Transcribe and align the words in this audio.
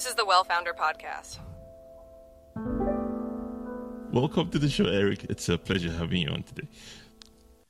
This 0.00 0.08
is 0.08 0.14
the 0.14 0.24
WellFounder 0.24 0.74
Podcast. 0.74 1.40
Welcome 4.10 4.48
to 4.48 4.58
the 4.58 4.70
show, 4.70 4.86
Eric. 4.86 5.24
It's 5.24 5.46
a 5.50 5.58
pleasure 5.58 5.92
having 5.92 6.22
you 6.22 6.30
on 6.30 6.42
today. 6.42 6.66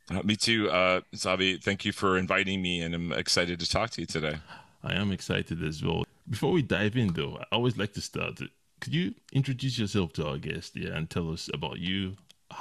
Uh, 0.09 0.22
me 0.22 0.37
too, 0.37 0.71
uh, 0.71 1.01
Zavi. 1.12 1.61
Thank 1.61 1.85
you 1.85 1.90
for 1.90 2.16
inviting 2.16 2.62
me, 2.62 2.82
and 2.82 2.95
I'm 2.95 3.11
excited 3.11 3.58
to 3.58 3.69
talk 3.69 3.90
to 3.90 4.03
you 4.03 4.06
today. 4.06 4.37
I 4.85 4.95
am 4.95 5.11
excited 5.11 5.61
as 5.64 5.82
well. 5.82 6.04
Before 6.29 6.53
we 6.53 6.62
dive 6.62 6.96
in, 6.96 7.14
though, 7.14 7.37
I 7.41 7.46
always 7.51 7.77
like 7.77 7.95
to 7.95 8.01
start. 8.01 8.39
Could 8.81 8.95
you 8.95 9.17
introduce 9.33 9.77
yourself 9.77 10.12
to 10.12 10.29
our 10.29 10.39
guest, 10.39 10.77
yeah, 10.77 10.91
and 10.91 11.11
tell 11.11 11.33
us 11.33 11.51
about 11.53 11.81
you, 11.81 12.15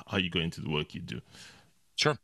how 0.08 0.18
you 0.18 0.32
go 0.32 0.40
into 0.40 0.62
the 0.62 0.72
work 0.72 0.96
you 0.96 1.02
do? 1.02 1.22
Sure. 1.96 2.18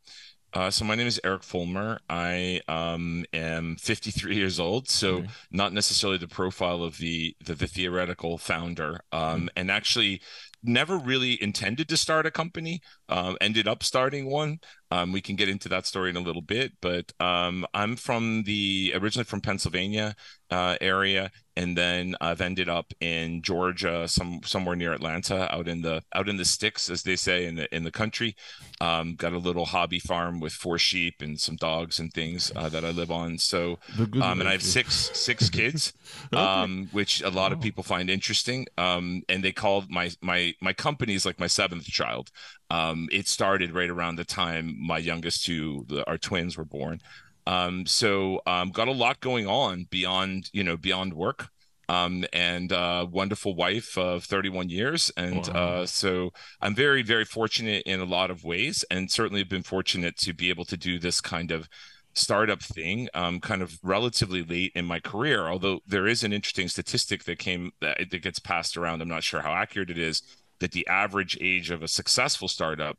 Uh, 0.55 0.71
so 0.71 0.85
my 0.85 0.95
name 0.95 1.05
is 1.05 1.19
Eric 1.25 1.43
Fulmer. 1.43 1.99
I 2.09 2.61
um, 2.69 3.25
am 3.33 3.75
53 3.75 4.37
years 4.37 4.57
old, 4.57 4.89
so 4.89 5.17
mm-hmm. 5.17 5.27
not 5.51 5.73
necessarily 5.73 6.17
the 6.17 6.29
profile 6.29 6.81
of 6.81 6.97
the 6.97 7.35
the, 7.43 7.55
the 7.55 7.67
theoretical 7.67 8.37
founder, 8.37 9.01
um, 9.11 9.19
mm-hmm. 9.21 9.47
and 9.57 9.69
actually 9.69 10.21
never 10.63 10.97
really 10.97 11.41
intended 11.43 11.89
to 11.89 11.97
start 11.97 12.25
a 12.25 12.31
company. 12.31 12.79
Um, 13.09 13.37
ended 13.41 13.67
up 13.67 13.83
starting 13.83 14.29
one. 14.29 14.59
Um, 14.91 15.11
we 15.11 15.21
can 15.21 15.35
get 15.35 15.49
into 15.49 15.67
that 15.69 15.85
story 15.85 16.09
in 16.09 16.15
a 16.15 16.21
little 16.21 16.41
bit, 16.41 16.73
but 16.81 17.11
um, 17.19 17.65
I'm 17.73 17.95
from 17.95 18.43
the 18.43 18.93
originally 18.95 19.25
from 19.25 19.41
Pennsylvania 19.41 20.15
uh, 20.51 20.77
area, 20.79 21.31
and 21.57 21.75
then 21.75 22.15
I've 22.21 22.39
ended 22.41 22.69
up 22.69 22.93
in 22.99 23.41
Georgia, 23.41 24.07
some 24.07 24.41
somewhere 24.43 24.75
near 24.75 24.93
Atlanta, 24.93 25.53
out 25.53 25.67
in 25.67 25.81
the 25.81 26.03
out 26.13 26.29
in 26.29 26.37
the 26.37 26.45
sticks, 26.45 26.89
as 26.89 27.01
they 27.03 27.15
say 27.15 27.45
in 27.45 27.55
the 27.55 27.75
in 27.75 27.83
the 27.83 27.91
country. 27.91 28.35
Um, 28.79 29.15
got 29.15 29.33
a 29.33 29.37
little 29.39 29.65
hobby 29.65 29.99
farm 29.99 30.39
with 30.39 30.53
four 30.53 30.77
sheep 30.77 31.15
and 31.21 31.39
some 31.39 31.55
dogs 31.55 31.99
and 31.99 32.13
things 32.13 32.51
uh, 32.55 32.69
that 32.69 32.85
I 32.85 32.91
live 32.91 33.09
on. 33.09 33.37
So, 33.37 33.79
um, 34.21 34.39
and 34.39 34.47
I 34.47 34.51
have 34.51 34.63
six 34.63 35.09
six 35.13 35.49
kids, 35.59 35.93
um, 36.33 36.89
which 36.91 37.21
a 37.21 37.29
lot 37.29 37.51
of 37.51 37.59
people 37.59 37.83
find 37.83 38.09
interesting. 38.09 38.67
Um, 38.77 39.23
and 39.29 39.43
they 39.43 39.51
call 39.51 39.83
my 39.89 40.11
my 40.21 40.53
my 40.61 40.73
company 40.73 41.15
is 41.15 41.25
like 41.25 41.39
my 41.39 41.47
seventh 41.47 41.85
child. 41.85 42.29
Um, 42.69 43.07
it 43.11 43.27
started 43.27 43.73
right 43.73 43.89
around 43.89 44.15
the 44.15 44.25
time 44.25 44.75
my 44.79 44.97
youngest 44.97 45.45
two, 45.45 45.85
the, 45.87 46.07
our 46.07 46.17
twins, 46.17 46.57
were 46.57 46.65
born. 46.65 47.01
Um, 47.47 47.85
so 47.85 48.41
um, 48.47 48.71
got 48.71 48.87
a 48.87 48.93
lot 48.93 49.19
going 49.19 49.47
on 49.47 49.87
beyond 49.89 50.49
you 50.53 50.63
know 50.63 50.77
beyond 50.77 51.13
work. 51.13 51.49
Um, 51.87 52.25
and 52.33 52.73
uh, 52.73 53.05
wonderful 53.11 53.53
wife 53.53 53.95
of 53.95 54.23
31 54.23 54.69
years. 54.69 55.11
And 55.17 55.47
wow. 55.49 55.53
uh, 55.53 55.85
so 55.85 56.31
I'm 56.59 56.73
very, 56.73 57.03
very 57.03 57.25
fortunate 57.25 57.83
in 57.85 57.99
a 57.99 58.05
lot 58.05 58.31
of 58.31 58.43
ways, 58.43 58.83
and 58.89 59.11
certainly 59.11 59.41
have 59.41 59.49
been 59.49 59.61
fortunate 59.61 60.17
to 60.17 60.33
be 60.33 60.49
able 60.49 60.65
to 60.65 60.77
do 60.77 60.97
this 60.97 61.21
kind 61.21 61.51
of 61.51 61.69
startup 62.15 62.63
thing 62.63 63.07
um, 63.13 63.39
kind 63.39 63.61
of 63.61 63.77
relatively 63.83 64.41
late 64.41 64.71
in 64.73 64.85
my 64.85 64.99
career. 64.99 65.47
Although 65.47 65.81
there 65.85 66.07
is 66.07 66.23
an 66.23 66.33
interesting 66.33 66.69
statistic 66.69 67.25
that 67.25 67.37
came 67.37 67.71
that, 67.81 68.09
that 68.09 68.23
gets 68.23 68.39
passed 68.39 68.77
around. 68.77 69.03
I'm 69.03 69.07
not 69.07 69.23
sure 69.23 69.41
how 69.41 69.53
accurate 69.53 69.91
it 69.91 69.99
is 69.99 70.23
that 70.59 70.71
the 70.71 70.87
average 70.87 71.37
age 71.41 71.71
of 71.71 71.83
a 71.83 71.87
successful 71.87 72.47
startup 72.47 72.97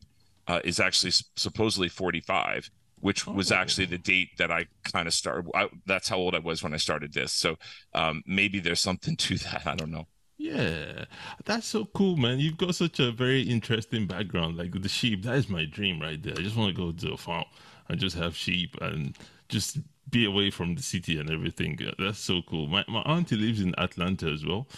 uh, 0.48 0.60
is 0.64 0.80
actually 0.80 1.12
supposedly 1.36 1.88
45 1.88 2.70
which 3.00 3.28
oh. 3.28 3.32
was 3.32 3.52
actually 3.52 3.86
the 3.86 3.98
date 3.98 4.30
that 4.38 4.50
I 4.50 4.66
kind 4.84 5.06
of 5.06 5.14
started. 5.14 5.50
I, 5.54 5.68
that's 5.86 6.08
how 6.08 6.16
old 6.16 6.34
I 6.34 6.38
was 6.38 6.62
when 6.62 6.74
I 6.74 6.78
started 6.78 7.12
this. 7.12 7.32
So 7.32 7.56
um, 7.94 8.22
maybe 8.26 8.58
there's 8.58 8.80
something 8.80 9.16
to 9.16 9.38
that. 9.38 9.66
I 9.66 9.74
don't 9.74 9.90
know. 9.90 10.06
Yeah, 10.38 11.06
that's 11.44 11.66
so 11.66 11.86
cool, 11.86 12.16
man. 12.16 12.38
You've 12.38 12.58
got 12.58 12.74
such 12.74 13.00
a 13.00 13.10
very 13.10 13.42
interesting 13.42 14.06
background. 14.06 14.58
Like 14.58 14.80
the 14.80 14.88
sheep, 14.88 15.22
that 15.22 15.36
is 15.36 15.48
my 15.48 15.64
dream 15.64 16.00
right 16.00 16.22
there. 16.22 16.34
I 16.36 16.42
just 16.42 16.56
want 16.56 16.74
to 16.74 16.82
go 16.82 16.92
to 16.92 17.14
a 17.14 17.16
farm 17.16 17.46
and 17.88 17.98
just 17.98 18.16
have 18.16 18.36
sheep 18.36 18.76
and 18.82 19.16
just 19.48 19.78
be 20.10 20.26
away 20.26 20.50
from 20.50 20.74
the 20.74 20.82
city 20.82 21.18
and 21.18 21.30
everything. 21.30 21.78
That's 21.98 22.18
so 22.18 22.42
cool. 22.42 22.66
My 22.66 22.84
my 22.86 23.00
auntie 23.00 23.36
lives 23.36 23.60
in 23.60 23.74
Atlanta 23.78 24.26
as 24.26 24.44
well, 24.44 24.68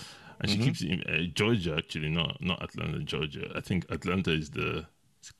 and 0.41 0.50
mm-hmm. 0.50 0.61
she 0.61 0.67
keeps 0.67 0.83
in 0.83 1.03
uh, 1.03 1.22
Georgia 1.34 1.77
actually, 1.77 2.08
not 2.08 2.36
not 2.41 2.62
Atlanta, 2.62 3.00
Georgia. 3.00 3.50
I 3.55 3.61
think 3.61 3.86
Atlanta 3.91 4.33
is 4.33 4.50
the 4.50 4.86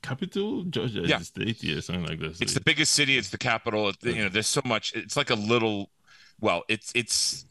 capital. 0.01 0.63
Georgia 0.63 1.01
yeah. 1.05 1.19
is 1.19 1.31
the 1.31 1.43
state, 1.43 1.63
yeah, 1.63 1.79
something 1.79 2.05
like 2.05 2.19
this. 2.19 2.41
It's 2.41 2.53
the 2.53 2.61
biggest 2.61 2.93
city. 2.93 3.17
It's 3.17 3.29
the 3.29 3.37
capital. 3.37 3.91
You 4.01 4.23
know, 4.23 4.29
there's 4.29 4.47
so 4.47 4.61
much. 4.65 4.93
It's 4.95 5.17
like 5.17 5.29
a 5.29 5.35
little. 5.35 5.89
Well, 6.41 6.63
it's 6.67 6.91
it's 6.95 7.45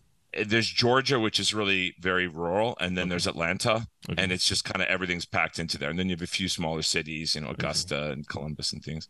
there's 0.47 0.69
Georgia, 0.69 1.19
which 1.19 1.41
is 1.41 1.55
really 1.55 1.95
very 2.01 2.27
rural, 2.27 2.77
and 2.81 2.97
then 2.97 3.05
okay. 3.05 3.11
there's 3.11 3.27
Atlanta, 3.27 3.87
okay. 4.11 4.23
and 4.23 4.31
it's 4.31 4.47
just 4.47 4.65
kind 4.65 4.83
of 4.83 4.89
everything's 4.89 5.25
packed 5.25 5.59
into 5.59 5.79
there. 5.79 5.91
And 5.91 5.99
then 5.99 6.09
you 6.09 6.15
have 6.15 6.23
a 6.23 6.27
few 6.27 6.49
smaller 6.49 6.83
cities, 6.83 7.35
you 7.35 7.41
know, 7.41 7.49
Augusta 7.49 7.97
okay. 7.97 8.13
and 8.13 8.29
Columbus 8.29 8.73
and 8.73 8.83
things. 8.83 9.09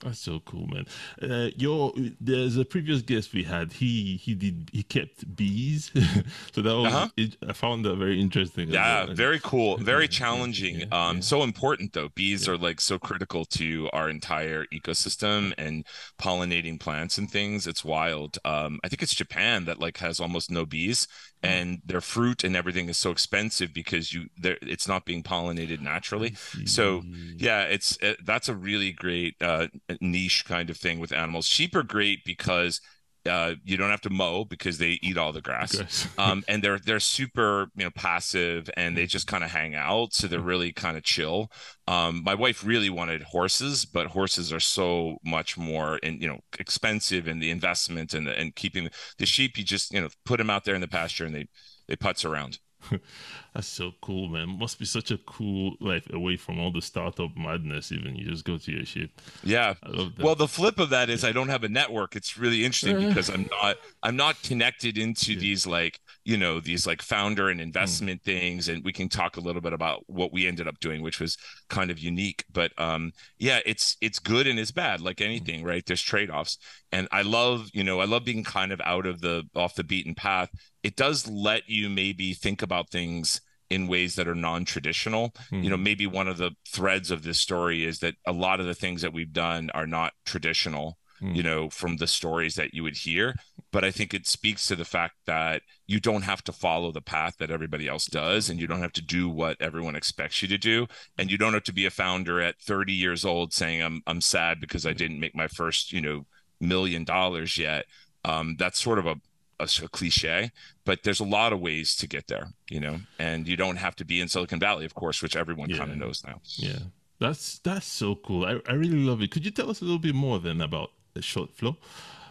That's 0.00 0.18
so 0.18 0.40
cool, 0.40 0.66
man. 0.66 0.86
Uh, 1.22 1.50
your 1.56 1.92
there's 2.20 2.58
a 2.58 2.64
previous 2.64 3.00
guest 3.00 3.32
we 3.32 3.44
had. 3.44 3.72
He 3.72 4.16
he 4.16 4.34
did 4.34 4.70
he 4.72 4.82
kept 4.82 5.34
bees, 5.34 5.90
so 6.52 6.60
that 6.60 6.76
was 6.76 6.92
uh-huh. 6.92 7.08
it, 7.16 7.36
I 7.48 7.54
found 7.54 7.84
that 7.86 7.96
very 7.96 8.20
interesting. 8.20 8.68
Yeah, 8.68 9.04
well. 9.04 9.14
very 9.14 9.40
cool, 9.40 9.76
very 9.80 10.06
challenging. 10.06 10.80
Yeah, 10.80 10.86
um, 11.08 11.16
yeah. 11.16 11.22
so 11.22 11.42
important 11.42 11.94
though. 11.94 12.10
Bees 12.10 12.46
yeah. 12.46 12.52
are 12.52 12.58
like 12.58 12.80
so 12.80 12.98
critical 12.98 13.46
to 13.46 13.88
our 13.94 14.10
entire 14.10 14.66
ecosystem 14.66 15.54
and 15.56 15.86
pollinating 16.20 16.78
plants 16.78 17.16
and 17.16 17.30
things. 17.30 17.66
It's 17.66 17.84
wild. 17.84 18.38
Um, 18.44 18.78
I 18.84 18.88
think 18.88 19.02
it's 19.02 19.14
Japan 19.14 19.64
that 19.64 19.80
like 19.80 19.96
has 19.98 20.20
almost 20.20 20.50
no 20.50 20.66
bees, 20.66 21.08
and 21.42 21.80
their 21.84 22.00
fruit 22.00 22.44
and 22.44 22.56
everything 22.56 22.88
is 22.88 22.96
so 22.96 23.10
expensive 23.10 23.72
because 23.72 24.12
you 24.12 24.26
it's 24.42 24.88
not 24.88 25.04
being 25.04 25.22
pollinated 25.22 25.80
naturally. 25.80 26.34
So 26.66 27.02
yeah 27.36 27.62
it's 27.62 27.96
it, 28.00 28.24
that's 28.24 28.48
a 28.48 28.54
really 28.54 28.92
great 28.92 29.36
uh, 29.40 29.68
niche 30.00 30.44
kind 30.46 30.70
of 30.70 30.76
thing 30.76 30.98
with 30.98 31.12
animals. 31.12 31.46
Sheep 31.46 31.74
are 31.76 31.82
great 31.82 32.24
because 32.24 32.80
uh, 33.26 33.54
you 33.64 33.76
don't 33.76 33.90
have 33.90 34.00
to 34.02 34.10
mow 34.10 34.44
because 34.44 34.78
they 34.78 34.98
eat 35.02 35.18
all 35.18 35.32
the 35.32 35.40
grass, 35.40 36.08
um, 36.18 36.44
and 36.48 36.62
they're 36.62 36.78
they're 36.78 37.00
super 37.00 37.68
you 37.76 37.84
know 37.84 37.90
passive 37.90 38.70
and 38.76 38.96
they 38.96 39.06
just 39.06 39.26
kind 39.26 39.44
of 39.44 39.50
hang 39.50 39.74
out, 39.74 40.14
so 40.14 40.26
they're 40.26 40.40
really 40.40 40.72
kind 40.72 40.96
of 40.96 41.02
chill. 41.02 41.50
Um, 41.88 42.22
my 42.24 42.34
wife 42.34 42.64
really 42.64 42.90
wanted 42.90 43.22
horses, 43.22 43.84
but 43.84 44.08
horses 44.08 44.52
are 44.52 44.60
so 44.60 45.18
much 45.24 45.56
more 45.56 45.98
and 46.02 46.20
you 46.20 46.28
know 46.28 46.40
expensive 46.58 47.28
in 47.28 47.38
the 47.38 47.50
investment 47.50 48.14
and 48.14 48.28
and 48.28 48.54
keeping 48.54 48.90
the 49.18 49.26
sheep. 49.26 49.56
You 49.58 49.64
just 49.64 49.92
you 49.92 50.00
know 50.00 50.08
put 50.24 50.38
them 50.38 50.50
out 50.50 50.64
there 50.64 50.74
in 50.74 50.80
the 50.80 50.88
pasture 50.88 51.24
and 51.24 51.34
they 51.34 51.48
they 51.88 51.96
putz 51.96 52.24
around. 52.24 52.58
That's 53.56 53.68
so 53.68 53.92
cool, 54.02 54.28
man. 54.28 54.58
Must 54.58 54.78
be 54.78 54.84
such 54.84 55.10
a 55.10 55.16
cool 55.16 55.76
life 55.80 56.06
away 56.12 56.36
from 56.36 56.60
all 56.60 56.70
the 56.70 56.82
startup 56.82 57.30
madness. 57.38 57.90
Even 57.90 58.14
you 58.14 58.28
just 58.28 58.44
go 58.44 58.58
to 58.58 58.70
your 58.70 58.84
ship. 58.84 59.10
Yeah. 59.42 59.72
Well, 60.20 60.34
the 60.34 60.46
flip 60.46 60.78
of 60.78 60.90
that 60.90 61.08
is 61.08 61.24
I 61.24 61.32
don't 61.32 61.48
have 61.48 61.64
a 61.64 61.68
network. 61.70 62.16
It's 62.16 62.36
really 62.36 62.66
interesting 62.66 62.98
because 63.08 63.30
I'm 63.30 63.48
not 63.50 63.78
I'm 64.02 64.14
not 64.14 64.42
connected 64.42 64.98
into 64.98 65.32
yeah. 65.32 65.40
these 65.40 65.66
like 65.66 66.00
you 66.22 66.36
know 66.36 66.60
these 66.60 66.86
like 66.86 67.00
founder 67.00 67.48
and 67.48 67.58
investment 67.58 68.20
mm. 68.20 68.24
things, 68.26 68.68
and 68.68 68.84
we 68.84 68.92
can 68.92 69.08
talk 69.08 69.38
a 69.38 69.40
little 69.40 69.62
bit 69.62 69.72
about 69.72 70.04
what 70.06 70.34
we 70.34 70.46
ended 70.46 70.68
up 70.68 70.78
doing, 70.80 71.00
which 71.00 71.18
was 71.18 71.38
kind 71.70 71.90
of 71.90 71.98
unique. 71.98 72.44
But 72.52 72.78
um, 72.78 73.12
yeah, 73.38 73.60
it's 73.64 73.96
it's 74.02 74.18
good 74.18 74.46
and 74.46 74.58
it's 74.58 74.70
bad, 74.70 75.00
like 75.00 75.22
anything, 75.22 75.62
mm. 75.62 75.66
right? 75.66 75.86
There's 75.86 76.02
trade 76.02 76.28
offs, 76.28 76.58
and 76.92 77.08
I 77.10 77.22
love 77.22 77.70
you 77.72 77.84
know 77.84 78.00
I 78.00 78.04
love 78.04 78.26
being 78.26 78.44
kind 78.44 78.70
of 78.70 78.82
out 78.82 79.06
of 79.06 79.22
the 79.22 79.44
off 79.56 79.76
the 79.76 79.82
beaten 79.82 80.14
path. 80.14 80.50
It 80.82 80.96
does 80.96 81.26
let 81.26 81.70
you 81.70 81.88
maybe 81.88 82.34
think 82.34 82.60
about 82.60 82.90
things 82.90 83.40
in 83.70 83.88
ways 83.88 84.14
that 84.14 84.28
are 84.28 84.34
non-traditional 84.34 85.30
mm-hmm. 85.30 85.62
you 85.62 85.70
know 85.70 85.76
hmm. 85.76 85.82
maybe 85.82 86.06
one 86.06 86.28
of 86.28 86.38
the 86.38 86.52
threads 86.68 87.10
of 87.10 87.22
this 87.22 87.40
story 87.40 87.84
is 87.84 87.98
that 88.00 88.14
a 88.26 88.32
lot 88.32 88.60
of 88.60 88.66
the 88.66 88.74
things 88.74 89.02
that 89.02 89.12
we've 89.12 89.32
done 89.32 89.70
are 89.74 89.86
not 89.86 90.12
traditional 90.24 90.98
mm-hmm. 91.20 91.34
you 91.34 91.42
know 91.42 91.68
from 91.70 91.96
the 91.96 92.06
stories 92.06 92.54
that 92.54 92.74
you 92.74 92.82
would 92.82 92.96
hear 92.96 93.34
but 93.72 93.84
i 93.84 93.90
think 93.90 94.14
it 94.14 94.26
speaks 94.26 94.66
to 94.66 94.76
the 94.76 94.84
fact 94.84 95.14
that 95.26 95.62
you 95.86 96.00
don't 96.00 96.22
have 96.22 96.42
to 96.42 96.52
follow 96.52 96.92
the 96.92 97.00
path 97.00 97.36
that 97.38 97.50
everybody 97.50 97.88
else 97.88 98.06
does 98.06 98.48
and 98.48 98.60
you 98.60 98.66
don't 98.66 98.82
have 98.82 98.92
to 98.92 99.02
do 99.02 99.28
what 99.28 99.60
everyone 99.60 99.96
expects 99.96 100.42
you 100.42 100.48
to 100.48 100.58
do 100.58 100.86
and 101.18 101.30
you 101.30 101.38
don't 101.38 101.54
have 101.54 101.64
to 101.64 101.74
be 101.74 101.86
a 101.86 101.90
founder 101.90 102.40
at 102.40 102.60
30 102.60 102.92
years 102.92 103.24
old 103.24 103.52
saying 103.52 103.82
i'm 103.82 104.02
i'm 104.06 104.20
sad 104.20 104.60
because 104.60 104.86
i 104.86 104.92
didn't 104.92 105.20
make 105.20 105.34
my 105.34 105.48
first 105.48 105.92
you 105.92 106.00
know 106.00 106.26
million 106.60 107.04
dollars 107.04 107.58
yet 107.58 107.84
um, 108.24 108.56
that's 108.58 108.80
sort 108.80 108.98
of 108.98 109.06
a 109.06 109.14
a, 109.58 109.68
a, 109.82 109.88
cliche, 109.88 110.50
but 110.84 111.02
there's 111.02 111.20
a 111.20 111.24
lot 111.24 111.52
of 111.52 111.60
ways 111.60 111.96
to 111.96 112.06
get 112.06 112.28
there, 112.28 112.48
you 112.70 112.80
know, 112.80 112.98
and 113.18 113.46
you 113.48 113.56
don't 113.56 113.76
have 113.76 113.96
to 113.96 114.04
be 114.04 114.20
in 114.20 114.28
Silicon 114.28 114.60
Valley, 114.60 114.84
of 114.84 114.94
course, 114.94 115.22
which 115.22 115.36
everyone 115.36 115.70
yeah. 115.70 115.78
kind 115.78 115.90
of 115.90 115.98
knows 115.98 116.22
now. 116.26 116.40
Yeah, 116.56 116.78
that's 117.18 117.58
that's 117.60 117.86
so 117.86 118.16
cool. 118.16 118.44
I, 118.44 118.60
I 118.68 118.74
really 118.74 118.98
love 118.98 119.22
it. 119.22 119.30
Could 119.30 119.44
you 119.44 119.50
tell 119.50 119.70
us 119.70 119.80
a 119.80 119.84
little 119.84 119.98
bit 119.98 120.14
more 120.14 120.38
then 120.38 120.60
about 120.60 120.90
the 121.14 121.20
ShotFlow? 121.20 121.76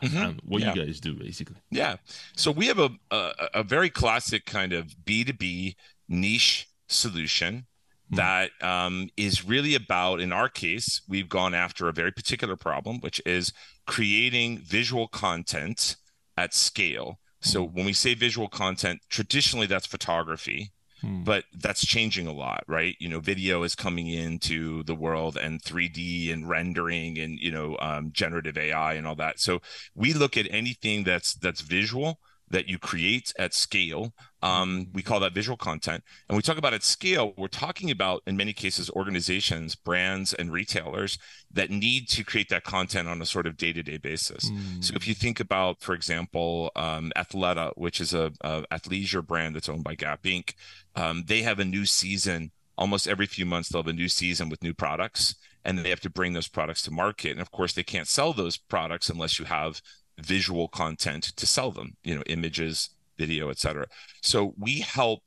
Mm-hmm. 0.01 0.17
and 0.17 0.41
what 0.45 0.61
yeah. 0.61 0.73
you 0.73 0.85
guys 0.85 0.99
do 0.99 1.15
basically. 1.15 1.55
Yeah. 1.71 1.95
So 2.35 2.51
we 2.51 2.67
have 2.67 2.79
a, 2.79 2.89
a, 3.11 3.31
a 3.55 3.63
very 3.63 3.89
classic 3.89 4.45
kind 4.45 4.73
of 4.73 4.87
B2B 5.05 5.75
niche 6.09 6.67
solution 6.87 7.65
mm. 8.11 8.17
that 8.17 8.51
um, 8.61 9.09
is 9.17 9.45
really 9.45 9.73
about, 9.73 10.19
in 10.19 10.31
our 10.31 10.49
case, 10.49 11.01
we've 11.07 11.29
gone 11.29 11.53
after 11.53 11.87
a 11.87 11.93
very 11.93 12.11
particular 12.11 12.55
problem, 12.55 12.99
which 12.99 13.21
is 13.25 13.53
creating 13.87 14.59
visual 14.59 15.07
content 15.07 15.95
at 16.37 16.53
scale. 16.53 17.19
So 17.41 17.65
hmm. 17.65 17.75
when 17.75 17.85
we 17.85 17.93
say 17.93 18.13
visual 18.13 18.47
content, 18.47 19.01
traditionally 19.09 19.67
that's 19.67 19.85
photography, 19.85 20.71
hmm. 21.01 21.23
but 21.23 21.45
that's 21.53 21.85
changing 21.85 22.27
a 22.27 22.33
lot, 22.33 22.63
right? 22.67 22.95
You 22.99 23.09
know, 23.09 23.19
video 23.19 23.63
is 23.63 23.75
coming 23.75 24.07
into 24.07 24.83
the 24.83 24.95
world 24.95 25.37
and 25.37 25.61
3D 25.61 26.31
and 26.31 26.47
rendering 26.49 27.17
and 27.17 27.37
you 27.39 27.51
know 27.51 27.77
um, 27.79 28.11
generative 28.11 28.57
AI 28.57 28.93
and 28.93 29.07
all 29.07 29.15
that. 29.15 29.39
So 29.39 29.61
we 29.93 30.13
look 30.13 30.37
at 30.37 30.47
anything 30.49 31.03
that's 31.03 31.35
that's 31.35 31.61
visual 31.61 32.19
that 32.49 32.67
you 32.67 32.77
create 32.77 33.33
at 33.39 33.53
scale. 33.53 34.13
Um, 34.41 34.87
we 34.93 35.01
call 35.01 35.19
that 35.21 35.33
visual 35.33 35.57
content. 35.57 36.03
And 36.29 36.35
we 36.35 36.43
talk 36.43 36.57
about 36.57 36.73
at 36.73 36.83
scale, 36.83 37.33
we're 37.37 37.47
talking 37.47 37.89
about, 37.89 38.21
in 38.27 38.37
many 38.37 38.53
cases, 38.53 38.89
organizations, 38.91 39.75
brands, 39.75 40.33
and 40.33 40.51
retailers 40.51 41.17
that 41.51 41.71
need 41.71 42.07
to 42.09 42.23
create 42.23 42.49
that 42.49 42.63
content 42.63 43.07
on 43.07 43.21
a 43.21 43.25
sort 43.25 43.47
of 43.47 43.57
day 43.57 43.73
to 43.73 43.81
day 43.81 43.97
basis. 43.97 44.49
Mm. 44.49 44.83
So 44.83 44.93
if 44.95 45.07
you 45.07 45.15
think 45.15 45.39
about, 45.39 45.81
for 45.81 45.95
example, 45.95 46.71
um, 46.75 47.11
Athleta, 47.15 47.71
which 47.75 47.99
is 47.99 48.13
a, 48.13 48.31
a 48.41 48.63
athleisure 48.71 49.25
brand 49.25 49.55
that's 49.55 49.69
owned 49.69 49.83
by 49.83 49.95
Gap 49.95 50.23
Inc., 50.23 50.53
um, 50.95 51.23
they 51.27 51.41
have 51.41 51.59
a 51.59 51.65
new 51.65 51.85
season 51.85 52.51
almost 52.77 53.07
every 53.07 53.25
few 53.25 53.45
months. 53.45 53.69
They'll 53.69 53.83
have 53.83 53.89
a 53.89 53.93
new 53.93 54.09
season 54.09 54.49
with 54.49 54.61
new 54.61 54.73
products 54.73 55.35
and 55.63 55.79
they 55.79 55.89
have 55.89 56.01
to 56.01 56.09
bring 56.09 56.33
those 56.33 56.47
products 56.47 56.83
to 56.83 56.91
market. 56.91 57.31
And 57.31 57.41
of 57.41 57.51
course, 57.51 57.73
they 57.73 57.83
can't 57.83 58.07
sell 58.07 58.33
those 58.33 58.57
products 58.57 59.09
unless 59.09 59.39
you 59.39 59.45
have 59.45 59.81
visual 60.19 60.67
content 60.67 61.23
to 61.35 61.45
sell 61.45 61.71
them, 61.71 61.97
you 62.03 62.15
know, 62.15 62.23
images, 62.27 62.89
video, 63.17 63.49
etc. 63.49 63.87
So 64.21 64.53
we 64.57 64.79
help 64.79 65.21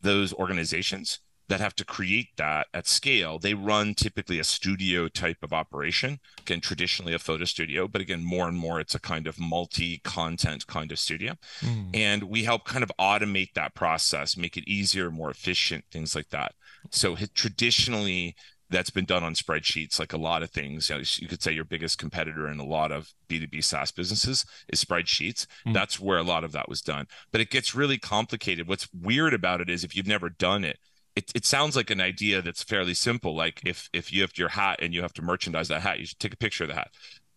those 0.00 0.32
organizations 0.32 1.20
that 1.50 1.60
have 1.60 1.74
to 1.74 1.84
create 1.84 2.28
that 2.36 2.68
at 2.72 2.86
scale. 2.86 3.38
They 3.38 3.54
run 3.54 3.94
typically 3.94 4.38
a 4.38 4.44
studio 4.44 5.08
type 5.08 5.38
of 5.42 5.52
operation, 5.52 6.20
again, 6.40 6.60
traditionally 6.60 7.12
a 7.12 7.18
photo 7.18 7.44
studio, 7.44 7.88
but 7.88 8.00
again, 8.00 8.22
more 8.24 8.46
and 8.46 8.56
more 8.56 8.78
it's 8.78 8.94
a 8.94 9.00
kind 9.00 9.26
of 9.26 9.38
multi 9.38 10.00
content 10.04 10.66
kind 10.68 10.92
of 10.92 10.98
studio. 10.98 11.34
Mm. 11.60 11.90
And 11.92 12.22
we 12.22 12.44
help 12.44 12.64
kind 12.64 12.84
of 12.84 12.92
automate 13.00 13.52
that 13.54 13.74
process, 13.74 14.36
make 14.36 14.56
it 14.56 14.70
easier, 14.70 15.10
more 15.10 15.30
efficient, 15.30 15.84
things 15.90 16.14
like 16.14 16.28
that. 16.28 16.52
So 16.90 17.16
traditionally, 17.34 18.36
that's 18.70 18.90
been 18.90 19.04
done 19.04 19.24
on 19.24 19.34
spreadsheets 19.34 19.98
like 19.98 20.12
a 20.12 20.18
lot 20.18 20.42
of 20.42 20.50
things 20.50 20.88
you, 20.88 20.94
know, 20.96 21.02
you, 21.16 21.28
could 21.28 21.42
say 21.42 21.52
your 21.52 21.64
biggest 21.64 21.98
competitor 21.98 22.48
in 22.48 22.58
a 22.58 22.64
lot 22.64 22.92
of 22.92 23.12
b2b 23.28 23.62
saas 23.62 23.90
businesses 23.90 24.44
is 24.68 24.84
spreadsheets. 24.84 25.46
Mm. 25.66 25.74
that's 25.74 26.00
where 26.00 26.18
a 26.18 26.22
lot 26.22 26.44
of 26.44 26.52
that 26.52 26.68
was 26.68 26.80
done. 26.80 27.06
But 27.32 27.40
it 27.40 27.50
gets 27.50 27.74
really 27.74 27.98
complicated. 27.98 28.68
What's 28.68 28.88
weird 28.92 29.34
about 29.34 29.60
it 29.60 29.68
is 29.68 29.84
if 29.84 29.94
you've 29.96 30.06
never 30.06 30.28
done 30.28 30.64
it 30.64 30.78
it, 31.16 31.32
it 31.34 31.44
sounds 31.44 31.76
like 31.76 31.90
an 31.90 32.00
idea 32.00 32.40
that's 32.40 32.62
fairly 32.62 32.94
simple 32.94 33.34
like 33.34 33.60
if 33.64 33.88
if 33.92 34.12
you 34.12 34.22
have 34.22 34.36
your 34.38 34.48
hat 34.48 34.78
and 34.80 34.94
you 34.94 35.02
have 35.02 35.12
to 35.14 35.22
merchandise 35.22 35.68
that 35.68 35.82
hat 35.82 35.98
you 35.98 36.06
should 36.06 36.18
take 36.18 36.34
a 36.34 36.38
picture 36.38 36.64
of 36.64 36.68
the 36.68 36.76
hat. 36.76 36.90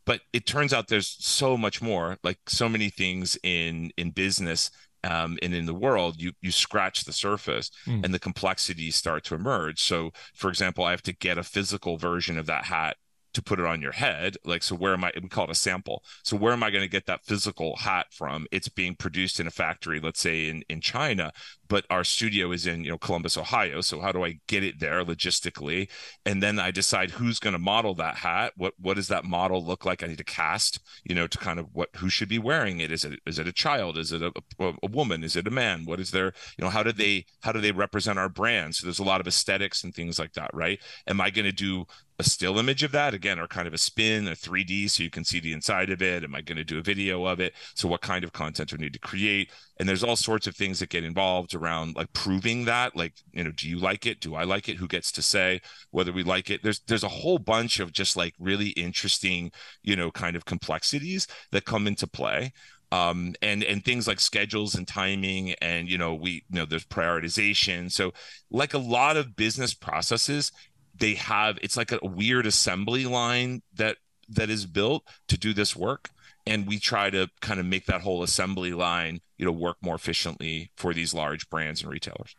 But 0.06 0.22
it 0.34 0.46
turns 0.46 0.74
out 0.74 0.90
there's 0.90 1.16
so 1.20 1.58
much 1.58 1.82
more 1.82 2.18
like 2.24 2.38
so 2.48 2.70
many 2.70 2.90
things 2.90 3.38
in 3.44 3.92
in 3.98 4.12
business 4.12 4.70
um, 5.04 5.38
and 5.42 5.54
in 5.54 5.66
the 5.66 5.74
world, 5.74 6.22
you 6.22 6.32
you 6.42 6.52
scratch 6.52 7.04
the 7.04 7.14
surface 7.14 7.72
mm. 7.86 8.04
and 8.04 8.14
the 8.14 8.20
complexities 8.20 8.96
start 8.96 9.24
to 9.26 9.36
emerge. 9.36 9.82
So, 9.82 10.12
for 10.34 10.50
example, 10.50 10.84
I 10.84 10.92
have 10.92 11.04
to 11.04 11.14
get 11.14 11.38
a 11.38 11.44
physical 11.44 11.98
version 11.98 12.38
of 12.38 12.46
that 12.48 12.66
hat 12.66 12.98
to 13.34 13.42
put 13.42 13.60
it 13.60 13.66
on 13.66 13.82
your 13.82 13.92
head. 13.92 14.38
Like, 14.46 14.64
so 14.64 14.76
where 14.76 14.94
am 14.94 15.04
I? 15.04 15.12
We 15.22 15.28
call 15.28 15.46
it 15.46 15.50
a 15.50 15.56
sample. 15.56 16.04
So 16.24 16.38
where 16.38 16.54
am 16.54 16.64
I 16.64 16.70
going 16.70 16.84
to 16.84 16.90
get 16.90 17.08
that 17.08 17.26
physical 17.26 17.76
hat 17.78 18.08
from? 18.12 18.46
It's 18.52 18.70
being 18.70 18.96
produced 18.96 19.40
in 19.40 19.48
a 19.48 19.52
factory, 19.52 20.00
let's 20.00 20.20
say 20.20 20.50
in 20.50 20.64
in 20.70 20.82
China, 20.82 21.32
but 21.74 21.88
our 21.90 22.04
studio 22.04 22.52
is 22.52 22.68
in 22.68 22.84
you 22.84 22.92
know 22.92 23.00
Columbus, 23.00 23.36
Ohio. 23.36 23.82
So 23.82 24.00
how 24.00 24.12
do 24.12 24.24
I 24.24 24.38
get 24.46 24.64
it 24.64 24.80
there 24.80 25.04
logistically? 25.04 25.90
And 26.24 26.44
then 26.44 26.60
I 26.60 26.70
decide 26.70 27.10
who's 27.10 27.40
going 27.40 27.54
to 27.54 27.60
model 27.60 27.96
that 27.96 28.18
hat. 28.18 28.54
What 28.56 28.76
what 28.78 28.96
does 28.96 29.08
that 29.08 29.26
model 29.26 29.66
look 29.66 29.84
like? 29.84 30.04
I 30.04 30.08
need 30.08 30.20
to 30.20 30.24
cast, 30.24 30.80
you 31.04 31.16
know, 31.16 31.26
to 31.26 31.38
kind 31.40 31.60
of 31.60 31.70
what 31.74 31.90
who 31.96 32.10
should 32.10 32.30
be 32.30 32.38
wearing 32.38 32.80
it. 32.80 32.92
Is 32.92 33.04
it 33.04 33.20
is 33.26 33.40
it 33.40 33.48
a 33.48 33.52
child? 33.52 33.98
Is 33.98 34.12
it 34.12 34.22
a, 34.22 34.32
a, 34.60 34.74
a 34.84 34.88
woman? 34.88 35.24
Is 35.24 35.36
it 35.36 35.48
a 35.48 35.50
man? 35.50 35.86
What 35.86 36.00
is 36.00 36.12
their 36.12 36.28
you 36.60 36.64
know 36.64 36.70
how 36.70 36.84
do 36.84 36.92
they 36.92 37.26
how 37.42 37.52
do 37.52 37.60
they 37.60 37.72
represent 37.72 38.20
our 38.20 38.30
brand? 38.30 38.76
So 38.76 38.86
there's 38.86 39.00
a 39.00 39.04
lot 39.04 39.20
of 39.20 39.26
aesthetics 39.26 39.84
and 39.84 39.96
things 39.96 40.20
like 40.20 40.34
that, 40.34 40.52
right? 40.54 40.80
Am 41.08 41.20
I 41.20 41.32
going 41.32 41.46
to 41.46 41.52
do 41.52 41.88
a 42.20 42.24
still 42.24 42.60
image 42.60 42.84
of 42.84 42.92
that 42.92 43.14
again 43.14 43.40
or 43.40 43.48
kind 43.48 43.68
of 43.68 43.74
a 43.74 43.78
spin 43.78 44.28
a 44.28 44.32
3d 44.32 44.90
so 44.90 45.02
you 45.02 45.10
can 45.10 45.24
see 45.24 45.40
the 45.40 45.52
inside 45.52 45.90
of 45.90 46.02
it 46.02 46.24
am 46.24 46.36
i 46.36 46.42
going 46.42 46.58
to 46.58 46.64
do 46.64 46.78
a 46.78 46.82
video 46.82 47.26
of 47.26 47.40
it 47.40 47.54
so 47.74 47.88
what 47.88 48.02
kind 48.02 48.24
of 48.24 48.32
content 48.34 48.70
do 48.70 48.76
i 48.80 48.82
need 48.82 48.94
to 48.94 49.00
create 49.00 49.52
and 49.84 49.90
there's 49.90 50.02
all 50.02 50.16
sorts 50.16 50.48
of 50.48 50.56
things 50.56 50.80
that 50.80 50.88
get 50.88 51.04
involved 51.04 51.54
around 51.54 51.98
like 51.98 52.14
proving 52.14 52.64
that 52.64 52.96
like 52.96 53.16
you 53.34 53.44
know 53.44 53.52
do 53.52 53.68
you 53.68 53.78
like 53.78 54.06
it? 54.06 54.22
Do 54.22 54.34
i 54.34 54.46
like 54.46 54.70
it? 54.70 54.78
Who 54.78 54.88
gets 54.88 55.12
to 55.12 55.22
say 55.22 55.60
whether 55.92 56.14
we 56.14 56.24
like 56.24 56.50
it? 56.50 56.64
There's 56.64 56.80
there's 56.88 57.04
a 57.04 57.10
whole 57.10 57.38
bunch 57.38 57.82
of 57.82 57.92
just 57.92 58.16
like 58.16 58.34
really 58.40 58.70
interesting 58.70 59.52
you 59.82 59.98
know 59.98 60.10
kind 60.10 60.38
of 60.38 60.46
complexities 60.46 61.28
that 61.52 61.66
come 61.66 61.86
into 61.86 62.08
play. 62.08 62.54
Um, 62.94 63.36
and 63.42 63.62
and 63.62 63.84
things 63.84 64.08
like 64.08 64.22
schedules 64.22 64.74
and 64.74 64.88
timing 64.88 65.52
and 65.62 65.90
you 65.90 65.98
know 65.98 66.14
we 66.14 66.46
you 66.50 66.60
know 66.60 66.66
there's 66.66 66.86
prioritization. 66.86 67.92
So 67.92 68.14
like 68.50 68.74
a 68.74 68.78
lot 68.78 69.18
of 69.18 69.36
business 69.36 69.74
processes 69.74 70.54
they 70.96 71.16
have 71.16 71.60
it's 71.62 71.76
like 71.76 71.92
a 71.92 72.00
weird 72.04 72.46
assembly 72.46 73.06
line 73.06 73.64
that 73.74 73.98
that 74.30 74.50
is 74.50 74.66
built 74.66 75.04
to 75.28 75.38
do 75.38 75.52
this 75.52 75.76
work. 75.76 76.10
And 76.46 76.68
we 76.68 76.80
try 76.80 77.10
to 77.10 77.28
kind 77.42 77.60
of 77.60 77.66
make 77.66 77.86
that 77.88 78.02
whole 78.02 78.24
assembly 78.24 78.72
line 78.72 79.20
you 79.44 79.50
know 79.50 79.52
work 79.68 79.76
more 79.82 79.96
efficiently 79.96 80.72
for 80.78 80.94
these 80.94 81.14
large 81.14 81.50
brands 81.50 81.82
and 81.82 81.92
retailers 81.92 82.34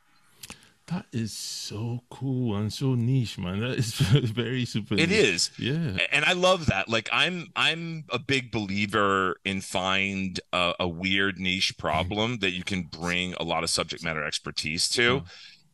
that 0.87 1.07
is 1.13 1.33
so 1.33 2.01
cool 2.11 2.55
and 2.57 2.73
so 2.73 2.95
niche 2.95 3.37
man 3.39 3.61
that 3.61 3.73
is 3.79 3.93
very 4.35 4.65
super 4.65 4.95
It 4.95 5.11
niche. 5.11 5.19
is, 5.19 5.51
yeah 5.59 5.99
and 6.11 6.25
i 6.25 6.33
love 6.33 6.65
that 6.67 6.89
like 6.89 7.09
i'm 7.13 7.49
i'm 7.57 8.05
a 8.09 8.19
big 8.19 8.51
believer 8.51 9.37
in 9.45 9.61
find 9.61 10.41
a, 10.55 10.73
a 10.81 10.89
weird 10.89 11.39
niche 11.39 11.77
problem 11.79 12.39
that 12.39 12.53
you 12.53 12.65
can 12.65 12.85
bring 12.85 13.35
a 13.35 13.45
lot 13.45 13.65
of 13.65 13.69
subject 13.71 14.03
matter 14.03 14.25
expertise 14.25 14.89
to 14.91 15.25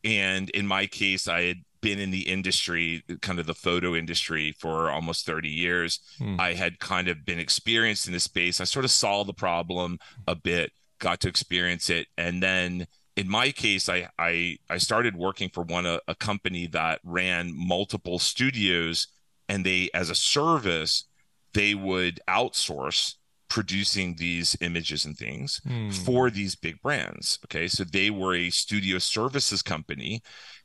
and 0.04 0.50
in 0.50 0.66
my 0.66 0.86
case 0.86 1.28
i 1.28 1.42
had 1.42 1.58
been 1.82 1.98
in 1.98 2.10
the 2.10 2.28
industry, 2.28 3.02
kind 3.22 3.38
of 3.38 3.46
the 3.46 3.54
photo 3.54 3.94
industry 3.94 4.54
for 4.58 4.90
almost 4.90 5.24
30 5.24 5.48
years. 5.48 5.98
Hmm. 6.18 6.38
I 6.38 6.52
had 6.52 6.78
kind 6.78 7.08
of 7.08 7.24
been 7.24 7.38
experienced 7.38 8.06
in 8.06 8.12
this 8.12 8.24
space. 8.24 8.60
I 8.60 8.64
sort 8.64 8.84
of 8.84 8.90
saw 8.90 9.24
the 9.24 9.32
problem 9.32 9.98
a 10.26 10.34
bit, 10.34 10.72
got 11.00 11.20
to 11.20 11.28
experience 11.28 11.90
it. 11.90 12.06
And 12.16 12.40
then 12.42 12.86
in 13.16 13.28
my 13.28 13.50
case, 13.50 13.88
I 13.88 14.08
I, 14.18 14.58
I 14.68 14.78
started 14.78 15.16
working 15.16 15.48
for 15.48 15.64
one 15.64 15.86
a, 15.86 16.00
a 16.06 16.14
company 16.14 16.66
that 16.68 17.00
ran 17.02 17.52
multiple 17.54 18.18
studios 18.18 19.08
and 19.48 19.66
they 19.66 19.90
as 19.92 20.10
a 20.10 20.14
service, 20.14 21.04
they 21.52 21.74
would 21.74 22.20
outsource 22.28 23.16
producing 23.48 24.14
these 24.14 24.56
images 24.60 25.04
and 25.04 25.18
things 25.18 25.60
hmm. 25.66 25.90
for 25.90 26.30
these 26.30 26.54
big 26.54 26.80
brands. 26.80 27.38
Okay. 27.46 27.66
So 27.66 27.82
they 27.82 28.08
were 28.08 28.34
a 28.34 28.50
studio 28.50 28.98
services 28.98 29.60
company 29.60 30.22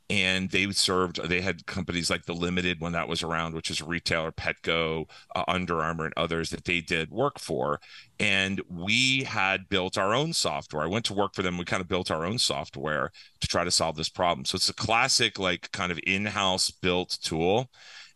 and 0.09 0.51
they 0.51 0.69
served 0.71 1.21
they 1.27 1.41
had 1.41 1.65
companies 1.65 2.09
like 2.09 2.25
the 2.25 2.33
limited 2.33 2.79
when 2.79 2.91
that 2.91 3.07
was 3.07 3.23
around 3.23 3.55
which 3.55 3.71
is 3.71 3.81
a 3.81 3.85
retailer 3.85 4.31
petco 4.31 5.09
uh, 5.35 5.43
under 5.47 5.81
armour 5.81 6.05
and 6.05 6.13
others 6.15 6.49
that 6.49 6.65
they 6.65 6.81
did 6.81 7.09
work 7.11 7.39
for. 7.39 7.79
And 8.19 8.61
we 8.69 9.23
had 9.23 9.67
built 9.67 9.97
our 9.97 10.13
own 10.13 10.31
software. 10.31 10.83
I 10.83 10.87
went 10.87 11.05
to 11.05 11.13
work 11.13 11.33
for 11.35 11.41
them. 11.41 11.57
We 11.57 11.65
kind 11.65 11.81
of 11.81 11.87
built 11.87 12.11
our 12.11 12.25
own 12.25 12.37
software 12.37 13.11
to 13.41 13.47
try 13.47 13.63
to 13.63 13.71
solve 13.71 13.95
this 13.97 14.09
problem. 14.09 14.45
So 14.45 14.55
it's 14.55 14.69
a 14.69 14.73
classic 14.73 15.39
like 15.39 15.71
kind 15.71 15.91
of 15.91 15.99
in-house 16.05 16.71
built 16.71 17.17
tool 17.21 17.69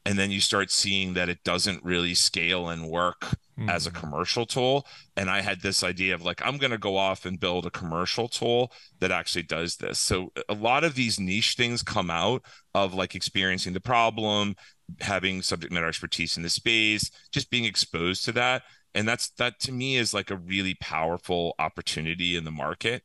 and 0.05 0.17
then 0.17 0.31
you 0.31 0.41
start 0.41 0.71
seeing 0.71 1.13
that 1.13 1.29
it 1.29 1.43
doesn't 1.43 1.83
really 1.83 2.13
scale 2.13 2.69
and 2.69 2.89
work 2.89 3.21
mm-hmm. 3.21 3.69
as 3.69 3.85
a 3.85 3.91
mm-hmm. 3.91 3.99
commercial 3.99 4.45
tool 4.45 4.85
and 5.15 5.29
i 5.29 5.41
had 5.41 5.61
this 5.61 5.83
idea 5.83 6.13
of 6.13 6.21
like 6.21 6.41
i'm 6.45 6.57
going 6.57 6.71
to 6.71 6.77
go 6.77 6.97
off 6.97 7.25
and 7.25 7.39
build 7.39 7.65
a 7.65 7.71
commercial 7.71 8.27
tool 8.27 8.71
that 8.99 9.11
actually 9.11 9.43
does 9.43 9.77
this 9.77 9.99
so 9.99 10.31
a 10.47 10.53
lot 10.53 10.83
of 10.83 10.95
these 10.95 11.19
niche 11.19 11.55
things 11.55 11.83
come 11.83 12.09
out 12.09 12.43
of 12.73 12.93
like 12.93 13.15
experiencing 13.15 13.73
the 13.73 13.79
problem 13.79 14.55
having 15.01 15.41
subject 15.41 15.71
matter 15.71 15.87
expertise 15.87 16.37
in 16.37 16.43
the 16.43 16.49
space 16.49 17.11
just 17.31 17.49
being 17.49 17.65
exposed 17.65 18.25
to 18.25 18.31
that 18.31 18.63
and 18.95 19.07
that's 19.07 19.29
that 19.31 19.59
to 19.59 19.71
me 19.71 19.97
is 19.97 20.13
like 20.13 20.31
a 20.31 20.37
really 20.37 20.75
powerful 20.75 21.53
opportunity 21.59 22.35
in 22.35 22.43
the 22.43 22.51
market 22.51 23.03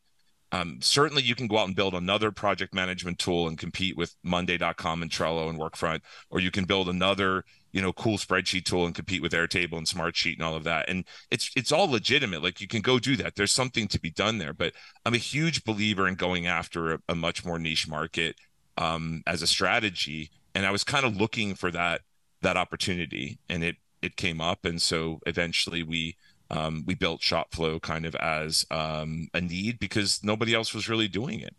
um, 0.55 0.79
certainly, 0.81 1.25
you 1.25 1.35
can 1.35 1.49
go 1.49 1.59
out 1.59 1.67
and 1.67 1.75
build 1.75 1.95
another 1.95 2.31
project 2.31 2.73
management 2.73 3.19
tool 3.19 3.49
and 3.49 3.59
compete 3.59 3.97
with 3.97 4.15
Monday.com 4.23 5.03
and 5.03 5.11
Trello 5.11 5.51
and 5.51 5.59
Workfront, 5.59 6.03
or 6.31 6.39
you 6.39 6.53
can 6.53 6.65
build 6.65 6.89
another, 6.89 7.43
you 7.73 7.83
know, 7.83 7.93
cool 7.93 8.19
spreadsheet 8.19 8.65
tool 8.65 8.87
and 8.87 8.95
compete 8.95 9.21
with 9.21 9.33
Airtable 9.33 9.79
and 9.79 9.87
Smartsheet 9.87 10.35
and 10.35 10.45
all 10.45 10.55
of 10.55 10.63
that. 10.63 10.89
And 10.89 11.07
it's 11.33 11.51
it's 11.57 11.73
all 11.73 11.91
legitimate. 11.91 12.41
Like 12.41 12.61
you 12.61 12.69
can 12.69 12.83
go 12.83 13.01
do 13.01 13.17
that. 13.17 13.35
There's 13.35 13.51
something 13.51 13.89
to 13.89 14.01
be 14.01 14.11
done 14.13 14.39
there. 14.39 14.53
But 14.53 14.75
I'm 15.05 15.15
a 15.15 15.19
huge 15.19 15.65
believer 15.65 16.07
in 16.07 16.15
going 16.15 16.47
after 16.47 16.93
a, 16.93 16.99
a 17.09 17.17
much 17.17 17.45
more 17.45 17.59
niche 17.59 17.89
market 17.89 18.37
um, 18.79 19.25
as 19.27 19.43
a 19.43 19.49
strategy. 19.49 20.31
And 20.55 20.65
I 20.65 20.71
was 20.71 20.85
kind 20.85 21.05
of 21.05 21.17
looking 21.17 21.57
for 21.57 21.73
that 21.73 22.03
that 22.43 22.57
opportunity, 22.57 23.41
and 23.49 23.65
it 23.65 23.75
it 24.03 24.15
came 24.15 24.41
up. 24.41 24.65
And 24.65 24.81
so 24.81 25.19
eventually 25.27 25.83
we 25.83 26.17
um, 26.51 26.85
we 26.87 26.95
built 26.95 27.21
ShotFlow 27.21 27.81
kind 27.81 28.07
of 28.07 28.15
as 28.17 28.67
um, 28.71 29.29
a 29.35 29.41
need 29.41 29.79
because 29.79 30.23
nobody 30.23 30.55
else 30.55 30.75
was 30.75 30.89
really 30.89 31.09
doing 31.09 31.41
it. 31.41 31.55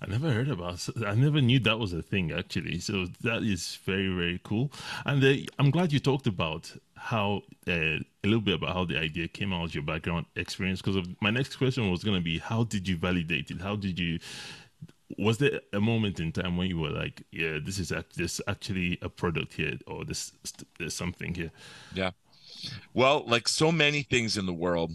I 0.00 0.06
never 0.06 0.30
heard 0.30 0.48
about. 0.48 0.88
I 1.06 1.14
never 1.14 1.40
knew 1.40 1.58
that 1.60 1.78
was 1.78 1.92
a 1.92 2.02
thing 2.02 2.32
actually. 2.32 2.78
So 2.78 3.06
that 3.22 3.42
is 3.42 3.78
very 3.84 4.14
very 4.14 4.40
cool. 4.44 4.72
And 5.04 5.22
uh, 5.24 5.34
I'm 5.58 5.70
glad 5.70 5.92
you 5.92 5.98
talked 5.98 6.26
about 6.26 6.72
how 6.96 7.42
uh, 7.66 7.72
a 7.98 8.04
little 8.24 8.40
bit 8.40 8.54
about 8.54 8.74
how 8.74 8.84
the 8.84 8.98
idea 8.98 9.26
came 9.26 9.52
out, 9.52 9.74
your 9.74 9.82
background 9.82 10.26
experience. 10.36 10.80
Because 10.80 11.06
my 11.20 11.30
next 11.30 11.56
question 11.56 11.90
was 11.90 12.04
going 12.04 12.16
to 12.16 12.22
be, 12.22 12.38
how 12.38 12.64
did 12.64 12.86
you 12.86 12.96
validate 12.96 13.50
it? 13.50 13.60
How 13.60 13.76
did 13.76 13.98
you? 13.98 14.18
Was 15.18 15.38
there 15.38 15.60
a 15.72 15.80
moment 15.80 16.20
in 16.20 16.32
time 16.32 16.56
when 16.56 16.68
you 16.68 16.78
were 16.78 16.90
like, 16.90 17.22
yeah, 17.32 17.58
this 17.62 17.78
is 17.78 17.92
act- 17.92 18.16
this 18.16 18.40
actually 18.48 18.98
a 19.02 19.08
product 19.08 19.54
here, 19.54 19.74
or 19.86 20.04
this 20.04 20.32
there's 20.78 20.94
something 20.94 21.34
here? 21.34 21.50
Yeah. 21.92 22.12
Well, 22.94 23.24
like 23.26 23.48
so 23.48 23.72
many 23.72 24.02
things 24.02 24.36
in 24.36 24.46
the 24.46 24.52
world, 24.52 24.92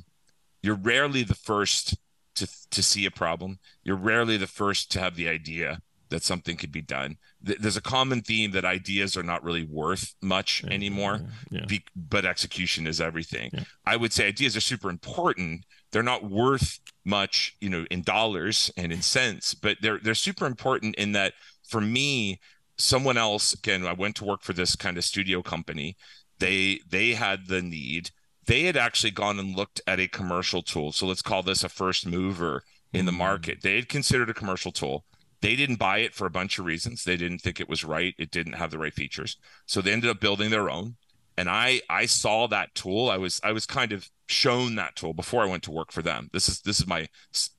you're 0.62 0.76
rarely 0.76 1.24
the 1.24 1.36
first 1.36 1.96
to 2.36 2.48
to 2.70 2.84
see 2.84 3.06
a 3.06 3.12
problem. 3.12 3.60
You're 3.84 3.96
rarely 3.96 4.38
the 4.38 4.48
first 4.48 4.92
to 4.92 5.00
have 5.00 5.16
the 5.16 5.30
idea 5.30 5.82
that 6.10 6.24
something 6.24 6.56
could 6.56 6.72
be 6.72 6.82
done. 6.82 7.18
There's 7.42 7.78
a 7.78 7.82
common 7.82 8.22
theme 8.22 8.52
that 8.52 8.66
ideas 8.66 9.18
are 9.18 9.24
not 9.24 9.44
really 9.44 9.64
worth 9.64 10.16
much 10.22 10.64
yeah, 10.64 10.74
anymore, 10.74 11.22
yeah, 11.52 11.66
yeah. 11.70 11.80
but 11.96 12.26
execution 12.26 12.88
is 12.88 13.02
everything. 13.02 13.52
I 13.86 13.98
would 13.98 14.14
say 14.14 14.28
ideas 14.28 14.56
are 14.56 14.62
super 14.62 14.90
important. 14.90 15.66
They're 15.92 16.04
not 16.04 16.30
worth 16.30 16.80
much, 17.06 17.56
you 17.60 17.70
know, 17.70 17.86
in 17.92 18.04
dollars 18.04 18.72
and 18.78 18.92
in 18.92 19.02
cents, 19.02 19.54
but 19.54 19.78
they're 19.82 20.00
they're 20.00 20.16
super 20.16 20.46
important 20.46 20.96
in 20.96 21.12
that 21.14 21.34
for 21.68 21.82
me, 21.82 22.40
someone 22.78 23.18
else 23.18 23.54
again, 23.54 23.86
I 23.86 23.94
went 23.94 24.16
to 24.18 24.26
work 24.26 24.44
for 24.44 24.54
this 24.54 24.76
kind 24.76 24.98
of 24.98 25.04
studio 25.04 25.42
company. 25.42 25.98
They 26.40 26.80
they 26.90 27.14
had 27.14 27.48
the 27.48 27.62
need 27.62 28.12
they 28.48 28.64
had 28.64 28.78
actually 28.78 29.12
gone 29.12 29.40
and 29.40 29.56
looked 29.56 29.82
at 29.86 30.00
a 30.00 30.08
commercial 30.08 30.62
tool. 30.62 30.94
So 30.94 31.06
let's 31.06 31.22
call 31.22 31.44
this 31.44 31.64
a 31.64 31.70
first 31.70 32.08
mover 32.08 32.64
in 32.94 33.06
the 33.06 33.12
hmm. 33.12 33.20
market. 33.20 33.62
They 33.62 33.76
had 33.76 33.90
considered 33.90 34.30
a 34.30 34.34
commercial 34.34 34.72
tool. 34.72 35.06
They 35.42 35.56
didn't 35.56 35.76
buy 35.76 36.00
it 36.00 36.16
for 36.16 36.26
a 36.26 36.32
bunch 36.32 36.58
of 36.58 36.66
reasons. 36.66 37.04
They 37.04 37.18
didn't 37.18 37.40
think 37.40 37.60
it 37.60 37.70
was 37.70 37.84
right. 37.84 38.16
It 38.18 38.32
didn't 38.32 38.54
have 38.54 38.72
the 38.72 38.80
right 38.80 38.94
features. 38.94 39.38
So 39.68 39.82
they 39.82 39.92
ended 39.92 40.10
up 40.10 40.20
building 40.20 40.50
their 40.50 40.70
own. 40.70 40.96
And 41.40 41.48
I 41.48 41.82
I 41.88 42.08
saw 42.08 42.48
that 42.48 42.74
tool. 42.74 43.12
I 43.12 43.18
was 43.18 43.40
I 43.44 43.52
was 43.52 43.68
kind 43.68 43.92
of 43.92 44.10
shown 44.26 44.74
that 44.76 44.96
tool 44.96 45.14
before 45.14 45.44
I 45.44 45.48
went 45.48 45.62
to 45.64 45.72
work 45.72 45.92
for 45.92 46.02
them. 46.02 46.30
This 46.34 46.50
is 46.50 46.62
this 46.62 46.80
is 46.80 46.88
my 46.88 47.08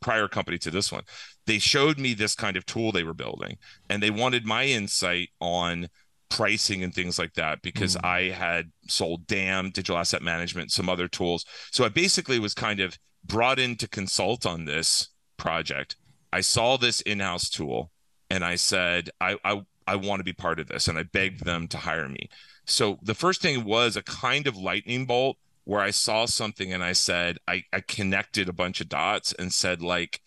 prior 0.01 0.27
company 0.27 0.59
to 0.59 0.71
this 0.73 0.91
one. 0.91 1.05
They 1.47 1.61
showed 1.61 1.97
me 2.01 2.15
this 2.15 2.35
kind 2.35 2.57
of 2.57 2.67
tool 2.67 2.91
they 2.91 3.05
were 3.05 3.15
building 3.15 3.59
and 3.89 4.03
they 4.03 4.11
wanted 4.11 4.45
my 4.45 4.65
insight 4.65 5.29
on 5.41 5.89
pricing 6.29 6.83
and 6.83 6.95
things 6.95 7.19
like 7.19 7.35
that 7.35 7.63
because 7.63 7.97
mm. 7.97 8.05
I 8.05 8.31
had 8.31 8.71
sold 8.87 9.27
DAM, 9.27 9.71
digital 9.71 9.99
asset 9.99 10.23
management, 10.23 10.73
some 10.73 10.89
other 10.89 11.09
tools. 11.09 11.45
So 11.71 11.85
I 11.85 11.89
basically 11.89 12.39
was 12.39 12.55
kind 12.55 12.81
of 12.81 12.99
brought 13.25 13.59
in 13.59 13.77
to 13.77 13.89
consult 13.89 14.47
on 14.47 14.65
this 14.65 15.09
project. 15.37 15.97
I 16.33 16.41
saw 16.41 16.77
this 16.77 17.01
in-house 17.03 17.49
tool 17.49 17.91
and 18.31 18.45
I 18.45 18.57
said, 18.57 19.11
I, 19.21 19.37
I, 19.45 19.63
I 19.87 19.97
want 19.97 20.21
to 20.21 20.25
be 20.25 20.33
part 20.33 20.61
of 20.61 20.69
this. 20.69 20.89
And 20.89 20.99
I 20.99 21.05
begged 21.05 21.45
them 21.45 21.69
to 21.69 21.79
hire 21.79 22.09
me. 22.09 22.29
So 22.67 22.99
the 23.03 23.15
first 23.15 23.41
thing 23.41 23.65
was 23.65 23.97
a 23.97 24.03
kind 24.03 24.47
of 24.47 24.57
lightning 24.57 25.07
bolt 25.07 25.39
where 25.65 25.81
I 25.81 25.91
saw 25.91 26.27
something 26.27 26.73
and 26.73 26.83
I 26.85 26.93
said, 26.93 27.39
I, 27.47 27.65
I 27.73 27.81
connected 27.81 28.49
a 28.49 28.55
bunch 28.55 28.81
of 28.81 28.89
dots 28.89 29.33
and 29.33 29.53
said, 29.53 29.83
like, 29.83 30.21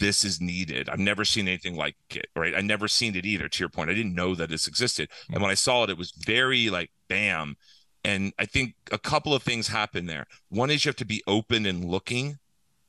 this 0.00 0.24
is 0.24 0.40
needed. 0.40 0.88
I've 0.88 0.98
never 0.98 1.24
seen 1.24 1.46
anything 1.46 1.76
like 1.76 1.94
it, 2.10 2.26
right? 2.34 2.54
I 2.56 2.60
never 2.60 2.88
seen 2.88 3.14
it 3.14 3.24
either. 3.24 3.48
To 3.48 3.58
your 3.60 3.68
point, 3.68 3.90
I 3.90 3.94
didn't 3.94 4.14
know 4.14 4.34
that 4.34 4.48
this 4.48 4.66
existed, 4.66 5.08
mm-hmm. 5.08 5.34
and 5.34 5.42
when 5.42 5.50
I 5.50 5.54
saw 5.54 5.84
it, 5.84 5.90
it 5.90 5.98
was 5.98 6.10
very 6.10 6.68
like 6.70 6.90
bam. 7.08 7.56
And 8.02 8.32
I 8.38 8.46
think 8.46 8.74
a 8.90 8.98
couple 8.98 9.34
of 9.34 9.42
things 9.42 9.68
happen 9.68 10.06
there. 10.06 10.26
One 10.48 10.70
is 10.70 10.84
you 10.84 10.88
have 10.88 10.96
to 10.96 11.04
be 11.04 11.22
open 11.26 11.66
and 11.66 11.84
looking 11.84 12.38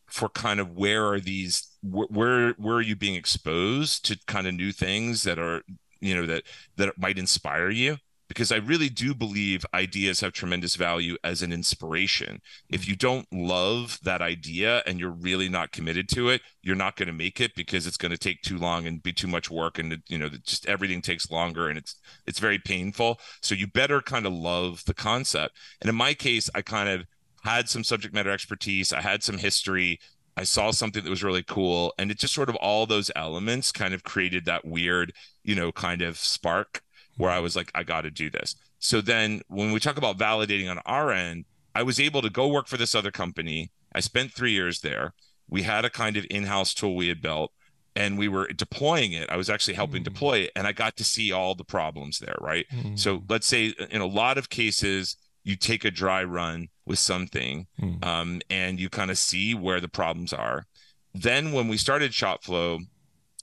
for 0.07 0.29
kind 0.29 0.59
of 0.59 0.71
where 0.71 1.05
are 1.05 1.19
these 1.19 1.67
where 1.83 2.51
where 2.53 2.75
are 2.75 2.81
you 2.81 2.95
being 2.95 3.15
exposed 3.15 4.05
to 4.05 4.17
kind 4.27 4.47
of 4.47 4.53
new 4.53 4.71
things 4.71 5.23
that 5.23 5.39
are 5.39 5.63
you 5.99 6.15
know 6.15 6.25
that 6.25 6.43
that 6.75 6.97
might 6.97 7.17
inspire 7.17 7.69
you 7.69 7.97
because 8.31 8.49
I 8.49 8.55
really 8.55 8.87
do 8.87 9.13
believe 9.13 9.65
ideas 9.73 10.21
have 10.21 10.31
tremendous 10.31 10.75
value 10.75 11.17
as 11.21 11.41
an 11.41 11.51
inspiration. 11.51 12.39
If 12.69 12.87
you 12.87 12.95
don't 12.95 13.27
love 13.29 13.99
that 14.03 14.21
idea 14.21 14.81
and 14.87 15.01
you're 15.01 15.11
really 15.11 15.49
not 15.49 15.73
committed 15.73 16.07
to 16.13 16.29
it, 16.29 16.41
you're 16.61 16.77
not 16.77 16.95
going 16.95 17.07
to 17.07 17.13
make 17.13 17.41
it 17.41 17.53
because 17.55 17.85
it's 17.85 17.97
going 17.97 18.13
to 18.13 18.17
take 18.17 18.41
too 18.41 18.57
long 18.57 18.87
and 18.87 19.03
be 19.03 19.11
too 19.11 19.27
much 19.27 19.51
work 19.51 19.79
and 19.79 20.01
you 20.07 20.17
know 20.17 20.29
just 20.45 20.65
everything 20.65 21.01
takes 21.01 21.29
longer 21.29 21.67
and 21.67 21.77
it's 21.77 21.99
it's 22.25 22.39
very 22.39 22.57
painful. 22.57 23.19
So 23.41 23.53
you 23.53 23.67
better 23.67 24.01
kind 24.01 24.25
of 24.25 24.31
love 24.31 24.85
the 24.85 24.93
concept. 24.93 25.57
And 25.81 25.89
in 25.89 25.95
my 25.97 26.13
case, 26.13 26.49
I 26.55 26.61
kind 26.61 26.87
of 26.87 27.05
had 27.43 27.67
some 27.67 27.83
subject 27.83 28.13
matter 28.13 28.31
expertise, 28.31 28.93
I 28.93 29.01
had 29.01 29.23
some 29.23 29.39
history, 29.39 29.99
I 30.37 30.45
saw 30.45 30.71
something 30.71 31.03
that 31.03 31.09
was 31.09 31.21
really 31.23 31.43
cool 31.43 31.93
and 31.97 32.09
it 32.09 32.17
just 32.17 32.33
sort 32.33 32.47
of 32.47 32.55
all 32.55 32.85
those 32.85 33.11
elements 33.13 33.73
kind 33.73 33.93
of 33.93 34.05
created 34.05 34.45
that 34.45 34.63
weird, 34.63 35.11
you 35.43 35.53
know, 35.53 35.73
kind 35.73 36.01
of 36.01 36.17
spark 36.17 36.81
where 37.17 37.31
I 37.31 37.39
was 37.39 37.55
like, 37.55 37.71
I 37.75 37.83
got 37.83 38.01
to 38.01 38.11
do 38.11 38.29
this. 38.29 38.55
So 38.79 39.01
then 39.01 39.41
when 39.47 39.71
we 39.71 39.79
talk 39.79 39.97
about 39.97 40.17
validating 40.17 40.69
on 40.69 40.79
our 40.85 41.11
end, 41.11 41.45
I 41.75 41.83
was 41.83 41.99
able 41.99 42.21
to 42.21 42.29
go 42.29 42.47
work 42.47 42.67
for 42.67 42.77
this 42.77 42.95
other 42.95 43.11
company. 43.11 43.71
I 43.93 43.99
spent 43.99 44.33
three 44.33 44.51
years 44.51 44.81
there. 44.81 45.13
We 45.49 45.63
had 45.63 45.85
a 45.85 45.89
kind 45.89 46.17
of 46.17 46.25
in 46.29 46.45
house 46.45 46.73
tool 46.73 46.95
we 46.95 47.07
had 47.07 47.21
built 47.21 47.51
and 47.95 48.17
we 48.17 48.27
were 48.27 48.47
deploying 48.47 49.13
it. 49.13 49.29
I 49.29 49.37
was 49.37 49.49
actually 49.49 49.73
helping 49.73 50.01
mm. 50.01 50.05
deploy 50.05 50.39
it 50.39 50.51
and 50.55 50.65
I 50.65 50.71
got 50.71 50.95
to 50.97 51.03
see 51.03 51.31
all 51.31 51.55
the 51.55 51.63
problems 51.63 52.19
there. 52.19 52.37
Right. 52.39 52.65
Mm. 52.73 52.97
So 52.97 53.23
let's 53.29 53.47
say 53.47 53.73
in 53.89 54.01
a 54.01 54.05
lot 54.05 54.37
of 54.37 54.49
cases, 54.49 55.17
you 55.43 55.55
take 55.55 55.85
a 55.85 55.91
dry 55.91 56.23
run 56.23 56.69
with 56.85 56.99
something 56.99 57.67
mm. 57.79 58.05
um, 58.05 58.41
and 58.49 58.79
you 58.79 58.89
kind 58.89 59.11
of 59.11 59.17
see 59.17 59.53
where 59.53 59.79
the 59.79 59.89
problems 59.89 60.33
are. 60.33 60.65
Then 61.13 61.51
when 61.51 61.67
we 61.67 61.77
started 61.77 62.11
ShotFlow, 62.11 62.79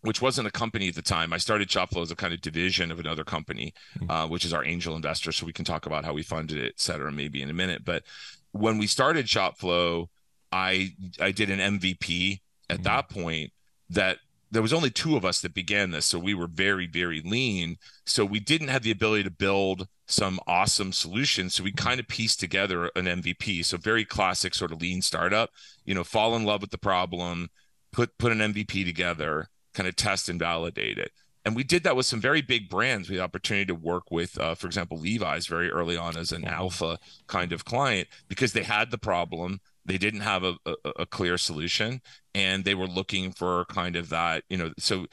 which 0.08 0.22
wasn't 0.22 0.48
a 0.48 0.50
company 0.50 0.88
at 0.88 0.94
the 0.94 1.02
time. 1.02 1.34
I 1.34 1.36
started 1.36 1.68
ShotFlow 1.68 2.00
as 2.00 2.10
a 2.10 2.16
kind 2.16 2.32
of 2.32 2.40
division 2.40 2.90
of 2.90 2.98
another 2.98 3.24
company, 3.24 3.74
mm-hmm. 3.98 4.10
uh, 4.10 4.26
which 4.26 4.46
is 4.46 4.54
our 4.54 4.64
angel 4.64 4.96
investor. 4.96 5.32
So 5.32 5.44
we 5.44 5.52
can 5.52 5.66
talk 5.66 5.84
about 5.84 6.06
how 6.06 6.14
we 6.14 6.22
funded 6.22 6.56
it, 6.56 6.68
et 6.68 6.80
cetera, 6.80 7.12
maybe 7.12 7.42
in 7.42 7.50
a 7.50 7.52
minute. 7.52 7.84
But 7.84 8.04
when 8.52 8.78
we 8.78 8.86
started 8.86 9.26
ShotFlow, 9.26 10.08
I 10.50 10.94
I 11.20 11.30
did 11.30 11.50
an 11.50 11.78
MVP 11.78 12.40
at 12.70 12.76
mm-hmm. 12.76 12.84
that 12.84 13.10
point 13.10 13.52
that 13.90 14.16
there 14.50 14.62
was 14.62 14.72
only 14.72 14.88
two 14.88 15.14
of 15.14 15.26
us 15.26 15.42
that 15.42 15.52
began 15.52 15.90
this 15.90 16.06
so 16.06 16.18
we 16.18 16.32
were 16.32 16.46
very 16.46 16.86
very 16.86 17.20
lean 17.20 17.76
so 18.06 18.24
we 18.24 18.40
didn't 18.40 18.68
have 18.68 18.82
the 18.82 18.90
ability 18.90 19.22
to 19.22 19.30
build 19.30 19.86
some 20.06 20.40
awesome 20.46 20.90
solutions 20.90 21.54
so 21.54 21.62
we 21.62 21.70
mm-hmm. 21.70 21.86
kind 21.86 22.00
of 22.00 22.08
pieced 22.08 22.40
together 22.40 22.86
an 22.96 23.04
mvp 23.04 23.62
so 23.62 23.76
very 23.76 24.06
classic 24.06 24.54
sort 24.54 24.72
of 24.72 24.80
lean 24.80 25.02
startup 25.02 25.50
you 25.84 25.94
know 25.94 26.02
fall 26.02 26.34
in 26.34 26.44
love 26.44 26.62
with 26.62 26.70
the 26.70 26.78
problem 26.78 27.50
put 27.92 28.16
put 28.16 28.32
an 28.32 28.38
mvp 28.38 28.86
together 28.86 29.48
kind 29.74 29.88
of 29.88 29.96
test 29.96 30.28
and 30.28 30.38
validate 30.38 30.98
it. 30.98 31.12
And 31.44 31.56
we 31.56 31.64
did 31.64 31.84
that 31.84 31.96
with 31.96 32.04
some 32.04 32.20
very 32.20 32.42
big 32.42 32.68
brands. 32.68 33.08
We 33.08 33.16
had 33.16 33.24
opportunity 33.24 33.66
to 33.66 33.74
work 33.74 34.10
with, 34.10 34.38
uh, 34.38 34.54
for 34.54 34.66
example, 34.66 34.98
Levi's 34.98 35.46
very 35.46 35.70
early 35.70 35.96
on 35.96 36.16
as 36.16 36.30
an 36.32 36.44
alpha 36.44 36.98
kind 37.26 37.52
of 37.52 37.64
client 37.64 38.08
because 38.28 38.52
they 38.52 38.64
had 38.64 38.90
the 38.90 38.98
problem. 38.98 39.60
They 39.84 39.96
didn't 39.96 40.20
have 40.20 40.44
a, 40.44 40.56
a, 40.66 40.74
a 41.00 41.06
clear 41.06 41.38
solution 41.38 42.02
and 42.34 42.64
they 42.64 42.74
were 42.74 42.86
looking 42.86 43.32
for 43.32 43.64
kind 43.66 43.96
of 43.96 44.10
that, 44.10 44.44
you 44.50 44.58
know, 44.58 44.72
so 44.78 45.06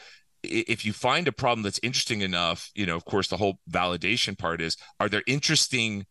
if 0.44 0.86
you 0.86 0.94
find 0.94 1.28
a 1.28 1.32
problem 1.32 1.64
that's 1.64 1.80
interesting 1.82 2.22
enough, 2.22 2.70
you 2.76 2.86
know, 2.86 2.96
of 2.96 3.06
course, 3.06 3.30
the 3.30 3.38
whole 3.38 3.60
validation 3.70 4.38
part 4.38 4.62
is 4.62 4.78
are 5.00 5.10
there 5.10 5.24
interesting 5.28 6.06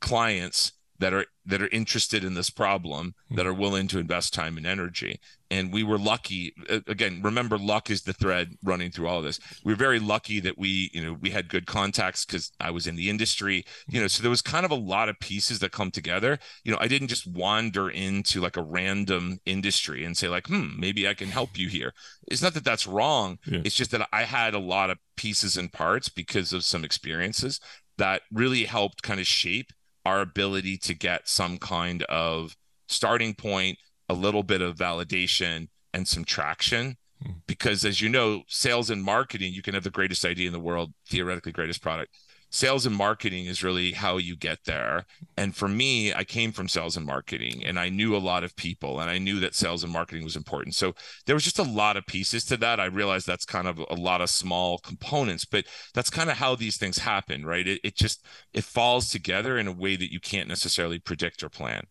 clients 0.00 0.72
that 0.98 1.12
are 1.12 1.26
that 1.46 1.62
are 1.62 1.68
interested 1.68 2.24
in 2.24 2.34
this 2.34 2.50
problem 2.50 3.14
hmm. 3.28 3.36
that 3.36 3.46
are 3.46 3.54
willing 3.54 3.88
to 3.88 3.98
invest 3.98 4.34
time 4.34 4.56
and 4.56 4.66
energy. 4.66 5.20
And 5.50 5.72
we 5.72 5.82
were 5.82 5.98
lucky 5.98 6.54
again 6.86 7.20
remember 7.22 7.56
luck 7.56 7.90
is 7.90 8.02
the 8.02 8.12
thread 8.12 8.56
running 8.62 8.90
through 8.90 9.08
all 9.08 9.18
of 9.18 9.24
this. 9.24 9.40
We 9.64 9.72
were 9.72 9.78
very 9.78 9.98
lucky 9.98 10.40
that 10.40 10.58
we 10.58 10.90
you 10.92 11.02
know 11.02 11.16
we 11.20 11.30
had 11.30 11.48
good 11.48 11.66
contacts 11.66 12.24
because 12.24 12.52
i 12.60 12.70
was 12.70 12.86
in 12.86 12.96
the 12.96 13.08
industry 13.08 13.64
you 13.88 14.00
know 14.00 14.08
so 14.08 14.22
there 14.22 14.30
was 14.30 14.42
kind 14.42 14.64
of 14.66 14.70
a 14.70 14.76
lot 14.76 15.08
of 15.08 15.18
pieces 15.20 15.60
that 15.60 15.72
come 15.72 15.90
together. 15.90 16.38
You 16.64 16.72
know 16.72 16.78
i 16.80 16.88
didn't 16.88 17.08
just 17.08 17.26
wander 17.26 17.88
into 17.88 18.40
like 18.40 18.56
a 18.56 18.62
random 18.62 19.38
industry 19.46 20.04
and 20.04 20.16
say 20.16 20.28
like 20.28 20.48
hmm 20.48 20.78
maybe 20.78 21.08
i 21.08 21.14
can 21.14 21.28
help 21.28 21.58
you 21.58 21.68
here. 21.68 21.92
It's 22.26 22.42
not 22.42 22.54
that 22.54 22.64
that's 22.64 22.86
wrong. 22.86 23.38
Yeah. 23.46 23.62
it's 23.64 23.76
just 23.76 23.92
that 23.92 24.08
i 24.12 24.24
had 24.24 24.54
a 24.54 24.58
lot 24.58 24.90
of 24.90 24.98
pieces 25.16 25.56
and 25.56 25.72
parts 25.72 26.08
because 26.08 26.52
of 26.52 26.64
some 26.64 26.84
experiences 26.84 27.60
that 27.98 28.22
really 28.32 28.64
helped 28.64 29.02
kind 29.02 29.20
of 29.20 29.26
shape 29.26 29.72
our 30.04 30.20
ability 30.20 30.78
to 30.78 30.94
get 30.94 31.28
some 31.28 31.58
kind 31.58 32.02
of 32.04 32.56
starting 32.88 33.34
point, 33.34 33.78
a 34.08 34.14
little 34.14 34.42
bit 34.42 34.62
of 34.62 34.76
validation, 34.76 35.68
and 35.92 36.06
some 36.06 36.24
traction. 36.24 36.96
Hmm. 37.22 37.32
Because 37.46 37.84
as 37.84 38.00
you 38.00 38.08
know, 38.08 38.42
sales 38.46 38.90
and 38.90 39.02
marketing, 39.02 39.52
you 39.52 39.62
can 39.62 39.74
have 39.74 39.84
the 39.84 39.90
greatest 39.90 40.24
idea 40.24 40.46
in 40.46 40.52
the 40.52 40.60
world, 40.60 40.92
theoretically 41.08 41.52
greatest 41.52 41.82
product 41.82 42.14
sales 42.50 42.86
and 42.86 42.96
marketing 42.96 43.46
is 43.46 43.62
really 43.62 43.92
how 43.92 44.16
you 44.16 44.36
get 44.36 44.64
there. 44.64 45.04
And 45.36 45.54
for 45.54 45.68
me, 45.68 46.12
I 46.12 46.24
came 46.24 46.52
from 46.52 46.68
sales 46.68 46.96
and 46.96 47.04
marketing 47.04 47.64
and 47.64 47.78
I 47.78 47.88
knew 47.88 48.16
a 48.16 48.18
lot 48.18 48.44
of 48.44 48.56
people 48.56 49.00
and 49.00 49.10
I 49.10 49.18
knew 49.18 49.38
that 49.40 49.54
sales 49.54 49.84
and 49.84 49.92
marketing 49.92 50.24
was 50.24 50.36
important. 50.36 50.74
So 50.74 50.94
there 51.26 51.34
was 51.34 51.44
just 51.44 51.58
a 51.58 51.62
lot 51.62 51.96
of 51.96 52.06
pieces 52.06 52.44
to 52.46 52.56
that. 52.58 52.80
I 52.80 52.86
realized 52.86 53.26
that's 53.26 53.44
kind 53.44 53.68
of 53.68 53.78
a 53.90 53.94
lot 53.94 54.20
of 54.20 54.30
small 54.30 54.78
components, 54.78 55.44
but 55.44 55.66
that's 55.94 56.10
kind 56.10 56.30
of 56.30 56.38
how 56.38 56.54
these 56.54 56.76
things 56.76 56.98
happen, 56.98 57.44
right? 57.44 57.66
It, 57.66 57.80
it 57.84 57.96
just 57.96 58.24
it 58.52 58.64
falls 58.64 59.10
together 59.10 59.58
in 59.58 59.68
a 59.68 59.72
way 59.72 59.96
that 59.96 60.12
you 60.12 60.20
can't 60.20 60.48
necessarily 60.48 60.98
predict 60.98 61.42
or 61.42 61.48
plan. 61.48 61.84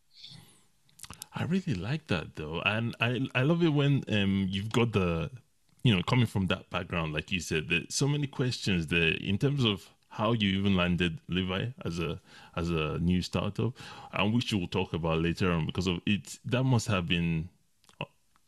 I 1.36 1.44
really 1.44 1.76
like 1.76 2.08
that 2.08 2.36
though. 2.36 2.62
And 2.66 2.96
I 3.00 3.28
I 3.36 3.44
love 3.44 3.64
it 3.64 3.70
when 3.70 4.04
um 4.10 4.48
you've 4.50 4.72
got 4.72 4.94
the 4.94 5.30
you 5.84 5.96
know 5.96 6.02
coming 6.02 6.26
from 6.26 6.48
that 6.48 6.70
background 6.70 7.14
like 7.14 7.32
you 7.32 7.40
said 7.40 7.70
there's 7.70 7.96
so 7.96 8.08
many 8.08 8.28
questions 8.28 8.88
there 8.88 9.14
in 9.22 9.38
terms 9.38 9.64
of 9.64 9.90
how 10.18 10.34
you 10.34 10.58
even 10.58 10.76
landed 10.76 11.20
Levi 11.28 11.68
as 11.86 12.00
a 12.00 12.20
as 12.56 12.70
a 12.72 12.98
new 13.00 13.22
startup, 13.22 13.74
and 14.14 14.34
which 14.34 14.52
we'll 14.54 14.68
talk 14.68 14.94
about 14.94 15.22
later 15.22 15.52
on 15.52 15.66
because 15.66 15.88
of 15.88 16.00
it. 16.06 16.40
That 16.46 16.64
must 16.64 16.88
have 16.88 17.08
been 17.08 17.50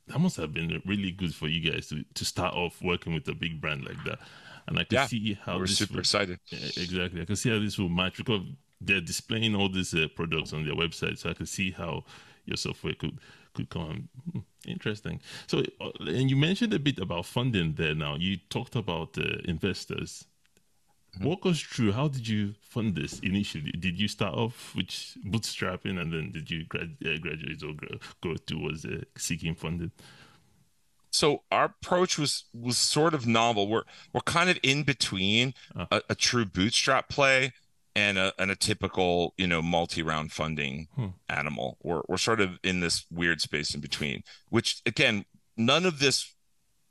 that 0.08 0.20
must 0.20 0.38
have 0.38 0.54
been 0.54 0.82
really 0.86 1.12
good 1.12 1.34
for 1.36 1.48
you 1.48 1.72
guys 1.72 1.88
to, 1.90 2.04
to 2.16 2.26
start 2.26 2.56
off 2.56 2.82
working 2.82 3.14
with 3.14 3.28
a 3.28 3.36
big 3.36 3.62
brand 3.62 3.86
like 3.86 4.04
that. 4.06 4.20
And 4.68 4.80
I 4.80 4.84
can 4.84 4.96
yeah, 4.98 5.06
see 5.06 5.38
how 5.46 5.60
we're 5.60 5.68
super 5.68 5.94
will, 5.94 6.00
excited. 6.00 6.40
Exactly, 6.52 7.22
I 7.22 7.26
can 7.26 7.36
see 7.36 7.50
how 7.50 7.60
this 7.60 7.78
will 7.78 7.90
match 7.90 8.18
because 8.18 8.42
they're 8.82 9.02
displaying 9.02 9.56
all 9.56 9.70
these 9.70 9.94
uh, 9.94 10.08
products 10.16 10.54
on 10.54 10.66
their 10.66 10.76
website, 10.76 11.18
so 11.18 11.30
I 11.30 11.34
can 11.34 11.46
see 11.46 11.72
how 11.72 12.04
your 12.46 12.58
software 12.58 12.94
could 12.94 13.20
could 13.54 13.70
come. 13.70 14.10
Hmm, 14.32 14.40
Interesting. 14.68 15.22
So, 15.48 15.64
uh, 15.82 15.92
and 16.08 16.30
you 16.30 16.36
mentioned 16.36 16.74
a 16.74 16.80
bit 16.80 17.00
about 17.00 17.26
funding 17.26 17.74
there. 17.76 17.96
Now 17.96 18.16
you 18.16 18.38
talked 18.50 18.76
about 18.76 19.18
uh, 19.18 19.38
investors. 19.46 20.26
Mm-hmm. 21.16 21.25
Walk 21.25 21.46
us 21.46 21.60
through 21.60 21.92
how 21.94 22.08
did 22.08 22.28
you 22.28 22.54
fund 22.62 22.96
this 22.96 23.20
initially? 23.20 23.72
Did 23.72 24.00
you 24.00 24.08
start 24.08 24.36
off 24.36 24.74
with 24.75 24.88
bootstrapping, 25.25 26.00
and 26.00 26.13
then 26.13 26.32
did 26.32 26.50
you 26.51 26.66
grad- 26.66 26.98
uh, 27.04 27.18
graduate 27.20 27.63
or 27.63 27.74
go, 27.74 27.98
go 28.22 28.36
towards 28.36 28.86
uh, 28.86 29.01
seeking 29.18 29.56
funding? 29.56 29.92
so 31.12 31.44
our 31.51 31.66
approach 31.66 32.18
was 32.18 32.46
was 32.54 32.78
sort 32.78 33.13
of 33.13 33.25
novel. 33.25 33.68
We're 33.68 33.84
we're 34.13 34.22
kind 34.22 34.50
of 34.50 34.60
in 34.63 34.84
between 34.84 35.54
uh. 35.75 35.86
a, 35.92 36.01
a, 36.10 36.16
true 36.16 36.46
bootstrap 36.46 37.10
play 37.10 37.54
and 37.96 38.18
a 38.18 38.34
and 38.38 38.51
a 38.51 38.56
typical 38.56 39.34
you 39.38 39.48
know 39.48 39.62
multi 39.62 40.04
round 40.04 40.32
funding 40.32 40.88
hmm. 40.96 41.08
animal. 41.28 41.78
We're 41.84 42.01
we're 42.08 42.18
sort 42.18 42.42
of 42.42 42.60
in 42.63 42.80
this 42.80 43.06
weird 43.12 43.42
space 43.42 43.74
in 43.74 43.82
between. 43.82 44.24
Which 44.50 44.82
again, 44.86 45.25
none 45.58 45.86
of 45.86 46.00
this 46.00 46.36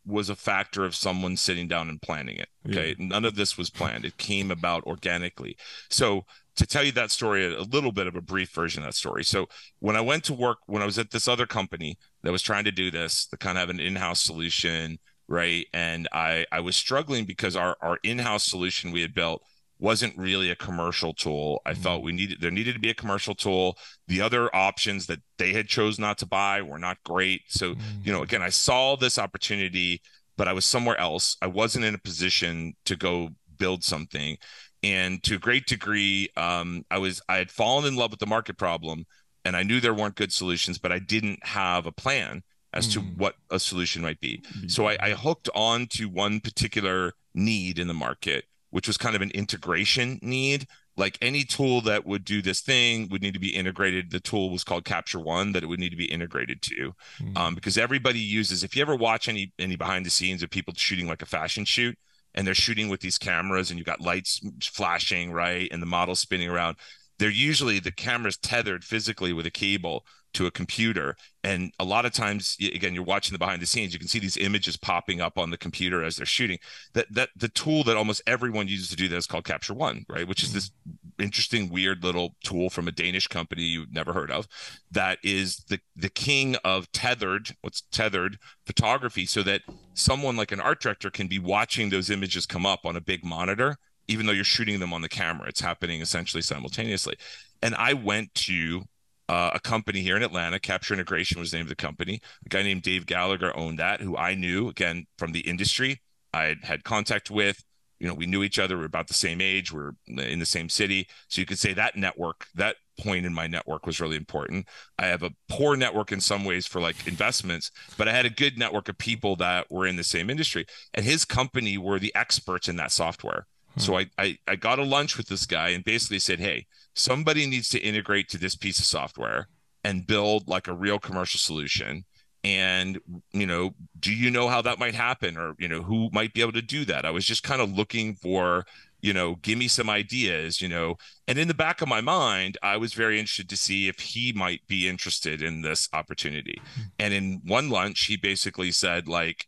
was 0.08 0.30
a 0.30 0.36
factor 0.36 0.84
of 0.84 0.94
someone 0.94 1.36
sitting 1.36 1.68
down 1.68 1.88
and 1.88 2.00
planning 2.00 2.36
it. 2.36 2.48
Okay, 2.68 2.96
yeah. 2.98 3.06
none 3.06 3.24
of 3.24 3.36
this 3.36 3.58
was 3.58 3.70
planned. 3.70 4.04
It 4.04 4.16
came 4.16 4.50
about 4.50 4.84
organically. 4.84 5.56
So 5.90 6.24
to 6.56 6.66
tell 6.66 6.82
you 6.82 6.92
that 6.92 7.10
story, 7.10 7.44
a 7.54 7.62
little 7.62 7.92
bit 7.92 8.08
of 8.08 8.16
a 8.16 8.20
brief 8.20 8.50
version 8.50 8.82
of 8.82 8.88
that 8.88 8.94
story. 8.94 9.22
So 9.24 9.46
when 9.78 9.94
I 9.94 10.00
went 10.00 10.24
to 10.24 10.34
work, 10.34 10.58
when 10.66 10.82
I 10.82 10.86
was 10.86 10.98
at 10.98 11.12
this 11.12 11.28
other 11.28 11.46
company 11.46 11.98
that 12.24 12.32
was 12.32 12.42
trying 12.42 12.64
to 12.64 12.72
do 12.72 12.90
this, 12.90 13.26
to 13.26 13.36
kind 13.36 13.56
of 13.56 13.60
have 13.60 13.70
an 13.70 13.80
in-house 13.80 14.24
solution, 14.24 14.98
right? 15.28 15.66
And 15.72 16.08
I 16.12 16.46
I 16.50 16.60
was 16.60 16.74
struggling 16.74 17.26
because 17.26 17.54
our 17.54 17.76
our 17.80 17.98
in-house 18.02 18.44
solution 18.44 18.90
we 18.90 19.02
had 19.02 19.14
built 19.14 19.42
wasn't 19.78 20.16
really 20.16 20.50
a 20.50 20.56
commercial 20.56 21.14
tool. 21.14 21.60
I 21.64 21.72
mm-hmm. 21.72 21.82
felt 21.82 22.02
we 22.02 22.12
needed 22.12 22.40
there 22.40 22.50
needed 22.50 22.74
to 22.74 22.80
be 22.80 22.90
a 22.90 22.94
commercial 22.94 23.34
tool. 23.34 23.78
The 24.08 24.20
other 24.20 24.54
options 24.54 25.06
that 25.06 25.20
they 25.38 25.52
had 25.52 25.68
chose 25.68 25.98
not 25.98 26.18
to 26.18 26.26
buy 26.26 26.62
were 26.62 26.78
not 26.78 26.98
great. 27.04 27.42
So, 27.48 27.74
mm-hmm. 27.74 28.00
you 28.02 28.12
know, 28.12 28.22
again, 28.22 28.42
I 28.42 28.50
saw 28.50 28.96
this 28.96 29.18
opportunity, 29.18 30.02
but 30.36 30.48
I 30.48 30.52
was 30.52 30.64
somewhere 30.64 30.98
else. 30.98 31.36
I 31.42 31.46
wasn't 31.46 31.84
in 31.84 31.94
a 31.94 31.98
position 31.98 32.74
to 32.86 32.96
go 32.96 33.30
build 33.58 33.84
something 33.84 34.38
and 34.82 35.22
to 35.24 35.34
a 35.34 35.38
great 35.38 35.66
degree 35.66 36.28
um, 36.36 36.84
i 36.90 36.98
was 36.98 37.20
i 37.28 37.36
had 37.36 37.50
fallen 37.50 37.84
in 37.84 37.96
love 37.96 38.10
with 38.10 38.20
the 38.20 38.26
market 38.26 38.56
problem 38.56 39.04
and 39.44 39.56
i 39.56 39.62
knew 39.62 39.80
there 39.80 39.94
weren't 39.94 40.14
good 40.14 40.32
solutions 40.32 40.78
but 40.78 40.92
i 40.92 40.98
didn't 40.98 41.44
have 41.44 41.86
a 41.86 41.92
plan 41.92 42.42
as 42.72 42.88
mm. 42.88 42.94
to 42.94 43.00
what 43.00 43.34
a 43.50 43.58
solution 43.58 44.02
might 44.02 44.20
be 44.20 44.42
so 44.66 44.86
I, 44.86 44.96
I 45.00 45.10
hooked 45.10 45.48
on 45.54 45.86
to 45.92 46.08
one 46.08 46.40
particular 46.40 47.12
need 47.34 47.78
in 47.78 47.88
the 47.88 47.94
market 47.94 48.44
which 48.70 48.86
was 48.86 48.96
kind 48.96 49.16
of 49.16 49.22
an 49.22 49.30
integration 49.30 50.18
need 50.22 50.66
like 50.96 51.16
any 51.22 51.44
tool 51.44 51.80
that 51.80 52.04
would 52.04 52.24
do 52.24 52.42
this 52.42 52.60
thing 52.60 53.08
would 53.10 53.22
need 53.22 53.34
to 53.34 53.40
be 53.40 53.54
integrated 53.54 54.10
the 54.10 54.20
tool 54.20 54.50
was 54.50 54.64
called 54.64 54.84
capture 54.84 55.20
one 55.20 55.52
that 55.52 55.62
it 55.62 55.66
would 55.66 55.78
need 55.78 55.90
to 55.90 55.96
be 55.96 56.10
integrated 56.10 56.60
to 56.60 56.92
mm. 57.20 57.36
um, 57.36 57.54
because 57.54 57.78
everybody 57.78 58.18
uses 58.18 58.64
if 58.64 58.76
you 58.76 58.82
ever 58.82 58.96
watch 58.96 59.28
any 59.28 59.52
any 59.58 59.76
behind 59.76 60.04
the 60.04 60.10
scenes 60.10 60.42
of 60.42 60.50
people 60.50 60.74
shooting 60.76 61.06
like 61.06 61.22
a 61.22 61.26
fashion 61.26 61.64
shoot 61.64 61.96
and 62.34 62.46
they're 62.46 62.54
shooting 62.54 62.88
with 62.88 63.00
these 63.00 63.18
cameras 63.18 63.70
and 63.70 63.78
you've 63.78 63.86
got 63.86 64.00
lights 64.00 64.40
flashing 64.62 65.32
right 65.32 65.68
and 65.72 65.80
the 65.80 65.86
model 65.86 66.14
spinning 66.14 66.48
around 66.48 66.76
they're 67.18 67.30
usually 67.30 67.80
the 67.80 67.92
camera's 67.92 68.36
tethered 68.36 68.84
physically 68.84 69.32
with 69.32 69.46
a 69.46 69.50
cable 69.50 70.04
to 70.34 70.46
a 70.46 70.50
computer. 70.50 71.16
And 71.44 71.72
a 71.78 71.84
lot 71.84 72.04
of 72.04 72.12
times 72.12 72.56
again 72.60 72.94
you're 72.94 73.04
watching 73.04 73.32
the 73.32 73.38
behind 73.38 73.62
the 73.62 73.66
scenes 73.66 73.92
you 73.92 73.98
can 73.98 74.08
see 74.08 74.18
these 74.18 74.36
images 74.36 74.76
popping 74.76 75.20
up 75.20 75.38
on 75.38 75.50
the 75.50 75.56
computer 75.56 76.02
as 76.02 76.16
they're 76.16 76.26
shooting. 76.26 76.58
That 76.94 77.06
that 77.14 77.30
the 77.36 77.48
tool 77.48 77.84
that 77.84 77.96
almost 77.96 78.22
everyone 78.26 78.68
uses 78.68 78.88
to 78.90 78.96
do 78.96 79.08
that 79.08 79.16
is 79.16 79.26
called 79.26 79.44
capture 79.44 79.74
one 79.74 80.04
right? 80.08 80.26
Which 80.26 80.42
is 80.42 80.52
this 80.52 80.70
mm-hmm. 80.70 81.22
interesting 81.22 81.70
weird 81.70 82.04
little 82.04 82.36
tool 82.44 82.70
from 82.70 82.88
a 82.88 82.92
danish 82.92 83.28
company 83.28 83.62
you've 83.62 83.92
never 83.92 84.12
heard 84.12 84.30
of 84.30 84.46
that 84.90 85.18
is 85.22 85.56
the 85.68 85.80
the 85.96 86.10
king 86.10 86.56
of 86.64 86.90
tethered 86.92 87.50
what's 87.62 87.82
tethered 87.92 88.38
photography 88.66 89.26
so 89.26 89.42
that 89.42 89.62
someone 89.94 90.36
like 90.36 90.52
an 90.52 90.60
art 90.60 90.80
director 90.80 91.10
can 91.10 91.26
be 91.26 91.38
watching 91.38 91.90
those 91.90 92.10
images 92.10 92.46
come 92.46 92.66
up 92.66 92.84
on 92.84 92.96
a 92.96 93.00
big 93.00 93.24
monitor 93.24 93.76
even 94.08 94.26
though 94.26 94.32
you're 94.32 94.44
shooting 94.44 94.80
them 94.80 94.92
on 94.92 95.02
the 95.02 95.08
camera. 95.08 95.48
It's 95.48 95.60
happening 95.60 96.00
essentially 96.00 96.42
simultaneously. 96.42 97.16
And 97.62 97.74
i 97.74 97.92
went 97.92 98.34
to 98.34 98.82
uh, 99.28 99.50
a 99.54 99.60
company 99.60 100.00
here 100.00 100.16
in 100.16 100.22
Atlanta. 100.22 100.58
Capture 100.58 100.94
Integration 100.94 101.38
was 101.38 101.50
the 101.50 101.58
name 101.58 101.66
of 101.66 101.70
the 101.70 101.76
company. 101.76 102.20
A 102.46 102.48
guy 102.48 102.62
named 102.62 102.82
Dave 102.82 103.06
Gallagher 103.06 103.56
owned 103.56 103.78
that, 103.78 104.00
who 104.00 104.16
I 104.16 104.34
knew 104.34 104.68
again 104.68 105.06
from 105.18 105.32
the 105.32 105.40
industry. 105.40 106.00
I 106.32 106.44
had 106.44 106.64
had 106.64 106.84
contact 106.84 107.30
with. 107.30 107.62
You 108.00 108.06
know, 108.06 108.14
we 108.14 108.26
knew 108.26 108.44
each 108.44 108.60
other. 108.60 108.76
We 108.76 108.84
are 108.84 108.86
about 108.86 109.08
the 109.08 109.14
same 109.14 109.40
age. 109.40 109.72
We 109.72 109.80
are 109.80 109.94
in 110.06 110.38
the 110.38 110.46
same 110.46 110.68
city. 110.68 111.08
So 111.26 111.40
you 111.40 111.46
could 111.46 111.58
say 111.58 111.72
that 111.72 111.96
network, 111.96 112.46
that 112.54 112.76
point 113.00 113.26
in 113.26 113.34
my 113.34 113.48
network 113.48 113.86
was 113.86 114.00
really 114.00 114.16
important. 114.16 114.68
I 115.00 115.06
have 115.06 115.24
a 115.24 115.32
poor 115.48 115.76
network 115.76 116.12
in 116.12 116.20
some 116.20 116.44
ways 116.44 116.64
for 116.64 116.80
like 116.80 117.08
investments, 117.08 117.72
but 117.96 118.06
I 118.06 118.12
had 118.12 118.24
a 118.24 118.30
good 118.30 118.56
network 118.56 118.88
of 118.88 118.98
people 118.98 119.34
that 119.36 119.66
were 119.68 119.84
in 119.84 119.96
the 119.96 120.04
same 120.04 120.30
industry. 120.30 120.64
And 120.94 121.04
his 121.04 121.24
company 121.24 121.76
were 121.76 121.98
the 121.98 122.14
experts 122.14 122.68
in 122.68 122.76
that 122.76 122.92
software. 122.92 123.46
Hmm. 123.74 123.80
So 123.80 123.98
I, 123.98 124.06
I 124.16 124.38
I 124.46 124.54
got 124.54 124.78
a 124.78 124.84
lunch 124.84 125.16
with 125.16 125.26
this 125.26 125.44
guy 125.44 125.70
and 125.70 125.82
basically 125.82 126.20
said, 126.20 126.38
Hey, 126.38 126.66
somebody 126.98 127.46
needs 127.46 127.68
to 127.70 127.78
integrate 127.78 128.28
to 128.30 128.38
this 128.38 128.56
piece 128.56 128.78
of 128.78 128.84
software 128.84 129.48
and 129.84 130.06
build 130.06 130.48
like 130.48 130.68
a 130.68 130.74
real 130.74 130.98
commercial 130.98 131.38
solution. 131.38 132.04
And 132.44 133.00
you 133.32 133.46
know 133.46 133.74
do 133.98 134.12
you 134.12 134.30
know 134.30 134.48
how 134.48 134.62
that 134.62 134.78
might 134.78 134.94
happen 134.94 135.36
or 135.36 135.54
you 135.58 135.68
know 135.68 135.82
who 135.82 136.08
might 136.12 136.32
be 136.32 136.40
able 136.40 136.52
to 136.52 136.62
do 136.62 136.84
that? 136.84 137.04
I 137.04 137.10
was 137.10 137.24
just 137.24 137.42
kind 137.42 137.60
of 137.60 137.72
looking 137.72 138.14
for 138.14 138.64
you 139.00 139.12
know 139.12 139.36
give 139.36 139.58
me 139.58 139.68
some 139.68 139.90
ideas 139.90 140.62
you 140.62 140.68
know. 140.68 140.96
And 141.26 141.38
in 141.38 141.48
the 141.48 141.54
back 141.54 141.82
of 141.82 141.88
my 141.88 142.00
mind 142.00 142.56
i 142.62 142.76
was 142.76 142.94
very 142.94 143.18
interested 143.18 143.48
to 143.48 143.56
see 143.56 143.88
if 143.88 143.98
he 143.98 144.32
might 144.32 144.60
be 144.68 144.88
interested 144.88 145.42
in 145.42 145.62
this 145.62 145.88
opportunity. 145.92 146.60
Hmm. 146.74 146.82
and 147.00 147.14
in 147.14 147.40
one 147.44 147.70
lunch 147.70 148.04
he 148.04 148.16
basically 148.16 148.70
said 148.70 149.08
like 149.08 149.46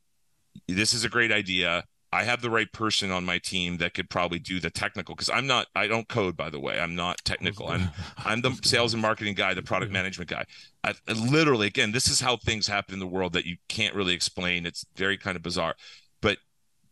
this 0.66 0.92
is 0.92 1.04
a 1.04 1.08
great 1.08 1.32
idea 1.32 1.84
I 2.12 2.24
have 2.24 2.42
the 2.42 2.50
right 2.50 2.70
person 2.72 3.10
on 3.10 3.24
my 3.24 3.38
team 3.38 3.76
that 3.78 3.94
could 3.94 4.10
probably 4.10 4.40
do 4.40 4.58
the 4.58 4.70
technical 4.70 5.14
because 5.14 5.30
I'm 5.30 5.46
not 5.46 5.68
I 5.76 5.86
don't 5.86 6.08
code 6.08 6.36
by 6.36 6.50
the 6.50 6.58
way. 6.58 6.78
I'm 6.78 6.96
not 6.96 7.18
technical. 7.24 7.68
I'm 7.68 7.90
I'm 8.18 8.40
the 8.40 8.58
sales 8.62 8.92
and 8.92 9.02
marketing 9.02 9.34
guy 9.34 9.54
the 9.54 9.62
product 9.62 9.92
management 9.92 10.28
guy. 10.28 10.44
I, 10.82 10.94
I 11.08 11.12
literally 11.12 11.68
again 11.68 11.92
this 11.92 12.08
is 12.08 12.20
how 12.20 12.36
things 12.36 12.66
happen 12.66 12.94
in 12.94 13.00
the 13.00 13.06
world 13.06 13.32
that 13.34 13.46
you 13.46 13.56
can't 13.68 13.94
really 13.94 14.14
explain. 14.14 14.66
It's 14.66 14.84
very 14.96 15.16
kind 15.16 15.36
of 15.36 15.42
bizarre. 15.42 15.76
But 16.20 16.38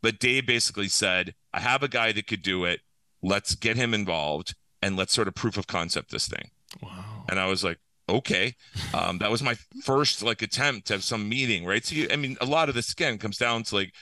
but 0.03 0.21
Dave 0.21 0.47
basically 0.47 0.89
said 0.89 1.35
I 1.53 1.61
have 1.61 1.83
a 1.83 1.89
guy 1.89 2.13
that 2.13 2.27
could 2.29 2.43
do 2.43 2.65
it. 2.65 2.81
Let's 3.21 3.57
get 3.57 3.77
him 3.77 3.95
involved 3.95 4.55
and 4.81 4.97
let's 4.97 5.13
sort 5.13 5.27
of 5.27 5.35
proof 5.35 5.57
of 5.57 5.67
concept 5.67 6.13
this 6.13 6.29
thing. 6.29 6.51
Wow. 6.81 7.25
And 7.29 7.41
I 7.41 7.47
was 7.47 7.65
like 7.65 7.79
okay. 8.09 8.55
Um, 8.95 9.19
that 9.19 9.31
was 9.31 9.43
my 9.43 9.55
first 9.83 10.23
like 10.23 10.43
attempt 10.43 10.87
to 10.87 10.95
have 10.95 11.05
some 11.05 11.29
meeting 11.29 11.65
right? 11.65 11.85
So 11.85 11.97
you, 11.97 12.09
i 12.13 12.17
mean 12.17 12.37
a 12.41 12.47
lot 12.47 12.69
of 12.69 12.77
this 12.77 12.93
again 12.93 13.19
comes 13.19 13.37
down 13.37 13.65
to 13.65 13.75
like 13.75 13.93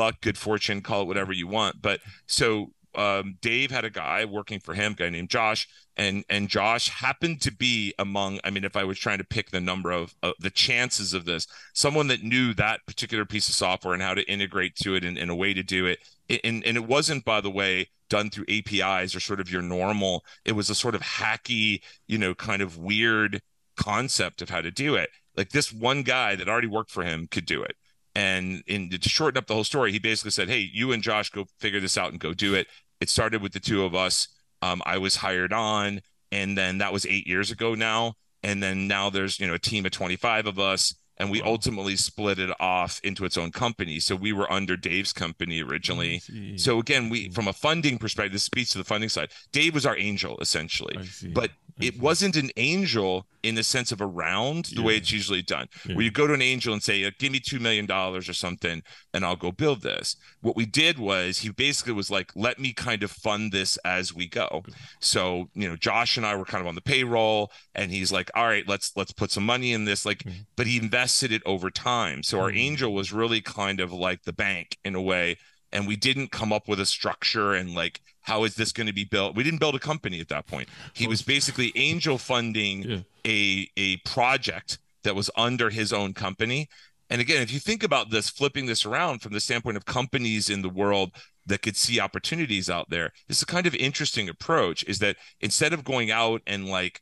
luck, 0.00 0.20
good 0.20 0.38
fortune, 0.38 0.80
call 0.80 1.02
it 1.02 1.06
whatever 1.06 1.32
you 1.32 1.46
want. 1.46 1.80
But 1.80 2.00
so 2.26 2.72
um, 2.94 3.36
Dave 3.40 3.70
had 3.70 3.84
a 3.84 3.90
guy 3.90 4.24
working 4.24 4.58
for 4.58 4.74
him, 4.74 4.94
guy 4.94 5.10
named 5.10 5.30
Josh, 5.30 5.68
and 5.96 6.24
and 6.28 6.48
Josh 6.48 6.88
happened 6.88 7.40
to 7.42 7.52
be 7.52 7.94
among. 7.98 8.40
I 8.42 8.50
mean, 8.50 8.64
if 8.64 8.76
I 8.76 8.84
was 8.84 8.98
trying 8.98 9.18
to 9.18 9.24
pick 9.24 9.50
the 9.50 9.60
number 9.60 9.92
of 9.92 10.14
uh, 10.22 10.32
the 10.40 10.50
chances 10.50 11.14
of 11.14 11.24
this, 11.24 11.46
someone 11.74 12.08
that 12.08 12.22
knew 12.22 12.54
that 12.54 12.80
particular 12.86 13.24
piece 13.24 13.48
of 13.48 13.54
software 13.54 13.94
and 13.94 14.02
how 14.02 14.14
to 14.14 14.28
integrate 14.28 14.74
to 14.76 14.94
it 14.94 15.04
and, 15.04 15.30
a 15.30 15.34
way 15.34 15.54
to 15.54 15.62
do 15.62 15.86
it. 15.86 16.00
And 16.44 16.64
and 16.64 16.76
it 16.76 16.86
wasn't, 16.86 17.24
by 17.24 17.40
the 17.40 17.50
way, 17.50 17.88
done 18.08 18.30
through 18.30 18.46
APIs 18.48 19.14
or 19.14 19.20
sort 19.20 19.40
of 19.40 19.50
your 19.50 19.62
normal. 19.62 20.24
It 20.44 20.52
was 20.52 20.70
a 20.70 20.74
sort 20.74 20.94
of 20.94 21.02
hacky, 21.02 21.82
you 22.08 22.18
know, 22.18 22.34
kind 22.34 22.62
of 22.62 22.78
weird 22.78 23.40
concept 23.76 24.42
of 24.42 24.50
how 24.50 24.62
to 24.62 24.70
do 24.70 24.96
it. 24.96 25.10
Like 25.36 25.50
this 25.50 25.72
one 25.72 26.02
guy 26.02 26.34
that 26.34 26.48
already 26.48 26.66
worked 26.66 26.90
for 26.90 27.04
him 27.04 27.28
could 27.30 27.46
do 27.46 27.62
it. 27.62 27.76
And 28.14 28.62
in 28.66 28.90
to 28.90 29.08
shorten 29.08 29.38
up 29.38 29.46
the 29.46 29.54
whole 29.54 29.64
story, 29.64 29.92
he 29.92 29.98
basically 29.98 30.32
said, 30.32 30.48
"Hey, 30.48 30.68
you 30.72 30.92
and 30.92 31.02
Josh 31.02 31.30
go 31.30 31.46
figure 31.58 31.80
this 31.80 31.96
out 31.96 32.10
and 32.10 32.20
go 32.20 32.34
do 32.34 32.54
it." 32.54 32.66
It 33.00 33.08
started 33.08 33.40
with 33.42 33.52
the 33.52 33.60
two 33.60 33.84
of 33.84 33.94
us. 33.94 34.28
Um, 34.62 34.82
I 34.84 34.98
was 34.98 35.16
hired 35.16 35.52
on, 35.52 36.00
and 36.32 36.58
then 36.58 36.78
that 36.78 36.92
was 36.92 37.06
eight 37.06 37.26
years 37.26 37.50
ago 37.50 37.74
now. 37.74 38.14
And 38.42 38.62
then 38.62 38.88
now 38.88 39.10
there's 39.10 39.38
you 39.38 39.46
know 39.46 39.54
a 39.54 39.58
team 39.58 39.86
of 39.86 39.92
25 39.92 40.46
of 40.46 40.58
us, 40.58 40.94
and 41.20 41.30
we 41.30 41.42
ultimately 41.42 41.96
split 41.96 42.38
it 42.38 42.50
off 42.58 43.00
into 43.04 43.24
its 43.24 43.36
own 43.36 43.52
company. 43.52 44.00
So 44.00 44.16
we 44.16 44.32
were 44.32 44.50
under 44.50 44.76
Dave's 44.76 45.12
company 45.12 45.62
originally. 45.62 46.22
So 46.56 46.78
again, 46.78 47.10
we 47.10 47.28
from 47.28 47.46
a 47.46 47.52
funding 47.52 47.98
perspective, 47.98 48.32
this 48.32 48.44
speaks 48.44 48.70
to 48.70 48.78
the 48.78 48.84
funding 48.84 49.10
side. 49.10 49.28
Dave 49.52 49.74
was 49.74 49.84
our 49.84 49.96
angel 49.98 50.38
essentially, 50.40 50.96
but 51.32 51.50
it 51.80 51.98
wasn't 52.00 52.36
an 52.36 52.50
angel 52.56 53.26
in 53.42 53.54
the 53.54 53.62
sense 53.62 53.90
of 53.90 54.00
a 54.00 54.06
round 54.06 54.66
the 54.66 54.80
yeah. 54.80 54.86
way 54.86 54.96
it's 54.96 55.10
usually 55.10 55.40
done 55.40 55.66
yeah. 55.86 55.94
where 55.94 56.04
you 56.04 56.10
go 56.10 56.26
to 56.26 56.34
an 56.34 56.42
angel 56.42 56.74
and 56.74 56.82
say 56.82 57.10
give 57.18 57.32
me 57.32 57.40
$2 57.40 57.58
million 57.58 57.90
or 57.90 58.20
something 58.20 58.82
and 59.14 59.24
i'll 59.24 59.36
go 59.36 59.50
build 59.50 59.80
this 59.80 60.16
what 60.42 60.56
we 60.56 60.66
did 60.66 60.98
was 60.98 61.38
he 61.38 61.48
basically 61.48 61.94
was 61.94 62.10
like 62.10 62.30
let 62.36 62.58
me 62.58 62.72
kind 62.72 63.02
of 63.02 63.10
fund 63.10 63.50
this 63.50 63.78
as 63.78 64.14
we 64.14 64.28
go 64.28 64.62
so 65.00 65.48
you 65.54 65.66
know 65.66 65.76
josh 65.76 66.18
and 66.18 66.26
i 66.26 66.36
were 66.36 66.44
kind 66.44 66.60
of 66.60 66.68
on 66.68 66.74
the 66.74 66.82
payroll 66.82 67.50
and 67.74 67.90
he's 67.90 68.12
like 68.12 68.30
all 68.34 68.46
right 68.46 68.68
let's 68.68 68.92
let's 68.94 69.12
put 69.12 69.30
some 69.30 69.46
money 69.46 69.72
in 69.72 69.86
this 69.86 70.04
like 70.04 70.18
mm-hmm. 70.18 70.40
but 70.56 70.66
he 70.66 70.76
invested 70.76 71.09
it 71.32 71.42
over 71.44 71.70
time 71.70 72.22
so 72.22 72.40
our 72.40 72.48
mm-hmm. 72.48 72.58
angel 72.58 72.94
was 72.94 73.12
really 73.12 73.40
kind 73.40 73.80
of 73.80 73.92
like 73.92 74.22
the 74.22 74.32
bank 74.32 74.78
in 74.84 74.94
a 74.94 75.02
way 75.02 75.36
and 75.72 75.86
we 75.86 75.96
didn't 75.96 76.32
come 76.32 76.52
up 76.52 76.68
with 76.68 76.80
a 76.80 76.86
structure 76.86 77.54
and 77.54 77.74
like 77.74 78.00
how 78.22 78.44
is 78.44 78.54
this 78.54 78.72
going 78.72 78.86
to 78.86 78.92
be 78.92 79.04
built 79.04 79.34
we 79.34 79.42
didn't 79.42 79.60
build 79.60 79.74
a 79.74 79.80
company 79.80 80.20
at 80.20 80.28
that 80.28 80.46
point 80.46 80.68
he 80.94 81.06
was 81.06 81.22
basically 81.22 81.72
angel 81.74 82.18
funding 82.18 82.82
yeah. 82.82 82.98
a 83.26 83.68
a 83.76 83.96
project 83.98 84.78
that 85.02 85.14
was 85.14 85.30
under 85.36 85.70
his 85.70 85.92
own 85.92 86.14
company. 86.14 86.68
And 87.08 87.20
again, 87.20 87.42
if 87.42 87.52
you 87.52 87.58
think 87.58 87.82
about 87.82 88.10
this, 88.10 88.30
flipping 88.30 88.66
this 88.66 88.84
around 88.84 89.20
from 89.20 89.32
the 89.32 89.40
standpoint 89.40 89.76
of 89.76 89.84
companies 89.84 90.48
in 90.48 90.62
the 90.62 90.68
world 90.68 91.12
that 91.46 91.62
could 91.62 91.76
see 91.76 91.98
opportunities 91.98 92.70
out 92.70 92.90
there, 92.90 93.12
this 93.26 93.38
is 93.38 93.42
a 93.42 93.46
kind 93.46 93.66
of 93.66 93.74
interesting 93.74 94.28
approach 94.28 94.84
is 94.84 95.00
that 95.00 95.16
instead 95.40 95.72
of 95.72 95.84
going 95.84 96.10
out 96.10 96.42
and 96.46 96.68
like 96.68 97.00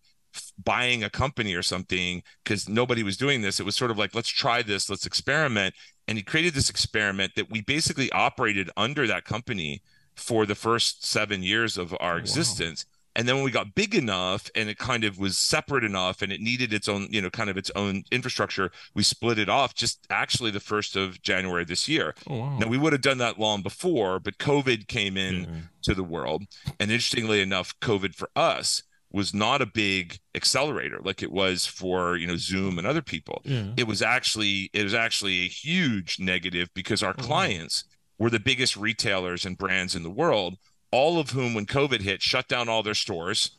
buying 0.63 1.05
a 1.05 1.11
company 1.11 1.55
or 1.55 1.63
something 1.63 2.23
because 2.45 2.69
nobody 2.69 3.03
was 3.03 3.17
doing 3.17 3.43
this. 3.43 3.61
It 3.61 3.67
was 3.67 3.77
sort 3.77 3.91
of 3.91 3.99
like, 3.99 4.15
let's 4.15 4.29
try 4.29 4.63
this, 4.63 4.89
let's 4.91 5.07
experiment. 5.07 5.75
And 6.07 6.19
he 6.19 6.25
created 6.25 6.55
this 6.55 6.71
experiment 6.71 7.33
that 7.37 7.51
we 7.51 7.61
basically 7.61 8.11
operated 8.13 8.71
under 8.77 9.07
that 9.07 9.25
company 9.25 9.83
for 10.17 10.47
the 10.47 10.55
first 10.55 11.05
seven 11.05 11.43
years 11.43 11.79
of 11.79 11.95
our 12.01 12.15
oh, 12.15 12.19
existence. 12.19 12.85
Wow. 12.87 12.95
And 13.19 13.27
then 13.27 13.35
when 13.35 13.45
we 13.45 13.51
got 13.51 13.75
big 13.75 13.97
enough 13.97 14.49
and 14.55 14.69
it 14.69 14.79
kind 14.79 15.03
of 15.03 15.19
was 15.19 15.37
separate 15.37 15.83
enough 15.83 16.23
and 16.23 16.31
it 16.31 16.41
needed 16.41 16.73
its 16.73 16.89
own, 16.89 17.09
you 17.11 17.21
know, 17.21 17.31
kind 17.31 17.51
of 17.51 17.57
its 17.57 17.71
own 17.75 18.05
infrastructure, 18.13 18.71
we 18.95 19.03
split 19.03 19.41
it 19.41 19.49
off 19.49 19.75
just 19.75 20.07
actually 20.09 20.53
the 20.53 20.61
first 20.61 20.95
of 20.95 21.21
January 21.21 21.65
this 21.65 21.89
year. 21.89 22.15
Oh, 22.29 22.39
wow. 22.39 22.59
Now 22.59 22.69
we 22.69 22.79
would 22.79 22.93
have 22.93 23.03
done 23.03 23.19
that 23.19 23.41
long 23.41 23.63
before, 23.63 24.21
but 24.21 24.39
COVID 24.39 24.87
came 24.87 25.17
in 25.17 25.41
yeah. 25.41 25.49
to 25.83 25.95
the 25.95 26.05
world. 26.05 26.45
And 26.79 26.93
interestingly 26.93 27.41
enough, 27.41 27.75
COVID 27.81 28.15
for 28.15 28.31
us 28.37 28.85
was 29.11 29.33
not 29.33 29.63
a 29.63 29.67
big 29.67 30.19
accelerator 30.35 31.01
like 31.03 31.23
it 31.23 31.33
was 31.33 31.65
for 31.67 32.17
you 32.17 32.27
know 32.27 32.37
zoom 32.37 32.79
and 32.79 32.87
other 32.87 33.03
people 33.03 33.41
yeah. 33.45 33.65
it 33.77 33.87
was 33.87 34.03
actually 34.03 34.71
it 34.73 34.83
was 34.83 34.95
actually 34.95 35.45
a 35.45 35.49
huge 35.49 36.19
negative 36.21 36.69
because 36.75 37.03
our 37.03 37.15
oh. 37.19 37.23
clients 37.23 37.85
were 38.19 38.31
the 38.31 38.41
biggest 38.41 38.77
retailers 38.77 39.45
and 39.45 39.57
brands 39.57 39.95
in 39.95 40.03
the 40.03 40.11
world 40.11 40.57
all 40.91 41.19
of 41.19 41.31
whom 41.31 41.55
when 41.55 41.67
covid 41.67 42.01
hit 42.01 42.21
shut 42.21 42.49
down 42.49 42.69
all 42.69 42.83
their 42.83 42.95
stores 42.95 43.53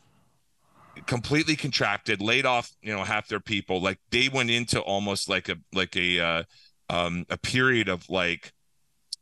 completely 1.06 1.56
contracted 1.56 2.20
laid 2.20 2.46
off 2.46 2.70
you 2.82 2.94
know 2.94 3.04
half 3.04 3.28
their 3.28 3.40
people 3.40 3.80
like 3.80 3.98
they 4.10 4.28
went 4.28 4.50
into 4.50 4.80
almost 4.80 5.28
like 5.28 5.48
a 5.48 5.56
like 5.72 5.96
a 5.96 6.20
uh, 6.20 6.42
um, 6.88 7.24
a 7.30 7.38
period 7.38 7.88
of 7.88 8.08
like 8.10 8.52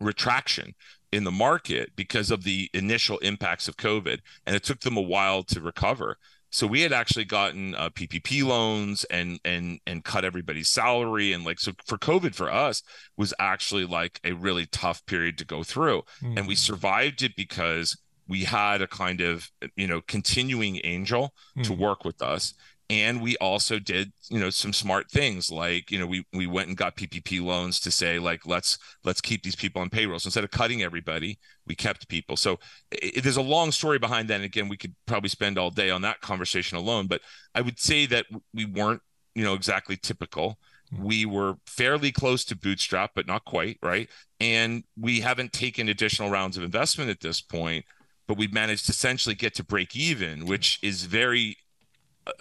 retraction 0.00 0.74
in 1.12 1.24
the 1.24 1.30
market 1.30 1.92
because 1.96 2.30
of 2.30 2.44
the 2.44 2.70
initial 2.74 3.18
impacts 3.18 3.68
of 3.68 3.76
COVID, 3.76 4.20
and 4.46 4.54
it 4.54 4.62
took 4.62 4.80
them 4.80 4.96
a 4.96 5.02
while 5.02 5.42
to 5.44 5.60
recover. 5.60 6.18
So 6.50 6.66
we 6.66 6.80
had 6.80 6.92
actually 6.92 7.26
gotten 7.26 7.74
uh, 7.74 7.90
PPP 7.90 8.42
loans 8.44 9.04
and 9.04 9.38
and 9.44 9.80
and 9.86 10.04
cut 10.04 10.24
everybody's 10.24 10.70
salary 10.70 11.32
and 11.32 11.44
like 11.44 11.60
so 11.60 11.72
for 11.86 11.98
COVID 11.98 12.34
for 12.34 12.50
us 12.50 12.82
was 13.16 13.34
actually 13.38 13.84
like 13.84 14.18
a 14.24 14.32
really 14.32 14.66
tough 14.66 15.04
period 15.06 15.36
to 15.38 15.44
go 15.44 15.62
through, 15.62 16.02
mm-hmm. 16.22 16.38
and 16.38 16.48
we 16.48 16.54
hmm. 16.54 16.58
survived 16.58 17.22
it 17.22 17.36
because 17.36 17.96
we 18.26 18.44
had 18.44 18.80
a 18.80 18.86
kind 18.86 19.20
of 19.20 19.50
you 19.76 19.86
know 19.86 20.00
continuing 20.06 20.80
angel 20.84 21.34
mm-hmm. 21.50 21.62
to 21.62 21.74
hmm. 21.74 21.80
work 21.82 22.04
with 22.04 22.22
us 22.22 22.54
and 22.90 23.20
we 23.20 23.36
also 23.36 23.78
did 23.78 24.12
you 24.30 24.38
know 24.38 24.50
some 24.50 24.72
smart 24.72 25.10
things 25.10 25.50
like 25.50 25.90
you 25.90 25.98
know 25.98 26.06
we 26.06 26.24
we 26.32 26.46
went 26.46 26.68
and 26.68 26.76
got 26.76 26.96
ppp 26.96 27.42
loans 27.42 27.80
to 27.80 27.90
say 27.90 28.18
like 28.18 28.46
let's 28.46 28.78
let's 29.04 29.20
keep 29.20 29.42
these 29.42 29.56
people 29.56 29.82
on 29.82 29.90
payrolls 29.90 30.24
instead 30.24 30.44
of 30.44 30.50
cutting 30.50 30.82
everybody 30.82 31.38
we 31.68 31.74
kept 31.74 32.08
people. 32.08 32.36
So 32.36 32.58
it, 32.90 33.22
there's 33.22 33.36
a 33.36 33.42
long 33.42 33.70
story 33.70 33.98
behind 33.98 34.28
that. 34.28 34.36
And 34.36 34.44
again 34.44 34.68
we 34.68 34.76
could 34.76 34.94
probably 35.06 35.28
spend 35.28 35.58
all 35.58 35.70
day 35.70 35.90
on 35.90 36.02
that 36.02 36.20
conversation 36.20 36.78
alone 36.78 37.06
but 37.06 37.20
i 37.54 37.60
would 37.60 37.78
say 37.78 38.06
that 38.06 38.26
we 38.54 38.64
weren't 38.64 39.02
you 39.34 39.44
know 39.44 39.54
exactly 39.54 39.96
typical. 39.96 40.58
Hmm. 40.90 41.04
we 41.04 41.26
were 41.26 41.56
fairly 41.66 42.10
close 42.10 42.44
to 42.46 42.56
bootstrap 42.56 43.10
but 43.14 43.26
not 43.26 43.44
quite 43.44 43.78
right? 43.82 44.08
And 44.40 44.84
we 44.98 45.20
haven't 45.20 45.52
taken 45.52 45.88
additional 45.88 46.30
rounds 46.30 46.56
of 46.56 46.62
investment 46.62 47.10
at 47.10 47.20
this 47.20 47.40
point 47.40 47.84
but 48.26 48.38
we've 48.38 48.52
managed 48.52 48.86
to 48.86 48.92
essentially 48.92 49.34
get 49.34 49.54
to 49.54 49.64
break 49.64 49.94
even 49.94 50.46
which 50.46 50.78
is 50.82 51.04
very 51.04 51.56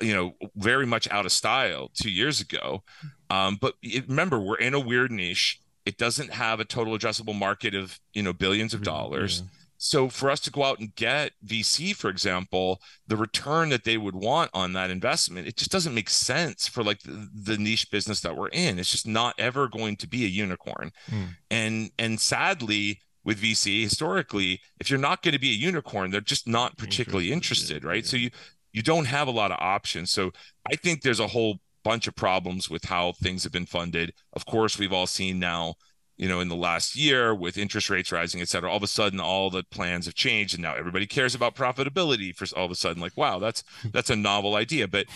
you 0.01 0.13
know, 0.13 0.33
very 0.55 0.85
much 0.85 1.09
out 1.09 1.25
of 1.25 1.31
style 1.31 1.89
two 1.93 2.11
years 2.11 2.41
ago. 2.41 2.83
Um, 3.29 3.57
but 3.59 3.75
it, 3.81 4.07
remember, 4.07 4.39
we're 4.39 4.57
in 4.57 4.73
a 4.73 4.79
weird 4.79 5.11
niche. 5.11 5.59
It 5.85 5.97
doesn't 5.97 6.33
have 6.33 6.59
a 6.59 6.65
total 6.65 6.97
addressable 6.97 7.37
market 7.37 7.73
of 7.73 7.99
you 8.13 8.23
know 8.23 8.33
billions 8.33 8.73
of 8.73 8.83
dollars. 8.83 9.41
Yeah. 9.41 9.49
So 9.77 10.09
for 10.09 10.29
us 10.29 10.39
to 10.41 10.51
go 10.51 10.63
out 10.63 10.79
and 10.79 10.93
get 10.95 11.33
VC, 11.45 11.95
for 11.95 12.09
example, 12.09 12.81
the 13.05 13.15
return 13.15 13.69
that 13.69 13.83
they 13.83 13.97
would 13.97 14.15
want 14.15 14.49
on 14.53 14.73
that 14.73 14.89
investment, 14.89 15.47
it 15.47 15.55
just 15.55 15.71
doesn't 15.71 15.93
make 15.93 16.09
sense 16.09 16.67
for 16.67 16.83
like 16.83 17.01
the, 17.03 17.29
the 17.31 17.57
niche 17.57 17.91
business 17.91 18.21
that 18.21 18.35
we're 18.35 18.49
in. 18.49 18.79
It's 18.79 18.91
just 18.91 19.07
not 19.07 19.35
ever 19.37 19.67
going 19.67 19.95
to 19.97 20.07
be 20.07 20.25
a 20.25 20.27
unicorn. 20.27 20.91
Mm. 21.09 21.27
And 21.51 21.91
and 21.99 22.19
sadly, 22.19 23.01
with 23.23 23.41
VC 23.41 23.83
historically, 23.83 24.61
if 24.79 24.89
you're 24.89 24.99
not 24.99 25.21
going 25.21 25.33
to 25.33 25.39
be 25.39 25.51
a 25.51 25.53
unicorn, 25.53 26.11
they're 26.11 26.21
just 26.21 26.47
not 26.47 26.77
particularly 26.77 27.31
interested, 27.31 27.83
right? 27.83 28.03
Yeah. 28.03 28.09
So 28.09 28.17
you 28.17 28.29
you 28.77 28.83
don't 28.83 29.05
have 29.05 29.27
a 29.27 29.31
lot 29.31 29.51
of 29.51 29.57
options. 29.59 30.11
So 30.11 30.31
I 30.71 30.75
think 30.75 31.01
there's 31.01 31.19
a 31.19 31.25
whole 31.25 31.61
bunch 31.83 32.05
of 32.07 32.15
problems 32.15 32.69
with 32.69 32.85
how 32.85 33.13
things 33.13 33.41
have 33.41 33.51
been 33.51 33.65
funded. 33.65 34.13
Of 34.33 34.45
course, 34.45 34.77
we've 34.77 34.93
all 34.93 35.07
seen 35.07 35.39
now, 35.39 35.73
you 36.15 36.27
know, 36.27 36.39
in 36.41 36.47
the 36.47 36.55
last 36.55 36.95
year 36.95 37.33
with 37.33 37.57
interest 37.57 37.89
rates 37.89 38.11
rising, 38.11 38.39
et 38.39 38.49
cetera, 38.49 38.69
all 38.69 38.77
of 38.77 38.83
a 38.83 38.87
sudden 38.87 39.19
all 39.19 39.49
the 39.49 39.63
plans 39.63 40.05
have 40.05 40.13
changed 40.13 40.53
and 40.53 40.61
now 40.61 40.75
everybody 40.75 41.07
cares 41.07 41.33
about 41.33 41.55
profitability 41.55 42.35
for 42.35 42.45
all 42.55 42.65
of 42.65 42.71
a 42.71 42.75
sudden 42.75 43.01
like, 43.01 43.17
wow, 43.17 43.39
that's 43.39 43.63
hmm. 43.81 43.89
that's 43.91 44.11
a 44.11 44.15
novel 44.15 44.53
idea. 44.53 44.87
But 44.87 45.07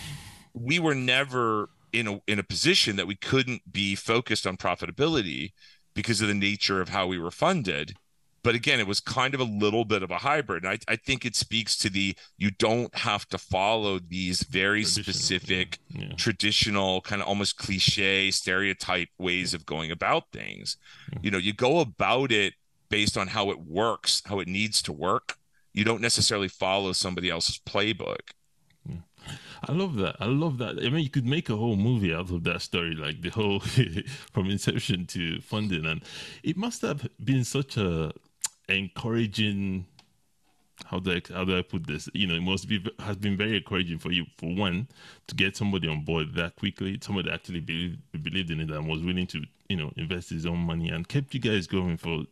we 0.54 0.80
were 0.80 0.96
never 0.96 1.68
in 1.92 2.08
a 2.08 2.20
in 2.26 2.40
a 2.40 2.42
position 2.42 2.96
that 2.96 3.06
we 3.06 3.14
couldn't 3.14 3.62
be 3.70 3.94
focused 3.94 4.44
on 4.44 4.56
profitability 4.56 5.52
because 5.94 6.20
of 6.20 6.26
the 6.26 6.34
nature 6.34 6.80
of 6.80 6.88
how 6.88 7.06
we 7.06 7.18
were 7.18 7.30
funded 7.30 7.94
but 8.42 8.54
again 8.54 8.80
it 8.80 8.86
was 8.86 9.00
kind 9.00 9.34
of 9.34 9.40
a 9.40 9.44
little 9.44 9.84
bit 9.84 10.02
of 10.02 10.10
a 10.10 10.18
hybrid 10.18 10.64
and 10.64 10.72
I, 10.72 10.92
I 10.92 10.96
think 10.96 11.24
it 11.24 11.36
speaks 11.36 11.76
to 11.78 11.90
the 11.90 12.16
you 12.38 12.50
don't 12.50 12.94
have 12.94 13.28
to 13.28 13.38
follow 13.38 13.98
these 13.98 14.42
very 14.42 14.84
specific 14.84 15.78
yeah. 15.88 16.12
traditional 16.16 17.00
kind 17.00 17.22
of 17.22 17.28
almost 17.28 17.56
cliche 17.56 18.30
stereotype 18.30 19.08
ways 19.18 19.54
of 19.54 19.66
going 19.66 19.90
about 19.90 20.24
things 20.32 20.76
yeah. 21.12 21.18
you 21.22 21.30
know 21.30 21.38
you 21.38 21.52
go 21.52 21.80
about 21.80 22.32
it 22.32 22.54
based 22.88 23.16
on 23.16 23.28
how 23.28 23.50
it 23.50 23.60
works 23.60 24.22
how 24.26 24.38
it 24.40 24.48
needs 24.48 24.82
to 24.82 24.92
work 24.92 25.38
you 25.72 25.84
don't 25.84 26.00
necessarily 26.00 26.48
follow 26.48 26.92
somebody 26.92 27.30
else's 27.30 27.58
playbook. 27.58 28.32
Hmm. 28.86 28.98
I 29.68 29.72
love 29.72 29.96
that. 29.96 30.16
I 30.20 30.26
love 30.26 30.58
that. 30.58 30.78
I 30.78 30.90
mean, 30.90 31.02
you 31.02 31.10
could 31.10 31.26
make 31.26 31.48
a 31.48 31.56
whole 31.56 31.76
movie 31.76 32.12
out 32.12 32.30
of 32.30 32.44
that 32.44 32.62
story, 32.62 32.94
like 32.94 33.22
the 33.22 33.30
whole 33.30 33.60
from 34.32 34.50
inception 34.50 35.06
to 35.08 35.40
funding, 35.40 35.86
and 35.86 36.02
it 36.42 36.56
must 36.56 36.82
have 36.82 37.08
been 37.22 37.44
such 37.44 37.76
a 37.76 38.12
encouraging 38.72 39.86
how 40.86 40.98
do 40.98 41.12
I 41.12 41.22
how 41.32 41.44
do 41.44 41.56
I 41.56 41.62
put 41.62 41.86
this? 41.86 42.08
You 42.12 42.26
know, 42.26 42.34
it 42.34 42.42
must 42.42 42.68
be 42.68 42.84
has 42.98 43.16
been 43.16 43.36
very 43.36 43.56
encouraging 43.56 43.98
for 43.98 44.10
you 44.10 44.26
for 44.36 44.54
one 44.54 44.88
to 45.26 45.34
get 45.34 45.56
somebody 45.56 45.88
on 45.88 46.04
board 46.04 46.34
that 46.34 46.56
quickly, 46.56 46.98
somebody 47.00 47.30
actually 47.30 47.60
believed 47.60 47.98
believed 48.22 48.50
in 48.50 48.60
it 48.60 48.70
and 48.70 48.88
was 48.88 49.02
willing 49.02 49.26
to 49.28 49.42
you 49.68 49.76
know 49.76 49.92
invest 49.96 50.30
his 50.30 50.46
own 50.46 50.58
money 50.58 50.88
and 50.88 51.08
kept 51.08 51.34
you 51.34 51.40
guys 51.40 51.66
going 51.66 51.96
for 51.96 52.24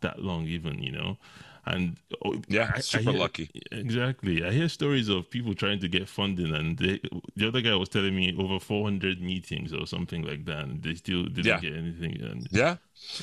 that 0.00 0.20
long, 0.20 0.46
even 0.46 0.82
you 0.82 0.92
know. 0.92 1.18
And 1.66 1.96
oh, 2.24 2.36
yeah, 2.48 2.72
I, 2.74 2.80
super 2.80 3.10
I 3.10 3.12
hear, 3.12 3.20
lucky. 3.20 3.50
Exactly. 3.70 4.44
I 4.44 4.50
hear 4.50 4.68
stories 4.68 5.08
of 5.08 5.30
people 5.30 5.54
trying 5.54 5.80
to 5.80 5.88
get 5.88 6.08
funding, 6.08 6.54
and 6.54 6.78
they, 6.78 7.00
the 7.36 7.48
other 7.48 7.60
guy 7.60 7.74
was 7.74 7.88
telling 7.88 8.16
me 8.16 8.34
over 8.38 8.58
400 8.58 9.20
meetings 9.20 9.72
or 9.72 9.86
something 9.86 10.22
like 10.22 10.44
that, 10.46 10.64
and 10.64 10.82
they 10.82 10.94
still 10.94 11.24
didn't 11.24 11.46
yeah. 11.46 11.60
get 11.60 11.74
anything. 11.74 12.20
And, 12.22 12.48
yeah. 12.50 12.76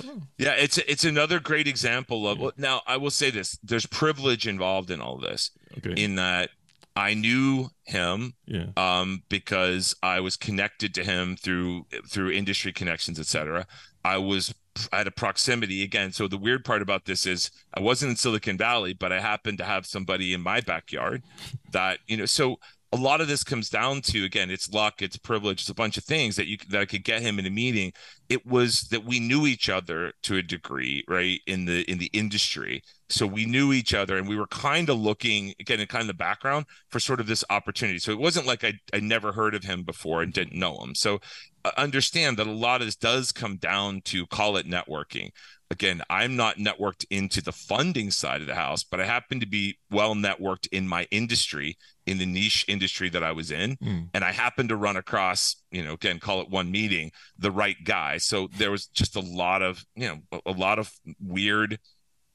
Oh. 0.05 0.21
Yeah, 0.37 0.53
it's 0.53 0.77
it's 0.79 1.03
another 1.03 1.39
great 1.39 1.67
example 1.67 2.27
of. 2.27 2.39
Yeah. 2.39 2.49
Now, 2.57 2.81
I 2.87 2.97
will 2.97 3.11
say 3.11 3.29
this: 3.29 3.57
there's 3.63 3.85
privilege 3.85 4.47
involved 4.47 4.91
in 4.91 5.01
all 5.01 5.17
this. 5.17 5.51
Okay. 5.77 6.01
In 6.01 6.15
that 6.15 6.49
I 6.97 7.13
knew 7.13 7.69
him 7.83 8.33
yeah. 8.47 8.67
um, 8.75 9.21
because 9.29 9.95
I 10.01 10.19
was 10.19 10.35
connected 10.35 10.95
to 10.95 11.03
him 11.03 11.35
through 11.35 11.85
through 12.07 12.31
industry 12.31 12.73
connections, 12.73 13.19
etc. 13.19 13.67
I 14.03 14.17
was 14.17 14.53
at 14.91 15.07
a 15.07 15.11
proximity 15.11 15.83
again. 15.83 16.11
So 16.11 16.27
the 16.27 16.37
weird 16.37 16.65
part 16.65 16.81
about 16.81 17.05
this 17.05 17.25
is 17.25 17.51
I 17.73 17.79
wasn't 17.79 18.11
in 18.11 18.15
Silicon 18.15 18.57
Valley, 18.57 18.93
but 18.93 19.11
I 19.11 19.19
happened 19.19 19.57
to 19.59 19.63
have 19.63 19.85
somebody 19.85 20.33
in 20.33 20.41
my 20.41 20.61
backyard 20.61 21.23
that 21.71 21.99
you 22.07 22.17
know. 22.17 22.25
So 22.25 22.57
a 22.93 22.97
lot 22.97 23.21
of 23.21 23.27
this 23.27 23.43
comes 23.43 23.69
down 23.69 24.01
to 24.01 24.23
again 24.23 24.49
it's 24.49 24.71
luck 24.71 25.01
it's 25.01 25.17
privilege 25.17 25.59
it's 25.59 25.69
a 25.69 25.73
bunch 25.73 25.97
of 25.97 26.05
things 26.05 26.35
that 26.37 26.47
you 26.47 26.57
that 26.69 26.81
i 26.81 26.85
could 26.85 27.03
get 27.03 27.21
him 27.21 27.37
in 27.37 27.45
a 27.45 27.49
meeting 27.49 27.91
it 28.29 28.45
was 28.45 28.83
that 28.89 29.05
we 29.05 29.19
knew 29.19 29.45
each 29.45 29.69
other 29.69 30.11
to 30.23 30.35
a 30.35 30.41
degree 30.41 31.03
right 31.07 31.39
in 31.47 31.65
the 31.65 31.89
in 31.89 31.97
the 31.97 32.09
industry. 32.13 32.81
So 33.09 33.25
we 33.25 33.45
knew 33.45 33.71
each 33.71 33.93
other 33.93 34.17
and 34.17 34.27
we 34.27 34.35
were 34.35 34.47
kind 34.47 34.89
of 34.89 34.99
looking 34.99 35.53
again 35.59 35.79
in 35.79 35.87
kind 35.87 36.01
of 36.01 36.07
the 36.07 36.13
background 36.13 36.65
for 36.89 36.99
sort 36.99 37.19
of 37.19 37.27
this 37.27 37.43
opportunity. 37.49 37.99
So 37.99 38.11
it 38.11 38.19
wasn't 38.19 38.45
like 38.45 38.63
i 38.63 38.73
i 38.93 38.99
never 38.99 39.31
heard 39.31 39.55
of 39.55 39.63
him 39.63 39.83
before 39.83 40.21
and 40.21 40.33
didn't 40.33 40.59
know 40.59 40.77
him. 40.83 40.93
So 40.95 41.19
uh, 41.63 41.71
understand 41.77 42.37
that 42.37 42.47
a 42.47 42.51
lot 42.51 42.81
of 42.81 42.87
this 42.87 42.95
does 42.95 43.31
come 43.31 43.57
down 43.57 44.01
to 44.05 44.27
call 44.27 44.57
it 44.57 44.67
networking. 44.67 45.31
Again, 45.69 46.01
I'm 46.09 46.35
not 46.35 46.57
networked 46.57 47.05
into 47.09 47.41
the 47.41 47.51
funding 47.51 48.09
side 48.11 48.41
of 48.41 48.47
the 48.47 48.55
house, 48.55 48.83
but 48.83 49.01
I 49.01 49.05
happen 49.05 49.39
to 49.41 49.47
be 49.47 49.77
well 49.91 50.15
networked 50.15 50.67
in 50.71 50.87
my 50.87 51.07
industry, 51.11 51.77
in 52.07 52.17
the 52.17 52.25
niche 52.25 52.65
industry 52.67 53.09
that 53.09 53.21
I 53.21 53.33
was 53.33 53.51
in. 53.51 53.75
Mm. 53.77 54.09
And 54.13 54.23
I 54.23 54.31
happened 54.31 54.69
to 54.69 54.75
run 54.75 54.95
across, 54.95 55.57
you 55.71 55.83
know, 55.83 55.93
again, 55.93 56.19
call 56.19 56.41
it 56.41 56.49
one 56.49 56.71
meeting, 56.71 57.11
the 57.37 57.51
right 57.51 57.77
guy. 57.83 58.17
So 58.17 58.47
there 58.57 58.71
was 58.71 58.87
just 58.87 59.15
a 59.15 59.19
lot 59.19 59.61
of, 59.61 59.85
you 59.95 60.07
know, 60.07 60.39
a 60.45 60.51
lot 60.51 60.79
of 60.79 60.91
weird, 61.19 61.77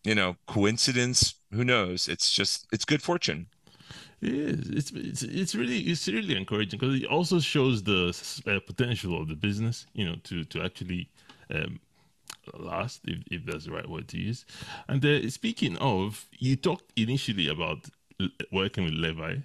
you 0.05 0.15
know, 0.15 0.37
coincidence. 0.47 1.35
Who 1.53 1.65
knows? 1.65 2.07
It's 2.07 2.31
just, 2.31 2.67
it's 2.73 2.85
good 2.85 3.03
fortune. 3.03 3.47
It 4.21 4.35
is. 4.35 4.69
It's 4.71 4.91
it's 4.93 5.23
it's 5.23 5.55
really 5.57 5.81
it's 5.81 6.07
really 6.07 6.37
encouraging 6.37 6.79
because 6.79 7.03
it 7.03 7.07
also 7.07 7.41
shows 7.41 7.83
the 7.83 8.15
uh, 8.47 8.61
potential 8.65 9.21
of 9.21 9.27
the 9.27 9.35
business. 9.35 9.87
You 9.95 10.05
know, 10.07 10.17
to 10.23 10.45
to 10.45 10.63
actually 10.63 11.11
um, 11.53 11.81
last, 12.55 13.01
if, 13.05 13.19
if 13.33 13.45
that's 13.45 13.65
the 13.65 13.73
right 13.73 13.89
word 13.89 14.07
to 14.09 14.19
use. 14.19 14.47
And 14.89 15.05
uh, 15.05 15.29
speaking 15.29 15.77
of, 15.79 16.29
you 16.39 16.55
talked 16.55 16.93
initially 16.95 17.49
about 17.49 17.89
working 18.53 18.85
with 18.85 18.95
Levi. 18.95 19.39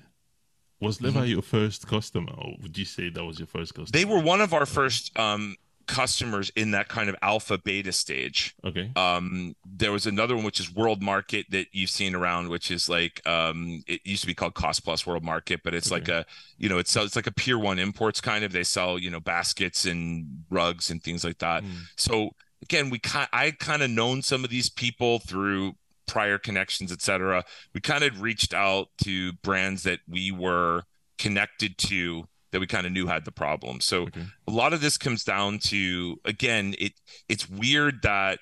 Was 0.80 1.02
Levi 1.02 1.22
mm-hmm. 1.22 1.30
your 1.30 1.42
first 1.42 1.88
customer, 1.88 2.34
or 2.38 2.54
would 2.62 2.78
you 2.78 2.86
say 2.86 3.10
that 3.10 3.24
was 3.24 3.40
your 3.40 3.48
first 3.48 3.74
customer? 3.74 3.92
They 3.92 4.06
were 4.06 4.22
one 4.22 4.42
of 4.42 4.54
our 4.54 4.66
first 4.66 5.18
um, 5.18 5.56
customers 5.88 6.52
in 6.56 6.72
that 6.72 6.88
kind 6.90 7.10
of 7.10 7.16
alpha 7.22 7.58
beta 7.58 7.92
stage. 7.92 8.54
Okay. 8.64 8.92
Um, 8.96 9.56
there 9.66 9.92
was 9.92 10.06
another 10.06 10.36
one 10.36 10.44
which 10.44 10.60
is 10.60 10.74
World 10.74 11.02
Market 11.02 11.48
that 11.50 11.68
you've 11.72 11.90
seen 11.90 12.14
around, 12.14 12.50
which 12.50 12.70
is 12.70 12.88
like 12.88 13.26
um, 13.26 13.84
it 13.88 14.02
used 14.04 14.22
to 14.22 14.28
be 14.28 14.36
called 14.36 14.54
Cost 14.54 14.84
Plus 14.84 15.08
World 15.08 15.24
Market, 15.24 15.62
but 15.64 15.74
it's 15.74 15.92
okay. 15.92 15.96
like 15.96 16.10
a 16.10 16.26
you 16.58 16.70
know 16.70 16.78
it's 16.78 16.96
it's 16.96 17.16
like 17.16 17.28
a 17.28 17.34
Pier 17.34 17.58
One 17.58 17.80
imports 17.80 18.22
kind 18.22 18.44
of. 18.44 18.52
They 18.52 18.64
sell 18.64 19.00
you 19.00 19.10
know 19.10 19.20
baskets 19.20 19.86
and 19.86 20.44
rugs 20.50 20.92
and 20.92 21.02
things 21.02 21.24
like 21.24 21.40
that. 21.40 21.64
Mm. 21.64 21.72
So 21.96 22.32
again, 22.62 22.90
we 22.90 23.00
kind 23.00 23.30
I 23.34 23.52
kind 23.52 23.82
of 23.82 23.90
known 23.90 24.22
some 24.22 24.44
of 24.44 24.50
these 24.50 24.70
people 24.70 25.20
through 25.20 25.76
prior 26.08 26.38
connections, 26.38 26.92
etc. 26.92 27.44
We 27.74 27.82
kind 27.82 28.04
of 28.04 28.22
reached 28.22 28.54
out 28.54 28.88
to 29.04 29.34
brands 29.44 29.84
that 29.84 30.00
we 30.08 30.32
were 30.32 30.84
connected 31.18 31.78
to 31.78 32.28
that 32.52 32.60
we 32.60 32.68
kind 32.68 32.86
of 32.86 32.94
knew 32.94 33.08
had 33.08 33.26
the 33.26 33.32
problem. 33.32 33.82
So 33.82 34.04
okay. 34.04 34.26
a 34.48 34.52
lot 34.52 34.74
of 34.74 34.82
this 34.82 34.98
comes 34.98 35.24
down 35.24 35.60
to 35.60 36.20
again, 36.26 36.76
it 36.80 36.94
it's 37.28 37.50
weird 37.50 38.02
that 38.04 38.40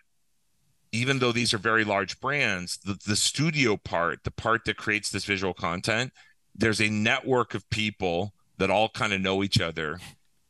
even 0.92 1.20
though 1.20 1.32
these 1.32 1.54
are 1.54 1.58
very 1.58 1.84
large 1.84 2.20
brands, 2.22 2.78
the, 2.78 2.98
the 3.06 3.16
studio 3.16 3.76
part, 3.76 4.24
the 4.24 4.32
part 4.32 4.64
that 4.66 4.78
creates 4.78 5.10
this 5.10 5.26
visual 5.26 5.54
content, 5.54 6.14
there's 6.56 6.80
a 6.80 6.90
network 6.90 7.54
of 7.54 7.70
people 7.70 8.34
that 8.58 8.70
all 8.70 8.88
kind 8.90 9.12
of 9.12 9.20
know 9.20 9.44
each 9.44 9.60
other 9.60 10.00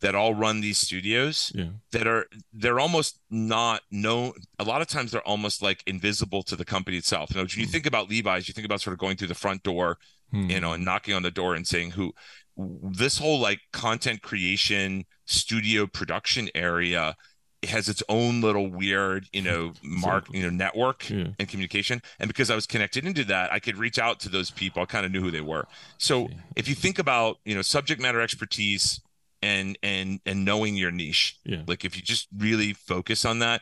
that 0.02 0.16
all 0.16 0.34
run 0.34 0.62
these 0.62 0.78
studios 0.78 1.52
yeah. 1.56 1.66
that 1.92 2.08
are 2.08 2.26
they're 2.54 2.80
almost 2.80 3.20
not 3.30 3.82
known 3.92 4.34
a 4.60 4.64
lot 4.64 4.82
of 4.82 4.88
times 4.88 5.12
they're 5.12 5.28
almost 5.28 5.62
like 5.62 5.84
invisible 5.88 6.44
to 6.44 6.56
the 6.56 6.66
company 6.66 6.98
itself 6.98 7.30
you 7.32 7.36
know 7.36 7.44
when 7.44 7.50
you 7.56 7.66
hmm. 7.66 7.72
think 7.72 7.86
about 7.86 8.10
levi's 8.10 8.48
you 8.48 8.54
think 8.54 8.66
about 8.66 8.82
sort 8.82 8.94
of 8.94 9.00
going 9.00 9.16
through 9.16 9.28
the 9.28 9.36
front 9.36 9.64
door 9.64 9.98
hmm. 10.32 10.50
you 10.50 10.60
know 10.60 10.74
and 10.74 10.84
knocking 10.84 11.14
on 11.14 11.24
the 11.24 11.32
door 11.32 11.56
and 11.56 11.68
saying 11.68 11.92
who 11.92 12.14
this 12.58 13.18
whole 13.18 13.40
like 13.40 13.60
content 13.74 14.22
creation 14.22 15.06
studio 15.26 15.86
production 15.88 16.50
area 16.56 17.16
has 17.64 17.90
its 17.90 18.04
own 18.10 18.42
little 18.42 18.70
weird 18.70 19.28
you 19.34 19.42
know 19.42 19.74
mark 19.84 20.28
you 20.32 20.44
know 20.44 20.50
network 20.50 21.10
yeah. 21.10 21.28
and 21.40 21.48
communication 21.48 22.02
and 22.20 22.28
because 22.28 22.52
i 22.52 22.56
was 22.56 22.68
connected 22.68 23.06
into 23.06 23.24
that 23.24 23.52
i 23.52 23.60
could 23.60 23.78
reach 23.78 23.98
out 23.98 24.20
to 24.20 24.30
those 24.30 24.52
people 24.52 24.82
i 24.82 24.86
kind 24.86 25.06
of 25.06 25.12
knew 25.12 25.22
who 25.22 25.32
they 25.32 25.42
were 25.42 25.66
so 25.98 26.28
if 26.56 26.68
you 26.68 26.76
think 26.76 27.00
about 27.00 27.38
you 27.46 27.56
know 27.56 27.62
subject 27.62 28.02
matter 28.02 28.22
expertise 28.22 29.02
and 29.42 29.78
and 29.84 30.20
and 30.26 30.46
knowing 30.46 30.76
your 30.76 30.92
niche 30.92 31.38
yeah. 31.46 31.62
like 31.68 31.86
if 31.86 31.96
you 31.96 32.02
just 32.02 32.28
really 32.38 32.74
focus 32.74 33.26
on 33.26 33.40
that 33.40 33.62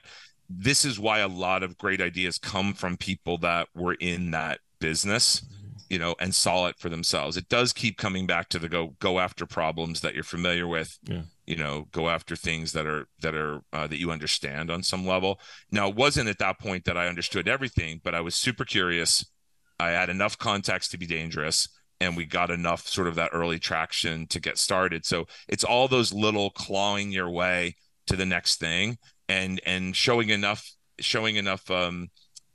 this 0.50 0.86
is 0.86 1.00
why 1.00 1.20
a 1.20 1.28
lot 1.28 1.64
of 1.64 1.78
great 1.78 2.02
ideas 2.02 2.38
come 2.38 2.74
from 2.74 2.98
people 2.98 3.38
that 3.38 3.68
were 3.74 3.96
in 3.96 4.32
that 4.32 4.60
business 4.80 5.42
mm-hmm 5.42 5.64
you 5.94 6.00
know, 6.00 6.16
and 6.20 6.34
saw 6.34 6.66
it 6.66 6.80
for 6.80 6.90
themselves. 6.90 7.38
It 7.38 7.50
does 7.50 7.72
keep 7.72 8.00
coming 8.00 8.26
back 8.26 8.50
to 8.50 8.58
the 8.58 8.68
go 8.68 8.96
go 9.00 9.20
after 9.20 9.46
problems 9.46 10.02
that 10.02 10.16
you're 10.16 10.24
familiar 10.24 10.68
with. 10.68 10.98
Yeah. 11.04 11.22
You 11.46 11.56
know, 11.56 11.88
go 11.92 12.10
after 12.10 12.36
things 12.36 12.72
that 12.72 12.88
are 12.88 13.08
that 13.22 13.36
are 13.36 13.62
uh, 13.72 13.86
that 13.86 14.00
you 14.00 14.10
understand 14.10 14.72
on 14.72 14.82
some 14.82 15.06
level. 15.06 15.40
Now, 15.72 15.90
it 15.90 15.96
wasn't 15.96 16.30
at 16.30 16.40
that 16.40 16.58
point 16.58 16.86
that 16.86 16.98
I 16.98 17.08
understood 17.08 17.48
everything, 17.48 18.02
but 18.04 18.16
I 18.16 18.22
was 18.22 18.34
super 18.34 18.66
curious. 18.66 19.24
I 19.80 19.90
had 19.90 20.10
enough 20.10 20.36
context 20.36 20.90
to 20.92 20.98
be 20.98 21.06
dangerous, 21.06 21.68
and 22.04 22.18
we 22.18 22.26
got 22.26 22.52
enough 22.52 22.88
sort 22.88 23.08
of 23.08 23.16
that 23.16 23.32
early 23.34 23.60
traction 23.60 24.28
to 24.28 24.40
get 24.40 24.58
started. 24.58 25.06
So 25.06 25.26
it's 25.48 25.64
all 25.64 25.88
those 25.88 26.14
little 26.14 26.50
clawing 26.50 27.12
your 27.12 27.30
way 27.30 27.76
to 28.08 28.16
the 28.16 28.26
next 28.26 28.60
thing, 28.60 28.98
and 29.30 29.62
and 29.66 29.96
showing 29.96 30.30
enough 30.30 30.70
showing 31.00 31.38
enough 31.38 31.70
um, 31.72 32.10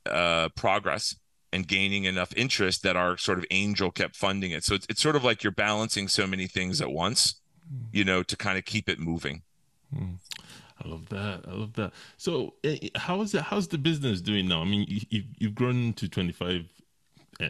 uh, 0.07 0.49
progress 0.51 1.17
and 1.53 1.67
gaining 1.67 2.05
enough 2.05 2.33
interest 2.37 2.83
that 2.83 2.97
our 2.97 3.17
sort 3.17 3.39
of 3.39 3.45
angel 3.51 3.91
kept 3.91 4.15
funding 4.15 4.51
it. 4.51 4.65
So 4.65 4.75
it's, 4.75 4.87
it's 4.91 5.01
sort 5.01 5.17
of 5.17 5.25
like 5.25 5.43
you're 5.43 5.51
balancing 5.51 6.07
so 6.07 6.27
many 6.27 6.47
things 6.47 6.83
at 6.83 6.91
once, 6.91 7.41
you 7.91 8.05
know, 8.05 8.23
to 8.23 8.37
kind 8.37 8.59
of 8.59 8.67
keep 8.67 8.89
it 8.89 8.99
moving. 8.99 9.43
Hmm. 9.97 10.17
I 10.85 10.89
love 10.89 11.09
that. 11.09 11.45
I 11.49 11.53
love 11.53 11.73
that. 11.75 11.93
So, 12.19 12.55
eh, 12.63 12.91
how 12.95 13.23
is 13.23 13.35
it? 13.35 13.43
How's 13.43 13.67
the 13.67 13.79
business 13.79 14.21
doing 14.21 14.47
now? 14.47 14.61
I 14.61 14.65
mean, 14.65 14.85
you, 14.89 15.25
you've 15.39 15.55
grown 15.55 15.93
to 15.95 16.09
25 16.09 16.67
uh, 17.41 17.47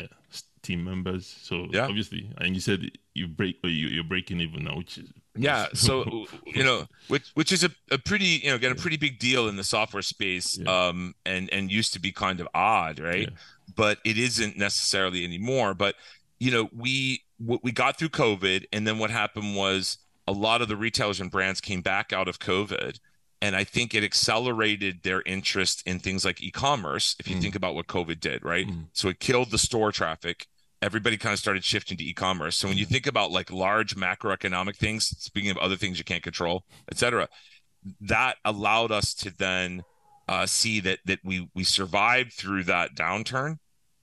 team 0.68 0.84
members. 0.84 1.26
So, 1.42 1.66
yeah. 1.70 1.86
obviously, 1.86 2.30
and 2.38 2.54
you 2.54 2.60
said 2.60 2.90
you 3.14 3.26
break, 3.26 3.56
you're 3.62 4.04
breaking 4.04 4.40
even 4.40 4.64
now, 4.64 4.76
which 4.76 4.98
is 4.98 5.08
yeah 5.36 5.68
so 5.72 6.26
you 6.46 6.64
know 6.64 6.84
which 7.06 7.30
which 7.34 7.52
is 7.52 7.62
a, 7.62 7.70
a 7.92 7.98
pretty 7.98 8.40
you 8.42 8.48
know 8.48 8.56
again 8.56 8.72
a 8.72 8.74
pretty 8.74 8.96
big 8.96 9.20
deal 9.20 9.46
in 9.46 9.54
the 9.54 9.62
software 9.62 10.02
space 10.02 10.58
yeah. 10.58 10.88
um 10.88 11.14
and 11.26 11.48
and 11.52 11.70
used 11.70 11.92
to 11.92 12.00
be 12.00 12.10
kind 12.10 12.40
of 12.40 12.48
odd 12.54 12.98
right 12.98 13.28
yeah 13.30 13.36
but 13.74 13.98
it 14.04 14.18
isn't 14.18 14.56
necessarily 14.56 15.24
anymore. 15.24 15.74
But 15.74 15.94
you 16.38 16.50
know, 16.50 16.68
we 16.74 17.24
we 17.38 17.72
got 17.72 17.98
through 17.98 18.10
COVID, 18.10 18.66
and 18.72 18.86
then 18.86 18.98
what 18.98 19.10
happened 19.10 19.56
was 19.56 19.98
a 20.26 20.32
lot 20.32 20.60
of 20.60 20.68
the 20.68 20.76
retailers 20.76 21.20
and 21.20 21.30
brands 21.30 21.60
came 21.60 21.80
back 21.80 22.12
out 22.12 22.28
of 22.28 22.38
COVID. 22.38 22.98
And 23.40 23.54
I 23.54 23.62
think 23.62 23.94
it 23.94 24.02
accelerated 24.02 25.04
their 25.04 25.22
interest 25.22 25.84
in 25.86 26.00
things 26.00 26.24
like 26.24 26.42
e-commerce. 26.42 27.14
If 27.20 27.28
you 27.28 27.36
mm. 27.36 27.40
think 27.40 27.54
about 27.54 27.76
what 27.76 27.86
COVID 27.86 28.18
did, 28.18 28.44
right? 28.44 28.66
Mm. 28.66 28.86
So 28.92 29.08
it 29.08 29.20
killed 29.20 29.52
the 29.52 29.58
store 29.58 29.92
traffic. 29.92 30.48
Everybody 30.80 31.16
kind 31.16 31.32
of 31.32 31.38
started 31.38 31.64
shifting 31.64 31.96
to 31.96 32.04
e-commerce. 32.04 32.56
So 32.56 32.68
when 32.68 32.78
you 32.78 32.86
think 32.86 33.06
about 33.06 33.30
like 33.30 33.50
large 33.50 33.96
macroeconomic 33.96 34.76
things, 34.76 35.06
speaking 35.06 35.50
of 35.50 35.58
other 35.58 35.76
things 35.76 35.98
you 35.98 36.04
can't 36.04 36.22
control, 36.22 36.64
et 36.90 36.98
cetera, 36.98 37.28
that 38.00 38.36
allowed 38.44 38.92
us 38.92 39.14
to 39.14 39.36
then 39.36 39.82
uh, 40.28 40.46
see 40.46 40.80
that 40.80 40.98
that 41.06 41.20
we 41.24 41.48
we 41.54 41.64
survived 41.64 42.32
through 42.32 42.64
that 42.64 42.94
downturn 42.94 43.56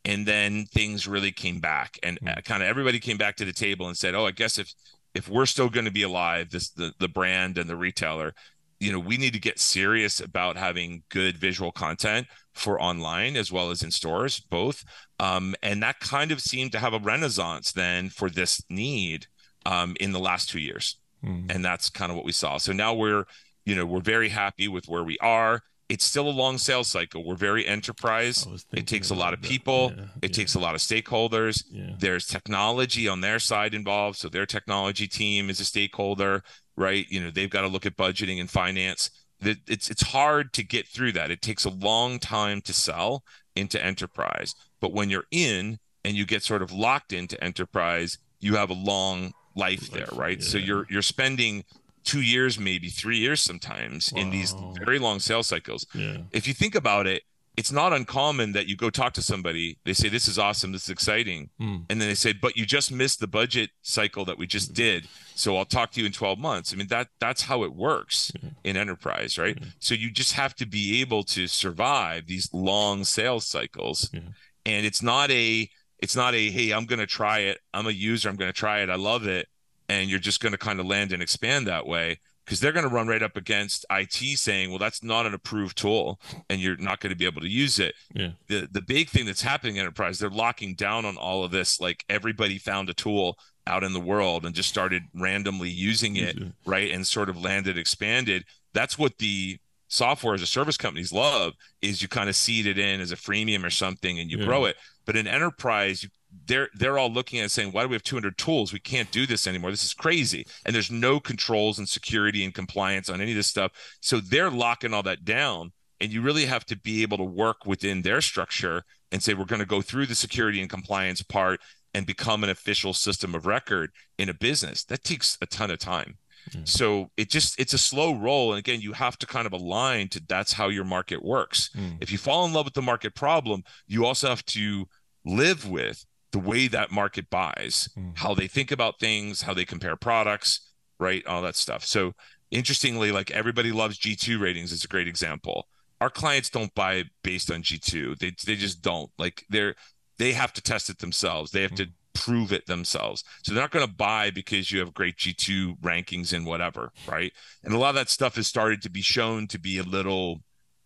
and 0.03 0.25
then 0.25 0.65
things 0.65 1.07
really 1.07 1.31
came 1.31 1.59
back 1.59 1.99
and 2.03 2.19
mm. 2.19 2.45
kind 2.45 2.63
of 2.63 2.69
everybody 2.69 2.99
came 2.99 3.17
back 3.17 3.35
to 3.35 3.45
the 3.45 3.53
table 3.53 3.87
and 3.87 3.97
said 3.97 4.15
oh 4.15 4.25
i 4.25 4.31
guess 4.31 4.57
if 4.57 4.73
if 5.13 5.29
we're 5.29 5.45
still 5.45 5.69
going 5.69 5.85
to 5.85 5.91
be 5.91 6.03
alive 6.03 6.49
this 6.49 6.69
the, 6.71 6.91
the 6.99 7.07
brand 7.07 7.57
and 7.57 7.69
the 7.69 7.75
retailer 7.75 8.33
you 8.79 8.91
know 8.91 8.99
we 8.99 9.17
need 9.17 9.33
to 9.33 9.39
get 9.39 9.59
serious 9.59 10.19
about 10.19 10.57
having 10.57 11.03
good 11.09 11.37
visual 11.37 11.71
content 11.71 12.27
for 12.55 12.81
online 12.81 13.35
as 13.35 13.51
well 13.51 13.69
as 13.69 13.83
in 13.83 13.91
stores 13.91 14.39
both 14.39 14.83
um, 15.19 15.55
and 15.61 15.83
that 15.83 15.99
kind 15.99 16.31
of 16.31 16.41
seemed 16.41 16.71
to 16.71 16.79
have 16.79 16.93
a 16.93 16.99
renaissance 16.99 17.71
then 17.71 18.09
for 18.09 18.29
this 18.29 18.63
need 18.69 19.27
um, 19.65 19.95
in 19.99 20.11
the 20.11 20.19
last 20.19 20.49
two 20.49 20.59
years 20.59 20.97
mm. 21.23 21.49
and 21.53 21.63
that's 21.63 21.89
kind 21.89 22.11
of 22.11 22.15
what 22.15 22.25
we 22.25 22.31
saw 22.31 22.57
so 22.57 22.71
now 22.71 22.93
we're 22.93 23.25
you 23.65 23.75
know 23.75 23.85
we're 23.85 23.99
very 23.99 24.29
happy 24.29 24.67
with 24.67 24.87
where 24.87 25.03
we 25.03 25.17
are 25.19 25.61
it's 25.87 26.03
still 26.03 26.27
a 26.27 26.31
long 26.31 26.57
sales 26.57 26.87
cycle. 26.87 27.23
We're 27.23 27.35
very 27.35 27.65
enterprise. 27.65 28.47
It 28.73 28.87
takes 28.87 29.11
a 29.11 29.15
lot 29.15 29.33
of 29.33 29.41
people. 29.41 29.93
Yeah, 29.95 30.03
it 30.21 30.31
yeah. 30.31 30.35
takes 30.35 30.55
a 30.55 30.59
lot 30.59 30.73
of 30.73 30.81
stakeholders. 30.81 31.63
Yeah. 31.69 31.91
There's 31.99 32.25
technology 32.25 33.07
on 33.07 33.21
their 33.21 33.39
side 33.39 33.73
involved. 33.73 34.17
So 34.17 34.27
their 34.27 34.47
technology 34.47 35.07
team 35.07 35.49
is 35.49 35.59
a 35.59 35.65
stakeholder, 35.65 36.43
right? 36.75 37.05
You 37.09 37.21
know, 37.21 37.29
they've 37.29 37.49
got 37.49 37.61
to 37.61 37.67
look 37.67 37.85
at 37.85 37.95
budgeting 37.97 38.39
and 38.39 38.49
finance. 38.49 39.11
It's 39.41 39.89
it's 39.89 40.01
hard 40.01 40.53
to 40.53 40.63
get 40.63 40.87
through 40.87 41.11
that. 41.13 41.31
It 41.31 41.41
takes 41.41 41.65
a 41.65 41.69
long 41.69 42.19
time 42.19 42.61
to 42.61 42.73
sell 42.73 43.23
into 43.55 43.83
enterprise. 43.83 44.55
But 44.79 44.93
when 44.93 45.09
you're 45.09 45.25
in 45.31 45.79
and 46.03 46.15
you 46.15 46.25
get 46.25 46.43
sort 46.43 46.61
of 46.61 46.71
locked 46.71 47.13
into 47.13 47.41
enterprise, 47.43 48.17
you 48.39 48.55
have 48.55 48.69
a 48.69 48.73
long 48.73 49.33
life 49.55 49.89
there, 49.91 50.09
right? 50.13 50.41
So 50.41 50.57
you're 50.57 50.85
you're 50.89 51.01
spending 51.01 51.63
two 52.03 52.21
years, 52.21 52.59
maybe 52.59 52.89
three 52.89 53.17
years 53.17 53.41
sometimes 53.41 54.11
wow. 54.13 54.21
in 54.21 54.29
these 54.29 54.53
very 54.83 54.99
long 54.99 55.19
sales 55.19 55.47
cycles. 55.47 55.85
Yeah. 55.93 56.17
If 56.31 56.47
you 56.47 56.53
think 56.53 56.75
about 56.75 57.07
it, 57.07 57.23
it's 57.57 57.71
not 57.71 57.93
uncommon 57.93 58.51
that 58.53 58.67
you 58.67 58.75
go 58.75 58.89
talk 58.89 59.13
to 59.13 59.21
somebody, 59.21 59.77
they 59.85 59.93
say, 59.93 60.09
This 60.09 60.27
is 60.27 60.37
awesome, 60.37 60.71
this 60.71 60.83
is 60.83 60.89
exciting. 60.89 61.49
Mm. 61.59 61.85
And 61.89 62.01
then 62.01 62.07
they 62.07 62.15
say, 62.15 62.33
But 62.33 62.57
you 62.57 62.65
just 62.65 62.91
missed 62.91 63.19
the 63.19 63.27
budget 63.27 63.69
cycle 63.81 64.25
that 64.25 64.37
we 64.37 64.47
just 64.47 64.71
mm. 64.71 64.75
did. 64.75 65.07
So 65.35 65.57
I'll 65.57 65.65
talk 65.65 65.91
to 65.91 65.99
you 65.99 66.05
in 66.05 66.11
12 66.11 66.39
months. 66.39 66.73
I 66.73 66.75
mean, 66.75 66.87
that 66.87 67.07
that's 67.19 67.43
how 67.43 67.63
it 67.63 67.73
works 67.73 68.31
yeah. 68.41 68.49
in 68.63 68.77
enterprise, 68.77 69.37
right? 69.37 69.57
Yeah. 69.59 69.67
So 69.79 69.93
you 69.95 70.11
just 70.11 70.33
have 70.33 70.55
to 70.55 70.65
be 70.65 71.01
able 71.01 71.23
to 71.23 71.47
survive 71.47 72.27
these 72.27 72.53
long 72.53 73.03
sales 73.03 73.45
cycles. 73.45 74.09
Yeah. 74.13 74.21
And 74.65 74.85
it's 74.85 75.01
not 75.01 75.31
a 75.31 75.69
it's 75.99 76.15
not 76.15 76.35
a 76.35 76.49
hey, 76.49 76.71
I'm 76.71 76.85
gonna 76.85 77.05
try 77.05 77.39
it. 77.39 77.59
I'm 77.73 77.87
a 77.87 77.91
user, 77.91 78.29
I'm 78.29 78.35
gonna 78.35 78.53
try 78.53 78.79
it, 78.79 78.89
I 78.89 78.95
love 78.95 79.27
it 79.27 79.47
and 79.87 80.09
you're 80.09 80.19
just 80.19 80.41
going 80.41 80.51
to 80.51 80.57
kind 80.57 80.79
of 80.79 80.85
land 80.85 81.11
and 81.11 81.21
expand 81.21 81.67
that 81.67 81.85
way 81.85 82.19
because 82.45 82.59
they're 82.59 82.71
going 82.71 82.87
to 82.87 82.93
run 82.93 83.07
right 83.07 83.23
up 83.23 83.35
against 83.35 83.85
IT 83.89 84.37
saying, 84.37 84.69
"Well, 84.69 84.79
that's 84.79 85.03
not 85.03 85.25
an 85.25 85.33
approved 85.33 85.77
tool, 85.77 86.19
and 86.49 86.61
you're 86.61 86.77
not 86.77 86.99
going 86.99 87.09
to 87.09 87.15
be 87.15 87.25
able 87.25 87.41
to 87.41 87.49
use 87.49 87.79
it." 87.79 87.95
Yeah. 88.13 88.31
The 88.47 88.67
the 88.71 88.81
big 88.81 89.09
thing 89.09 89.25
that's 89.25 89.41
happening 89.41 89.75
in 89.75 89.81
enterprise, 89.81 90.19
they're 90.19 90.29
locking 90.29 90.75
down 90.75 91.05
on 91.05 91.17
all 91.17 91.43
of 91.43 91.51
this. 91.51 91.79
Like 91.79 92.05
everybody 92.09 92.57
found 92.57 92.89
a 92.89 92.93
tool 92.93 93.37
out 93.67 93.83
in 93.83 93.93
the 93.93 93.99
world 93.99 94.45
and 94.45 94.53
just 94.53 94.69
started 94.69 95.03
randomly 95.15 95.69
using 95.69 96.17
it, 96.17 96.37
right, 96.65 96.91
and 96.91 97.05
sort 97.05 97.29
of 97.29 97.41
landed, 97.41 97.77
expanded. 97.77 98.45
That's 98.73 98.97
what 98.97 99.17
the 99.17 99.59
software 99.87 100.33
as 100.33 100.41
a 100.41 100.47
service 100.47 100.77
companies 100.77 101.13
love 101.13 101.53
is 101.81 102.01
you 102.01 102.07
kind 102.07 102.29
of 102.29 102.35
seed 102.35 102.65
it 102.65 102.77
in 102.77 102.99
as 102.99 103.11
a 103.11 103.15
freemium 103.15 103.63
or 103.63 103.69
something 103.69 104.19
and 104.19 104.29
you 104.29 104.37
yeah. 104.37 104.45
grow 104.45 104.65
it. 104.65 104.75
But 105.05 105.15
in 105.15 105.27
enterprise, 105.27 106.03
you 106.03 106.09
they're 106.47 106.69
they're 106.73 106.97
all 106.97 107.11
looking 107.11 107.39
at 107.39 107.51
saying, 107.51 107.71
why 107.71 107.83
do 107.83 107.89
we 107.89 107.95
have 107.95 108.03
200 108.03 108.37
tools? 108.37 108.73
We 108.73 108.79
can't 108.79 109.11
do 109.11 109.25
this 109.25 109.47
anymore. 109.47 109.71
This 109.71 109.83
is 109.83 109.93
crazy. 109.93 110.45
And 110.65 110.75
there's 110.75 110.91
no 110.91 111.19
controls 111.19 111.79
and 111.79 111.87
security 111.87 112.43
and 112.43 112.53
compliance 112.53 113.09
on 113.09 113.21
any 113.21 113.31
of 113.31 113.37
this 113.37 113.47
stuff. 113.47 113.71
So 114.01 114.19
they're 114.19 114.51
locking 114.51 114.93
all 114.93 115.03
that 115.03 115.25
down. 115.25 115.71
And 116.01 116.11
you 116.11 116.21
really 116.21 116.45
have 116.45 116.65
to 116.65 116.77
be 116.77 117.03
able 117.03 117.17
to 117.17 117.23
work 117.23 117.65
within 117.65 118.01
their 118.01 118.21
structure 118.21 118.83
and 119.11 119.23
say, 119.23 119.33
we're 119.33 119.45
going 119.45 119.59
to 119.59 119.65
go 119.65 119.81
through 119.81 120.07
the 120.07 120.15
security 120.15 120.59
and 120.59 120.69
compliance 120.69 121.21
part 121.21 121.61
and 121.93 122.05
become 122.05 122.43
an 122.43 122.49
official 122.49 122.93
system 122.93 123.33
of 123.33 123.45
record 123.45 123.91
in 124.17 124.27
a 124.27 124.33
business. 124.33 124.83
That 124.83 125.03
takes 125.03 125.37
a 125.41 125.45
ton 125.45 125.71
of 125.71 125.79
time. 125.79 126.17
Mm. 126.51 126.67
So 126.67 127.11
it 127.15 127.29
just 127.29 127.59
it's 127.59 127.73
a 127.73 127.77
slow 127.77 128.13
roll. 128.13 128.51
And 128.51 128.59
again, 128.59 128.81
you 128.81 128.93
have 128.93 129.17
to 129.19 129.25
kind 129.25 129.47
of 129.47 129.53
align 129.53 130.09
to 130.09 130.21
that's 130.27 130.53
how 130.53 130.67
your 130.67 130.83
market 130.83 131.23
works. 131.23 131.69
Mm. 131.75 131.97
If 132.01 132.11
you 132.11 132.17
fall 132.17 132.45
in 132.45 132.53
love 132.53 132.65
with 132.65 132.73
the 132.73 132.81
market 132.81 133.15
problem, 133.15 133.63
you 133.87 134.05
also 134.05 134.27
have 134.27 134.45
to 134.47 134.87
live 135.25 135.67
with 135.67 136.05
the 136.35 136.39
way 136.39 136.67
that 136.67 136.91
market 136.91 137.29
buys, 137.29 137.87
mm. 137.97 138.11
how 138.17 138.33
they 138.33 138.45
think 138.45 138.69
about 138.69 138.99
things, 138.99 139.43
how 139.43 139.53
they 139.53 139.63
compare 139.63 139.95
products, 139.95 140.69
right? 140.99 141.25
All 141.25 141.41
that 141.41 141.55
stuff. 141.55 141.85
So 141.85 142.11
interestingly, 142.51 143.13
like 143.13 143.31
everybody 143.31 143.71
loves 143.71 143.97
G2 143.97 144.41
ratings. 144.41 144.73
It's 144.73 144.83
a 144.83 144.89
great 144.89 145.07
example. 145.07 145.69
Our 146.01 146.09
clients 146.09 146.49
don't 146.49 146.75
buy 146.75 147.05
based 147.23 147.49
on 147.49 147.63
G2. 147.63 148.17
They 148.17 148.33
they 148.45 148.57
just 148.57 148.81
don't. 148.81 149.09
Like 149.17 149.45
they're 149.47 149.75
they 150.17 150.33
have 150.33 150.51
to 150.53 150.61
test 150.61 150.89
it 150.89 150.99
themselves. 150.99 151.51
They 151.51 151.61
have 151.61 151.71
mm. 151.71 151.77
to 151.77 151.87
prove 152.13 152.51
it 152.51 152.65
themselves. 152.65 153.23
So 153.43 153.53
they're 153.53 153.63
not 153.63 153.71
going 153.71 153.87
to 153.87 153.93
buy 153.93 154.29
because 154.29 154.73
you 154.73 154.79
have 154.79 154.93
great 154.93 155.15
G2 155.15 155.79
rankings 155.79 156.33
and 156.33 156.45
whatever, 156.45 156.91
right? 157.07 157.31
And 157.63 157.73
a 157.73 157.77
lot 157.77 157.89
of 157.89 157.95
that 157.95 158.09
stuff 158.09 158.35
has 158.35 158.47
started 158.47 158.81
to 158.81 158.89
be 158.89 159.01
shown 159.01 159.47
to 159.47 159.59
be 159.59 159.77
a 159.77 159.83
little 159.83 160.41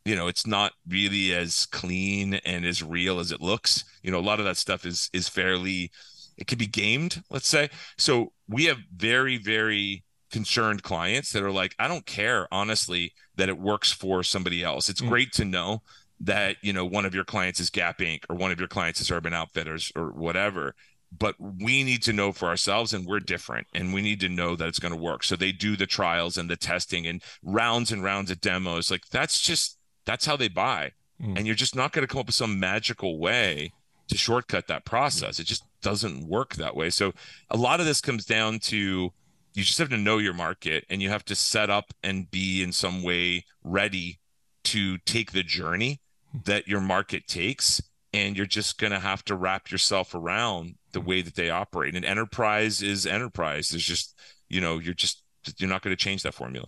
you 0.06 0.16
know 0.16 0.28
it's 0.28 0.48
not 0.48 0.74
really 0.88 1.34
as 1.34 1.66
clean 1.68 2.36
and 2.46 2.66
as 2.66 2.84
real 2.84 3.20
as 3.20 3.32
it 3.32 3.42
looks. 3.42 3.84
You 4.04 4.12
know 4.12 4.20
a 4.20 4.22
lot 4.22 4.40
of 4.40 4.46
that 4.46 4.58
stuff 4.58 4.86
is 4.86 5.10
is 5.14 5.30
fairly 5.30 5.92
it 6.38 6.48
could 6.48 6.58
be 6.58 6.68
gamed 6.68 7.22
let's 7.30 7.48
say. 7.48 7.70
So 7.98 8.32
we 8.48 8.66
have 8.66 8.78
very 8.96 9.38
very 9.38 10.04
concerned 10.32 10.84
clients 10.84 11.32
that 11.32 11.42
are 11.42 11.50
like 11.52 11.74
i 11.80 11.88
don't 11.88 12.06
care 12.06 12.48
honestly 12.52 13.12
that 13.36 13.50
it 13.50 13.58
works 13.58 13.92
for 13.92 14.24
somebody 14.24 14.64
else. 14.64 14.90
It's 14.90 15.02
mm. 15.02 15.10
great 15.10 15.32
to 15.34 15.46
know 15.46 15.82
that 16.22 16.58
you 16.62 16.74
know 16.74 16.86
one 16.86 17.06
of 17.06 17.16
your 17.16 17.24
clients 17.24 17.60
is 17.60 17.70
gap 17.70 18.00
inc. 18.00 18.24
or 18.30 18.36
one 18.36 18.52
of 18.52 18.60
your 18.60 18.68
clients 18.68 19.02
is 19.02 19.12
urban 19.12 19.34
outfitters 19.34 19.92
or 19.96 20.12
whatever 20.12 20.76
but 21.18 21.36
we 21.40 21.84
need 21.84 22.04
to 22.04 22.14
know 22.14 22.32
for 22.32 22.48
ourselves 22.48 22.94
and 22.94 23.06
we're 23.06 23.20
different 23.20 23.68
and 23.74 23.94
we 23.94 24.02
need 24.02 24.20
to 24.20 24.30
know 24.30 24.56
that 24.56 24.68
it's 24.68 24.80
going 24.80 24.94
to 24.94 25.00
work. 25.00 25.24
So 25.24 25.36
they 25.36 25.52
do 25.52 25.76
the 25.76 25.88
trials 25.88 26.38
and 26.38 26.50
the 26.50 26.56
testing 26.56 27.08
and 27.08 27.24
rounds 27.42 27.92
and 27.92 28.04
rounds 28.04 28.30
of 28.30 28.42
demos. 28.42 28.92
Like 28.92 29.08
that's 29.12 29.42
just 29.42 29.79
that's 30.10 30.26
how 30.26 30.36
they 30.36 30.48
buy. 30.48 30.92
Mm. 31.22 31.38
And 31.38 31.46
you're 31.46 31.56
just 31.56 31.76
not 31.76 31.92
going 31.92 32.02
to 32.02 32.12
come 32.12 32.22
up 32.22 32.26
with 32.26 32.36
some 32.36 32.60
magical 32.60 33.20
way 33.20 33.74
to 34.08 34.18
shortcut 34.18 34.66
that 34.68 34.84
process. 34.84 35.40
It 35.40 35.44
just 35.44 35.64
doesn't 35.84 36.28
work 36.28 36.56
that 36.56 36.76
way. 36.76 36.90
So 36.90 37.14
a 37.52 37.58
lot 37.58 37.80
of 37.80 37.86
this 37.86 38.02
comes 38.02 38.26
down 38.26 38.58
to 38.60 39.14
you 39.54 39.64
just 39.64 39.78
have 39.78 39.90
to 39.90 39.98
know 39.98 40.18
your 40.18 40.34
market 40.34 40.84
and 40.90 41.00
you 41.00 41.10
have 41.10 41.26
to 41.26 41.36
set 41.36 41.70
up 41.70 41.94
and 42.04 42.30
be 42.32 42.64
in 42.64 42.72
some 42.72 43.04
way 43.04 43.46
ready 43.64 44.20
to 44.64 44.98
take 45.00 45.32
the 45.32 45.44
journey 45.44 46.02
hmm. 46.32 46.40
that 46.46 46.68
your 46.68 46.82
market 46.82 47.28
takes 47.28 47.80
and 48.12 48.36
you're 48.36 48.48
just 48.48 48.80
going 48.80 48.92
to 48.92 49.00
have 49.00 49.24
to 49.26 49.36
wrap 49.36 49.70
yourself 49.70 50.16
around 50.16 50.74
the 50.92 51.02
way 51.02 51.22
that 51.22 51.36
they 51.36 51.52
operate 51.52 51.96
and 51.96 52.04
enterprise 52.04 52.82
is 52.82 53.06
enterprise 53.06 53.70
there's 53.70 53.86
just 53.86 54.20
you 54.48 54.60
know 54.60 54.80
you're 54.80 54.96
just 54.96 55.24
you're 55.58 55.70
not 55.70 55.84
going 55.84 55.96
to 55.96 56.04
change 56.04 56.24
that 56.24 56.34
formula 56.34 56.68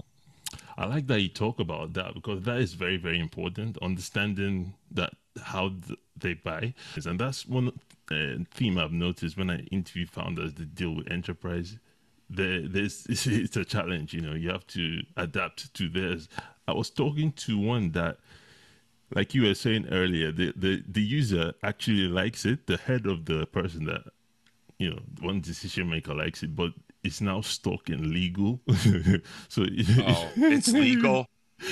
I 0.77 0.85
like 0.85 1.07
that 1.07 1.21
you 1.21 1.29
talk 1.29 1.59
about 1.59 1.93
that 1.93 2.13
because 2.13 2.43
that 2.43 2.57
is 2.57 2.73
very, 2.73 2.97
very 2.97 3.19
important. 3.19 3.77
Understanding 3.81 4.73
that 4.91 5.13
how 5.41 5.69
th- 5.69 5.99
they 6.17 6.33
buy, 6.33 6.73
and 7.05 7.19
that's 7.19 7.45
one 7.45 7.71
uh, 8.11 8.43
theme 8.53 8.77
I've 8.77 8.91
noticed 8.91 9.37
when 9.37 9.49
I 9.49 9.59
interview 9.71 10.05
founders 10.05 10.53
that 10.55 10.75
deal 10.75 10.95
with 10.95 11.11
enterprise. 11.11 11.77
There, 12.29 12.67
there's 12.67 13.05
it's 13.09 13.57
a 13.57 13.65
challenge. 13.65 14.13
You 14.13 14.21
know, 14.21 14.33
you 14.33 14.49
have 14.49 14.67
to 14.67 15.01
adapt 15.17 15.73
to 15.73 15.89
theirs. 15.89 16.29
I 16.67 16.73
was 16.73 16.89
talking 16.89 17.31
to 17.33 17.57
one 17.57 17.91
that 17.91 18.17
like 19.13 19.33
you 19.33 19.43
were 19.43 19.53
saying 19.53 19.87
earlier, 19.91 20.31
the, 20.31 20.53
the, 20.55 20.83
the 20.87 21.01
user 21.01 21.53
actually 21.63 22.07
likes 22.07 22.45
it. 22.45 22.67
The 22.67 22.77
head 22.77 23.05
of 23.05 23.25
the 23.25 23.45
person 23.45 23.85
that, 23.85 24.03
you 24.77 24.91
know, 24.91 24.99
one 25.19 25.41
decision 25.41 25.89
maker 25.89 26.13
likes 26.13 26.43
it, 26.43 26.55
but 26.55 26.71
it's 27.03 27.21
now 27.21 27.41
stuck 27.41 27.89
in 27.89 28.11
legal. 28.13 28.61
so 29.47 29.63
oh, 29.63 30.31
it's 30.37 30.67
legal. 30.73 31.25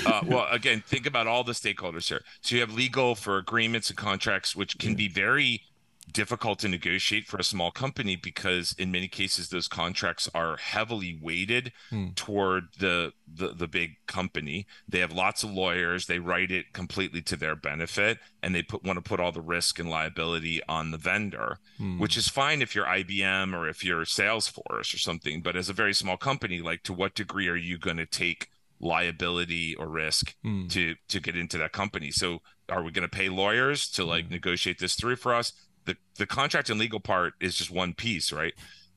Uh, 0.05 0.21
well, 0.25 0.47
again, 0.51 0.83
think 0.85 1.05
about 1.05 1.27
all 1.27 1.43
the 1.43 1.53
stakeholders 1.53 2.07
here. 2.07 2.21
So 2.41 2.55
you 2.55 2.61
have 2.61 2.73
legal 2.73 3.15
for 3.15 3.37
agreements 3.37 3.89
and 3.89 3.97
contracts, 3.97 4.55
which 4.55 4.77
can 4.77 4.95
be 4.95 5.07
very 5.07 5.63
difficult 6.11 6.59
to 6.59 6.67
negotiate 6.67 7.27
for 7.27 7.37
a 7.37 7.43
small 7.43 7.71
company 7.71 8.15
because 8.15 8.73
in 8.77 8.91
many 8.91 9.07
cases 9.07 9.49
those 9.49 9.67
contracts 9.67 10.29
are 10.33 10.57
heavily 10.57 11.17
weighted 11.21 11.71
hmm. 11.89 12.07
toward 12.15 12.69
the, 12.79 13.11
the 13.31 13.49
the 13.49 13.67
big 13.67 13.97
company 14.07 14.65
they 14.87 14.99
have 14.99 15.11
lots 15.11 15.43
of 15.43 15.51
lawyers 15.51 16.05
they 16.05 16.19
write 16.19 16.51
it 16.51 16.73
completely 16.73 17.21
to 17.21 17.35
their 17.35 17.55
benefit 17.55 18.17
and 18.41 18.55
they 18.55 18.63
put 18.63 18.83
want 18.83 18.97
to 18.97 19.07
put 19.07 19.19
all 19.19 19.31
the 19.31 19.41
risk 19.41 19.79
and 19.79 19.89
liability 19.89 20.61
on 20.67 20.91
the 20.91 20.97
vendor 20.97 21.59
hmm. 21.77 21.99
which 21.99 22.17
is 22.17 22.27
fine 22.27 22.61
if 22.61 22.73
you're 22.73 22.85
IBM 22.85 23.53
or 23.53 23.67
if 23.67 23.83
you're 23.83 24.05
Salesforce 24.05 24.93
or 24.93 24.97
something 24.97 25.41
but 25.41 25.55
as 25.55 25.69
a 25.69 25.73
very 25.73 25.93
small 25.93 26.17
company 26.17 26.61
like 26.61 26.83
to 26.83 26.93
what 26.93 27.15
degree 27.15 27.47
are 27.47 27.55
you 27.55 27.77
going 27.77 27.97
to 27.97 28.05
take 28.05 28.49
liability 28.81 29.75
or 29.75 29.87
risk 29.87 30.35
hmm. 30.43 30.67
to 30.67 30.95
to 31.07 31.19
get 31.19 31.35
into 31.35 31.57
that 31.57 31.73
company 31.73 32.11
so 32.11 32.39
are 32.69 32.83
we 32.83 32.91
going 32.91 33.07
to 33.07 33.09
pay 33.09 33.27
lawyers 33.29 33.89
to 33.89 34.05
like 34.05 34.25
hmm. 34.25 34.33
negotiate 34.33 34.79
this 34.79 34.95
through 34.95 35.15
for 35.15 35.33
us 35.33 35.53
the 35.85 35.95
the 36.17 36.27
contract 36.27 36.69
and 36.69 36.79
legal 36.79 36.99
part 36.99 37.33
is 37.39 37.55
just 37.55 37.71
one 37.71 37.93
piece, 37.93 38.31
right? 38.31 38.53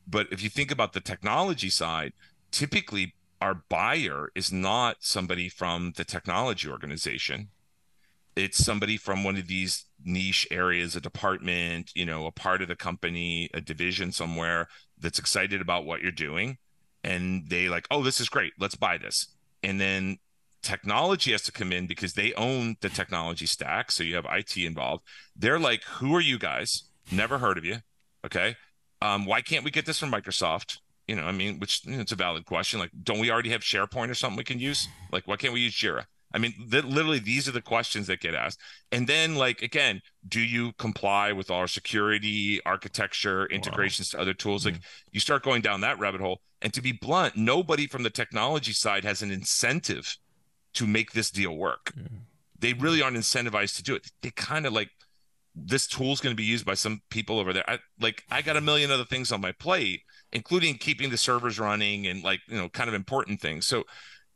But 0.07 0.29
if 0.31 0.43
you 0.43 0.49
think 0.49 0.71
about 0.71 0.93
the 0.93 1.01
technology 1.01 1.71
side, 1.71 2.13
typically 2.51 3.15
our 3.41 3.63
buyer 3.69 4.31
is 4.35 4.53
not 4.53 4.99
somebody 5.01 5.49
from 5.49 5.93
the 5.97 6.05
technology 6.05 6.69
organization. 6.69 7.49
It's 8.37 8.65
somebody 8.65 8.97
from 8.97 9.25
one 9.25 9.37
of 9.37 9.49
these 9.49 9.85
niche 10.05 10.47
areas, 10.51 10.97
a 10.97 11.01
department, 11.01 11.91
you 11.95 12.07
know, 12.07 12.27
a 12.27 12.33
part 12.33 12.63
of 12.63 12.69
the 12.69 12.77
company, 12.77 13.51
a 13.53 13.61
division 13.61 14.13
somewhere 14.13 14.69
that's 14.99 15.19
excited 15.19 15.61
about 15.61 15.85
what 15.85 16.01
you're 16.03 16.13
doing. 16.13 16.59
And 17.05 17.49
they 17.49 17.69
like, 17.69 17.87
oh, 17.91 18.03
this 18.03 18.21
is 18.21 18.29
great. 18.29 18.53
Let's 18.59 18.77
buy 18.77 18.97
this. 18.97 19.27
And 19.63 19.81
then 19.81 20.19
technology 20.63 21.33
has 21.33 21.43
to 21.43 21.53
come 21.53 21.73
in 21.73 21.87
because 21.87 22.15
they 22.15 22.33
own 22.35 22.77
the 22.81 22.89
technology 22.89 23.47
stack. 23.47 23.91
So 23.91 24.03
you 24.03 24.15
have 24.15 24.27
IT 24.31 24.57
involved. 24.57 25.05
They're 25.37 25.59
like, 25.59 25.83
who 25.85 26.15
are 26.15 26.21
you 26.21 26.39
guys? 26.39 26.85
Never 27.11 27.39
heard 27.39 27.59
of 27.59 27.65
you. 27.65 27.79
Okay. 28.25 28.57
Um, 29.01 29.27
why 29.27 29.43
can't 29.43 29.65
we 29.65 29.71
get 29.71 29.87
this 29.87 29.99
from 29.99 30.13
Microsoft? 30.13 30.79
You 31.09 31.17
know, 31.17 31.25
I 31.25 31.33
mean, 31.33 31.59
which 31.59 31.85
you 31.85 31.97
know, 31.97 32.01
it's 32.01 32.13
a 32.13 32.17
valid 32.17 32.47
question. 32.47 32.79
Like, 32.79 32.91
don't 33.03 33.19
we 33.19 33.31
already 33.31 33.51
have 33.51 33.63
SharePoint 33.63 34.09
or 34.09 34.15
something 34.15 34.37
we 34.37 34.45
can 34.45 34.61
use? 34.61 34.87
Like, 35.11 35.27
why 35.27 35.37
can't 35.37 35.53
we 35.53 35.61
use 35.61 35.75
Jira? 35.75 36.05
I 36.35 36.39
mean, 36.39 36.55
th- 36.71 36.85
literally, 36.85 37.19
these 37.19 37.49
are 37.49 37.53
the 37.53 37.61
questions 37.61 38.07
that 38.07 38.21
get 38.21 38.35
asked. 38.35 38.59
And 38.91 39.07
then, 39.07 39.35
like, 39.35 39.61
again, 39.61 40.01
do 40.27 40.41
you 40.41 40.73
comply 40.79 41.33
with 41.33 41.51
our 41.51 41.67
security, 41.67 42.61
architecture, 42.65 43.47
integrations 43.47 44.15
wow. 44.15 44.19
to 44.19 44.23
other 44.23 44.35
tools? 44.35 44.65
Mm-hmm. 44.65 44.77
Like, 44.77 44.83
you 45.11 45.21
start 45.21 45.43
going 45.43 45.61
down 45.61 45.83
that 45.83 45.99
rabbit 45.99 46.21
hole. 46.21 46.41
And 46.63 46.73
to 46.75 46.81
be 46.81 46.93
blunt, 46.93 47.37
nobody 47.37 47.87
from 47.87 48.05
the 48.05 48.11
technology 48.11 48.73
side 48.73 49.05
has 49.05 49.21
an 49.21 49.33
incentive 49.33 50.17
to 50.75 50.87
make 50.87 51.13
this 51.13 51.31
deal 51.31 51.57
work. 51.57 51.93
Yeah. 51.97 52.09
They 52.59 52.73
really 52.75 53.03
aren't 53.03 53.17
incentivized 53.17 53.77
to 53.77 53.83
do 53.83 53.95
it. 53.95 54.11
They 54.23 54.31
kind 54.31 54.67
of 54.67 54.73
like 54.73 54.91
this 55.55 55.87
tool 55.87 56.13
is 56.13 56.21
going 56.21 56.33
to 56.35 56.41
be 56.41 56.45
used 56.45 56.65
by 56.65 56.75
some 56.75 57.03
people 57.11 57.39
over 57.39 57.53
there. 57.53 57.69
I, 57.69 57.79
like 58.01 58.25
I 58.31 58.43
got 58.43 58.57
a 58.57 58.61
million 58.61 58.91
other 58.91 59.05
things 59.05 59.33
on 59.33 59.41
my 59.41 59.53
plate, 59.53 60.03
including 60.33 60.77
keeping 60.77 61.11
the 61.11 61.17
servers 61.17 61.59
running 61.59 62.07
and 62.07 62.23
like 62.23 62.41
you 62.49 62.57
know 62.57 62.69
kind 62.69 62.89
of 62.89 62.95
important 62.95 63.41
things. 63.41 63.67
So 63.67 63.85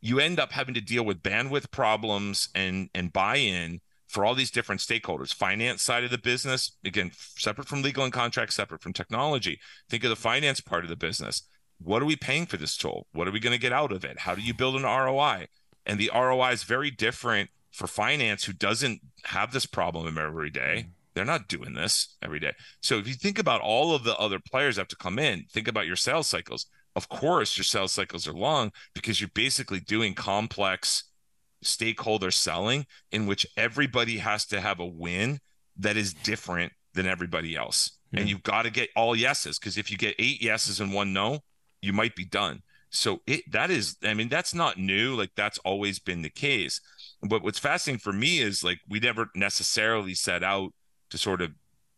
you 0.00 0.20
end 0.20 0.38
up 0.38 0.52
having 0.52 0.74
to 0.74 0.80
deal 0.80 1.04
with 1.04 1.22
bandwidth 1.22 1.70
problems 1.70 2.48
and 2.54 2.90
and 2.94 3.12
buy-in 3.12 3.80
for 4.08 4.24
all 4.24 4.34
these 4.34 4.50
different 4.50 4.80
stakeholders. 4.80 5.34
Finance 5.34 5.82
side 5.82 6.04
of 6.04 6.10
the 6.10 6.18
business, 6.18 6.76
again, 6.84 7.10
separate 7.14 7.68
from 7.68 7.82
legal 7.82 8.04
and 8.04 8.12
contract, 8.12 8.52
separate 8.52 8.82
from 8.82 8.92
technology. 8.92 9.58
Think 9.88 10.04
of 10.04 10.10
the 10.10 10.16
finance 10.16 10.60
part 10.60 10.84
of 10.84 10.90
the 10.90 10.96
business. 10.96 11.42
What 11.78 12.02
are 12.02 12.06
we 12.06 12.16
paying 12.16 12.46
for 12.46 12.56
this 12.56 12.76
tool? 12.76 13.06
What 13.12 13.28
are 13.28 13.32
we 13.32 13.40
going 13.40 13.52
to 13.52 13.60
get 13.60 13.72
out 13.72 13.92
of 13.92 14.04
it? 14.04 14.20
How 14.20 14.34
do 14.34 14.42
you 14.42 14.54
build 14.54 14.76
an 14.76 14.84
ROI? 14.84 15.48
And 15.86 15.98
the 15.98 16.10
ROI 16.14 16.50
is 16.50 16.64
very 16.64 16.90
different 16.90 17.50
for 17.70 17.86
finance 17.86 18.44
who 18.44 18.52
doesn't 18.52 19.00
have 19.24 19.52
this 19.52 19.66
problem 19.66 20.18
every 20.18 20.50
day. 20.50 20.86
Mm. 20.86 20.90
They're 21.14 21.24
not 21.24 21.48
doing 21.48 21.72
this 21.72 22.16
every 22.22 22.40
day. 22.40 22.52
So 22.82 22.98
if 22.98 23.08
you 23.08 23.14
think 23.14 23.38
about 23.38 23.62
all 23.62 23.94
of 23.94 24.04
the 24.04 24.16
other 24.16 24.38
players 24.38 24.76
have 24.76 24.88
to 24.88 24.96
come 24.96 25.18
in, 25.18 25.44
think 25.50 25.66
about 25.66 25.86
your 25.86 25.96
sales 25.96 26.26
cycles. 26.26 26.66
Of 26.94 27.08
course, 27.08 27.56
your 27.56 27.64
sales 27.64 27.92
cycles 27.92 28.26
are 28.26 28.32
long 28.32 28.72
because 28.94 29.20
you're 29.20 29.30
basically 29.34 29.80
doing 29.80 30.14
complex 30.14 31.04
stakeholder 31.62 32.30
selling 32.30 32.86
in 33.12 33.26
which 33.26 33.46
everybody 33.56 34.18
has 34.18 34.46
to 34.46 34.60
have 34.60 34.78
a 34.78 34.86
win 34.86 35.38
that 35.78 35.96
is 35.96 36.12
different 36.12 36.72
than 36.94 37.06
everybody 37.06 37.54
else. 37.54 37.92
Yeah. 38.12 38.20
And 38.20 38.28
you've 38.28 38.42
got 38.42 38.62
to 38.62 38.70
get 38.70 38.90
all 38.96 39.16
yeses 39.16 39.58
because 39.58 39.78
if 39.78 39.90
you 39.90 39.96
get 39.96 40.14
eight 40.18 40.42
yeses 40.42 40.80
and 40.80 40.92
one 40.92 41.12
no, 41.12 41.40
you 41.82 41.92
might 41.92 42.14
be 42.14 42.24
done. 42.24 42.62
So 42.90 43.20
it 43.26 43.50
that 43.52 43.70
is, 43.70 43.96
I 44.02 44.14
mean, 44.14 44.28
that's 44.28 44.54
not 44.54 44.78
new. 44.78 45.14
Like 45.14 45.30
that's 45.36 45.58
always 45.58 45.98
been 45.98 46.22
the 46.22 46.30
case. 46.30 46.80
But 47.22 47.42
what's 47.42 47.58
fascinating 47.58 48.00
for 48.00 48.12
me 48.12 48.40
is 48.40 48.62
like 48.62 48.80
we 48.88 49.00
never 49.00 49.30
necessarily 49.34 50.14
set 50.14 50.42
out 50.42 50.72
to 51.10 51.18
sort 51.18 51.42
of 51.42 51.52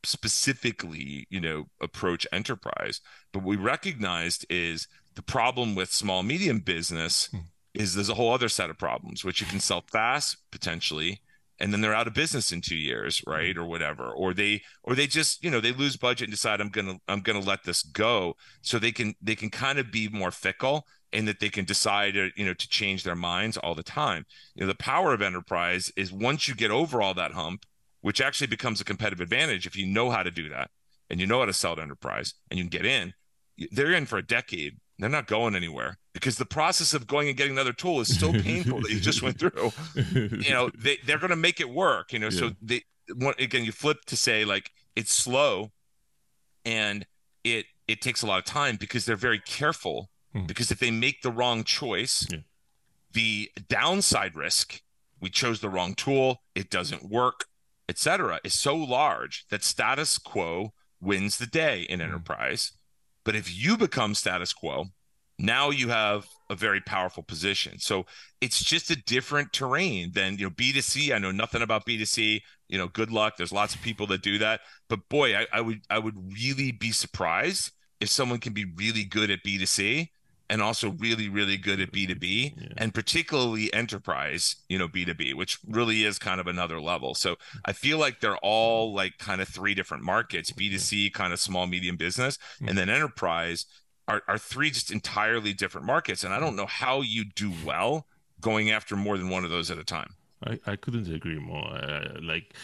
specifically, 0.05 1.27
you 1.31 1.41
know, 1.41 1.67
approach 1.81 2.27
enterprise. 2.33 3.01
But 3.33 3.41
what 3.41 3.49
we 3.49 3.57
recognized 3.57 4.47
is 4.49 4.89
the 5.15 5.23
problem 5.23 5.75
with 5.75 5.93
small 5.93 6.23
medium 6.23 6.61
business 6.61 7.27
hmm. 7.27 7.39
is 7.75 7.95
there's 7.95 8.09
a 8.09 8.15
whole 8.15 8.33
other 8.33 8.49
set 8.49 8.71
of 8.71 8.79
problems 8.79 9.25
which 9.25 9.41
you 9.41 9.47
can 9.47 9.61
sell 9.61 9.83
fast 9.91 10.37
potentially 10.51 11.21
and 11.61 11.73
then 11.73 11.81
they're 11.81 11.95
out 11.95 12.07
of 12.07 12.15
business 12.15 12.53
in 12.53 12.61
two 12.61 12.77
years 12.77 13.23
right 13.27 13.57
or 13.57 13.65
whatever 13.65 14.11
or 14.11 14.33
they 14.33 14.63
or 14.83 14.95
they 14.95 15.07
just 15.07 15.43
you 15.43 15.51
know 15.51 15.61
they 15.61 15.73
lose 15.73 15.97
budget 15.97 16.27
and 16.27 16.33
decide 16.33 16.61
i'm 16.61 16.69
gonna 16.69 16.97
i'm 17.09 17.21
gonna 17.21 17.41
let 17.41 17.65
this 17.65 17.83
go 17.83 18.35
so 18.63 18.79
they 18.79 18.93
can 18.93 19.15
they 19.21 19.35
can 19.35 19.51
kind 19.51 19.79
of 19.79 19.91
be 19.91 20.09
more 20.09 20.31
fickle 20.31 20.87
and 21.13 21.27
that 21.27 21.41
they 21.41 21.49
can 21.49 21.65
decide 21.65 22.17
uh, 22.17 22.27
you 22.37 22.45
know 22.45 22.55
to 22.55 22.69
change 22.69 23.03
their 23.03 23.17
minds 23.17 23.57
all 23.57 23.75
the 23.75 23.83
time. 23.83 24.27
You 24.55 24.63
know 24.63 24.67
the 24.67 24.77
power 24.77 25.15
of 25.15 25.23
enterprise 25.23 25.91
is 25.97 26.13
once 26.13 26.49
you 26.49 26.55
get 26.55 26.71
over 26.71 27.01
all 27.01 27.15
that 27.15 27.33
hump 27.33 27.65
which 28.01 28.21
actually 28.21 28.47
becomes 28.47 28.81
a 28.81 28.85
competitive 28.85 29.21
advantage 29.21 29.67
if 29.67 29.77
you 29.77 29.87
know 29.87 30.11
how 30.11 30.23
to 30.23 30.31
do 30.31 30.49
that 30.51 30.71
and 31.11 31.21
you 31.21 31.27
know 31.27 31.41
how 31.41 31.47
to 31.47 31.53
sell 31.53 31.77
to 31.77 31.83
enterprise 31.83 32.35
and 32.51 32.59
you 32.59 32.65
can 32.65 32.71
get 32.71 32.87
in 32.87 33.13
they're 33.73 33.93
in 33.93 34.07
for 34.07 34.19
a 34.19 34.27
decade. 34.27 34.79
They're 34.99 35.09
not 35.09 35.27
going 35.27 35.55
anywhere 35.55 35.99
because 36.19 36.37
the 36.37 36.45
process 36.45 36.95
of 36.95 37.07
going 37.07 37.29
and 37.29 37.37
getting 37.37 37.53
another 37.53 37.73
tool 37.73 38.01
is 38.01 38.19
so 38.19 38.33
painful 38.43 38.81
that 38.81 38.91
you 38.91 38.99
just 38.99 39.23
went 39.23 39.39
through. 39.39 39.71
You 39.95 40.51
know, 40.51 40.69
they, 40.77 40.99
they're 41.07 41.19
going 41.19 41.31
to 41.31 41.37
make 41.37 41.61
it 41.61 41.71
work, 41.71 42.13
you 42.13 42.19
know. 42.19 42.27
Yeah. 42.27 42.39
So 42.39 42.51
they, 42.61 42.83
again, 43.39 43.65
you 43.65 43.71
flip 43.71 44.05
to 44.07 44.17
say 44.17 44.45
like 44.45 44.73
it's 44.97 45.13
slow 45.13 45.71
and 46.65 47.07
it, 47.45 47.67
it 47.87 48.03
takes 48.03 48.23
a 48.23 48.27
lot 48.27 48.39
of 48.39 48.45
time 48.45 48.77
because 48.77 49.05
they're 49.05 49.17
very 49.17 49.39
careful. 49.39 50.11
Hmm. 50.33 50.47
Because 50.47 50.73
if 50.73 50.81
they 50.81 50.91
make 50.91 51.23
the 51.23 51.31
wrong 51.31 51.63
choice, 51.63 52.27
yeah. 52.31 52.39
the 53.13 53.51
downside 53.69 54.35
risk, 54.35 54.83
we 55.21 55.31
chose 55.31 55.61
the 55.61 55.71
wrong 55.71 55.95
tool, 55.95 56.43
it 56.55 56.69
doesn't 56.69 57.09
work, 57.09 57.45
etc., 57.89 58.41
is 58.43 58.59
so 58.59 58.75
large 58.75 59.47
that 59.51 59.63
status 59.63 60.19
quo 60.19 60.73
wins 61.01 61.39
the 61.39 61.47
day 61.47 61.83
in 61.83 62.01
hmm. 62.01 62.07
enterprise. 62.07 62.73
But 63.25 63.37
if 63.37 63.57
you 63.57 63.77
become 63.77 64.17
status 64.17 64.53
quo, 64.53 64.87
now 65.39 65.71
you 65.71 65.89
have 65.89 66.27
a 66.51 66.55
very 66.55 66.81
powerful 66.81 67.23
position. 67.23 67.79
So 67.79 68.07
it's 68.41 68.63
just 68.63 68.91
a 68.91 68.97
different 68.97 69.53
terrain 69.53 70.13
than 70.13 70.39
you 70.39 70.45
know 70.45 70.51
B2C. 70.51 71.15
I 71.15 71.19
know 71.19 71.31
nothing 71.31 71.63
about 71.63 71.87
B2C. 71.87 72.41
You 72.69 72.79
know, 72.79 72.89
good 72.89 73.11
luck. 73.11 73.37
There's 73.37 73.53
lots 73.53 73.75
of 73.75 73.83
people 73.83 74.07
that 74.09 74.23
do 74.23 74.39
that. 74.39 74.61
But 74.89 75.09
boy, 75.09 75.37
I, 75.37 75.47
I 75.53 75.61
would 75.61 75.81
I 75.91 75.99
would 75.99 76.15
really 76.33 76.73
be 76.73 76.93
surprised 76.93 77.73
if 78.01 78.09
someone 78.09 78.39
can 78.39 78.53
be 78.53 78.65
really 78.65 79.05
good 79.05 79.31
at 79.31 79.45
B2C 79.45 80.09
and 80.51 80.63
also 80.63 80.93
really 80.93 81.29
really 81.29 81.57
good 81.57 81.81
at 81.81 81.93
b2b 81.93 82.55
yeah. 82.57 82.69
and 82.79 82.95
particularly 82.95 83.73
enterprise 83.75 84.57
you 84.69 84.79
know 84.79 84.89
b2b 84.89 85.35
which 85.35 85.59
really 85.69 86.05
is 86.05 86.19
kind 86.19 86.41
of 86.41 86.47
another 86.47 86.81
level 86.81 87.15
so 87.15 87.37
i 87.65 87.73
feel 87.73 87.99
like 87.99 88.21
they're 88.21 88.39
all 88.39 88.95
like 88.95 89.19
kind 89.19 89.41
of 89.41 89.49
three 89.49 89.75
different 89.75 90.03
markets 90.03 90.51
b2c 90.53 91.13
kind 91.13 91.33
of 91.33 91.41
small 91.41 91.67
medium 91.67 91.97
business 91.97 92.39
and 92.61 92.71
hmm. 92.71 92.77
then 92.77 92.89
enterprise 92.89 93.67
are, 94.09 94.23
are 94.27 94.39
three 94.39 94.71
just 94.71 94.91
entirely 94.91 95.53
different 95.53 95.87
markets 95.87 96.25
and 96.25 96.35
i 96.35 96.41
don't 96.41 96.57
know 96.57 96.67
how 96.67 97.01
you 97.01 97.25
do 97.25 97.53
well 97.65 98.07
going 98.41 98.71
after 98.71 98.97
more 98.97 99.19
than 99.19 99.31
one 99.31 99.45
of 99.45 99.51
those 99.51 99.71
at 99.71 99.79
a 99.79 99.85
time. 99.85 100.15
I, 100.45 100.59
I 100.67 100.77
couldn't 100.77 101.13
agree 101.13 101.39
more. 101.39 101.79
Like 102.23 102.55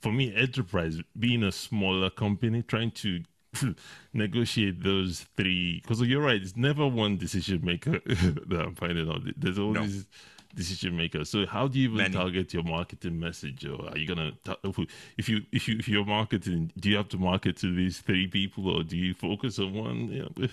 for 0.00 0.12
me 0.12 0.34
enterprise 0.34 1.00
being 1.18 1.42
a 1.42 1.52
smaller 1.52 2.10
company 2.10 2.62
trying 2.62 2.92
to 2.92 3.22
negotiate 4.12 4.82
those 4.82 5.26
three 5.36 5.80
because 5.80 6.00
you're 6.02 6.20
right 6.20 6.42
it's 6.42 6.56
never 6.56 6.88
one 6.88 7.16
decision 7.16 7.64
maker 7.64 8.00
that 8.06 8.60
i'm 8.60 8.74
finding 8.74 9.08
out. 9.08 9.20
There's 9.36 9.60
always 9.60 9.98
no. 9.98 10.02
decision 10.56 10.96
maker. 10.96 11.24
So 11.24 11.46
how 11.46 11.68
do 11.68 11.78
you 11.78 11.84
even 11.84 11.98
Many. 11.98 12.14
target 12.14 12.52
your 12.52 12.64
marketing 12.64 13.18
message 13.18 13.64
or 13.64 13.90
are 13.90 13.96
you 13.96 14.08
gonna 14.08 14.32
if 15.16 15.28
you 15.28 15.42
if 15.52 15.68
you 15.68 15.78
if 15.78 15.88
you're 15.88 16.04
marketing 16.04 16.72
do 16.78 16.90
you 16.90 16.96
have 16.96 17.08
to 17.10 17.16
market 17.16 17.56
to 17.58 17.72
these 17.74 17.98
three 17.98 18.26
people 18.26 18.68
or 18.68 18.82
do 18.82 18.96
you 18.96 19.14
focus 19.14 19.60
on 19.60 19.72
one 19.72 20.50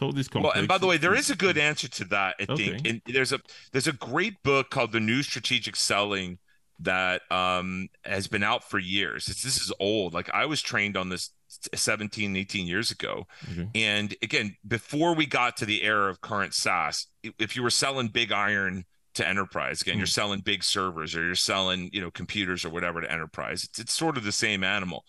you 0.00 0.06
know, 0.06 0.10
so 0.10 0.16
this 0.16 0.28
well 0.34 0.52
and 0.52 0.68
by 0.68 0.78
the 0.78 0.86
way 0.86 0.96
there 0.96 1.14
is 1.14 1.30
a 1.30 1.36
good 1.36 1.58
answer 1.58 1.88
to 1.88 2.04
that 2.04 2.34
i 2.40 2.52
okay. 2.52 2.70
think 2.70 2.88
and 2.88 3.02
there's 3.06 3.32
a 3.32 3.40
there's 3.72 3.86
a 3.86 3.92
great 3.92 4.42
book 4.42 4.70
called 4.70 4.92
the 4.92 5.00
new 5.00 5.22
strategic 5.22 5.76
selling 5.76 6.38
that 6.82 7.22
um, 7.30 7.88
has 8.04 8.26
been 8.26 8.42
out 8.42 8.64
for 8.64 8.78
years. 8.78 9.28
It's, 9.28 9.42
this 9.42 9.60
is 9.60 9.72
old. 9.78 10.14
Like 10.14 10.30
I 10.32 10.46
was 10.46 10.62
trained 10.62 10.96
on 10.96 11.10
this 11.10 11.30
17, 11.74 12.36
18 12.36 12.66
years 12.66 12.90
ago. 12.90 13.26
Mm-hmm. 13.46 13.64
And 13.74 14.14
again, 14.22 14.56
before 14.66 15.14
we 15.14 15.26
got 15.26 15.56
to 15.58 15.66
the 15.66 15.82
era 15.82 16.10
of 16.10 16.20
current 16.20 16.54
SaaS, 16.54 17.06
if 17.38 17.54
you 17.54 17.62
were 17.62 17.70
selling 17.70 18.08
big 18.08 18.32
iron 18.32 18.84
to 19.14 19.28
enterprise, 19.28 19.82
again, 19.82 19.92
mm-hmm. 19.92 20.00
you're 20.00 20.06
selling 20.06 20.40
big 20.40 20.64
servers 20.64 21.14
or 21.14 21.24
you're 21.24 21.34
selling, 21.34 21.90
you 21.92 22.00
know, 22.00 22.10
computers 22.10 22.64
or 22.64 22.70
whatever 22.70 23.00
to 23.00 23.12
enterprise. 23.12 23.64
It's, 23.64 23.78
it's 23.78 23.92
sort 23.92 24.16
of 24.16 24.24
the 24.24 24.32
same 24.32 24.64
animal. 24.64 25.04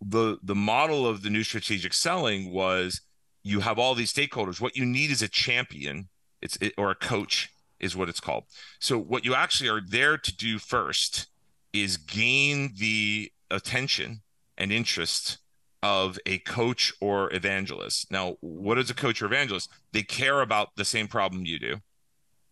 The 0.00 0.38
the 0.42 0.54
model 0.54 1.06
of 1.06 1.22
the 1.22 1.30
new 1.30 1.42
strategic 1.42 1.94
selling 1.94 2.50
was 2.50 3.00
you 3.44 3.60
have 3.60 3.78
all 3.78 3.94
these 3.94 4.12
stakeholders. 4.12 4.60
What 4.60 4.76
you 4.76 4.84
need 4.84 5.10
is 5.10 5.22
a 5.22 5.28
champion, 5.28 6.08
it's 6.42 6.56
it, 6.56 6.72
or 6.76 6.90
a 6.90 6.96
coach 6.96 7.50
is 7.78 7.94
what 7.94 8.08
it's 8.08 8.20
called. 8.20 8.44
So 8.80 8.98
what 8.98 9.24
you 9.24 9.34
actually 9.34 9.68
are 9.68 9.82
there 9.86 10.16
to 10.16 10.36
do 10.36 10.58
first 10.58 11.26
is 11.72 11.96
gain 11.96 12.72
the 12.78 13.30
attention 13.50 14.22
and 14.56 14.72
interest 14.72 15.38
of 15.82 16.18
a 16.24 16.38
coach 16.38 16.94
or 17.00 17.32
evangelist. 17.34 18.10
Now, 18.10 18.36
what 18.40 18.78
is 18.78 18.88
a 18.88 18.94
coach 18.94 19.20
or 19.20 19.26
evangelist? 19.26 19.68
They 19.92 20.02
care 20.02 20.40
about 20.40 20.76
the 20.76 20.84
same 20.84 21.08
problem 21.08 21.44
you 21.44 21.58
do. 21.58 21.76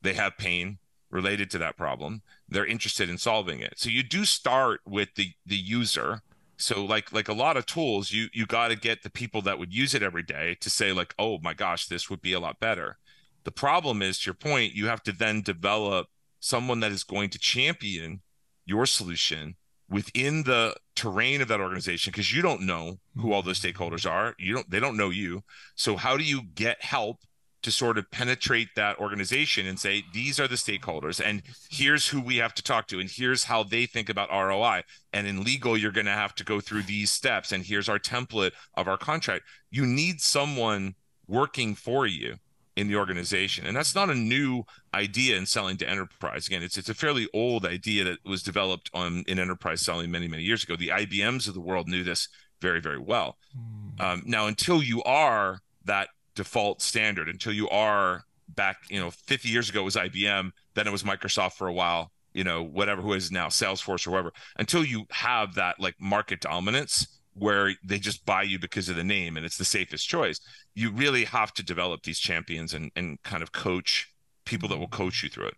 They 0.03 0.13
have 0.13 0.37
pain 0.37 0.79
related 1.11 1.51
to 1.53 1.59
that 1.59 1.77
problem. 1.77 2.23
They're 2.49 2.67
interested 2.67 3.09
in 3.09 3.17
solving 3.17 3.61
it. 3.61 3.75
So 3.77 3.89
you 3.89 4.03
do 4.03 4.25
start 4.25 4.81
with 4.85 5.15
the 5.15 5.33
the 5.47 5.57
user. 5.57 6.23
So 6.63 6.85
like 6.85 7.13
like 7.13 7.29
a 7.29 7.35
lot 7.35 7.57
of 7.57 7.67
tools, 7.67 8.13
you 8.13 8.29
you 8.33 8.47
got 8.47 8.69
to 8.69 8.77
get 8.77 9.03
the 9.03 9.11
people 9.11 9.43
that 9.43 9.59
would 9.59 9.75
use 9.75 9.95
it 9.95 10.03
every 10.03 10.23
day 10.23 10.57
to 10.61 10.71
say 10.71 10.93
like, 10.93 11.15
"Oh 11.19 11.39
my 11.43 11.55
gosh, 11.55 11.87
this 11.87 12.09
would 12.09 12.23
be 12.23 12.33
a 12.33 12.41
lot 12.41 12.61
better." 12.61 12.99
The 13.45 13.51
problem 13.51 14.03
is, 14.03 14.21
to 14.21 14.27
your 14.27 14.35
point, 14.35 14.75
you 14.75 14.87
have 14.87 15.03
to 15.05 15.13
then 15.13 15.43
develop 15.43 16.07
someone 16.39 16.81
that 16.81 16.93
is 16.93 17.05
going 17.05 17.31
to 17.31 17.39
champion 17.39 18.23
your 18.65 18.87
solution 18.87 19.57
within 19.89 20.45
the 20.45 20.75
terrain 20.95 21.41
of 21.41 21.49
that 21.49 21.61
organization 21.61 22.11
because 22.11 22.33
you 22.33 22.43
don't 22.43 22.63
know 22.63 22.99
who 23.17 23.33
all 23.33 23.43
those 23.43 23.61
mm-hmm. 23.61 23.83
stakeholders 23.83 24.11
are. 24.11 24.35
You 24.39 24.55
don't 24.55 24.71
they 24.71 24.81
don't 24.81 24.97
know 24.97 25.11
you. 25.11 25.43
So 25.75 25.97
how 25.97 26.17
do 26.17 26.25
you 26.25 26.43
get 26.55 26.83
help 26.83 27.19
to 27.63 27.71
sort 27.71 27.99
of 27.99 28.11
penetrate 28.11 28.69
that 28.77 28.99
organization 28.99 29.67
and 29.67 29.79
say 29.79 30.05
these 30.13 30.41
are 30.41 30.49
the 30.49 30.57
stakeholders 30.57 31.25
and 31.25 31.43
here's 31.71 32.09
who 32.09 32.21
we 32.21 32.37
have 32.37 32.55
to 32.55 32.63
talk 32.63 32.87
to 32.89 32.99
and 32.99 33.11
here's 33.11 33.45
how 33.45 33.63
they 33.63 33.87
think 33.87 34.09
about 34.09 34.31
ROI 34.31 34.83
and 35.13 35.27
in 35.27 35.45
legal 35.45 35.77
you're 35.77 35.93
going 35.93 36.07
to 36.07 36.13
have 36.13 36.35
to 36.35 36.45
go 36.45 36.61
through 36.61 36.83
these 36.83 37.11
steps 37.11 37.53
and 37.53 37.65
here's 37.65 37.89
our 37.89 37.99
template 37.99 38.53
of 38.75 38.89
our 38.89 38.99
contract 38.99 39.45
you 39.71 39.87
need 39.87 40.21
someone 40.21 40.95
working 41.27 41.75
for 41.75 42.07
you 42.07 42.37
in 42.77 42.89
the 42.89 42.97
organization. 42.97 43.67
And 43.67 43.77
that's 43.77 43.95
not 43.95 44.11
a 44.11 44.15
new 44.15 44.65
idea 44.95 45.37
in 45.37 45.47
selling 45.47 45.77
to 45.79 45.89
enterprise. 45.89 46.47
Again, 46.47 46.63
it's 46.63 46.79
it's 46.79 46.89
a 46.89 46.95
fairly 46.95 47.29
old 47.35 47.67
idea 47.67 48.05
that 48.05 48.19
was 48.25 48.43
developed 48.43 48.91
on 48.95 49.25
in 49.27 49.39
enterprise 49.39 49.81
selling 49.81 50.11
many 50.11 50.29
many 50.29 50.43
years 50.43 50.65
ago. 50.65 50.77
The 50.77 50.89
IBMs 50.89 51.49
of 51.49 51.55
the 51.55 51.61
world 51.61 51.89
knew 51.89 52.05
this 52.05 52.29
very 52.61 52.81
very 52.81 52.99
well. 52.99 53.37
Mm. 53.57 54.01
Um, 54.01 54.23
now, 54.25 54.47
until 54.47 54.83
you 54.83 55.03
are 55.03 55.61
that 55.85 56.09
default 56.35 56.83
standard, 56.83 57.29
until 57.29 57.53
you 57.53 57.69
are 57.69 58.25
back, 58.49 58.77
you 58.89 59.01
know, 59.01 59.11
50 59.11 59.49
years 59.49 59.71
ago 59.71 59.83
was 59.83 59.97
IBM, 59.97 60.51
then 60.75 60.87
it 60.87 60.93
was 60.93 61.03
Microsoft 61.03 61.53
for 61.53 61.69
a 61.69 61.73
while. 61.73 62.13
You 62.35 62.45
know, 62.45 62.63
whatever 62.63 63.03
who 63.03 63.13
is 63.13 63.31
now 63.31 63.49
Salesforce 63.49 64.07
or 64.07 64.11
whatever. 64.11 64.33
Until 64.59 64.83
you 64.83 65.05
have 65.11 65.55
that 65.57 65.79
like 65.79 65.95
market 66.01 66.41
dominance, 66.41 67.21
where 67.35 67.73
they 67.85 67.99
just 67.99 68.25
buy 68.27 68.43
you 68.43 68.59
because 68.59 68.89
of 68.89 68.97
the 68.97 69.05
name 69.05 69.37
and 69.37 69.47
it's 69.47 69.57
the 69.57 69.65
safest 69.65 70.09
choice. 70.09 70.41
You 70.75 70.91
really 70.91 71.25
have 71.25 71.53
to 71.55 71.63
develop 71.63 72.03
these 72.03 72.19
champions 72.19 72.75
and, 72.75 72.91
and 72.97 73.23
kind 73.23 73.43
of 73.43 73.53
coach 73.53 74.13
people 74.45 74.69
that 74.69 74.79
will 74.79 74.87
mm-hmm. 74.87 75.03
coach 75.03 75.23
you 75.23 75.29
through 75.29 75.47
it. 75.47 75.55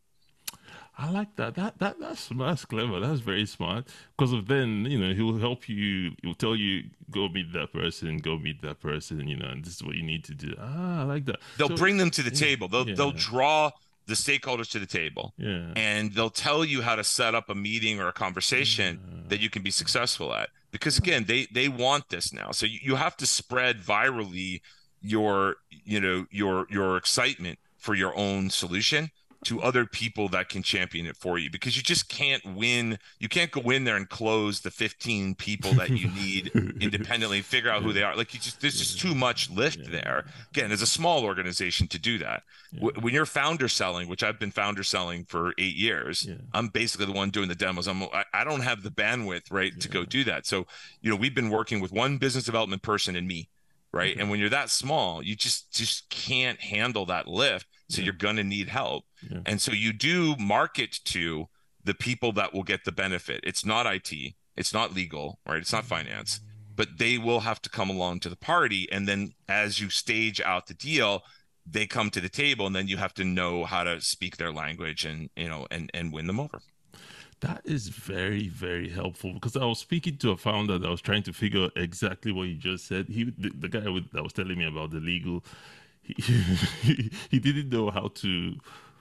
I 0.97 1.11
like 1.11 1.35
that. 1.37 1.55
That 1.57 1.79
that 1.79 1.99
that's 1.99 2.29
that's 2.29 2.65
clever. 2.65 3.01
That's 3.01 3.21
very 3.21 3.47
smart. 3.47 3.87
Because 4.17 4.33
of 4.33 4.47
then, 4.47 4.85
you 4.85 4.99
know, 4.99 5.13
he'll 5.13 5.39
help 5.39 5.69
you. 5.69 6.13
He'll 6.23 6.35
tell 6.35 6.55
you 6.55 6.85
go 7.11 7.29
meet 7.29 7.53
that 7.53 7.73
person, 7.73 8.19
go 8.19 8.39
meet 8.39 8.63
that 8.63 8.81
person. 8.81 9.27
You 9.27 9.37
know, 9.37 9.49
and 9.49 9.65
this 9.65 9.77
is 9.77 9.83
what 9.83 9.97
you 9.97 10.03
need 10.03 10.25
to 10.25 10.35
do. 10.35 10.55
Ah, 10.59 11.01
I 11.01 11.05
like 11.05 11.25
that. 11.27 11.41
They'll 11.59 11.69
so, 11.69 11.77
bring 11.77 11.97
them 11.97 12.11
to 12.13 12.23
the 12.23 12.31
yeah, 12.31 12.47
table. 12.47 12.69
They'll 12.69 12.89
yeah. 12.89 12.95
they'll 12.95 13.13
draw 13.13 13.73
the 14.07 14.15
stakeholders 14.15 14.71
to 14.73 14.79
the 14.79 14.87
table. 14.87 15.33
Yeah. 15.37 15.73
And 15.77 16.13
they'll 16.13 16.31
tell 16.31 16.65
you 16.65 16.83
how 16.83 16.95
to 16.95 17.05
set 17.05 17.35
up 17.35 17.49
a 17.49 17.55
meeting 17.55 18.01
or 18.01 18.09
a 18.09 18.13
conversation 18.13 19.01
yeah. 19.05 19.21
that 19.29 19.41
you 19.41 19.51
can 19.51 19.63
be 19.63 19.71
successful 19.71 20.33
at 20.35 20.51
because 20.75 20.99
again 20.99 21.25
they 21.29 21.47
they 21.53 21.69
want 21.69 22.09
this 22.09 22.33
now 22.33 22.51
so 22.51 22.67
you, 22.67 22.81
you 22.83 22.95
have 22.97 23.17
to 23.17 23.27
spread 23.27 23.81
virally 23.81 24.61
your 25.01 25.57
you 25.71 26.01
know 26.01 26.27
your 26.31 26.67
your 26.69 26.97
excitement 26.97 27.61
for 27.79 27.95
your 27.95 28.15
own 28.17 28.51
solution 28.51 29.11
to 29.45 29.63
other 29.63 29.87
people 29.87 30.29
that 30.29 30.49
can 30.49 30.63
champion 30.63 31.07
it 31.07 31.17
for 31.17 31.39
you 31.39 31.51
because 31.51 31.77
you 31.77 31.83
just 31.83 32.09
can't 32.09 32.45
win. 32.55 32.99
You 33.19 33.29
can't 33.29 33.51
go 33.51 33.61
in 33.71 33.85
there 33.85 33.97
and 33.97 34.09
close 34.09 34.61
the 34.61 34.71
15 34.71 35.35
people 35.35 35.73
that 35.75 35.91
you 35.91 36.09
need 36.11 36.49
independently, 36.81 37.41
figure 37.43 37.71
out 37.71 37.83
who 37.83 37.93
they 37.93 38.03
are. 38.03 38.17
Like 38.17 38.35
you 38.35 38.41
just, 38.41 38.61
there's 38.61 38.79
just 38.79 38.99
too 38.99 39.15
much 39.15 39.51
lift 39.51 39.79
yeah. 39.79 39.91
there. 39.91 40.25
Again, 40.51 40.73
as 40.73 40.83
a 40.83 40.87
small 40.87 41.25
organization 41.25 41.87
to 41.89 41.99
do 41.99 42.19
that. 42.19 42.43
Yeah. 42.73 42.91
When 43.01 43.15
you're 43.15 43.27
founder 43.27 43.69
selling, 43.69 44.09
which 44.09 44.23
I've 44.23 44.39
been 44.39 44.51
founder 44.51 44.83
selling 44.83 45.25
for 45.25 45.53
eight 45.59 45.77
years, 45.77 46.27
yeah. 46.27 46.37
I'm 46.53 46.69
basically 46.69 47.07
the 47.07 47.13
one 47.13 47.31
doing 47.31 47.49
the 47.49 47.55
demos. 47.55 47.87
I'm, 47.87 48.03
I, 48.05 48.25
I 48.33 48.45
don't 48.45 48.63
have 48.63 48.83
the 48.83 48.91
bandwidth, 48.91 49.53
right, 49.53 49.79
to 49.81 49.89
go 49.89 50.05
do 50.05 50.25
that. 50.25 50.47
So, 50.47 50.67
you 51.01 51.11
know, 51.11 51.17
we've 51.17 51.35
been 51.35 51.51
working 51.51 51.81
with 51.81 51.93
one 51.93 52.19
business 52.19 52.45
development 52.45 52.83
person 52.83 53.17
and 53.17 53.27
me 53.27 53.49
right 53.93 54.13
mm-hmm. 54.13 54.23
and 54.23 54.31
when 54.31 54.41
you're 54.41 54.49
that 54.49 54.69
small 54.71 55.23
you 55.23 55.37
just 55.37 55.73
just 55.73 56.09
can't 56.11 56.61
handle 56.61 57.07
that 57.07 57.29
lift 57.29 57.67
so 57.89 58.01
yeah. 58.01 58.07
you're 58.07 58.15
going 58.15 58.37
to 58.37 58.45
need 58.45 58.69
help. 58.69 59.05
Yeah. 59.29 59.41
and 59.47 59.61
so 59.61 59.73
you 59.73 59.93
do 59.93 60.37
market 60.37 61.01
to 61.05 61.49
the 61.83 61.95
people 61.95 62.33
that 62.33 62.55
will 62.55 62.63
get 62.63 62.85
the 62.85 62.93
benefit. 62.93 63.41
It's 63.45 63.65
not 63.65 63.87
it 63.87 64.35
it's 64.57 64.73
not 64.73 64.95
legal 64.95 65.41
right? 65.47 65.59
It's 65.59 65.73
not 65.73 65.85
finance. 65.85 66.41
But 66.77 66.99
they 66.99 67.19
will 67.19 67.41
have 67.41 67.63
to 67.63 67.71
come 67.71 67.89
along 67.89 68.21
to 68.21 68.29
the 68.29 68.37
party. 68.37 68.89
And 68.91 69.07
then 69.07 69.35
as 69.49 69.81
you 69.81 69.91
stage 69.91 70.41
out 70.41 70.67
the 70.67 70.75
deal 70.75 71.23
they 71.67 71.87
come 71.87 72.11
to 72.11 72.21
the 72.21 72.29
table 72.29 72.67
and 72.67 72.77
then 72.77 72.89
you 72.89 72.97
have 72.97 73.15
to 73.15 73.25
know 73.25 73.65
how 73.65 73.85
to 73.85 74.01
speak 74.01 74.37
their 74.37 74.53
language 74.53 75.05
and 75.05 75.31
you 75.37 75.49
know 75.49 75.67
and 75.71 75.91
and 75.95 76.13
win 76.13 76.27
them 76.27 76.41
over. 76.41 76.61
That 77.41 77.63
is 77.65 77.89
very, 77.89 78.49
very 78.49 78.89
helpful 78.89 79.35
because 79.35 79.57
I 79.57 79.65
was 79.65 79.79
speaking 79.79 80.17
to 80.19 80.31
a 80.31 80.37
founder 80.37 80.79
that 80.79 80.89
was 80.89 81.03
trying 81.03 81.25
to 81.25 81.33
figure 81.33 81.65
out 81.65 81.73
exactly 81.77 82.33
what 82.33 82.45
you 82.45 82.55
just 82.55 82.87
said. 82.87 83.09
He, 83.09 83.25
the, 83.25 83.51
the 83.51 83.69
guy 83.69 83.81
that 83.81 84.23
was 84.23 84.33
telling 84.33 84.57
me 84.57 84.67
about 84.67 84.93
the 84.93 85.01
legal, 85.01 85.45
he, 86.83 87.11
he, 87.31 87.39
didn't 87.39 87.71
know 87.71 87.91
how 87.91 88.09
to 88.15 88.55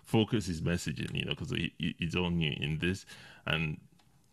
focus 0.04 0.46
his 0.46 0.62
messaging, 0.62 1.14
you 1.14 1.26
know, 1.26 1.32
because 1.32 1.52
he, 1.52 1.74
he's 1.98 2.16
all 2.16 2.30
new 2.30 2.54
in 2.60 2.80
this. 2.80 3.06
And, 3.46 3.78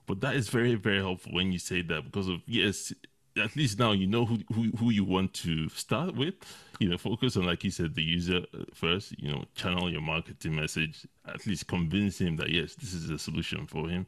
but 0.06 0.20
that 0.20 0.36
is 0.36 0.48
very, 0.48 0.74
very 0.76 0.98
helpful 0.98 1.32
when 1.32 1.52
you 1.52 1.58
say 1.58 1.82
that 1.82 2.04
because 2.04 2.28
of, 2.28 2.40
yes, 2.46 2.92
at 3.36 3.56
least 3.56 3.78
now 3.78 3.92
you 3.92 4.06
know 4.06 4.24
who, 4.24 4.38
who, 4.52 4.70
who 4.76 4.90
you 4.90 5.04
want 5.04 5.32
to 5.32 5.68
start 5.68 6.16
with 6.16 6.34
you 6.80 6.88
know 6.88 6.98
focus 6.98 7.36
on 7.36 7.44
like 7.44 7.62
you 7.62 7.70
said 7.70 7.94
the 7.94 8.02
user 8.02 8.40
first 8.74 9.14
you 9.18 9.30
know 9.30 9.44
channel 9.54 9.90
your 9.90 10.00
marketing 10.00 10.54
message 10.56 11.06
at 11.28 11.46
least 11.46 11.66
convince 11.68 12.20
him 12.20 12.36
that 12.36 12.50
yes 12.50 12.74
this 12.74 12.92
is 12.92 13.08
a 13.08 13.18
solution 13.18 13.66
for 13.66 13.88
him 13.88 14.06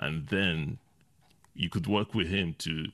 and 0.00 0.26
then 0.28 0.78
you 1.54 1.68
could 1.68 1.86
work 1.86 2.14
with 2.14 2.28
him 2.28 2.54
to 2.58 2.86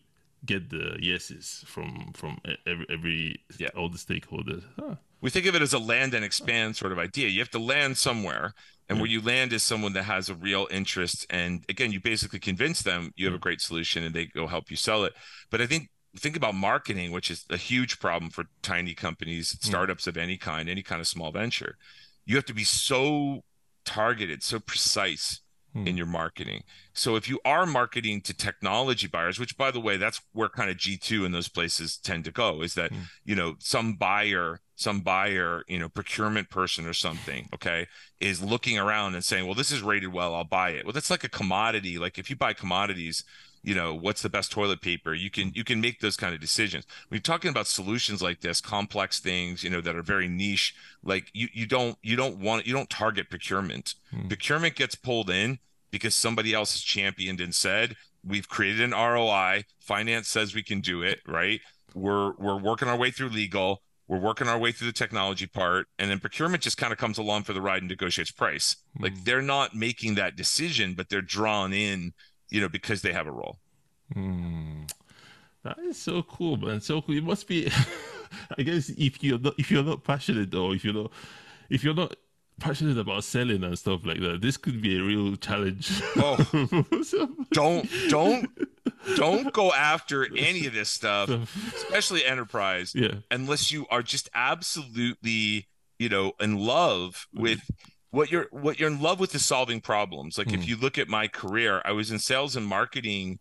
get 0.44 0.70
the 0.70 0.96
yeses 1.00 1.64
from 1.66 2.12
from 2.14 2.38
every, 2.66 2.86
every 2.90 3.44
yeah. 3.58 3.68
all 3.76 3.88
the 3.88 3.98
stakeholders 3.98 4.62
huh. 4.78 4.94
we 5.20 5.30
think 5.30 5.46
of 5.46 5.54
it 5.54 5.62
as 5.62 5.72
a 5.72 5.78
land 5.78 6.14
and 6.14 6.24
expand 6.24 6.76
sort 6.76 6.92
of 6.92 6.98
idea 6.98 7.28
you 7.28 7.40
have 7.40 7.50
to 7.50 7.58
land 7.58 7.96
somewhere 7.96 8.54
and 8.88 8.96
yeah. 8.96 9.02
where 9.02 9.10
you 9.10 9.20
land 9.20 9.52
is 9.52 9.62
someone 9.62 9.92
that 9.92 10.04
has 10.04 10.28
a 10.28 10.34
real 10.34 10.66
interest 10.70 11.26
and 11.30 11.64
again 11.68 11.92
you 11.92 12.00
basically 12.00 12.38
convince 12.38 12.82
them 12.82 13.12
you 13.16 13.26
have 13.26 13.34
a 13.34 13.38
great 13.38 13.60
solution 13.60 14.02
and 14.04 14.14
they 14.14 14.26
go 14.26 14.46
help 14.46 14.70
you 14.70 14.76
sell 14.76 15.04
it 15.04 15.14
but 15.50 15.60
i 15.60 15.66
think 15.66 15.88
think 16.16 16.36
about 16.36 16.54
marketing 16.54 17.10
which 17.10 17.30
is 17.30 17.44
a 17.50 17.56
huge 17.56 17.98
problem 17.98 18.30
for 18.30 18.44
tiny 18.62 18.94
companies 18.94 19.56
startups 19.60 20.06
of 20.06 20.16
any 20.16 20.36
kind 20.36 20.68
any 20.68 20.82
kind 20.82 21.00
of 21.00 21.08
small 21.08 21.32
venture 21.32 21.76
you 22.24 22.36
have 22.36 22.44
to 22.44 22.54
be 22.54 22.64
so 22.64 23.42
targeted 23.84 24.42
so 24.42 24.60
precise 24.60 25.40
mm. 25.74 25.86
in 25.86 25.96
your 25.96 26.06
marketing 26.06 26.62
so 26.92 27.16
if 27.16 27.28
you 27.28 27.40
are 27.44 27.66
marketing 27.66 28.20
to 28.20 28.34
technology 28.34 29.06
buyers 29.06 29.38
which 29.38 29.56
by 29.56 29.70
the 29.70 29.80
way 29.80 29.96
that's 29.96 30.20
where 30.32 30.48
kind 30.48 30.70
of 30.70 30.76
g2 30.76 31.24
and 31.24 31.34
those 31.34 31.48
places 31.48 31.96
tend 31.96 32.24
to 32.24 32.30
go 32.30 32.62
is 32.62 32.74
that 32.74 32.92
mm. 32.92 33.02
you 33.24 33.34
know 33.34 33.54
some 33.58 33.94
buyer 33.94 34.60
some 34.76 35.00
buyer, 35.00 35.62
you 35.68 35.78
know, 35.78 35.88
procurement 35.88 36.50
person 36.50 36.86
or 36.86 36.92
something, 36.92 37.48
okay, 37.54 37.86
is 38.20 38.42
looking 38.42 38.78
around 38.78 39.14
and 39.14 39.24
saying, 39.24 39.46
well, 39.46 39.54
this 39.54 39.70
is 39.70 39.82
rated 39.82 40.12
well, 40.12 40.34
I'll 40.34 40.44
buy 40.44 40.70
it. 40.70 40.84
Well, 40.84 40.92
that's 40.92 41.10
like 41.10 41.24
a 41.24 41.28
commodity. 41.28 41.98
Like 41.98 42.18
if 42.18 42.28
you 42.28 42.36
buy 42.36 42.52
commodities, 42.54 43.24
you 43.64 43.74
know, 43.74 43.94
what's 43.94 44.22
the 44.22 44.28
best 44.28 44.52
toilet 44.52 44.82
paper? 44.82 45.14
You 45.14 45.30
can 45.30 45.50
you 45.54 45.64
can 45.64 45.80
make 45.80 46.00
those 46.00 46.16
kind 46.16 46.34
of 46.34 46.40
decisions. 46.40 46.84
When 47.08 47.16
you're 47.16 47.22
talking 47.22 47.50
about 47.50 47.66
solutions 47.66 48.22
like 48.22 48.40
this, 48.40 48.60
complex 48.60 49.18
things, 49.18 49.64
you 49.64 49.70
know, 49.70 49.80
that 49.80 49.96
are 49.96 50.02
very 50.02 50.28
niche, 50.28 50.74
like 51.02 51.30
you 51.32 51.48
you 51.52 51.66
don't 51.66 51.96
you 52.02 52.14
don't 52.14 52.36
want 52.36 52.66
you 52.66 52.74
don't 52.74 52.90
target 52.90 53.30
procurement. 53.30 53.94
Hmm. 54.10 54.28
Procurement 54.28 54.76
gets 54.76 54.94
pulled 54.94 55.30
in 55.30 55.58
because 55.90 56.14
somebody 56.14 56.52
else 56.52 56.72
has 56.72 56.82
championed 56.82 57.40
and 57.40 57.54
said, 57.54 57.96
we've 58.22 58.48
created 58.48 58.82
an 58.82 58.90
ROI, 58.90 59.64
finance 59.80 60.28
says 60.28 60.54
we 60.54 60.62
can 60.62 60.80
do 60.80 61.02
it, 61.02 61.20
right? 61.26 61.60
We're 61.94 62.34
we're 62.36 62.60
working 62.60 62.88
our 62.88 62.96
way 62.96 63.10
through 63.10 63.30
legal 63.30 63.80
we're 64.06 64.18
working 64.18 64.48
our 64.48 64.58
way 64.58 64.70
through 64.70 64.86
the 64.86 64.92
technology 64.92 65.46
part 65.46 65.86
and 65.98 66.10
then 66.10 66.20
procurement 66.20 66.62
just 66.62 66.76
kind 66.76 66.92
of 66.92 66.98
comes 66.98 67.16
along 67.16 67.42
for 67.42 67.52
the 67.52 67.60
ride 67.60 67.80
and 67.80 67.88
negotiates 67.88 68.30
price 68.30 68.76
mm. 68.98 69.02
like 69.02 69.24
they're 69.24 69.40
not 69.40 69.74
making 69.74 70.14
that 70.14 70.36
decision 70.36 70.94
but 70.94 71.08
they're 71.08 71.22
drawn 71.22 71.72
in 71.72 72.12
you 72.54 72.60
know 72.60 72.68
because 72.68 73.02
they 73.02 73.12
have 73.12 73.26
a 73.26 73.32
role. 73.32 73.58
Mm. 74.14 74.90
that 75.62 75.78
is 75.78 75.98
so 75.98 76.22
cool 76.22 76.56
man. 76.56 76.80
So 76.80 77.02
cool. 77.02 77.16
It 77.16 77.24
must 77.24 77.48
be 77.48 77.70
i 78.58 78.62
guess 78.62 78.90
if 78.90 79.22
you're 79.22 79.38
not 79.38 79.54
if 79.58 79.70
you're 79.70 79.82
not 79.82 80.04
passionate 80.04 80.54
or 80.54 80.74
if 80.74 80.84
you're 80.84 80.94
not 80.94 81.10
if 81.70 81.84
you're 81.84 81.94
not 81.94 82.14
passionate 82.60 82.98
about 82.98 83.24
selling 83.24 83.64
and 83.64 83.78
stuff 83.78 84.04
like 84.04 84.20
that 84.20 84.40
this 84.40 84.56
could 84.56 84.80
be 84.80 84.98
a 84.98 85.02
real 85.02 85.36
challenge. 85.36 85.90
Oh. 86.16 86.36
Don't 87.52 87.88
don't 88.08 88.48
don't 89.16 89.52
go 89.52 89.72
after 89.72 90.26
any 90.36 90.66
of 90.66 90.72
this 90.72 90.88
stuff, 90.88 91.30
especially 91.74 92.24
enterprise, 92.24 92.92
yeah. 92.94 93.16
unless 93.30 93.70
you 93.70 93.86
are 93.90 94.02
just 94.02 94.28
absolutely, 94.34 95.68
you 95.98 96.08
know, 96.08 96.32
in 96.40 96.58
love 96.58 97.28
with 97.32 97.60
what 98.14 98.30
you're 98.30 98.46
what 98.52 98.78
you're 98.78 98.90
in 98.90 99.02
love 99.02 99.18
with 99.18 99.34
is 99.34 99.44
solving 99.44 99.80
problems. 99.80 100.38
Like 100.38 100.48
mm. 100.48 100.54
if 100.54 100.62
hmm. 100.62 100.68
you 100.68 100.76
look 100.76 100.98
at 100.98 101.08
my 101.08 101.26
career, 101.26 101.82
I 101.84 101.92
was 101.92 102.10
in 102.10 102.18
sales 102.18 102.54
and 102.56 102.64
marketing. 102.64 103.40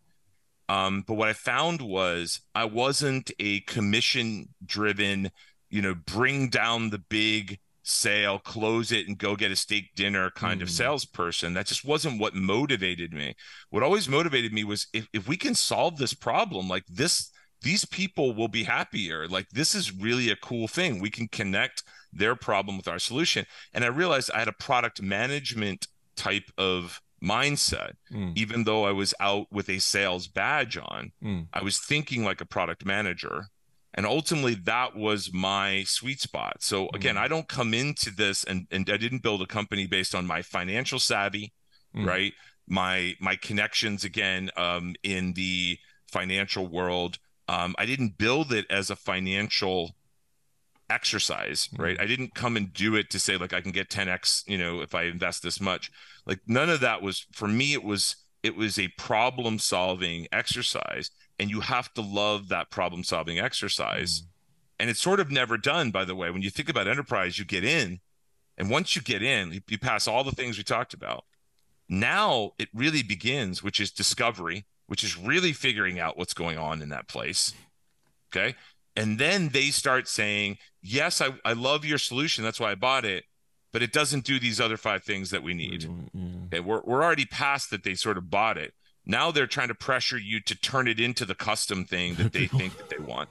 Um, 0.68 1.04
but 1.06 1.14
what 1.14 1.28
I 1.28 1.32
found 1.34 1.80
was 1.80 2.40
I 2.54 2.64
wasn't 2.64 3.30
a 3.38 3.60
commission 3.60 4.48
driven, 4.64 5.30
you 5.70 5.82
know, 5.82 5.94
bring 5.94 6.48
down 6.48 6.90
the 6.90 6.98
big 6.98 7.60
sale, 7.82 8.38
close 8.38 8.90
it, 8.90 9.06
and 9.06 9.18
go 9.18 9.36
get 9.36 9.52
a 9.52 9.56
steak 9.56 9.94
dinner 9.94 10.30
kind 10.30 10.60
mm. 10.60 10.62
of 10.64 10.70
salesperson. 10.70 11.54
That 11.54 11.66
just 11.66 11.84
wasn't 11.84 12.18
what 12.18 12.34
motivated 12.34 13.12
me. 13.12 13.34
What 13.70 13.82
always 13.82 14.08
motivated 14.08 14.52
me 14.52 14.64
was 14.64 14.88
if, 14.92 15.06
if 15.12 15.28
we 15.28 15.36
can 15.36 15.54
solve 15.54 15.98
this 15.98 16.14
problem, 16.14 16.66
like 16.66 16.86
this, 16.86 17.30
these 17.62 17.84
people 17.84 18.34
will 18.34 18.48
be 18.48 18.64
happier. 18.64 19.28
Like 19.28 19.48
this 19.50 19.74
is 19.74 19.92
really 19.92 20.30
a 20.30 20.36
cool 20.36 20.66
thing. 20.66 20.98
We 20.98 21.10
can 21.10 21.28
connect 21.28 21.84
their 22.16 22.34
problem 22.34 22.76
with 22.76 22.88
our 22.88 22.98
solution. 22.98 23.46
And 23.72 23.84
I 23.84 23.88
realized 23.88 24.30
I 24.30 24.38
had 24.38 24.48
a 24.48 24.52
product 24.52 25.02
management 25.02 25.88
type 26.16 26.50
of 26.56 27.00
mindset. 27.22 27.92
Mm. 28.12 28.36
Even 28.36 28.64
though 28.64 28.84
I 28.84 28.92
was 28.92 29.14
out 29.20 29.46
with 29.50 29.68
a 29.68 29.78
sales 29.78 30.28
badge 30.28 30.76
on, 30.76 31.12
mm. 31.22 31.46
I 31.52 31.62
was 31.62 31.78
thinking 31.78 32.24
like 32.24 32.40
a 32.40 32.46
product 32.46 32.84
manager 32.84 33.46
and 33.94 34.06
ultimately 34.06 34.54
that 34.54 34.96
was 34.96 35.32
my 35.32 35.84
sweet 35.84 36.20
spot 36.20 36.56
so 36.60 36.88
again 36.94 37.14
mm-hmm. 37.14 37.24
i 37.24 37.28
don't 37.28 37.48
come 37.48 37.72
into 37.72 38.10
this 38.10 38.44
and, 38.44 38.66
and 38.70 38.90
i 38.90 38.96
didn't 38.96 39.22
build 39.22 39.40
a 39.40 39.46
company 39.46 39.86
based 39.86 40.14
on 40.14 40.26
my 40.26 40.42
financial 40.42 40.98
savvy 40.98 41.52
mm-hmm. 41.96 42.06
right 42.06 42.32
my 42.66 43.14
my 43.20 43.36
connections 43.36 44.04
again 44.04 44.50
um, 44.56 44.94
in 45.02 45.32
the 45.34 45.78
financial 46.10 46.66
world 46.66 47.18
um, 47.48 47.74
i 47.78 47.86
didn't 47.86 48.18
build 48.18 48.52
it 48.52 48.66
as 48.68 48.90
a 48.90 48.96
financial 48.96 49.94
exercise 50.90 51.68
mm-hmm. 51.68 51.82
right 51.82 52.00
i 52.00 52.06
didn't 52.06 52.34
come 52.34 52.56
and 52.56 52.72
do 52.72 52.94
it 52.94 53.08
to 53.08 53.18
say 53.18 53.36
like 53.36 53.54
i 53.54 53.60
can 53.60 53.72
get 53.72 53.88
10x 53.88 54.42
you 54.46 54.58
know 54.58 54.80
if 54.80 54.94
i 54.94 55.04
invest 55.04 55.42
this 55.42 55.60
much. 55.60 55.90
Like 56.26 56.40
none 56.46 56.70
of 56.70 56.80
that 56.80 57.02
was 57.02 57.26
for 57.32 57.48
me 57.48 57.72
it 57.72 57.84
was 57.84 58.16
it 58.42 58.56
was 58.56 58.78
a 58.78 58.88
problem 58.98 59.58
solving 59.58 60.26
exercise 60.32 61.10
and 61.38 61.50
you 61.50 61.60
have 61.60 61.92
to 61.94 62.02
love 62.02 62.48
that 62.48 62.70
problem 62.70 63.04
solving 63.04 63.38
exercise. 63.38 64.20
Mm. 64.20 64.26
and 64.80 64.90
it's 64.90 65.00
sort 65.00 65.20
of 65.20 65.30
never 65.30 65.56
done 65.56 65.90
by 65.90 66.04
the 66.04 66.14
way. 66.14 66.30
When 66.30 66.42
you 66.42 66.50
think 66.50 66.68
about 66.68 66.88
enterprise 66.88 67.38
you 67.38 67.44
get 67.44 67.64
in 67.64 68.00
and 68.56 68.70
once 68.70 68.94
you 68.94 69.02
get 69.02 69.22
in 69.22 69.52
you, 69.52 69.60
you 69.68 69.78
pass 69.78 70.08
all 70.08 70.24
the 70.24 70.32
things 70.32 70.56
we 70.56 70.64
talked 70.64 70.94
about. 70.94 71.24
Now 71.88 72.52
it 72.58 72.68
really 72.74 73.02
begins 73.02 73.62
which 73.62 73.80
is 73.80 73.90
discovery 73.90 74.66
which 74.86 75.02
is 75.02 75.16
really 75.16 75.54
figuring 75.54 75.98
out 75.98 76.18
what's 76.18 76.34
going 76.34 76.58
on 76.58 76.82
in 76.82 76.90
that 76.90 77.08
place. 77.08 77.52
Okay 78.32 78.54
and 78.96 79.18
then 79.18 79.48
they 79.48 79.70
start 79.70 80.08
saying 80.08 80.56
yes 80.82 81.20
i, 81.20 81.28
I 81.44 81.52
love 81.52 81.84
your 81.84 81.98
solution 81.98 82.44
that's 82.44 82.60
why 82.60 82.72
i 82.72 82.74
bought 82.74 83.04
it 83.04 83.24
but 83.72 83.82
it 83.82 83.92
doesn't 83.92 84.24
do 84.24 84.38
these 84.38 84.60
other 84.60 84.76
five 84.76 85.02
things 85.02 85.30
that 85.30 85.42
we 85.42 85.54
need 85.54 85.84
yeah. 85.84 86.20
okay 86.46 86.60
we're, 86.60 86.82
we're 86.84 87.02
already 87.02 87.26
past 87.26 87.70
that 87.70 87.84
they 87.84 87.94
sort 87.94 88.18
of 88.18 88.30
bought 88.30 88.58
it 88.58 88.74
now 89.06 89.30
they're 89.30 89.46
trying 89.46 89.68
to 89.68 89.74
pressure 89.74 90.18
you 90.18 90.40
to 90.40 90.54
turn 90.54 90.88
it 90.88 90.98
into 90.98 91.24
the 91.24 91.34
custom 91.34 91.84
thing 91.84 92.14
that 92.14 92.32
they 92.32 92.46
think 92.58 92.76
that 92.78 92.88
they 92.88 92.98
want. 92.98 93.28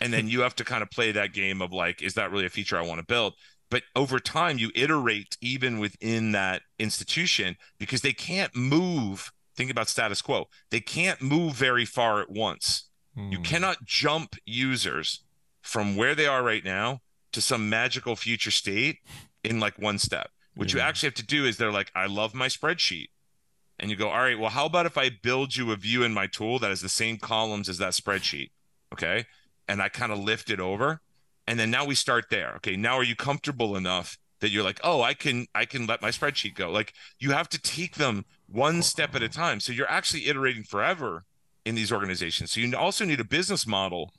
And 0.00 0.12
then 0.12 0.28
you 0.28 0.40
have 0.40 0.54
to 0.56 0.64
kind 0.64 0.82
of 0.82 0.90
play 0.90 1.12
that 1.12 1.32
game 1.32 1.62
of 1.62 1.72
like, 1.72 2.02
is 2.02 2.14
that 2.14 2.30
really 2.30 2.46
a 2.46 2.50
feature 2.50 2.78
I 2.78 2.82
want 2.82 3.00
to 3.00 3.06
build? 3.06 3.34
But 3.70 3.82
over 3.96 4.20
time, 4.20 4.58
you 4.58 4.70
iterate 4.74 5.36
even 5.40 5.78
within 5.78 6.32
that 6.32 6.62
institution 6.78 7.56
because 7.78 8.02
they 8.02 8.12
can't 8.12 8.54
move. 8.54 9.32
Think 9.56 9.70
about 9.70 9.88
status 9.88 10.20
quo. 10.20 10.48
They 10.70 10.80
can't 10.80 11.22
move 11.22 11.54
very 11.54 11.84
far 11.84 12.20
at 12.20 12.30
once. 12.30 12.88
You 13.16 13.38
hmm. 13.38 13.42
cannot 13.42 13.84
jump 13.84 14.36
users 14.44 15.22
from 15.62 15.96
where 15.96 16.14
they 16.14 16.26
are 16.26 16.42
right 16.42 16.64
now 16.64 17.00
to 17.32 17.40
some 17.40 17.68
magical 17.68 18.16
future 18.16 18.50
state 18.50 18.98
in 19.42 19.60
like 19.60 19.78
one 19.78 19.98
step 19.98 20.30
What 20.54 20.72
you 20.72 20.80
actually 20.80 21.08
have 21.08 21.14
to 21.14 21.26
do 21.26 21.44
is 21.44 21.56
they're 21.56 21.72
like, 21.72 21.90
I 21.94 22.06
love 22.06 22.34
my 22.34 22.48
spreadsheet. 22.48 23.08
And 23.78 23.90
you 23.90 23.96
go, 23.96 24.08
all 24.08 24.20
right, 24.20 24.38
well, 24.38 24.50
how 24.50 24.66
about 24.66 24.86
if 24.86 24.96
I 24.96 25.10
build 25.10 25.56
you 25.56 25.72
a 25.72 25.76
view 25.76 26.04
in 26.04 26.14
my 26.14 26.28
tool 26.28 26.60
that 26.60 26.70
has 26.70 26.80
the 26.80 26.88
same 26.88 27.18
columns 27.18 27.68
as 27.68 27.78
that 27.78 27.92
spreadsheet? 27.92 28.50
Okay. 28.92 29.26
And 29.66 29.82
I 29.82 29.88
kind 29.88 30.12
of 30.12 30.20
lift 30.20 30.50
it 30.50 30.60
over. 30.60 31.00
And 31.48 31.58
then 31.58 31.70
now 31.70 31.84
we 31.84 31.96
start 31.96 32.26
there. 32.30 32.54
Okay. 32.56 32.76
Now 32.76 32.96
are 32.96 33.02
you 33.02 33.16
comfortable 33.16 33.76
enough 33.76 34.16
that 34.40 34.50
you're 34.50 34.62
like, 34.62 34.80
oh, 34.84 35.02
I 35.02 35.14
can 35.14 35.46
I 35.54 35.64
can 35.64 35.86
let 35.86 36.02
my 36.02 36.10
spreadsheet 36.10 36.54
go. 36.54 36.70
Like 36.70 36.92
you 37.18 37.32
have 37.32 37.48
to 37.48 37.60
take 37.60 37.96
them 37.96 38.24
one 38.46 38.82
step 38.82 39.14
at 39.14 39.22
a 39.22 39.28
time. 39.28 39.58
So 39.58 39.72
you're 39.72 39.90
actually 39.90 40.26
iterating 40.26 40.62
forever 40.62 41.24
in 41.64 41.74
these 41.74 41.92
organizations. 41.92 42.52
So 42.52 42.60
you 42.60 42.76
also 42.76 43.04
need 43.04 43.20
a 43.20 43.24
business 43.24 43.66
model. 43.66 44.12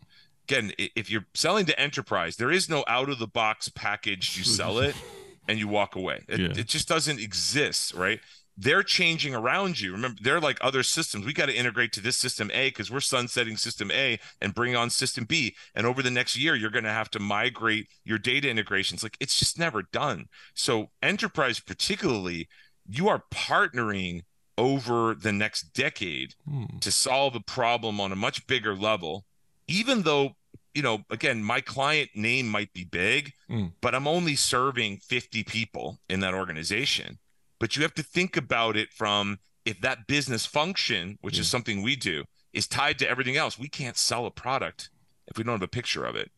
Again, 0.48 0.72
if 0.78 1.10
you're 1.10 1.26
selling 1.34 1.66
to 1.66 1.80
enterprise, 1.80 2.36
there 2.36 2.52
is 2.52 2.70
no 2.70 2.84
out 2.88 3.10
of 3.10 3.20
the 3.20 3.28
box 3.28 3.70
package. 3.70 4.38
You 4.38 4.44
sell 4.44 4.80
it 4.80 4.96
and 5.48 5.58
you 5.58 5.68
walk 5.68 5.96
away. 5.96 6.24
It, 6.28 6.40
yeah. 6.40 6.48
it 6.56 6.68
just 6.68 6.88
doesn't 6.88 7.20
exist, 7.20 7.94
right? 7.94 8.20
they're 8.58 8.84
changing 8.84 9.36
around 9.36 9.80
you. 9.80 9.92
Remember, 9.92 10.18
they're 10.22 10.40
like 10.40 10.58
other 10.62 10.84
systems. 10.84 11.26
We 11.26 11.34
got 11.34 11.48
to 11.48 11.56
integrate 11.56 11.92
to 11.94 12.02
this 12.02 12.18
system 12.18 12.50
A 12.54 12.70
because 12.70 12.90
we're 12.90 13.02
sunsetting 13.02 13.58
system 13.58 13.92
A 13.92 14.20
and 14.42 14.56
bring 14.56 14.76
on 14.76 14.90
system 14.90 15.26
B. 15.26 15.56
And 15.76 15.86
over 15.86 16.02
the 16.02 16.12
next 16.12 16.38
year, 16.38 16.56
you're 16.56 16.70
going 16.70 16.86
to 16.86 16.92
have 16.92 17.12
to 17.12 17.20
migrate 17.20 17.88
your 18.04 18.18
data 18.18 18.50
integrations. 18.50 19.04
Like 19.04 19.18
it's 19.20 19.38
just 19.38 19.60
never 19.60 19.84
done. 19.84 20.28
So, 20.54 20.92
enterprise, 21.02 21.60
particularly, 21.60 22.48
you 22.88 23.10
are 23.10 23.24
partnering 23.34 24.24
over 24.58 25.16
the 25.16 25.32
next 25.32 25.74
decade 25.74 26.36
hmm. 26.50 26.78
to 26.80 26.92
solve 26.92 27.36
a 27.36 27.40
problem 27.40 28.00
on 28.00 28.12
a 28.12 28.16
much 28.16 28.48
bigger 28.48 28.76
level, 28.76 29.26
even 29.68 30.04
though 30.04 30.36
you 30.74 30.82
know, 30.82 31.06
again, 31.10 31.42
my 31.42 31.62
client 31.62 32.10
name 32.16 32.50
might 32.50 32.74
be 32.74 32.84
big, 32.84 33.32
mm. 33.50 33.72
but 33.80 33.96
I'm 33.96 34.10
only 34.10 34.36
serving 34.36 34.98
50 34.98 35.46
people 35.46 36.00
in 36.10 36.20
that 36.20 36.34
organization 36.34 37.18
but 37.60 37.76
you 37.76 37.82
have 37.84 37.94
to 37.96 38.04
think 38.04 38.38
about 38.38 38.76
it 38.76 38.92
from 38.92 39.40
if 39.66 39.82
that 39.82 40.08
business 40.08 40.46
function, 40.46 41.18
which 41.22 41.40
is 41.40 41.50
something 41.50 41.82
we 41.82 41.96
do, 41.96 42.26
is 42.54 42.68
tied 42.68 43.00
to 43.00 43.10
everything 43.10 43.38
else. 43.38 43.58
We 43.58 43.68
can't 43.68 43.98
sell 43.98 44.26
a 44.26 44.32
product 44.32 44.90
if 45.28 45.38
we 45.38 45.44
don't 45.44 45.54
have 45.54 45.62
a 45.62 45.68
picture 45.68 46.06
of 46.06 46.16
it. 46.16 46.32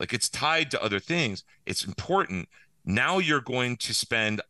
Like 0.00 0.12
it's 0.12 0.28
tied 0.28 0.70
to 0.72 0.82
other 0.82 0.98
things. 0.98 1.44
It's 1.66 1.84
important. 1.84 2.48
Now 2.84 3.18
you're 3.18 3.40
going 3.40 3.76
to 3.78 3.94
spend 3.94 4.40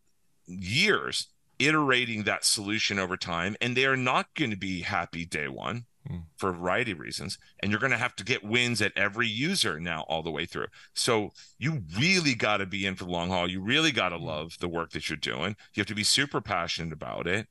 years 0.46 1.28
iterating 1.58 2.24
that 2.24 2.44
solution 2.44 2.98
over 2.98 3.16
time, 3.16 3.56
and 3.60 3.76
they 3.76 3.86
are 3.86 3.96
not 3.96 4.34
going 4.34 4.50
to 4.50 4.56
be 4.56 4.82
happy 4.82 5.24
day 5.24 5.48
one 5.48 5.86
mm. 6.08 6.22
for 6.36 6.50
a 6.50 6.52
variety 6.52 6.92
of 6.92 7.00
reasons. 7.00 7.38
And 7.60 7.70
you're 7.70 7.80
going 7.80 7.92
to 7.92 7.98
have 7.98 8.16
to 8.16 8.24
get 8.24 8.44
wins 8.44 8.80
at 8.82 8.92
every 8.96 9.28
user 9.28 9.80
now 9.80 10.04
all 10.08 10.22
the 10.22 10.30
way 10.30 10.46
through. 10.46 10.66
So 10.94 11.32
you 11.58 11.82
really 11.98 12.34
got 12.34 12.58
to 12.58 12.66
be 12.66 12.86
in 12.86 12.94
for 12.94 13.04
the 13.04 13.10
long 13.10 13.30
haul. 13.30 13.50
You 13.50 13.60
really 13.60 13.92
got 13.92 14.10
to 14.10 14.18
hmm. 14.18 14.24
love 14.24 14.58
the 14.60 14.68
work 14.68 14.90
that 14.90 15.08
you're 15.08 15.16
doing. 15.16 15.56
You 15.74 15.80
have 15.80 15.86
to 15.86 15.94
be 15.94 16.04
super 16.04 16.40
passionate 16.40 16.92
about 16.92 17.26
it. 17.26 17.48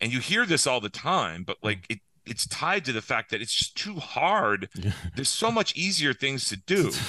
And 0.00 0.12
you 0.12 0.20
hear 0.20 0.46
this 0.46 0.66
all 0.66 0.80
the 0.80 0.88
time, 0.88 1.44
but 1.44 1.58
hmm. 1.60 1.66
like 1.66 1.86
it, 1.88 2.00
it's 2.26 2.46
tied 2.46 2.84
to 2.84 2.92
the 2.92 3.02
fact 3.02 3.30
that 3.30 3.40
it's 3.40 3.54
just 3.54 3.76
too 3.76 3.96
hard. 3.96 4.68
Yeah. 4.74 4.92
There's 5.14 5.28
so 5.28 5.50
much 5.50 5.74
easier 5.76 6.12
things 6.12 6.48
to 6.48 6.56
do. 6.56 6.92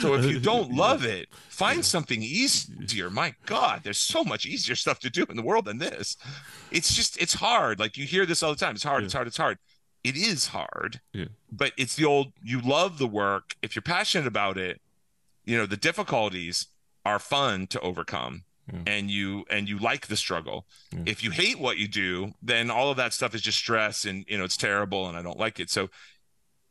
so 0.00 0.14
if 0.14 0.24
you 0.26 0.40
don't 0.40 0.72
love 0.76 1.04
it, 1.04 1.28
find 1.48 1.84
something 1.84 2.22
easier. 2.22 3.10
My 3.10 3.34
God, 3.46 3.80
there's 3.84 3.98
so 3.98 4.24
much 4.24 4.46
easier 4.46 4.74
stuff 4.74 4.98
to 5.00 5.10
do 5.10 5.24
in 5.28 5.36
the 5.36 5.42
world 5.42 5.64
than 5.64 5.78
this. 5.78 6.16
It's 6.70 6.94
just 6.94 7.20
it's 7.20 7.34
hard. 7.34 7.78
Like 7.78 7.96
you 7.96 8.06
hear 8.06 8.26
this 8.26 8.42
all 8.42 8.50
the 8.50 8.56
time. 8.56 8.74
It's 8.74 8.84
hard. 8.84 9.02
Yeah. 9.02 9.06
It's 9.06 9.14
hard. 9.14 9.26
It's 9.26 9.36
hard. 9.36 9.58
It 10.04 10.16
is 10.16 10.48
hard. 10.48 11.00
Yeah. 11.12 11.26
But 11.50 11.72
it's 11.76 11.96
the 11.96 12.04
old. 12.04 12.32
You 12.42 12.60
love 12.60 12.98
the 12.98 13.06
work. 13.06 13.56
If 13.62 13.74
you're 13.74 13.82
passionate 13.82 14.26
about 14.26 14.58
it, 14.58 14.80
you 15.44 15.56
know 15.56 15.66
the 15.66 15.76
difficulties 15.76 16.66
are 17.04 17.18
fun 17.18 17.66
to 17.68 17.80
overcome. 17.80 18.44
Yeah. 18.72 18.80
and 18.84 19.08
you 19.12 19.44
and 19.48 19.68
you 19.68 19.78
like 19.78 20.08
the 20.08 20.16
struggle 20.16 20.66
yeah. 20.90 21.04
if 21.06 21.22
you 21.22 21.30
hate 21.30 21.60
what 21.60 21.76
you 21.78 21.86
do 21.86 22.32
then 22.42 22.68
all 22.68 22.90
of 22.90 22.96
that 22.96 23.12
stuff 23.12 23.32
is 23.32 23.40
just 23.40 23.58
stress 23.58 24.04
and 24.04 24.24
you 24.26 24.36
know 24.36 24.42
it's 24.42 24.56
terrible 24.56 25.06
and 25.06 25.16
i 25.16 25.22
don't 25.22 25.38
like 25.38 25.60
it 25.60 25.70
so 25.70 25.88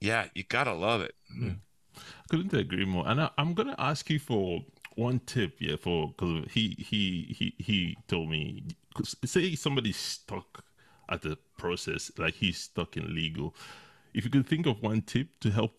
yeah 0.02 0.26
you 0.36 0.44
gotta 0.44 0.74
love 0.74 1.00
it 1.00 1.16
yeah 1.42 1.52
couldn't 2.36 2.60
agree 2.60 2.86
more. 2.86 3.08
And 3.08 3.22
I, 3.22 3.30
am 3.38 3.54
gonna 3.54 3.76
ask 3.78 4.10
you 4.10 4.20
for 4.20 4.62
one 4.96 5.20
tip, 5.26 5.56
yeah, 5.60 5.76
for 5.78 6.10
because 6.10 6.52
he 6.52 6.76
he 6.78 7.36
he 7.38 7.64
he 7.64 7.98
told 8.08 8.30
me, 8.30 8.64
say 9.24 9.56
somebody's 9.56 9.98
stuck 9.98 10.64
at 11.10 11.22
the 11.22 11.38
process, 11.58 12.12
like 12.18 12.34
he's 12.34 12.58
stuck 12.58 12.98
in 12.98 13.14
legal. 13.14 13.56
If 14.14 14.26
you 14.26 14.30
could 14.30 14.48
think 14.48 14.66
of 14.66 14.82
one 14.82 15.02
tip 15.02 15.28
to 15.42 15.50
help 15.50 15.74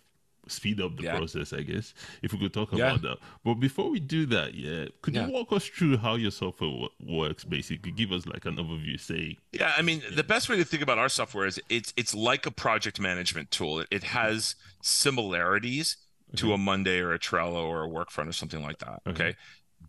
speed 0.48 0.80
up 0.80 0.96
the 0.96 1.02
yeah. 1.02 1.16
process, 1.16 1.52
I 1.52 1.62
guess, 1.62 1.92
if 2.22 2.32
we 2.32 2.38
could 2.38 2.54
talk 2.54 2.72
yeah. 2.72 2.86
about 2.86 3.02
that. 3.02 3.18
But 3.44 3.54
before 3.54 3.90
we 3.90 3.98
do 3.98 4.26
that, 4.26 4.54
yeah, 4.54 4.86
could 5.02 5.14
yeah. 5.14 5.26
you 5.26 5.32
walk 5.32 5.52
us 5.52 5.66
through 5.66 5.96
how 5.96 6.14
your 6.14 6.30
software 6.30 6.70
w- 6.70 6.88
works? 7.04 7.44
Basically, 7.44 7.90
give 7.92 8.12
us 8.12 8.26
like 8.26 8.46
an 8.46 8.56
overview. 8.56 8.98
Say, 8.98 9.36
yeah, 9.52 9.72
I 9.76 9.82
mean, 9.82 10.02
the 10.14 10.24
best 10.24 10.48
way 10.48 10.56
to 10.56 10.64
think 10.64 10.82
about 10.82 10.98
our 10.98 11.08
software 11.08 11.46
is 11.46 11.60
it's 11.68 11.92
it's 11.96 12.14
like 12.14 12.46
a 12.46 12.50
project 12.50 12.98
management 12.98 13.50
tool. 13.50 13.80
It, 13.80 13.88
it 13.90 14.04
has 14.04 14.54
similarities 14.80 15.96
to 16.34 16.52
a 16.52 16.58
Monday 16.58 17.00
or 17.00 17.12
a 17.12 17.18
Trello 17.18 17.64
or 17.64 17.84
a 17.84 17.88
Workfront 17.88 18.28
or 18.28 18.32
something 18.32 18.62
like 18.62 18.78
that. 18.78 19.00
Okay. 19.06 19.24
okay. 19.28 19.36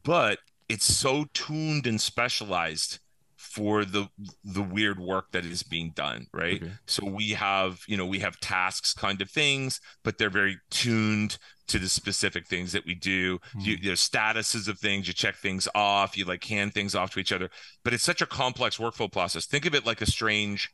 But 0.03 0.39
it's 0.69 0.85
so 0.85 1.25
tuned 1.33 1.87
and 1.87 1.99
specialized 1.99 2.99
for 3.37 3.85
the 3.85 4.07
the 4.43 4.61
weird 4.61 4.99
work 4.99 5.31
that 5.31 5.45
is 5.45 5.61
being 5.61 5.91
done 5.91 6.25
right 6.33 6.61
okay. 6.61 6.71
so 6.87 7.05
we 7.05 7.29
have 7.29 7.79
you 7.87 7.95
know 7.95 8.05
we 8.05 8.19
have 8.19 8.39
tasks 8.39 8.93
kind 8.93 9.21
of 9.21 9.29
things 9.29 9.79
but 10.03 10.17
they're 10.17 10.29
very 10.29 10.57
tuned 10.71 11.37
to 11.67 11.77
the 11.77 11.87
specific 11.87 12.47
things 12.47 12.71
that 12.71 12.83
we 12.85 12.95
do 12.95 13.37
mm. 13.55 13.63
you, 13.63 13.77
there's 13.77 14.07
statuses 14.07 14.67
of 14.67 14.79
things 14.79 15.07
you 15.07 15.13
check 15.13 15.35
things 15.35 15.67
off 15.75 16.17
you 16.17 16.25
like 16.25 16.43
hand 16.43 16.73
things 16.73 16.95
off 16.95 17.11
to 17.11 17.19
each 17.19 17.31
other 17.31 17.49
but 17.83 17.93
it's 17.93 18.03
such 18.03 18.23
a 18.23 18.25
complex 18.25 18.77
workflow 18.77 19.11
process 19.11 19.45
think 19.45 19.67
of 19.67 19.75
it 19.75 19.85
like 19.85 20.01
a 20.01 20.05
strange 20.07 20.69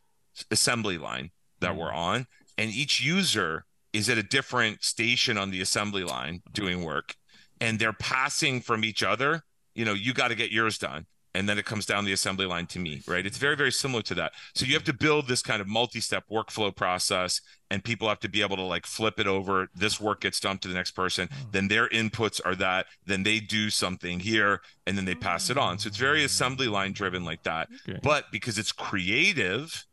assembly 0.49 0.97
line 0.97 1.29
that 1.59 1.73
mm. 1.73 1.77
we're 1.77 1.91
on 1.91 2.25
and 2.57 2.71
each 2.71 3.01
user 3.01 3.65
is 3.93 4.09
at 4.09 4.17
a 4.17 4.23
different 4.23 4.83
station 4.83 5.37
on 5.37 5.51
the 5.51 5.61
assembly 5.61 6.03
line 6.03 6.41
doing 6.51 6.83
work 6.83 7.15
and 7.61 7.79
they're 7.79 7.93
passing 7.93 8.59
from 8.59 8.83
each 8.83 9.03
other 9.03 9.43
you 9.75 9.85
know 9.85 9.93
you 9.93 10.13
got 10.13 10.29
to 10.29 10.35
get 10.35 10.51
yours 10.51 10.77
done. 10.77 11.05
And 11.35 11.49
then 11.49 11.57
it 11.57 11.65
comes 11.65 11.87
down 11.87 12.05
the 12.05 12.11
assembly 12.11 12.45
line 12.45 12.67
to 12.67 12.79
me 12.79 13.01
right? 13.07 13.25
It's 13.25 13.39
very 13.39 13.55
very 13.55 13.71
similar 13.71 14.03
to 14.03 14.15
that. 14.15 14.33
So 14.53 14.65
you 14.65 14.73
have 14.75 14.83
to 14.83 14.93
build 14.93 15.27
this 15.27 15.41
kind 15.41 15.61
of 15.61 15.67
multi-step 15.67 16.25
workflow 16.31 16.75
process 16.75 17.41
and 17.71 17.83
people 17.83 18.07
have 18.07 18.19
to 18.19 18.29
be 18.29 18.43
able 18.43 18.55
to 18.57 18.63
like 18.63 18.85
flip 18.85 19.19
it 19.19 19.25
over. 19.25 19.67
This 19.73 19.99
work 19.99 20.21
gets 20.21 20.39
dumped 20.39 20.61
to 20.63 20.67
the 20.67 20.75
next 20.75 20.91
person. 20.91 21.29
Oh. 21.31 21.35
then 21.51 21.69
their 21.69 21.89
inputs 21.89 22.39
are 22.45 22.53
that. 22.55 22.85
Then 23.07 23.23
they 23.23 23.39
do 23.39 23.71
something 23.71 24.19
here 24.19 24.61
and 24.85 24.95
then 24.95 25.05
they 25.05 25.15
pass 25.15 25.49
it 25.49 25.57
on. 25.57 25.79
So 25.79 25.87
it's 25.87 25.97
very 25.97 26.19
hmm. 26.19 26.25
assembly 26.25 26.67
line 26.67 26.93
driven 26.93 27.25
like 27.25 27.41
that. 27.43 27.67
Okay. 27.89 27.99
but 28.03 28.25
because 28.31 28.59
it's 28.59 28.71
creative 28.71 29.85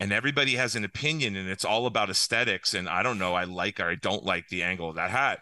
and 0.00 0.12
everybody 0.12 0.56
has 0.56 0.74
an 0.74 0.84
opinion 0.84 1.36
and 1.36 1.48
it's 1.48 1.64
all 1.64 1.86
about 1.86 2.10
aesthetics 2.10 2.74
and 2.74 2.88
i 2.88 3.02
don't 3.02 3.18
know 3.18 3.34
i 3.34 3.44
like 3.44 3.78
or 3.78 3.84
i 3.90 3.94
don't 3.94 4.24
like 4.24 4.48
the 4.48 4.62
angle 4.62 4.88
of 4.88 4.96
that 4.96 5.10
hat. 5.10 5.40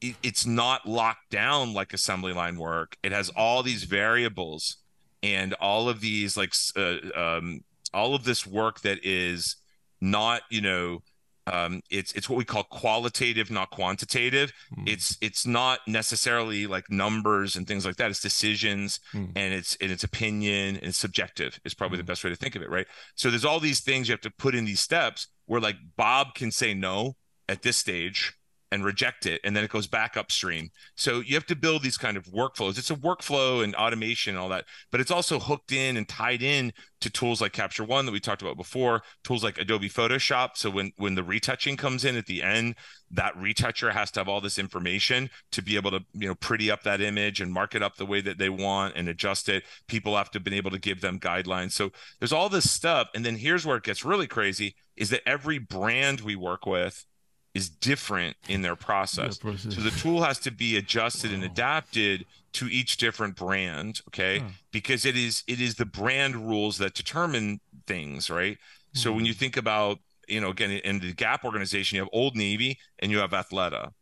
It, 0.00 0.16
it's 0.22 0.46
not 0.46 0.86
locked 0.86 1.30
down 1.30 1.74
like 1.74 1.92
assembly 1.92 2.32
line 2.32 2.56
work. 2.56 2.96
It 3.02 3.12
has 3.12 3.28
all 3.30 3.62
these 3.62 3.84
variables 3.84 4.78
and 5.22 5.52
all 5.54 5.88
of 5.88 6.00
these 6.00 6.36
like 6.36 6.54
uh, 6.76 6.96
um, 7.14 7.64
all 7.92 8.14
of 8.14 8.24
this 8.24 8.46
work 8.46 8.80
that 8.80 8.98
is 9.02 9.56
not 10.00 10.42
you 10.50 10.60
know 10.60 11.02
um, 11.50 11.82
it's 11.90 12.12
it's 12.12 12.28
what 12.28 12.36
we 12.36 12.44
call 12.44 12.64
qualitative, 12.64 13.50
not 13.50 13.70
quantitative. 13.70 14.52
Mm. 14.76 14.88
It's 14.88 15.18
it's 15.20 15.46
not 15.46 15.80
necessarily 15.86 16.66
like 16.66 16.90
numbers 16.90 17.56
and 17.56 17.66
things 17.66 17.84
like 17.84 17.96
that. 17.96 18.10
It's 18.10 18.20
decisions 18.20 19.00
mm. 19.12 19.30
and 19.34 19.54
it's 19.54 19.76
and 19.80 19.90
it's 19.90 20.04
opinion 20.04 20.76
and 20.76 20.84
it's 20.84 20.98
subjective 20.98 21.58
is 21.64 21.74
probably 21.74 21.96
mm. 21.96 22.00
the 22.00 22.04
hmm. 22.04 22.08
best 22.08 22.24
way 22.24 22.30
to 22.30 22.36
think 22.36 22.56
of 22.56 22.62
it, 22.62 22.70
right? 22.70 22.86
So 23.16 23.30
there's 23.30 23.44
all 23.44 23.60
these 23.60 23.80
things 23.80 24.08
you 24.08 24.12
have 24.12 24.20
to 24.22 24.30
put 24.30 24.54
in 24.54 24.64
these 24.64 24.80
steps 24.80 25.26
where 25.46 25.60
like 25.60 25.76
Bob 25.96 26.34
can 26.34 26.50
say 26.50 26.74
no 26.74 27.16
at 27.48 27.62
this 27.62 27.76
stage 27.76 28.32
and 28.72 28.84
reject 28.84 29.26
it 29.26 29.40
and 29.44 29.56
then 29.56 29.64
it 29.64 29.70
goes 29.70 29.86
back 29.86 30.16
upstream. 30.16 30.70
So 30.94 31.20
you 31.20 31.34
have 31.34 31.46
to 31.46 31.56
build 31.56 31.82
these 31.82 31.98
kind 31.98 32.16
of 32.16 32.26
workflows. 32.26 32.78
It's 32.78 32.90
a 32.90 32.96
workflow 32.96 33.64
and 33.64 33.74
automation 33.74 34.34
and 34.34 34.42
all 34.42 34.48
that 34.50 34.64
but 34.90 35.00
it's 35.00 35.10
also 35.10 35.38
hooked 35.38 35.72
in 35.72 35.96
and 35.96 36.08
tied 36.08 36.42
in 36.42 36.72
to 37.00 37.10
tools 37.10 37.40
like 37.40 37.52
capture 37.52 37.84
one 37.84 38.06
that 38.06 38.12
we 38.12 38.20
talked 38.20 38.42
about 38.42 38.56
before 38.56 39.02
tools 39.24 39.42
like 39.42 39.58
adobe 39.58 39.88
photoshop. 39.88 40.50
So 40.54 40.70
when 40.70 40.92
when 40.96 41.14
the 41.14 41.24
retouching 41.24 41.76
comes 41.76 42.04
in 42.04 42.16
at 42.16 42.26
the 42.26 42.42
end 42.42 42.76
that 43.12 43.36
retoucher 43.36 43.90
has 43.90 44.10
to 44.12 44.20
have 44.20 44.28
all 44.28 44.40
this 44.40 44.58
information 44.58 45.30
to 45.52 45.62
be 45.62 45.76
able 45.76 45.90
to 45.90 46.00
you 46.12 46.28
know 46.28 46.34
pretty 46.34 46.70
up 46.70 46.82
that 46.84 47.00
image 47.00 47.40
and 47.40 47.52
mark 47.52 47.74
it 47.74 47.82
up 47.82 47.96
the 47.96 48.06
way 48.06 48.20
that 48.20 48.38
they 48.38 48.48
want 48.48 48.94
and 48.96 49.08
adjust 49.08 49.48
it. 49.48 49.64
People 49.88 50.16
have 50.16 50.30
to 50.30 50.38
have 50.38 50.44
been 50.44 50.54
able 50.54 50.70
to 50.70 50.78
give 50.78 51.00
them 51.00 51.18
guidelines. 51.18 51.72
So 51.72 51.90
there's 52.18 52.32
all 52.32 52.48
this 52.48 52.70
stuff 52.70 53.08
and 53.14 53.24
then 53.24 53.36
here's 53.36 53.66
where 53.66 53.76
it 53.76 53.84
gets 53.84 54.04
really 54.04 54.26
crazy 54.26 54.76
is 54.96 55.10
that 55.10 55.26
every 55.26 55.58
brand 55.58 56.20
we 56.20 56.36
work 56.36 56.66
with 56.66 57.06
is 57.54 57.68
different 57.68 58.36
in 58.48 58.62
their 58.62 58.76
process. 58.76 59.38
process. 59.38 59.74
So 59.74 59.80
the 59.80 59.90
tool 59.90 60.22
has 60.22 60.38
to 60.40 60.50
be 60.50 60.76
adjusted 60.76 61.30
wow. 61.30 61.36
and 61.36 61.44
adapted 61.44 62.26
to 62.52 62.66
each 62.66 62.96
different 62.96 63.36
brand, 63.36 64.00
okay? 64.08 64.38
Huh. 64.38 64.48
Because 64.72 65.04
it 65.04 65.16
is 65.16 65.42
it 65.46 65.60
is 65.60 65.74
the 65.74 65.86
brand 65.86 66.36
rules 66.48 66.78
that 66.78 66.94
determine 66.94 67.60
things, 67.86 68.30
right? 68.30 68.56
Mm-hmm. 68.56 68.98
So 68.98 69.12
when 69.12 69.26
you 69.26 69.32
hmm. 69.32 69.38
think 69.38 69.56
about, 69.56 69.98
you 70.28 70.40
know, 70.40 70.50
again 70.50 70.70
in 70.70 71.00
the 71.00 71.12
Gap 71.12 71.44
organization, 71.44 71.96
you 71.96 72.02
have 72.02 72.10
Old 72.12 72.36
Navy 72.36 72.78
and 72.98 73.10
you 73.10 73.18
have 73.18 73.30
Athleta. 73.30 73.92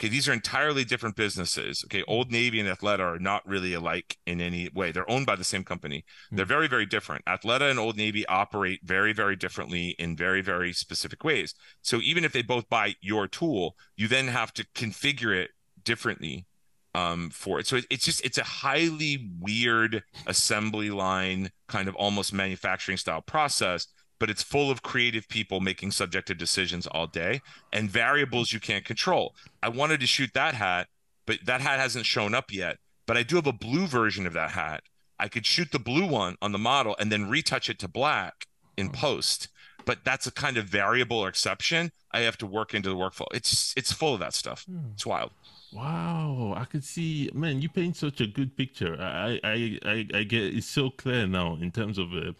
Okay, 0.00 0.08
these 0.08 0.28
are 0.28 0.32
entirely 0.32 0.84
different 0.84 1.14
businesses. 1.14 1.84
Okay, 1.84 2.02
Old 2.08 2.32
Navy 2.32 2.58
and 2.58 2.68
Athleta 2.68 3.00
are 3.00 3.18
not 3.20 3.46
really 3.46 3.74
alike 3.74 4.16
in 4.26 4.40
any 4.40 4.68
way. 4.74 4.90
They're 4.90 5.08
owned 5.08 5.26
by 5.26 5.36
the 5.36 5.44
same 5.44 5.62
company. 5.62 5.98
Mm-hmm. 5.98 6.36
They're 6.36 6.46
very, 6.46 6.66
very 6.66 6.86
different. 6.86 7.24
Athleta 7.26 7.70
and 7.70 7.78
Old 7.78 7.96
Navy 7.96 8.26
operate 8.26 8.80
very, 8.82 9.12
very 9.12 9.36
differently 9.36 9.94
in 9.98 10.16
very, 10.16 10.40
very 10.40 10.72
specific 10.72 11.22
ways. 11.22 11.54
So 11.82 12.00
even 12.02 12.24
if 12.24 12.32
they 12.32 12.42
both 12.42 12.68
buy 12.68 12.96
your 13.00 13.28
tool, 13.28 13.76
you 13.96 14.08
then 14.08 14.26
have 14.26 14.52
to 14.54 14.66
configure 14.74 15.34
it 15.34 15.50
differently 15.84 16.46
um, 16.94 17.30
for 17.30 17.60
it. 17.60 17.66
So 17.66 17.76
it, 17.76 17.86
it's 17.90 18.04
just 18.04 18.24
it's 18.24 18.38
a 18.38 18.44
highly 18.44 19.30
weird 19.40 20.02
assembly 20.26 20.90
line 20.90 21.50
kind 21.68 21.88
of 21.88 21.94
almost 21.96 22.32
manufacturing 22.32 22.98
style 22.98 23.20
process 23.20 23.86
but 24.18 24.30
it's 24.30 24.42
full 24.42 24.70
of 24.70 24.82
creative 24.82 25.28
people 25.28 25.60
making 25.60 25.90
subjective 25.90 26.38
decisions 26.38 26.86
all 26.86 27.06
day 27.06 27.40
and 27.72 27.90
variables 27.90 28.52
you 28.52 28.60
can't 28.60 28.84
control. 28.84 29.34
I 29.62 29.68
wanted 29.68 30.00
to 30.00 30.06
shoot 30.06 30.30
that 30.34 30.54
hat, 30.54 30.88
but 31.26 31.38
that 31.44 31.60
hat 31.60 31.80
hasn't 31.80 32.06
shown 32.06 32.34
up 32.34 32.52
yet. 32.52 32.78
But 33.06 33.16
I 33.16 33.22
do 33.22 33.36
have 33.36 33.46
a 33.46 33.52
blue 33.52 33.86
version 33.86 34.26
of 34.26 34.32
that 34.32 34.52
hat. 34.52 34.82
I 35.18 35.28
could 35.28 35.46
shoot 35.46 35.72
the 35.72 35.78
blue 35.78 36.06
one 36.06 36.36
on 36.40 36.52
the 36.52 36.58
model 36.58 36.96
and 36.98 37.12
then 37.12 37.28
retouch 37.28 37.68
it 37.68 37.78
to 37.80 37.88
black 37.88 38.46
in 38.76 38.90
post. 38.90 39.48
But 39.84 39.98
that's 40.04 40.26
a 40.26 40.32
kind 40.32 40.56
of 40.56 40.64
variable 40.64 41.18
or 41.18 41.28
exception 41.28 41.92
I 42.12 42.20
have 42.20 42.38
to 42.38 42.46
work 42.46 42.74
into 42.74 42.88
the 42.88 42.96
workflow. 42.96 43.26
It's 43.34 43.74
it's 43.76 43.92
full 43.92 44.14
of 44.14 44.20
that 44.20 44.34
stuff. 44.34 44.64
Hmm. 44.64 44.92
It's 44.94 45.04
wild. 45.04 45.32
Wow, 45.72 46.54
I 46.56 46.64
could 46.66 46.84
see, 46.84 47.28
man. 47.34 47.60
You 47.60 47.68
paint 47.68 47.96
such 47.96 48.20
a 48.20 48.28
good 48.28 48.56
picture. 48.56 48.96
I, 49.00 49.40
I, 49.42 49.78
I, 49.84 50.06
I 50.14 50.22
get 50.22 50.54
it's 50.54 50.68
so 50.68 50.90
clear 50.90 51.26
now 51.26 51.58
in 51.60 51.72
terms 51.72 51.98
of 51.98 52.14
uh, 52.14 52.32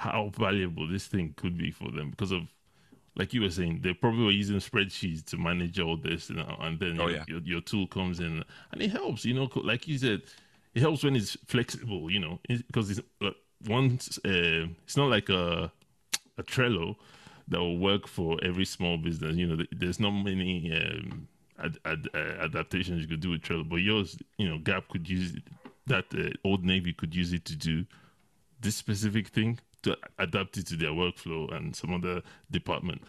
how 0.00 0.30
valuable 0.34 0.88
this 0.88 1.06
thing 1.06 1.34
could 1.36 1.58
be 1.58 1.70
for 1.70 1.90
them 1.90 2.08
because 2.08 2.32
of 2.32 2.44
like 3.16 3.34
you 3.34 3.42
were 3.42 3.50
saying, 3.50 3.80
they 3.82 3.92
probably 3.92 4.24
were 4.24 4.30
using 4.30 4.56
spreadsheets 4.56 5.22
to 5.26 5.36
manage 5.36 5.78
all 5.78 5.96
this, 5.96 6.30
you 6.30 6.36
know, 6.36 6.56
and 6.60 6.80
then 6.80 6.98
oh, 6.98 7.08
your, 7.08 7.16
yeah. 7.16 7.24
your, 7.28 7.40
your, 7.40 7.60
tool 7.60 7.86
comes 7.86 8.18
in 8.18 8.42
and 8.72 8.80
it 8.80 8.90
helps, 8.90 9.26
you 9.26 9.34
know, 9.34 9.50
like 9.56 9.86
you 9.86 9.98
said, 9.98 10.22
it 10.74 10.80
helps 10.80 11.04
when 11.04 11.16
it's 11.16 11.36
flexible, 11.44 12.10
you 12.10 12.18
know, 12.18 12.38
because 12.48 12.90
it's 12.90 13.00
uh, 13.20 13.30
once 13.68 14.18
uh, 14.24 14.64
it's 14.84 14.96
not 14.96 15.10
like 15.10 15.28
a 15.28 15.70
a 16.38 16.42
Trello 16.42 16.96
that 17.48 17.58
will 17.58 17.76
work 17.76 18.06
for 18.06 18.38
every 18.42 18.64
small 18.64 18.96
business. 18.96 19.36
You 19.36 19.48
know, 19.48 19.64
there's 19.70 20.00
not 20.00 20.12
many 20.12 20.72
um, 20.72 21.28
ad, 21.62 21.76
ad, 21.84 22.08
uh, 22.14 22.44
adaptations 22.44 23.02
you 23.02 23.08
could 23.08 23.20
do 23.20 23.30
with 23.30 23.42
Trello, 23.42 23.68
but 23.68 23.76
yours, 23.76 24.16
you 24.38 24.48
know, 24.48 24.56
Gap 24.56 24.88
could 24.88 25.10
use 25.10 25.34
it, 25.34 25.42
that 25.88 26.06
uh, 26.14 26.30
Old 26.48 26.64
Navy 26.64 26.94
could 26.94 27.14
use 27.14 27.34
it 27.34 27.44
to 27.46 27.56
do 27.56 27.84
this 28.62 28.76
specific 28.76 29.28
thing 29.28 29.58
to 29.82 29.96
adapt 30.18 30.56
it 30.56 30.66
to 30.68 30.76
their 30.76 30.90
workflow 30.90 31.54
and 31.54 31.74
some 31.74 31.94
other 31.94 32.22
department. 32.50 33.02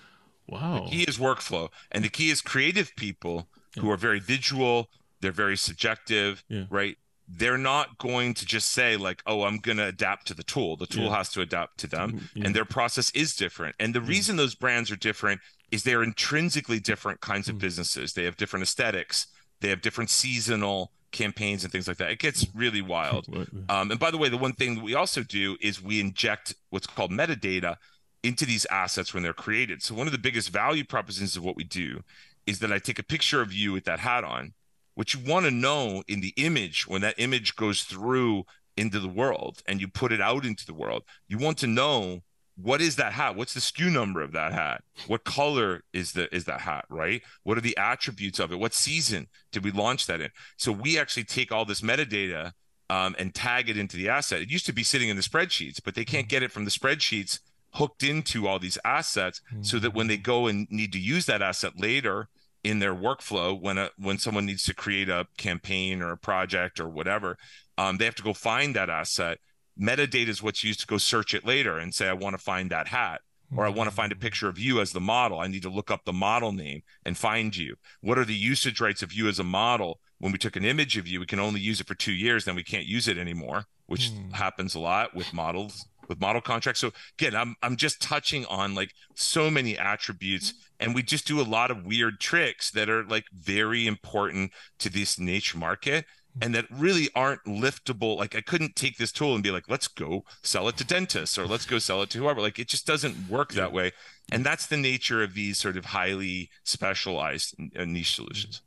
Wow. 0.47 0.84
The 0.86 0.91
key 0.91 1.03
is 1.03 1.17
workflow. 1.17 1.69
And 1.91 2.03
the 2.03 2.09
key 2.09 2.30
is 2.30 2.41
creative 2.41 2.95
people 2.95 3.47
yeah. 3.76 3.84
who 3.84 3.91
are 3.91 3.97
very 3.97 4.19
visual, 4.19 4.89
they're 5.22 5.32
very 5.32 5.57
subjective, 5.57 6.43
yeah. 6.49 6.65
right? 6.69 6.97
They're 7.28 7.57
not 7.57 7.97
going 7.97 8.34
to 8.34 8.45
just 8.45 8.69
say, 8.69 8.97
like, 8.97 9.22
oh, 9.26 9.43
I'm 9.43 9.57
going 9.57 9.78
to 9.78 9.86
adapt 9.86 10.28
to 10.28 10.34
the 10.34 10.43
tool. 10.43 10.76
The 10.76 10.88
tool 10.88 11.05
yeah. 11.05 11.17
has 11.17 11.30
to 11.30 11.41
adapt 11.41 11.78
to 11.80 11.88
them. 11.88 12.28
And 12.36 12.53
their 12.53 12.65
process 12.65 13.09
is 13.11 13.36
different. 13.36 13.76
And 13.80 13.93
the 13.93 14.01
reason 14.01 14.36
those 14.36 14.55
brands 14.55 14.91
are 14.91 14.97
different 14.97 15.39
is 15.72 15.84
they're 15.84 16.03
intrinsically 16.03 16.82
different 16.82 17.22
kinds 17.22 17.47
of 17.47 17.55
mm. 17.55 17.59
businesses. 17.59 18.13
They 18.13 18.26
have 18.26 18.36
different 18.36 18.63
aesthetics, 18.63 19.28
they 19.61 19.69
have 19.69 19.82
different 19.82 20.09
seasonal 20.09 20.91
campaigns 21.12 21.64
and 21.64 21.72
things 21.72 21.88
like 21.88 21.97
that. 21.97 22.12
It 22.12 22.20
gets 22.20 22.47
really 22.53 22.82
wild. 22.82 23.28
Um, 23.70 23.91
and 23.91 23.99
by 23.99 24.12
the 24.12 24.18
way, 24.18 24.30
the 24.30 24.38
one 24.38 24.53
thing 24.53 24.76
that 24.76 24.84
we 24.84 24.95
also 24.95 25.24
do 25.24 25.57
is 25.62 25.82
we 25.82 25.99
inject 25.99 26.55
what's 26.70 26.88
called 26.88 27.12
metadata 27.12 27.78
into 28.24 28.45
these 28.45 28.66
assets 28.70 29.14
when 29.14 29.24
they're 29.24 29.34
created. 29.34 29.82
So 29.82 29.95
one 29.95 30.07
of 30.07 30.14
the 30.14 30.20
biggest 30.20 30.49
value 30.49 30.84
propositions 30.84 31.36
of 31.36 31.43
what 31.43 31.55
we 31.55 31.64
do 31.64 32.03
is 32.45 32.59
that 32.59 32.72
I 32.72 32.80
take 32.80 32.99
a 32.99 33.03
picture 33.03 33.41
of 33.41 33.53
you 33.53 33.72
with 33.72 33.86
that 33.86 33.99
hat 33.99 34.24
on. 34.24 34.53
What 34.95 35.14
you 35.14 35.20
want 35.26 35.45
to 35.45 35.51
know 35.51 36.03
in 36.07 36.22
the 36.22 36.34
image 36.38 36.88
when 36.88 37.01
that 37.01 37.16
image 37.18 37.55
goes 37.55 37.84
through 37.84 38.43
into 38.78 38.99
the 38.99 39.07
world 39.07 39.62
and 39.66 39.80
you 39.80 39.88
put 39.88 40.12
it 40.12 40.22
out 40.22 40.45
into 40.45 40.66
the 40.66 40.74
world, 40.74 41.03
you 41.28 41.38
want 41.38 41.57
to 41.59 41.68
know 41.68 42.22
what 42.62 42.82
is 42.82 42.95
that 42.97 43.14
hat? 43.14 43.36
What's 43.36 43.53
the 43.53 43.59
SKU 43.59 43.91
number 43.91 44.22
of 44.22 44.32
that 44.34 44.53
hat? 44.53 44.84
What 45.07 45.24
color 45.24 45.84
is 45.93 46.14
the 46.14 46.34
is 46.34 46.45
that 46.45 46.62
hat 46.62 46.86
right? 46.89 47.22
What 47.43 47.57
are 47.57 47.62
the 47.62 47.78
attributes 47.78 48.39
of 48.39 48.51
it? 48.51 48.59
What 48.59 48.74
season 48.74 49.28
did 49.51 49.64
we 49.64 49.72
launch 49.72 50.07
that 50.07 50.22
in? 50.22 50.30
So 50.57 50.72
we 50.72 50.99
actually 50.99 51.24
take 51.24 51.51
all 51.51 51.66
this 51.66 51.82
metadata 51.82 52.53
um, 52.89 53.16
and 53.18 53.34
tag 53.34 53.70
it 53.70 53.78
into 53.78 53.97
the 53.97 54.09
asset. 54.09 54.41
It 54.41 54.49
used 54.49 54.66
to 54.66 54.74
be 54.74 54.84
sitting 54.84 55.09
in 55.09 55.16
the 55.16 55.22
spreadsheets 55.22 55.82
but 55.84 55.95
they 55.95 56.05
can't 56.05 56.24
mm-hmm. 56.24 56.30
get 56.30 56.43
it 56.43 56.51
from 56.51 56.66
the 56.66 56.72
spreadsheets 56.72 57.39
hooked 57.74 58.03
into 58.03 58.47
all 58.47 58.59
these 58.59 58.78
assets 58.84 59.41
mm-hmm. 59.51 59.64
so 59.64 59.80
that 59.80 59.93
when 59.93 60.07
they 60.07 60.18
go 60.18 60.47
and 60.47 60.68
need 60.70 60.91
to 60.93 60.99
use 60.99 61.26
that 61.26 61.41
asset 61.41 61.74
later 61.78 62.28
in 62.64 62.80
their 62.80 62.93
workflow 62.93 63.59
when 63.59 63.78
a 63.78 63.89
when 63.97 64.18
someone 64.18 64.45
needs 64.45 64.64
to 64.64 64.74
create 64.74 65.09
a 65.09 65.26
campaign 65.38 66.01
or 66.01 66.12
a 66.12 66.18
project 66.18 66.80
or 66.80 66.88
whatever 66.88 67.38
um, 67.78 67.97
they 67.97 68.05
have 68.05 68.16
to 68.16 68.24
go 68.24 68.34
find 68.34 68.76
that 68.76 68.89
asset 68.89 69.39
metadata 69.80 70.28
is 70.28 70.41
what's 70.41 70.63
used 70.63 70.82
to 70.82 70.88
go 70.88 70.97
search 70.97 71.34
it 71.34 71.45
later 71.45 71.78
and 71.78 71.93
say, 71.93 72.07
I 72.07 72.13
want 72.13 72.34
to 72.38 72.43
find 72.43 72.69
that 72.72 72.88
hat 72.88 73.22
or 73.55 73.65
I 73.65 73.69
want 73.69 73.89
to 73.89 73.95
find 73.95 74.11
a 74.11 74.15
picture 74.15 74.47
of 74.47 74.57
you 74.57 74.80
as 74.80 74.91
the 74.91 75.01
model. 75.01 75.39
I 75.39 75.47
need 75.47 75.63
to 75.63 75.69
look 75.69 75.91
up 75.91 76.05
the 76.05 76.13
model 76.13 76.51
name 76.51 76.84
and 77.05 77.17
find 77.17 77.55
you. 77.55 77.76
What 77.99 78.17
are 78.17 78.26
the 78.26 78.34
usage 78.34 78.80
rights 78.80 79.03
of 79.03 79.11
you 79.11 79.28
as 79.28 79.39
a 79.39 79.43
model? 79.43 79.99
When 80.19 80.32
we 80.32 80.38
took 80.38 80.55
an 80.55 80.63
image 80.63 80.97
of 80.97 81.07
you, 81.07 81.19
we 81.19 81.26
can 81.26 81.39
only 81.39 81.59
use 81.59 81.82
it 81.82 81.88
for 81.88 81.95
two 81.95 82.13
years, 82.13 82.45
then 82.45 82.55
we 82.55 82.63
can't 82.63 82.86
use 82.86 83.07
it 83.07 83.17
anymore, 83.17 83.65
which 83.88 84.09
hmm. 84.09 84.32
happens 84.32 84.76
a 84.76 84.80
lot 84.80 85.15
with 85.15 85.34
models 85.34 85.86
with 86.07 86.19
model 86.19 86.41
contracts. 86.41 86.82
So 86.82 86.91
again, 87.17 87.36
I'm 87.36 87.55
I'm 87.63 87.78
just 87.78 88.01
touching 88.01 88.45
on 88.47 88.76
like 88.76 88.93
so 89.15 89.49
many 89.49 89.78
attributes 89.78 90.53
and 90.80 90.93
we 90.93 91.03
just 91.03 91.26
do 91.26 91.39
a 91.39 91.43
lot 91.43 91.72
of 91.72 91.86
weird 91.86 92.19
tricks 92.19 92.72
that 92.72 92.89
are 92.89 93.05
like 93.05 93.26
very 93.34 93.88
important 93.88 94.51
to 94.80 94.89
this 94.89 95.17
niche 95.17 95.55
market 95.55 96.05
and 96.40 96.56
that 96.56 96.66
really 96.72 97.10
aren't 97.16 97.44
liftable. 97.46 98.18
Like 98.18 98.36
I 98.36 98.42
couldn't 98.42 98.76
take 98.76 98.98
this 98.98 99.12
tool 99.12 99.34
and 99.34 99.44
be 99.44 99.52
like, 99.52 99.70
let's 99.70 99.88
go 99.88 100.24
sell 100.44 100.68
it 100.68 100.78
to 100.78 100.86
dentists 100.86 101.38
or 101.38 101.46
let's 101.46 101.66
go 101.66 101.80
sell 101.80 102.02
it 102.02 102.10
to 102.12 102.20
whoever. 102.20 102.42
Like 102.42 102.60
it 102.60 102.68
just 102.68 102.88
doesn't 102.88 103.30
work 103.30 103.54
that 103.54 103.74
way. 103.74 103.92
And 104.32 104.46
that's 104.46 104.68
the 104.68 104.78
nature 104.78 105.22
of 105.24 105.34
these 105.34 105.58
sort 105.58 105.78
of 105.78 105.86
highly 105.86 106.50
specialized 106.64 107.56
uh, 107.78 107.86
niche 107.86 108.16
solutions. 108.16 108.62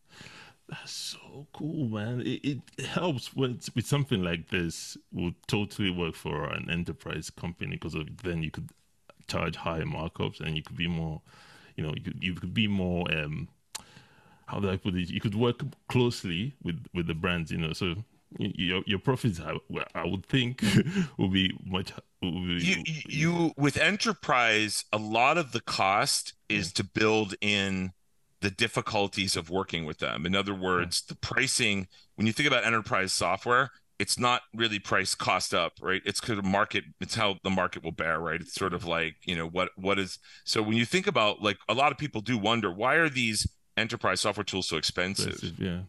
That's 0.68 0.92
so 0.92 1.46
cool, 1.52 1.88
man. 1.88 2.22
It, 2.22 2.60
it 2.78 2.86
helps 2.86 3.34
with 3.34 3.68
with 3.74 3.86
something 3.86 4.22
like 4.22 4.48
this 4.48 4.96
would 5.12 5.34
totally 5.46 5.90
work 5.90 6.14
for 6.14 6.46
an 6.46 6.70
enterprise 6.70 7.30
company 7.30 7.76
because 7.76 7.94
of 7.94 8.22
then 8.22 8.42
you 8.42 8.50
could 8.50 8.70
charge 9.28 9.56
higher 9.56 9.84
markups 9.84 10.40
and 10.40 10.56
you 10.56 10.62
could 10.62 10.76
be 10.76 10.88
more, 10.88 11.20
you 11.76 11.84
know, 11.84 11.92
you 11.94 12.02
could, 12.02 12.22
you 12.22 12.34
could 12.34 12.54
be 12.54 12.66
more 12.66 13.10
um, 13.14 13.48
how 14.46 14.60
do 14.60 14.70
I 14.70 14.76
put 14.76 14.94
it? 14.94 15.10
You 15.10 15.20
could 15.20 15.34
work 15.34 15.62
closely 15.88 16.54
with 16.62 16.84
with 16.94 17.06
the 17.06 17.14
brands, 17.14 17.50
you 17.50 17.58
know. 17.58 17.72
So 17.72 17.94
your 18.38 18.82
your 18.86 18.98
profits, 18.98 19.40
I, 19.40 19.56
I 19.94 20.06
would 20.06 20.26
think, 20.26 20.62
will 21.18 21.28
be 21.28 21.56
much. 21.64 21.92
Will 22.22 22.32
be, 22.32 22.58
you, 22.60 22.82
you 23.06 23.52
with 23.56 23.76
enterprise, 23.76 24.84
a 24.92 24.98
lot 24.98 25.38
of 25.38 25.52
the 25.52 25.60
cost 25.60 26.34
is 26.48 26.68
yeah. 26.68 26.72
to 26.74 26.84
build 26.84 27.34
in 27.40 27.92
the 28.40 28.50
difficulties 28.50 29.36
of 29.36 29.50
working 29.50 29.84
with 29.84 29.98
them. 29.98 30.26
In 30.26 30.34
other 30.34 30.54
words, 30.54 31.02
yeah. 31.04 31.14
the 31.14 31.18
pricing. 31.18 31.88
When 32.16 32.26
you 32.26 32.32
think 32.32 32.46
about 32.46 32.64
enterprise 32.64 33.12
software, 33.12 33.70
it's 33.98 34.18
not 34.18 34.42
really 34.54 34.78
price 34.78 35.14
cost 35.14 35.54
up, 35.54 35.74
right? 35.80 36.02
It's 36.04 36.20
kind 36.20 36.38
of 36.38 36.44
market. 36.44 36.84
It's 37.00 37.14
how 37.14 37.36
the 37.42 37.50
market 37.50 37.84
will 37.84 37.92
bear, 37.92 38.20
right? 38.20 38.40
It's 38.40 38.54
sort 38.54 38.74
of 38.74 38.84
like 38.84 39.16
you 39.24 39.36
know 39.36 39.46
what 39.46 39.70
what 39.76 39.98
is. 39.98 40.18
So 40.44 40.62
when 40.62 40.76
you 40.76 40.84
think 40.84 41.06
about 41.06 41.42
like 41.42 41.58
a 41.68 41.74
lot 41.74 41.92
of 41.92 41.98
people 41.98 42.20
do 42.20 42.36
wonder 42.36 42.70
why 42.72 42.94
are 42.96 43.08
these 43.08 43.46
enterprise 43.76 44.20
software 44.20 44.44
tools 44.44 44.68
so 44.68 44.76
expensive. 44.76 45.32
expensive 45.32 45.58
yeah. 45.58 45.80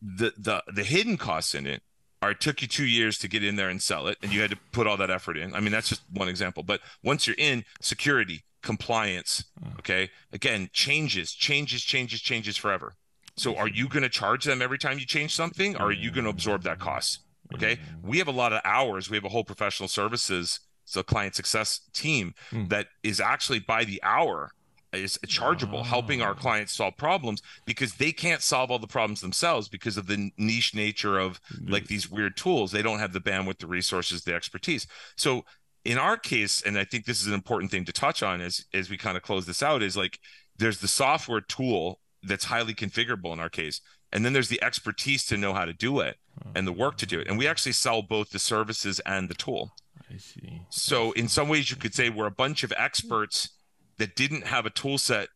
The 0.00 0.32
the 0.36 0.62
the 0.72 0.84
hidden 0.84 1.16
costs 1.16 1.54
in 1.54 1.66
it 1.66 1.82
are 2.22 2.32
it 2.32 2.40
took 2.40 2.62
you 2.62 2.68
two 2.68 2.86
years 2.86 3.18
to 3.18 3.28
get 3.28 3.44
in 3.44 3.56
there 3.56 3.68
and 3.68 3.82
sell 3.82 4.06
it, 4.06 4.18
and 4.22 4.32
you 4.32 4.40
had 4.40 4.50
to 4.50 4.58
put 4.72 4.86
all 4.86 4.96
that 4.96 5.10
effort 5.10 5.36
in. 5.36 5.54
I 5.54 5.60
mean, 5.60 5.72
that's 5.72 5.88
just 5.88 6.02
one 6.12 6.28
example. 6.28 6.62
But 6.62 6.80
once 7.02 7.26
you're 7.26 7.36
in, 7.38 7.64
security, 7.80 8.44
compliance, 8.62 9.44
uh. 9.62 9.78
okay, 9.78 10.10
again, 10.32 10.70
changes, 10.72 11.32
changes, 11.32 11.82
changes, 11.82 12.20
changes 12.20 12.56
forever. 12.56 12.96
So 13.36 13.56
are 13.56 13.68
you 13.68 13.88
going 13.88 14.04
to 14.04 14.08
charge 14.08 14.44
them 14.44 14.62
every 14.62 14.78
time 14.78 14.98
you 14.98 15.06
change 15.06 15.34
something, 15.34 15.76
or 15.76 15.86
are 15.86 15.92
you 15.92 16.10
going 16.10 16.24
to 16.24 16.30
absorb 16.30 16.62
that 16.62 16.78
cost? 16.78 17.20
Okay, 17.54 17.78
we 18.02 18.18
have 18.18 18.28
a 18.28 18.32
lot 18.32 18.52
of 18.52 18.60
hours. 18.64 19.10
We 19.10 19.16
have 19.16 19.24
a 19.24 19.28
whole 19.28 19.44
professional 19.44 19.88
services, 19.88 20.60
so 20.84 21.02
client 21.02 21.34
success 21.34 21.80
team 21.92 22.34
mm. 22.50 22.68
that 22.68 22.88
is 23.02 23.20
actually 23.20 23.58
by 23.58 23.84
the 23.84 24.00
hour 24.02 24.52
is 24.96 25.18
chargeable, 25.26 25.80
oh. 25.80 25.82
helping 25.82 26.22
our 26.22 26.32
ah. 26.32 26.34
clients 26.34 26.72
solve 26.72 26.96
problems 26.96 27.42
because 27.64 27.94
they 27.94 28.12
can't 28.12 28.42
solve 28.42 28.70
all 28.70 28.78
the 28.78 28.86
problems 28.86 29.20
themselves 29.20 29.68
because 29.68 29.96
of 29.96 30.06
the 30.06 30.30
niche 30.36 30.74
nature 30.74 31.18
of 31.18 31.40
mm-hmm. 31.42 31.72
like 31.72 31.86
these 31.86 32.10
weird 32.10 32.36
tools. 32.36 32.72
They 32.72 32.82
don't 32.82 32.98
have 32.98 33.12
the 33.12 33.20
bandwidth, 33.20 33.58
the 33.58 33.66
resources, 33.66 34.24
the 34.24 34.34
expertise. 34.34 34.86
So 35.16 35.44
in 35.84 35.98
our 35.98 36.16
case, 36.16 36.62
and 36.62 36.78
I 36.78 36.84
think 36.84 37.04
this 37.04 37.20
is 37.20 37.26
an 37.26 37.34
important 37.34 37.70
thing 37.70 37.84
to 37.84 37.92
touch 37.92 38.22
on 38.22 38.40
as 38.40 38.64
as 38.72 38.88
we 38.88 38.96
kind 38.96 39.16
of 39.16 39.22
close 39.22 39.46
this 39.46 39.62
out, 39.62 39.82
is 39.82 39.96
like 39.96 40.18
there's 40.56 40.80
the 40.80 40.88
software 40.88 41.40
tool 41.40 42.00
that's 42.22 42.44
highly 42.44 42.74
configurable 42.74 43.32
in 43.32 43.40
our 43.40 43.50
case. 43.50 43.80
And 44.12 44.24
then 44.24 44.32
there's 44.32 44.48
the 44.48 44.62
expertise 44.62 45.26
to 45.26 45.36
know 45.36 45.52
how 45.52 45.64
to 45.64 45.72
do 45.72 46.00
it 46.00 46.16
ah. 46.44 46.50
and 46.54 46.66
the 46.66 46.72
work 46.72 46.96
to 46.98 47.06
do 47.06 47.20
it. 47.20 47.28
And 47.28 47.38
we 47.38 47.48
actually 47.48 47.72
sell 47.72 48.00
both 48.00 48.30
the 48.30 48.38
services 48.38 49.00
and 49.00 49.28
the 49.28 49.34
tool. 49.34 49.72
I 50.10 50.16
see. 50.16 50.62
So 50.70 51.12
in 51.12 51.28
some 51.28 51.48
ways 51.48 51.70
you 51.70 51.76
could 51.76 51.94
say 51.94 52.08
we're 52.08 52.26
a 52.26 52.30
bunch 52.30 52.62
of 52.62 52.70
hmm. 52.70 52.82
experts 52.82 53.50
that 53.98 54.16
didn't 54.16 54.46
have 54.46 54.66
a 54.66 54.70
tool 54.70 54.98
set 54.98 55.28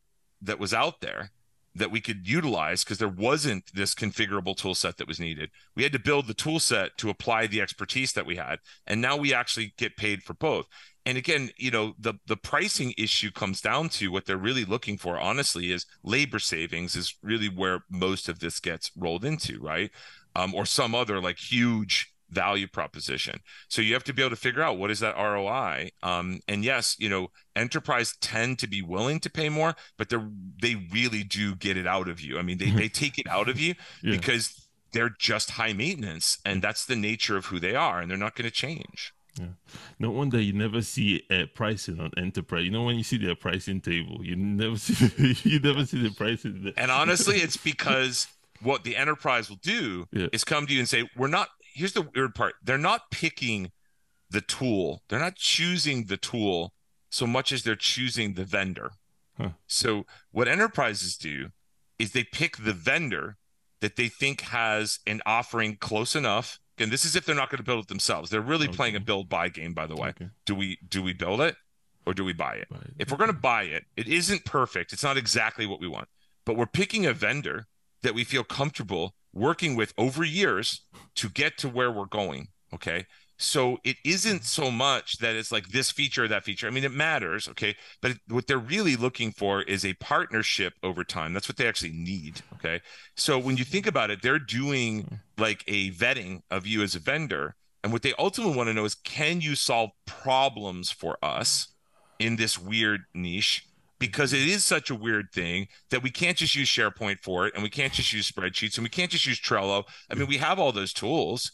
that 0.42 0.58
was 0.58 0.72
out 0.72 1.00
there 1.00 1.30
that 1.74 1.90
we 1.90 2.00
could 2.00 2.28
utilize 2.28 2.84
because 2.84 2.98
there 2.98 3.08
wasn't 3.08 3.72
this 3.74 3.94
configurable 3.94 4.56
tool 4.56 4.74
set 4.74 4.96
that 4.96 5.08
was 5.08 5.20
needed. 5.20 5.50
We 5.74 5.82
had 5.82 5.92
to 5.92 5.98
build 5.98 6.26
the 6.26 6.34
tool 6.34 6.60
set 6.60 6.96
to 6.98 7.10
apply 7.10 7.46
the 7.46 7.60
expertise 7.60 8.12
that 8.12 8.26
we 8.26 8.36
had. 8.36 8.58
And 8.86 9.00
now 9.00 9.16
we 9.16 9.32
actually 9.32 9.74
get 9.76 9.96
paid 9.96 10.22
for 10.22 10.34
both. 10.34 10.66
And 11.06 11.16
again, 11.16 11.50
you 11.56 11.70
know, 11.70 11.94
the 11.98 12.14
the 12.26 12.36
pricing 12.36 12.92
issue 12.98 13.30
comes 13.30 13.62
down 13.62 13.88
to 13.90 14.12
what 14.12 14.26
they're 14.26 14.36
really 14.36 14.66
looking 14.66 14.98
for, 14.98 15.18
honestly, 15.18 15.72
is 15.72 15.86
labor 16.02 16.38
savings 16.38 16.94
is 16.96 17.14
really 17.22 17.48
where 17.48 17.80
most 17.88 18.28
of 18.28 18.40
this 18.40 18.60
gets 18.60 18.90
rolled 18.94 19.24
into, 19.24 19.58
right? 19.58 19.90
Um, 20.36 20.54
or 20.54 20.66
some 20.66 20.94
other 20.94 21.20
like 21.20 21.38
huge 21.38 22.12
value 22.30 22.66
proposition. 22.66 23.40
So 23.68 23.82
you 23.82 23.94
have 23.94 24.04
to 24.04 24.12
be 24.12 24.22
able 24.22 24.30
to 24.30 24.36
figure 24.36 24.62
out 24.62 24.78
what 24.78 24.90
is 24.90 25.00
that 25.00 25.16
ROI. 25.16 25.90
Um, 26.02 26.40
and 26.48 26.64
yes, 26.64 26.96
you 26.98 27.08
know, 27.08 27.30
enterprise 27.56 28.14
tend 28.20 28.58
to 28.60 28.66
be 28.66 28.82
willing 28.82 29.20
to 29.20 29.30
pay 29.30 29.48
more, 29.48 29.74
but 29.96 30.08
they're 30.08 30.28
they 30.60 30.74
really 30.92 31.24
do 31.24 31.54
get 31.54 31.76
it 31.76 31.86
out 31.86 32.08
of 32.08 32.20
you. 32.20 32.38
I 32.38 32.42
mean, 32.42 32.58
they 32.58 32.70
they 32.70 32.88
take 32.88 33.18
it 33.18 33.28
out 33.28 33.48
of 33.48 33.58
you 33.58 33.74
yeah. 34.02 34.12
because 34.12 34.68
they're 34.92 35.14
just 35.18 35.52
high 35.52 35.72
maintenance, 35.72 36.38
and 36.44 36.62
that's 36.62 36.86
the 36.86 36.96
nature 36.96 37.36
of 37.36 37.46
who 37.46 37.58
they 37.58 37.74
are, 37.74 38.00
and 38.00 38.10
they're 38.10 38.18
not 38.18 38.34
going 38.34 38.48
to 38.48 38.54
change. 38.54 39.12
Yeah. 39.38 39.46
No 39.98 40.10
wonder 40.10 40.40
you 40.40 40.52
never 40.52 40.82
see 40.82 41.22
a 41.30 41.46
pricing 41.46 42.00
on 42.00 42.10
enterprise. 42.16 42.64
You 42.64 42.70
know 42.70 42.82
when 42.82 42.96
you 42.96 43.04
see 43.04 43.18
their 43.18 43.36
pricing 43.36 43.80
table, 43.80 44.20
you 44.22 44.36
never 44.36 44.76
see 44.78 45.36
you 45.48 45.60
never 45.60 45.86
see 45.86 46.02
the 46.02 46.10
pricing. 46.10 46.72
And 46.76 46.90
honestly, 46.90 47.36
it's 47.36 47.56
because 47.56 48.26
what 48.60 48.84
the 48.84 48.96
enterprise 48.96 49.48
will 49.48 49.60
do 49.62 50.06
yeah. 50.12 50.26
is 50.32 50.44
come 50.44 50.66
to 50.66 50.72
you 50.72 50.80
and 50.80 50.88
say, 50.88 51.08
"We're 51.16 51.28
not 51.28 51.48
here's 51.78 51.92
the 51.92 52.08
weird 52.14 52.34
part. 52.34 52.54
They're 52.62 52.76
not 52.76 53.10
picking 53.10 53.70
the 54.30 54.40
tool. 54.40 55.02
They're 55.08 55.20
not 55.20 55.36
choosing 55.36 56.04
the 56.04 56.16
tool 56.16 56.74
so 57.10 57.26
much 57.26 57.52
as 57.52 57.62
they're 57.62 57.76
choosing 57.76 58.34
the 58.34 58.44
vendor. 58.44 58.92
Huh. 59.38 59.50
so 59.68 60.04
what 60.32 60.48
enterprises 60.48 61.16
do 61.16 61.50
is 61.96 62.10
they 62.10 62.24
pick 62.24 62.56
the 62.56 62.72
vendor 62.72 63.36
that 63.80 63.94
they 63.94 64.08
think 64.08 64.40
has 64.40 64.98
an 65.06 65.22
offering 65.24 65.76
close 65.76 66.16
enough. 66.16 66.58
And 66.76 66.90
this 66.90 67.04
is 67.04 67.14
if 67.14 67.24
they're 67.24 67.36
not 67.36 67.48
going 67.48 67.58
to 67.58 67.64
build 67.64 67.84
it 67.84 67.88
themselves. 67.88 68.30
They're 68.30 68.40
really 68.40 68.66
okay. 68.66 68.76
playing 68.76 68.96
a 68.96 69.00
build 69.00 69.28
buy 69.28 69.48
game 69.48 69.74
by 69.74 69.86
the 69.86 69.94
way. 69.94 70.08
Okay. 70.08 70.28
do 70.44 70.56
we 70.56 70.78
do 70.88 71.04
we 71.04 71.12
build 71.12 71.40
it 71.40 71.54
or 72.04 72.14
do 72.14 72.24
we 72.24 72.32
buy 72.32 72.54
it, 72.54 72.68
buy 72.68 72.78
it. 72.78 72.94
if 72.98 73.10
we're 73.12 73.16
going 73.16 73.32
to 73.32 73.36
buy 73.36 73.62
it 73.62 73.84
it 73.96 74.08
isn't 74.08 74.44
perfect. 74.44 74.92
It's 74.92 75.04
not 75.04 75.16
exactly 75.16 75.66
what 75.66 75.80
we 75.80 75.86
want. 75.86 76.08
But 76.44 76.56
we're 76.56 76.66
picking 76.66 77.06
a 77.06 77.12
vendor 77.12 77.66
that 78.02 78.14
we 78.14 78.24
feel 78.24 78.42
comfortable 78.42 79.14
working 79.32 79.76
with 79.76 79.92
over 79.96 80.24
years 80.24 80.82
to 81.18 81.28
get 81.28 81.58
to 81.58 81.68
where 81.68 81.92
we're 81.92 82.06
going. 82.06 82.48
Okay. 82.72 83.06
So 83.40 83.78
it 83.84 83.96
isn't 84.04 84.44
so 84.44 84.68
much 84.68 85.18
that 85.18 85.36
it's 85.36 85.52
like 85.52 85.68
this 85.68 85.92
feature 85.92 86.24
or 86.24 86.28
that 86.28 86.44
feature. 86.44 86.66
I 86.66 86.70
mean, 86.70 86.82
it 86.82 86.92
matters, 86.92 87.48
okay, 87.48 87.76
but 88.02 88.16
what 88.26 88.48
they're 88.48 88.58
really 88.58 88.96
looking 88.96 89.30
for 89.30 89.62
is 89.62 89.84
a 89.84 89.94
partnership 89.94 90.74
over 90.82 91.04
time. 91.04 91.32
That's 91.32 91.48
what 91.48 91.56
they 91.56 91.68
actually 91.68 91.92
need, 91.92 92.42
okay. 92.54 92.80
So 93.14 93.38
when 93.38 93.56
you 93.56 93.62
think 93.62 93.86
about 93.86 94.10
it, 94.10 94.22
they're 94.22 94.40
doing 94.40 95.02
hmm. 95.02 95.14
like 95.40 95.62
a 95.68 95.92
vetting 95.92 96.42
of 96.50 96.66
you 96.66 96.82
as 96.82 96.96
a 96.96 96.98
vendor, 96.98 97.54
and 97.84 97.92
what 97.92 98.02
they 98.02 98.12
ultimately 98.18 98.56
want 98.56 98.70
to 98.70 98.74
know 98.74 98.84
is, 98.84 98.96
can 98.96 99.40
you 99.40 99.54
solve 99.54 99.90
problems 100.04 100.90
for 100.90 101.16
us 101.22 101.68
in 102.18 102.34
this 102.34 102.58
weird 102.58 103.02
niche? 103.14 103.67
Because 103.98 104.32
it 104.32 104.42
is 104.42 104.64
such 104.64 104.90
a 104.90 104.94
weird 104.94 105.32
thing 105.32 105.68
that 105.90 106.02
we 106.02 106.10
can't 106.10 106.36
just 106.36 106.54
use 106.54 106.68
SharePoint 106.68 107.20
for 107.20 107.46
it 107.46 107.54
and 107.54 107.62
we 107.62 107.70
can't 107.70 107.92
just 107.92 108.12
use 108.12 108.30
spreadsheets 108.30 108.76
and 108.76 108.84
we 108.84 108.90
can't 108.90 109.10
just 109.10 109.26
use 109.26 109.40
Trello. 109.40 109.84
I 110.10 110.14
mean, 110.14 110.28
we 110.28 110.38
have 110.38 110.58
all 110.58 110.72
those 110.72 110.92
tools, 110.92 111.52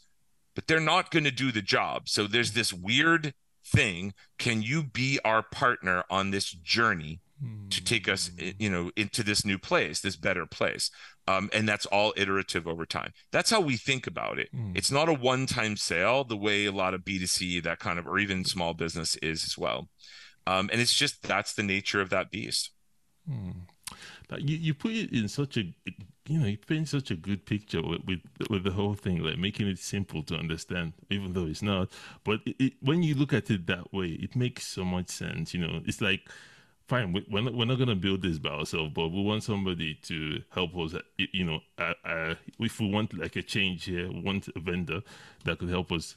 but 0.54 0.66
they're 0.66 0.80
not 0.80 1.10
going 1.10 1.24
to 1.24 1.30
do 1.30 1.52
the 1.52 1.62
job. 1.62 2.08
So 2.08 2.26
there's 2.26 2.52
this 2.52 2.72
weird 2.72 3.34
thing. 3.66 4.12
Can 4.38 4.62
you 4.62 4.82
be 4.82 5.18
our 5.24 5.42
partner 5.42 6.04
on 6.10 6.30
this 6.30 6.50
journey 6.50 7.20
to 7.68 7.84
take 7.84 8.08
us, 8.08 8.30
hmm. 8.38 8.50
you 8.58 8.70
know, 8.70 8.90
into 8.96 9.22
this 9.22 9.44
new 9.44 9.58
place, 9.58 10.00
this 10.00 10.16
better 10.16 10.46
place? 10.46 10.90
Um, 11.26 11.48
and 11.52 11.66
that's 11.66 11.86
all 11.86 12.12
iterative 12.16 12.68
over 12.68 12.84
time. 12.84 13.12
That's 13.32 13.50
how 13.50 13.60
we 13.60 13.76
think 13.76 14.06
about 14.06 14.38
it. 14.38 14.54
Mm. 14.54 14.76
It's 14.76 14.90
not 14.90 15.08
a 15.08 15.14
one-time 15.14 15.78
sale 15.78 16.22
the 16.22 16.36
way 16.36 16.66
a 16.66 16.72
lot 16.72 16.92
of 16.92 17.00
B2C, 17.00 17.62
that 17.62 17.78
kind 17.78 17.98
of, 17.98 18.06
or 18.06 18.18
even 18.18 18.44
small 18.44 18.74
business 18.74 19.16
is 19.16 19.42
as 19.42 19.56
well. 19.56 19.88
Um, 20.46 20.68
and 20.72 20.80
it's 20.80 20.94
just 20.94 21.22
that's 21.22 21.54
the 21.54 21.62
nature 21.62 22.00
of 22.00 22.10
that 22.10 22.30
beast. 22.30 22.70
Hmm. 23.28 23.50
You 24.38 24.56
you 24.56 24.74
put 24.74 24.92
it 24.92 25.12
in 25.12 25.28
such 25.28 25.56
a 25.56 25.72
you 26.26 26.38
know 26.38 26.46
you 26.46 26.58
paint 26.58 26.88
such 26.88 27.10
a 27.10 27.16
good 27.16 27.46
picture 27.46 27.82
with, 27.82 28.00
with, 28.06 28.20
with 28.50 28.64
the 28.64 28.72
whole 28.72 28.94
thing, 28.94 29.22
like 29.22 29.38
making 29.38 29.68
it 29.68 29.78
simple 29.78 30.22
to 30.24 30.36
understand, 30.36 30.94
even 31.10 31.32
though 31.34 31.46
it's 31.46 31.62
not. 31.62 31.90
But 32.24 32.40
it, 32.46 32.56
it, 32.58 32.72
when 32.80 33.02
you 33.02 33.14
look 33.14 33.32
at 33.32 33.50
it 33.50 33.66
that 33.66 33.92
way, 33.92 34.08
it 34.08 34.34
makes 34.34 34.66
so 34.66 34.84
much 34.84 35.10
sense. 35.10 35.54
You 35.54 35.60
know, 35.60 35.80
it's 35.86 36.00
like 36.00 36.28
fine, 36.88 37.12
we're 37.30 37.42
not, 37.42 37.54
we're 37.54 37.64
not 37.64 37.76
going 37.76 37.88
to 37.88 37.94
build 37.94 38.22
this 38.22 38.38
by 38.38 38.50
ourselves, 38.50 38.92
but 38.94 39.08
we 39.08 39.22
want 39.22 39.42
somebody 39.42 39.94
to 40.02 40.42
help 40.50 40.76
us. 40.76 40.94
You 41.18 41.44
know, 41.44 41.60
uh, 41.78 41.94
uh, 42.04 42.34
if 42.58 42.80
we 42.80 42.90
want 42.90 43.16
like 43.16 43.36
a 43.36 43.42
change 43.42 43.84
here, 43.84 44.10
we 44.10 44.20
want 44.20 44.48
a 44.54 44.60
vendor 44.60 45.02
that 45.44 45.58
could 45.58 45.70
help 45.70 45.92
us 45.92 46.16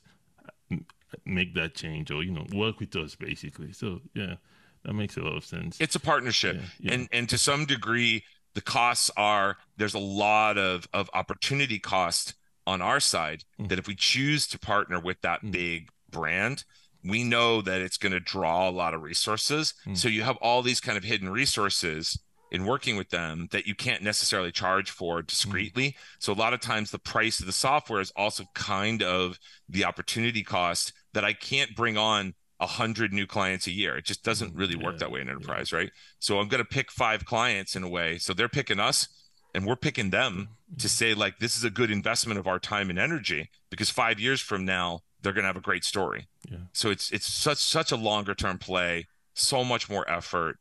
make 1.25 1.53
that 1.55 1.75
change 1.75 2.11
or 2.11 2.23
you 2.23 2.31
know 2.31 2.45
work 2.53 2.79
with 2.79 2.95
us 2.95 3.15
basically 3.15 3.71
so 3.71 3.99
yeah 4.13 4.35
that 4.83 4.93
makes 4.93 5.17
a 5.17 5.21
lot 5.21 5.35
of 5.35 5.45
sense 5.45 5.77
it's 5.79 5.95
a 5.95 5.99
partnership 5.99 6.55
yeah, 6.55 6.61
yeah. 6.79 6.93
and 6.93 7.09
and 7.11 7.29
to 7.29 7.37
some 7.37 7.65
degree 7.65 8.23
the 8.53 8.61
costs 8.61 9.11
are 9.17 9.57
there's 9.77 9.93
a 9.93 9.99
lot 9.99 10.57
of 10.57 10.87
of 10.93 11.09
opportunity 11.13 11.79
cost 11.79 12.33
on 12.65 12.81
our 12.81 12.99
side 12.99 13.43
mm. 13.59 13.69
that 13.69 13.79
if 13.79 13.87
we 13.87 13.95
choose 13.95 14.47
to 14.47 14.59
partner 14.59 14.99
with 14.99 15.19
that 15.21 15.41
mm. 15.41 15.51
big 15.51 15.89
brand 16.09 16.63
we 17.03 17.23
know 17.23 17.61
that 17.61 17.81
it's 17.81 17.97
going 17.97 18.11
to 18.11 18.19
draw 18.19 18.67
a 18.67 18.71
lot 18.71 18.93
of 18.93 19.01
resources 19.01 19.73
mm. 19.85 19.97
so 19.97 20.07
you 20.07 20.23
have 20.23 20.37
all 20.37 20.61
these 20.61 20.81
kind 20.81 20.97
of 20.97 21.03
hidden 21.03 21.29
resources 21.29 22.19
in 22.51 22.65
working 22.65 22.95
with 22.95 23.09
them 23.09 23.47
that 23.51 23.67
you 23.67 23.75
can't 23.75 24.03
necessarily 24.03 24.51
charge 24.51 24.91
for 24.91 25.21
discreetly. 25.21 25.89
Mm. 25.89 25.95
So 26.19 26.33
a 26.33 26.35
lot 26.35 26.53
of 26.53 26.61
times 26.61 26.91
the 26.91 26.99
price 26.99 27.39
of 27.39 27.45
the 27.45 27.51
software 27.51 28.01
is 28.01 28.11
also 28.15 28.45
kind 28.53 29.03
of 29.03 29.37
the 29.67 29.85
opportunity 29.85 30.43
cost 30.43 30.93
that 31.13 31.25
I 31.25 31.33
can't 31.33 31.75
bring 31.75 31.97
on 31.97 32.33
a 32.59 32.65
hundred 32.65 33.13
new 33.13 33.27
clients 33.27 33.67
a 33.67 33.71
year. 33.71 33.97
It 33.97 34.05
just 34.05 34.23
doesn't 34.23 34.55
really 34.55 34.75
work 34.75 34.93
yeah, 34.93 34.99
that 34.99 35.11
way 35.11 35.21
in 35.21 35.29
enterprise, 35.29 35.71
yeah. 35.71 35.79
right? 35.79 35.91
So 36.19 36.39
I'm 36.39 36.47
going 36.47 36.63
to 36.63 36.65
pick 36.65 36.91
five 36.91 37.25
clients 37.25 37.75
in 37.75 37.83
a 37.83 37.89
way. 37.89 38.17
So 38.17 38.33
they're 38.33 38.49
picking 38.49 38.79
us 38.79 39.07
and 39.53 39.65
we're 39.65 39.75
picking 39.75 40.09
them 40.09 40.49
to 40.79 40.89
say 40.89 41.13
like, 41.13 41.39
this 41.39 41.55
is 41.55 41.63
a 41.63 41.69
good 41.69 41.91
investment 41.91 42.39
of 42.39 42.47
our 42.47 42.59
time 42.59 42.89
and 42.89 42.97
energy 42.97 43.49
because 43.69 43.89
five 43.89 44.19
years 44.19 44.41
from 44.41 44.65
now, 44.65 45.01
they're 45.21 45.33
going 45.33 45.43
to 45.43 45.47
have 45.47 45.57
a 45.57 45.61
great 45.61 45.83
story. 45.83 46.27
Yeah. 46.49 46.57
So 46.73 46.89
it's, 46.89 47.11
it's 47.11 47.31
such, 47.31 47.57
such 47.57 47.91
a 47.91 47.95
longer 47.95 48.33
term 48.33 48.57
play, 48.57 49.07
so 49.33 49.63
much 49.63 49.89
more 49.89 50.09
effort 50.09 50.57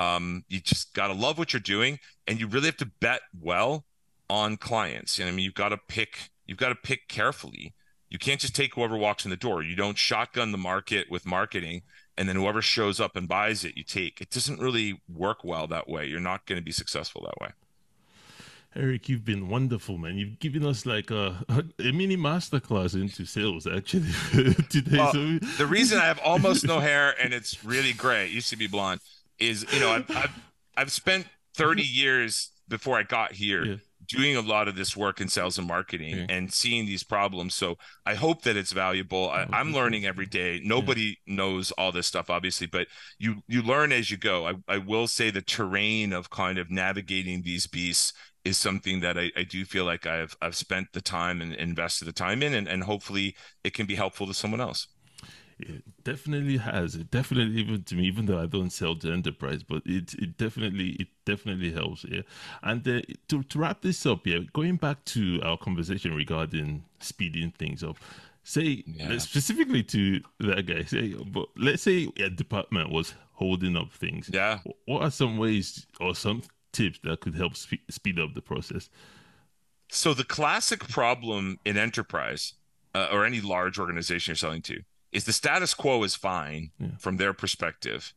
um, 0.00 0.44
you 0.48 0.60
just 0.60 0.94
got 0.94 1.08
to 1.08 1.12
love 1.12 1.36
what 1.36 1.52
you're 1.52 1.60
doing, 1.60 1.98
and 2.26 2.40
you 2.40 2.46
really 2.46 2.66
have 2.66 2.78
to 2.78 2.90
bet 3.00 3.20
well 3.38 3.84
on 4.30 4.56
clients. 4.56 5.18
You 5.18 5.26
know, 5.26 5.30
I 5.30 5.34
mean, 5.34 5.44
you've 5.44 5.54
got 5.54 5.68
to 5.68 5.78
pick. 5.88 6.30
You've 6.46 6.58
got 6.58 6.70
to 6.70 6.74
pick 6.74 7.06
carefully. 7.08 7.74
You 8.08 8.18
can't 8.18 8.40
just 8.40 8.56
take 8.56 8.74
whoever 8.74 8.96
walks 8.96 9.24
in 9.24 9.30
the 9.30 9.36
door. 9.36 9.62
You 9.62 9.76
don't 9.76 9.98
shotgun 9.98 10.52
the 10.52 10.58
market 10.58 11.10
with 11.10 11.26
marketing, 11.26 11.82
and 12.16 12.28
then 12.28 12.36
whoever 12.36 12.62
shows 12.62 12.98
up 12.98 13.14
and 13.14 13.28
buys 13.28 13.62
it, 13.62 13.76
you 13.76 13.84
take. 13.84 14.20
It 14.22 14.30
doesn't 14.30 14.58
really 14.58 15.02
work 15.06 15.44
well 15.44 15.66
that 15.66 15.88
way. 15.88 16.06
You're 16.06 16.18
not 16.18 16.46
going 16.46 16.58
to 16.58 16.64
be 16.64 16.72
successful 16.72 17.22
that 17.26 17.40
way. 17.40 17.52
Eric, 18.74 19.08
you've 19.08 19.24
been 19.24 19.48
wonderful, 19.48 19.98
man. 19.98 20.16
You've 20.16 20.38
given 20.38 20.64
us 20.64 20.86
like 20.86 21.10
a, 21.10 21.44
a 21.78 21.92
mini 21.92 22.16
masterclass 22.16 22.94
into 22.94 23.26
sales, 23.26 23.66
actually, 23.66 24.12
today. 24.70 24.96
Well, 24.96 25.12
so... 25.12 25.38
the 25.58 25.66
reason 25.66 25.98
I 25.98 26.06
have 26.06 26.20
almost 26.20 26.64
no 26.64 26.80
hair 26.80 27.14
and 27.22 27.34
it's 27.34 27.64
really 27.64 27.92
gray, 27.92 28.26
it 28.26 28.30
used 28.30 28.48
to 28.50 28.56
be 28.56 28.66
blonde, 28.66 29.00
is 29.40 29.66
you 29.72 29.80
know 29.80 29.90
I've 29.90 30.10
I've, 30.10 30.40
I've 30.76 30.92
spent 30.92 31.26
30 31.56 31.82
years 31.82 32.50
before 32.68 32.96
I 32.96 33.02
got 33.02 33.32
here 33.32 33.64
yeah. 33.64 33.76
doing 34.08 34.36
a 34.36 34.40
lot 34.40 34.68
of 34.68 34.76
this 34.76 34.96
work 34.96 35.20
in 35.20 35.28
sales 35.28 35.58
and 35.58 35.66
marketing 35.66 36.16
yeah. 36.16 36.26
and 36.28 36.52
seeing 36.52 36.86
these 36.86 37.02
problems. 37.02 37.54
So 37.54 37.76
I 38.06 38.14
hope 38.14 38.42
that 38.42 38.56
it's 38.56 38.72
valuable. 38.72 39.28
I, 39.28 39.42
oh, 39.42 39.56
am 39.56 39.72
learning 39.72 40.06
every 40.06 40.26
day. 40.26 40.60
Nobody 40.64 41.18
yeah. 41.26 41.34
knows 41.34 41.72
all 41.72 41.90
this 41.92 42.06
stuff, 42.06 42.30
obviously, 42.30 42.66
but 42.66 42.86
you 43.18 43.42
you 43.48 43.62
learn 43.62 43.92
as 43.92 44.10
you 44.10 44.16
go. 44.16 44.46
I, 44.46 44.54
I 44.68 44.78
will 44.78 45.08
say 45.08 45.30
the 45.30 45.42
terrain 45.42 46.12
of 46.12 46.30
kind 46.30 46.58
of 46.58 46.70
navigating 46.70 47.42
these 47.42 47.66
beasts 47.66 48.12
is 48.44 48.56
something 48.56 49.00
that 49.00 49.18
I, 49.18 49.30
I 49.36 49.42
do 49.42 49.64
feel 49.64 49.84
like 49.84 50.06
I've 50.06 50.36
I've 50.40 50.56
spent 50.56 50.88
the 50.92 51.02
time 51.02 51.42
and 51.42 51.52
invested 51.54 52.06
the 52.06 52.12
time 52.12 52.42
in 52.42 52.54
and, 52.54 52.68
and 52.68 52.84
hopefully 52.84 53.36
it 53.64 53.74
can 53.74 53.86
be 53.86 53.96
helpful 53.96 54.26
to 54.26 54.34
someone 54.34 54.60
else. 54.60 54.86
It 55.68 55.82
definitely 56.04 56.56
has. 56.58 56.94
It 56.94 57.10
definitely 57.10 57.60
even 57.60 57.82
to 57.84 57.94
me, 57.94 58.04
even 58.04 58.26
though 58.26 58.40
I 58.40 58.46
don't 58.46 58.70
sell 58.70 58.96
to 58.96 59.12
enterprise, 59.12 59.62
but 59.62 59.82
it 59.84 60.14
it 60.14 60.36
definitely 60.36 60.90
it 60.92 61.08
definitely 61.24 61.72
helps. 61.72 62.04
Yeah, 62.04 62.22
and 62.62 62.86
uh, 62.86 63.00
to 63.28 63.42
to 63.42 63.58
wrap 63.58 63.82
this 63.82 64.04
up, 64.06 64.26
yeah, 64.26 64.38
going 64.52 64.76
back 64.76 65.04
to 65.06 65.40
our 65.42 65.56
conversation 65.58 66.14
regarding 66.14 66.84
speeding 67.00 67.52
things 67.58 67.82
up. 67.82 67.96
Say 68.42 68.84
yeah. 68.86 69.18
specifically 69.18 69.82
to 69.84 70.20
that 70.40 70.66
guy. 70.66 70.84
Say, 70.84 71.12
but 71.12 71.48
let's 71.56 71.82
say 71.82 72.08
a 72.18 72.30
department 72.30 72.90
was 72.90 73.14
holding 73.34 73.76
up 73.76 73.92
things. 73.92 74.30
Yeah. 74.32 74.60
What 74.86 75.02
are 75.02 75.10
some 75.10 75.36
ways 75.36 75.86
or 76.00 76.14
some 76.14 76.42
tips 76.72 77.00
that 77.04 77.20
could 77.20 77.34
help 77.34 77.54
spe- 77.54 77.90
speed 77.90 78.18
up 78.18 78.34
the 78.34 78.42
process? 78.42 78.88
So 79.90 80.14
the 80.14 80.24
classic 80.24 80.88
problem 80.88 81.58
in 81.64 81.76
enterprise 81.76 82.54
uh, 82.94 83.08
or 83.12 83.24
any 83.24 83.40
large 83.40 83.78
organization 83.78 84.32
you're 84.32 84.36
selling 84.36 84.62
to 84.62 84.82
is 85.12 85.24
the 85.24 85.32
status 85.32 85.74
quo 85.74 86.02
is 86.02 86.14
fine 86.14 86.70
yeah. 86.78 86.88
from 86.98 87.16
their 87.16 87.32
perspective. 87.32 88.14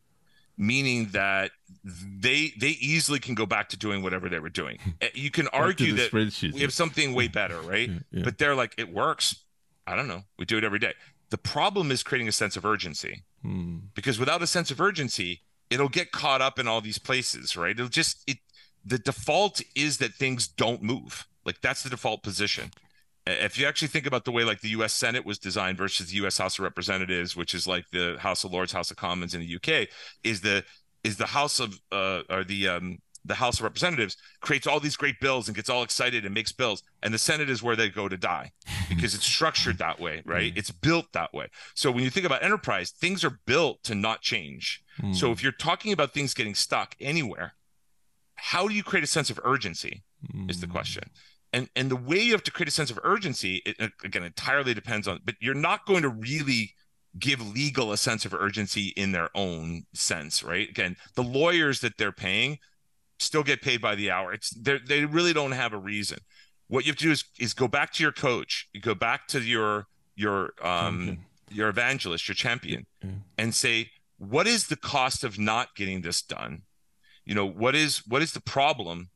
meaning 0.55 1.07
that 1.13 1.49
they 1.83 2.53
they 2.59 2.69
easily 2.79 3.19
can 3.19 3.33
go 3.33 3.45
back 3.45 3.69
to 3.69 3.77
doing 3.77 4.03
whatever 4.03 4.29
they 4.29 4.39
were 4.39 4.49
doing. 4.49 4.77
Eh, 5.01 5.09
you 5.15 5.31
can 5.31 5.47
argue 5.47 5.93
that 5.93 6.13
we 6.53 6.61
have 6.61 6.73
something 6.73 7.13
way 7.13 7.27
better, 7.27 7.59
right? 7.73 7.89
Yeah, 7.89 7.99
yeah. 8.11 8.23
But 8.23 8.37
they're 8.37 8.55
like, 8.55 8.75
it 8.77 8.93
works. 8.93 9.35
I 9.87 9.95
don't 9.95 10.07
know. 10.07 10.23
We 10.37 10.45
do 10.45 10.57
it 10.57 10.63
every 10.63 10.79
day. 10.79 10.93
The 11.29 11.37
problem 11.37 11.91
is 11.91 12.03
creating 12.03 12.27
a 12.27 12.31
sense 12.31 12.55
of 12.55 12.65
urgency. 12.65 13.23
Hmm. 13.41 13.77
Because 13.95 14.19
without 14.19 14.41
a 14.43 14.47
sense 14.47 14.69
of 14.71 14.79
urgency, 14.79 15.41
it'll 15.69 15.89
get 15.89 16.11
caught 16.11 16.41
up 16.41 16.59
in 16.59 16.67
all 16.67 16.79
these 16.79 16.99
places, 16.99 17.57
right? 17.57 17.71
It'll 17.71 17.87
just 17.87 18.23
it 18.27 18.37
the 18.85 18.99
default 18.99 19.61
is 19.75 19.97
that 19.97 20.13
things 20.13 20.47
don't 20.47 20.81
move. 20.83 21.25
Like 21.45 21.61
that's 21.61 21.83
the 21.83 21.89
default 21.89 22.21
position. 22.23 22.71
If 23.25 23.57
you 23.57 23.65
actually 23.67 23.87
think 23.87 24.05
about 24.05 24.25
the 24.25 24.31
way 24.31 24.43
like 24.43 24.61
the 24.61 24.69
US 24.69 24.93
Senate 24.93 25.25
was 25.25 25.39
designed 25.39 25.77
versus 25.77 26.09
the 26.09 26.25
US 26.25 26.37
House 26.37 26.59
of 26.59 26.63
Representatives, 26.63 27.35
which 27.35 27.53
is 27.53 27.67
like 27.67 27.85
the 27.91 28.17
House 28.19 28.43
of 28.43 28.51
Lords, 28.51 28.71
House 28.71 28.91
of 28.91 28.97
Commons 28.97 29.33
in 29.33 29.41
the 29.41 29.55
UK, 29.55 29.87
is 30.23 30.41
the 30.41 30.63
is 31.03 31.17
the 31.17 31.27
House 31.27 31.59
of 31.59 31.79
uh, 31.91 32.21
or 32.29 32.43
the 32.43 32.67
um, 32.67 32.99
the 33.25 33.35
House 33.35 33.59
of 33.59 33.63
Representatives 33.63 34.17
creates 34.41 34.67
all 34.67 34.79
these 34.79 34.97
great 34.97 35.19
bills 35.19 35.47
and 35.47 35.55
gets 35.55 35.69
all 35.69 35.83
excited 35.83 36.25
and 36.25 36.33
makes 36.33 36.51
bills, 36.51 36.83
and 37.01 37.13
the 37.13 37.17
Senate 37.17 37.49
is 37.49 37.63
where 37.63 37.75
they 37.75 37.89
go 37.89 38.09
to 38.09 38.17
die 38.17 38.51
because 38.89 39.15
it's 39.15 39.25
structured 39.25 39.77
that 39.77 39.99
way, 39.99 40.21
right? 40.25 40.53
Mm. 40.53 40.57
It's 40.57 40.71
built 40.71 41.11
that 41.13 41.33
way. 41.33 41.47
So 41.75 41.91
when 41.91 42.03
you 42.03 42.09
think 42.09 42.25
about 42.25 42.43
enterprise, 42.43 42.91
things 42.91 43.23
are 43.23 43.39
built 43.45 43.83
to 43.83 43.95
not 43.95 44.21
change. 44.21 44.83
Mm. 45.01 45.15
So 45.15 45.31
if 45.31 45.41
you're 45.41 45.51
talking 45.53 45.93
about 45.93 46.13
things 46.13 46.33
getting 46.33 46.55
stuck 46.55 46.95
anywhere, 46.99 47.53
how 48.35 48.67
do 48.67 48.73
you 48.73 48.83
create 48.83 49.03
a 49.03 49.07
sense 49.07 49.29
of 49.29 49.39
urgency? 49.43 50.03
Mm. 50.33 50.49
Is 50.49 50.61
the 50.61 50.67
question. 50.67 51.09
And 51.53 51.69
and 51.75 51.89
the 51.89 51.95
way 51.95 52.19
you 52.19 52.31
have 52.33 52.43
to 52.43 52.51
create 52.51 52.67
a 52.67 52.71
sense 52.71 52.89
of 52.89 52.99
urgency, 53.03 53.61
it, 53.65 53.91
again, 54.03 54.23
entirely 54.23 54.73
depends 54.73 55.07
on. 55.07 55.19
But 55.23 55.35
you're 55.39 55.53
not 55.53 55.85
going 55.85 56.01
to 56.01 56.09
really 56.09 56.73
give 57.17 57.53
legal 57.53 57.91
a 57.91 57.97
sense 57.97 58.25
of 58.25 58.33
urgency 58.33 58.87
in 58.97 59.11
their 59.11 59.29
own 59.35 59.83
sense, 59.93 60.43
right? 60.43 60.67
Again, 60.67 60.95
the 61.15 61.23
lawyers 61.23 61.79
that 61.81 61.97
they're 61.97 62.11
paying 62.11 62.57
still 63.19 63.43
get 63.43 63.61
paid 63.61 63.81
by 63.81 63.95
the 63.95 64.09
hour. 64.09 64.33
It's 64.33 64.49
they 64.49 65.05
really 65.05 65.33
don't 65.33 65.51
have 65.51 65.73
a 65.73 65.77
reason. 65.77 66.19
What 66.67 66.85
you 66.85 66.91
have 66.91 66.97
to 66.97 67.05
do 67.05 67.11
is 67.11 67.23
is 67.39 67.53
go 67.53 67.67
back 67.67 67.93
to 67.93 68.03
your 68.03 68.11
coach, 68.11 68.67
you 68.73 68.81
go 68.81 68.95
back 68.95 69.27
to 69.27 69.39
your 69.39 69.85
your 70.15 70.53
um 70.61 71.05
champion. 71.05 71.25
your 71.51 71.69
evangelist, 71.69 72.27
your 72.27 72.35
champion, 72.35 72.87
yeah. 73.03 73.11
and 73.37 73.53
say, 73.53 73.91
what 74.17 74.47
is 74.47 74.67
the 74.67 74.75
cost 74.75 75.23
of 75.23 75.37
not 75.37 75.75
getting 75.75 76.01
this 76.01 76.21
done? 76.21 76.63
You 77.25 77.35
know, 77.35 77.45
what 77.45 77.75
is 77.75 78.01
what 78.07 78.21
is 78.23 78.33
the 78.33 78.41
problem 78.41 79.09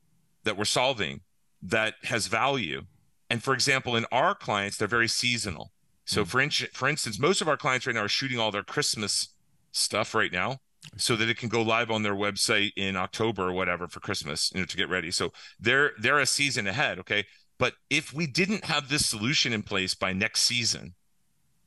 that 0.43 0.55
we're 0.55 0.65
solving 0.65 1.21
that 1.67 1.95
has 2.03 2.27
value? 2.27 2.81
And 3.29 3.43
for 3.43 3.53
example, 3.53 3.95
in 3.95 4.05
our 4.11 4.33
clients, 4.35 4.77
they're 4.77 4.87
very 4.87 5.07
seasonal. 5.07 5.71
So 6.05 6.23
mm. 6.23 6.27
for 6.27 6.41
in- 6.41 6.49
for 6.73 6.87
instance, 6.87 7.19
most 7.19 7.41
of 7.41 7.47
our 7.47 7.57
clients 7.57 7.85
right 7.85 7.95
now 7.95 8.03
are 8.03 8.09
shooting 8.09 8.39
all 8.39 8.51
their 8.51 8.63
Christmas 8.63 9.29
stuff 9.71 10.15
right 10.15 10.31
now 10.31 10.59
so 10.95 11.15
that 11.17 11.29
it 11.29 11.37
can 11.37 11.49
go 11.49 11.61
live 11.61 11.91
on 11.91 12.03
their 12.03 12.15
website 12.15 12.71
in 12.77 12.95
October 12.95 13.49
or 13.49 13.53
whatever 13.53 13.87
for 13.87 13.99
Christmas, 13.99 14.51
you 14.53 14.61
know, 14.61 14.65
to 14.65 14.77
get 14.77 14.89
ready. 14.89 15.11
So 15.11 15.33
they're 15.59 15.91
they're 15.99 16.19
a 16.19 16.25
season 16.25 16.67
ahead, 16.67 16.99
okay? 16.99 17.25
But 17.59 17.73
if 17.89 18.13
we 18.13 18.27
didn't 18.27 18.65
have 18.65 18.87
this 18.87 19.05
solution 19.05 19.51
in 19.51 19.63
place 19.63 19.95
by 19.95 20.13
next 20.13 20.41
season, 20.43 20.93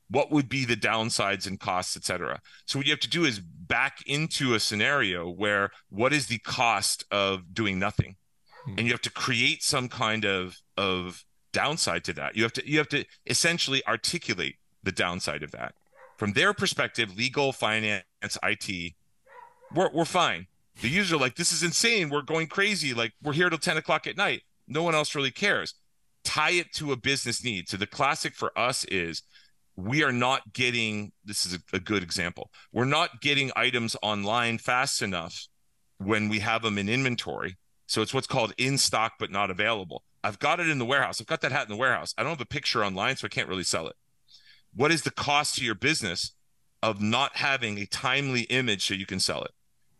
what 0.09 0.31
would 0.31 0.49
be 0.49 0.65
the 0.65 0.75
downsides 0.75 1.45
and 1.47 1.59
costs, 1.59 1.95
et 1.95 2.03
cetera? 2.03 2.41
So 2.65 2.79
what 2.79 2.85
you 2.85 2.93
have 2.93 2.99
to 3.01 3.09
do 3.09 3.25
is 3.25 3.39
back 3.39 3.97
into 4.05 4.55
a 4.55 4.59
scenario 4.59 5.29
where 5.29 5.69
what 5.89 6.13
is 6.13 6.27
the 6.27 6.39
cost 6.39 7.05
of 7.11 7.53
doing 7.53 7.77
nothing? 7.77 8.15
Hmm. 8.65 8.75
And 8.77 8.87
you 8.87 8.93
have 8.93 9.01
to 9.01 9.11
create 9.11 9.63
some 9.63 9.89
kind 9.89 10.25
of 10.25 10.61
of 10.77 11.25
downside 11.53 12.03
to 12.05 12.13
that. 12.13 12.35
You 12.35 12.43
have 12.43 12.53
to 12.53 12.69
you 12.69 12.77
have 12.77 12.89
to 12.89 13.05
essentially 13.25 13.85
articulate 13.87 14.55
the 14.83 14.91
downside 14.91 15.43
of 15.43 15.51
that. 15.51 15.75
From 16.17 16.33
their 16.33 16.53
perspective, 16.53 17.17
legal, 17.17 17.51
finance, 17.51 18.03
IT, 18.43 18.93
we're, 19.73 19.89
we're 19.91 20.05
fine. 20.05 20.47
The 20.81 20.89
user 20.89 21.17
like, 21.17 21.35
this 21.35 21.51
is 21.51 21.63
insane. 21.63 22.09
We're 22.09 22.21
going 22.21 22.47
crazy. 22.47 22.93
Like 22.93 23.13
we're 23.23 23.33
here 23.33 23.49
till 23.49 23.57
10 23.57 23.77
o'clock 23.77 24.07
at 24.07 24.17
night. 24.17 24.41
No 24.67 24.83
one 24.83 24.95
else 24.95 25.15
really 25.15 25.31
cares. 25.31 25.73
Tie 26.23 26.51
it 26.51 26.73
to 26.73 26.91
a 26.91 26.95
business 26.95 27.43
need. 27.43 27.69
So 27.69 27.77
the 27.77 27.87
classic 27.87 28.35
for 28.35 28.57
us 28.57 28.85
is 28.85 29.23
we 29.75 30.03
are 30.03 30.11
not 30.11 30.53
getting, 30.53 31.11
this 31.25 31.45
is 31.45 31.55
a, 31.55 31.59
a 31.73 31.79
good 31.79 32.03
example. 32.03 32.51
We're 32.71 32.85
not 32.85 33.21
getting 33.21 33.51
items 33.55 33.95
online 34.01 34.57
fast 34.59 35.01
enough 35.01 35.47
when 35.97 36.29
we 36.29 36.39
have 36.39 36.61
them 36.61 36.77
in 36.77 36.89
inventory. 36.89 37.57
So 37.91 38.01
it's 38.01 38.13
what's 38.13 38.27
called 38.27 38.53
in 38.57 38.77
stock, 38.77 39.13
but 39.19 39.31
not 39.31 39.51
available. 39.51 40.03
I've 40.23 40.39
got 40.39 40.59
it 40.59 40.69
in 40.69 40.79
the 40.79 40.85
warehouse. 40.85 41.19
I've 41.19 41.27
got 41.27 41.41
that 41.41 41.51
hat 41.51 41.63
in 41.63 41.69
the 41.69 41.79
warehouse. 41.79 42.13
I 42.17 42.23
don't 42.23 42.31
have 42.31 42.41
a 42.41 42.45
picture 42.45 42.85
online, 42.85 43.15
so 43.15 43.25
I 43.25 43.29
can't 43.29 43.49
really 43.49 43.63
sell 43.63 43.87
it. 43.87 43.95
What 44.73 44.91
is 44.91 45.01
the 45.01 45.11
cost 45.11 45.55
to 45.55 45.65
your 45.65 45.75
business 45.75 46.31
of 46.81 47.01
not 47.01 47.37
having 47.37 47.77
a 47.77 47.85
timely 47.85 48.41
image 48.43 48.85
so 48.85 48.93
you 48.93 49.05
can 49.05 49.19
sell 49.19 49.43
it? 49.43 49.51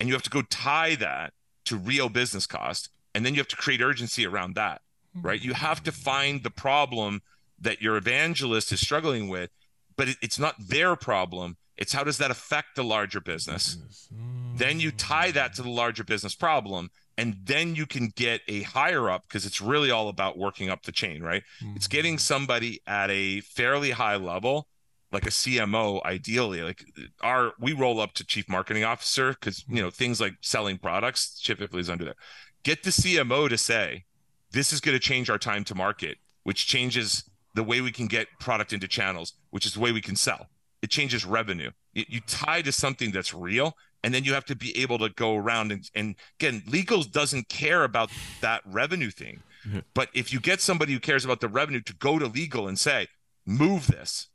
and 0.02 0.10
you 0.10 0.16
have 0.16 0.24
to 0.24 0.32
go 0.32 0.42
tie 0.42 0.96
that 0.96 1.32
to 1.64 1.78
real 1.78 2.10
business 2.10 2.48
cost 2.48 2.90
and 3.14 3.24
then 3.24 3.36
you 3.36 3.40
have 3.40 3.48
to 3.48 3.56
create 3.56 3.82
urgency 3.82 4.26
around 4.26 4.56
that 4.56 4.82
hmm. 5.14 5.22
right 5.22 5.42
you 5.42 5.54
have 5.54 5.84
to 5.84 5.92
find 5.92 6.44
the 6.44 6.50
problem 6.50 7.22
that 7.60 7.82
your 7.82 7.96
evangelist 7.96 8.72
is 8.72 8.82
struggling 8.82 9.30
with 9.30 9.52
but 9.96 10.10
it, 10.10 10.18
it's 10.22 10.40
not 10.40 10.56
their 10.60 10.96
problem 10.96 11.56
it's 11.78 11.94
how 11.94 12.04
does 12.04 12.18
that 12.18 12.32
affect 12.32 12.76
the 12.76 12.84
larger 12.84 13.22
business 13.22 13.78
hmm. 14.12 14.58
then 14.58 14.80
you 14.80 14.92
tie 14.92 15.30
that 15.30 15.54
to 15.54 15.62
the 15.62 15.70
larger 15.70 16.04
business 16.04 16.34
problem 16.34 16.90
and 17.18 17.36
then 17.44 17.76
you 17.76 17.86
can 17.86 18.12
get 18.16 18.42
a 18.48 18.64
higher 18.64 19.10
up 19.10 19.24
because 19.24 19.46
it's 19.46 19.62
really 19.62 19.92
all 19.92 20.10
about 20.10 20.38
working 20.38 20.70
up 20.70 20.84
the 20.84 20.92
chain 20.92 21.22
right? 21.22 21.44
Mm-hmm. 21.64 21.76
it's 21.76 21.88
getting 21.88 22.18
somebody 22.18 22.82
at 22.88 23.10
a 23.10 23.42
fairly 23.42 23.92
high 23.92 24.16
level 24.16 24.68
like 25.12 25.26
a 25.26 25.30
CMO 25.30 26.04
ideally 26.06 26.62
like 26.62 26.84
our 27.22 27.54
we 27.60 27.74
roll 27.74 28.00
up 28.00 28.14
to 28.14 28.26
chief 28.26 28.48
marketing 28.48 28.84
officer 28.84 29.34
cuz 29.34 29.64
you 29.68 29.82
know 29.82 29.90
things 29.90 30.22
like 30.22 30.34
selling 30.42 30.78
products 30.78 31.40
typically 31.42 31.82
is 31.82 31.90
under 31.90 32.06
there. 32.06 32.16
Get 32.64 32.84
the 32.84 32.92
CMO 32.92 33.50
to 33.50 33.58
say 33.58 34.06
this 34.52 34.72
is 34.72 34.82
going 34.82 34.96
to 34.96 35.00
change 35.00 35.30
our 35.30 35.38
time 35.38 35.64
to 35.66 35.76
market 35.76 36.18
which 36.44 36.66
changes 36.66 37.24
the 37.54 37.64
way 37.64 37.82
we 37.82 37.92
can 37.92 38.08
get 38.08 38.28
product 38.40 38.74
into 38.74 38.88
channels 38.88 39.34
which 39.50 39.66
is 39.66 39.74
the 39.74 39.80
way 39.80 39.92
we 39.92 40.02
can 40.02 40.16
sell. 40.16 40.48
It 40.82 40.90
changes 40.90 41.26
revenue. 41.26 41.72
You, 41.94 42.06
you 42.08 42.22
tie 42.22 42.62
to 42.64 42.72
something 42.72 43.12
that's 43.12 43.34
real 43.34 43.76
and 44.04 44.14
then 44.14 44.24
you 44.24 44.34
have 44.34 44.46
to 44.46 44.56
be 44.56 44.78
able 44.78 44.98
to 44.98 45.10
go 45.10 45.36
around 45.36 45.72
and, 45.72 45.90
and 45.96 46.16
again 46.40 46.62
legals 46.68 47.12
doesn't 47.12 47.50
care 47.50 47.84
about 47.84 48.10
that 48.42 48.62
revenue 48.66 49.12
thing 49.12 49.42
mm-hmm. 49.68 49.80
but 49.94 50.10
if 50.14 50.32
you 50.34 50.40
get 50.40 50.62
somebody 50.62 50.94
who 50.94 51.00
cares 51.00 51.26
about 51.26 51.40
the 51.40 51.48
revenue 51.48 51.82
to 51.82 51.96
go 51.96 52.20
to 52.20 52.28
legal 52.28 52.68
and 52.68 52.80
say 52.80 53.08
move 53.46 53.88
this 53.88 54.28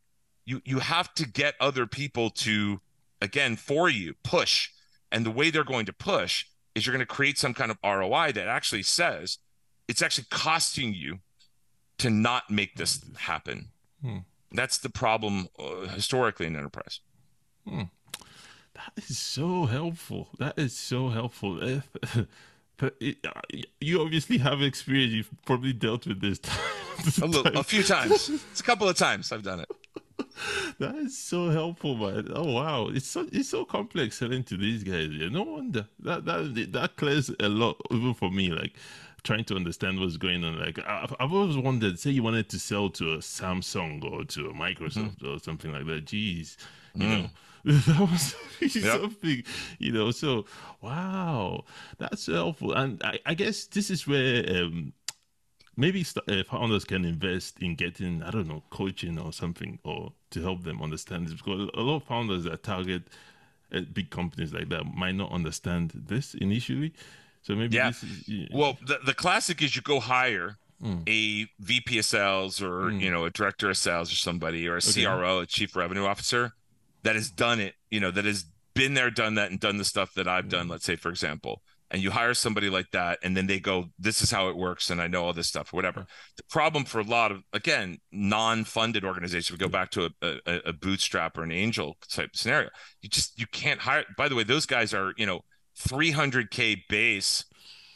you 0.44 0.60
you 0.64 0.78
have 0.78 1.12
to 1.14 1.26
get 1.26 1.54
other 1.60 1.86
people 1.86 2.30
to 2.30 2.80
again 3.20 3.56
for 3.56 3.88
you 3.88 4.14
push 4.22 4.70
and 5.12 5.24
the 5.24 5.30
way 5.30 5.50
they're 5.50 5.64
going 5.64 5.86
to 5.86 5.92
push 5.92 6.46
is 6.74 6.86
you're 6.86 6.92
going 6.92 7.06
to 7.06 7.06
create 7.06 7.38
some 7.38 7.54
kind 7.54 7.70
of 7.70 7.78
ROI 7.82 8.32
that 8.32 8.48
actually 8.48 8.82
says 8.82 9.38
it's 9.88 10.02
actually 10.02 10.26
costing 10.30 10.92
you 10.92 11.20
to 11.98 12.10
not 12.10 12.50
make 12.50 12.76
this 12.76 13.02
happen. 13.18 13.68
Hmm. 14.02 14.18
That's 14.52 14.78
the 14.78 14.90
problem 14.90 15.48
uh, 15.58 15.88
historically 15.88 16.46
in 16.46 16.56
enterprise. 16.56 17.00
Hmm. 17.66 17.82
That 18.77 19.05
is 19.05 19.18
so 19.18 19.64
helpful. 19.64 20.29
That 20.39 20.59
is 20.59 20.77
so 20.77 21.09
helpful. 21.09 21.59
but 22.77 22.95
it, 23.01 23.27
you 23.81 24.03
obviously 24.03 24.39
have 24.39 24.61
experience. 24.61 25.12
You've 25.12 25.31
probably 25.47 25.72
dealt 25.72 26.07
with 26.07 26.20
this. 26.20 26.39
a, 27.22 27.27
little, 27.27 27.59
a 27.59 27.64
few 27.64 27.83
times. 27.83 28.29
It's 28.29 28.61
a 28.61 28.62
couple 28.62 28.89
of 28.89 28.97
times 28.97 29.33
I've 29.33 29.43
done 29.43 29.61
it. 29.61 29.70
that 30.79 30.95
is 30.97 31.16
so 31.16 31.49
helpful, 31.51 31.97
man. 31.97 32.31
Oh 32.35 32.53
wow, 32.53 32.89
it's 32.89 33.07
so 33.07 33.27
it's 33.33 33.49
so 33.49 33.64
complex 33.64 34.18
selling 34.18 34.45
to 34.45 34.57
these 34.57 34.83
guys. 34.83 35.09
Yeah, 35.11 35.29
no 35.29 35.43
wonder 35.43 35.87
that 36.01 36.24
that 36.27 36.68
that 36.72 36.97
clears 36.97 37.31
a 37.41 37.49
lot 37.49 37.81
even 37.91 38.14
for 38.14 38.31
me. 38.31 38.51
Like 38.51 38.74
trying 39.22 39.45
to 39.45 39.57
understand 39.57 39.99
what's 39.99 40.16
going 40.16 40.45
on. 40.45 40.59
Like 40.59 40.79
I've, 40.87 41.14
I've 41.18 41.33
always 41.33 41.57
wondered, 41.57 41.99
say 41.99 42.11
you 42.11 42.22
wanted 42.22 42.49
to 42.51 42.59
sell 42.59 42.91
to 42.91 43.14
a 43.14 43.18
Samsung 43.18 44.05
or 44.05 44.24
to 44.24 44.49
a 44.49 44.53
Microsoft 44.53 45.18
mm-hmm. 45.18 45.35
or 45.35 45.39
something 45.39 45.72
like 45.72 45.87
that. 45.87 46.05
Jeez, 46.05 46.57
you 46.95 47.07
mm. 47.07 47.22
know. 47.22 47.31
that 47.88 47.98
was 47.98 48.36
yep. 48.76 49.00
something, 49.00 49.42
you 49.78 49.90
know. 49.90 50.12
So, 50.12 50.44
wow, 50.80 51.64
that's 51.98 52.26
helpful. 52.26 52.72
And 52.72 53.02
I, 53.02 53.18
I 53.26 53.34
guess 53.34 53.64
this 53.64 53.90
is 53.90 54.06
where 54.06 54.44
um, 54.48 54.92
maybe 55.76 56.06
uh, 56.28 56.44
founders 56.48 56.84
can 56.84 57.04
invest 57.04 57.58
in 57.60 57.74
getting 57.74 58.22
i 58.22 58.30
don't 58.30 58.48
know 58.48 58.62
coaching 58.70 59.18
or 59.18 59.32
something 59.32 59.78
or 59.84 60.12
to 60.30 60.40
help 60.40 60.62
them 60.64 60.82
understand 60.82 61.26
this 61.26 61.34
because 61.34 61.68
a 61.74 61.80
lot 61.80 61.96
of 61.96 62.04
founders 62.04 62.44
that 62.44 62.62
target 62.62 63.02
uh, 63.74 63.80
big 63.92 64.10
companies 64.10 64.54
like 64.54 64.68
that 64.68 64.84
might 64.86 65.14
not 65.14 65.30
understand 65.30 65.92
this 65.94 66.34
initially 66.34 66.92
so 67.42 67.54
maybe 67.54 67.76
yeah. 67.76 67.90
Is, 67.90 68.28
yeah. 68.28 68.46
well 68.54 68.78
the, 68.86 68.98
the 69.04 69.12
classic 69.12 69.60
is 69.60 69.76
you 69.76 69.82
go 69.82 70.00
hire 70.00 70.56
mm. 70.82 71.02
a 71.06 71.46
vp 71.60 71.98
of 71.98 72.04
sales 72.04 72.62
or 72.62 72.84
mm. 72.84 73.00
you 73.00 73.10
know 73.10 73.24
a 73.24 73.30
director 73.30 73.68
of 73.68 73.76
sales 73.76 74.10
or 74.10 74.16
somebody 74.16 74.66
or 74.66 74.76
a 74.76 74.78
okay. 74.78 75.04
cro 75.04 75.40
a 75.40 75.46
chief 75.46 75.76
revenue 75.76 76.06
officer 76.06 76.54
that 77.07 77.16
has 77.16 77.30
done 77.30 77.61
it 77.61 77.74
you 77.90 78.00
know 78.00 78.11
that 78.11 78.24
has 78.24 78.44
been 78.74 78.94
there 78.94 79.11
done 79.11 79.36
that 79.36 79.50
and 79.50 79.61
done 79.61 79.78
the 79.78 79.84
stuff 79.84 80.12
that 80.14 80.28
i've 80.28 80.48
done 80.48 80.62
mm-hmm. 80.62 80.72
let's 80.72 80.84
say 80.84 80.96
for 80.96 81.09
example 81.09 81.62
and 81.90 82.02
you 82.02 82.11
hire 82.11 82.34
somebody 82.34 82.68
like 82.68 82.90
that 82.90 83.18
and 83.22 83.36
then 83.36 83.46
they 83.46 83.61
go 83.61 83.86
this 83.98 84.20
is 84.20 84.30
how 84.30 84.48
it 84.48 84.57
works 84.57 84.90
and 84.90 85.00
i 85.00 85.07
know 85.07 85.24
all 85.24 85.32
this 85.32 85.48
stuff 85.48 85.72
or 85.72 85.76
whatever. 85.76 86.07
The 86.36 86.42
problem 86.50 86.84
for 86.84 87.00
a 87.00 87.04
lot 87.04 87.30
of 87.32 87.42
again 87.52 87.98
non-funded 88.12 89.04
organizations 89.04 89.50
we 89.50 89.64
go 89.64 89.70
back 89.70 89.90
to 89.92 90.11
a, 90.22 90.38
a, 90.46 90.61
a 90.66 90.72
bootstrap 90.72 91.38
or 91.38 91.42
an 91.42 91.52
angel 91.52 91.96
type 92.09 92.30
scenario. 92.34 92.70
You 93.02 93.09
just 93.09 93.38
you 93.38 93.46
can't 93.46 93.80
hire 93.80 94.04
by 94.16 94.28
the 94.28 94.34
way 94.34 94.42
those 94.42 94.66
guys 94.66 94.92
are 94.92 95.12
you 95.16 95.26
know 95.26 95.42
300k 95.78 96.82
base 96.88 97.44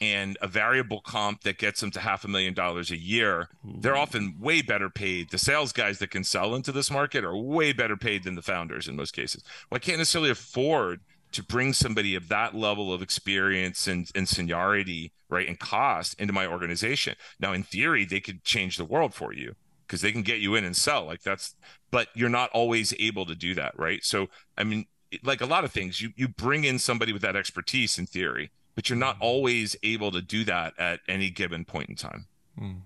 and 0.01 0.39
a 0.41 0.49
variable 0.49 1.01
comp 1.01 1.43
that 1.43 1.59
gets 1.59 1.81
them 1.81 1.91
to 1.91 2.01
half 2.01 2.25
a 2.25 2.29
million 2.29 2.55
dollars 2.55 2.91
a 2.91 2.97
year, 2.97 3.49
they're 3.63 3.97
often 3.97 4.37
way 4.41 4.63
better 4.63 4.89
paid. 4.89 5.31
The 5.31 5.39
sales 5.39 5.73
guys 5.73 5.99
that 5.99 6.11
can 6.11 6.25
sell 6.25 6.55
into 6.55 6.73
this 6.73 6.91
market 6.91 7.25
are 7.25 7.37
way 7.37 7.73
better 7.73 7.97
paid 7.97 8.25
than 8.25 8.35
the 8.35 8.43
founders 8.43 8.89
in 8.89 8.97
most 8.97 9.13
cases. 9.13 9.43
Well, 9.71 9.77
I 9.77 9.81
can't 9.81 9.99
necessarily 9.99 10.31
afford 10.31 11.01
to 11.33 11.45
bring 11.45 11.73
somebody 11.73 12.15
of 12.15 12.29
that 12.29 12.55
level 12.55 12.93
of 12.93 13.03
experience 13.03 13.87
and, 13.87 14.11
and 14.15 14.29
seniority, 14.29 15.13
right, 15.29 15.47
and 15.47 15.59
cost 15.59 16.19
into 16.19 16.33
my 16.33 16.47
organization. 16.47 17.15
Now, 17.39 17.53
in 17.53 17.63
theory, 17.63 18.05
they 18.05 18.21
could 18.21 18.43
change 18.43 18.77
the 18.77 18.85
world 18.85 19.15
for 19.15 19.33
you 19.33 19.55
because 19.87 20.01
they 20.01 20.13
can 20.13 20.23
get 20.23 20.41
you 20.41 20.55
in 20.55 20.65
and 20.65 20.77
sell. 20.77 21.05
Like 21.05 21.23
that's, 21.23 21.55
but 21.91 22.09
you're 22.15 22.29
not 22.29 22.51
always 22.51 22.95
able 22.99 23.27
to 23.27 23.35
do 23.35 23.55
that, 23.55 23.79
right? 23.79 24.03
So, 24.03 24.29
I 24.57 24.65
mean, 24.65 24.87
like 25.23 25.41
a 25.41 25.47
lot 25.47 25.65
of 25.65 25.73
things, 25.73 26.01
you 26.01 26.11
you 26.17 26.29
bring 26.29 26.65
in 26.65 26.79
somebody 26.79 27.13
with 27.13 27.23
that 27.23 27.37
expertise 27.37 27.99
in 27.99 28.07
theory, 28.07 28.51
but 28.81 28.89
you're 28.89 28.99
not 28.99 29.19
always 29.21 29.77
able 29.83 30.11
to 30.11 30.23
do 30.23 30.43
that 30.43 30.73
at 30.79 31.01
any 31.07 31.29
given 31.29 31.67
point 31.67 31.91
in 31.91 31.95
time. 31.95 32.25
Mm. 32.59 32.77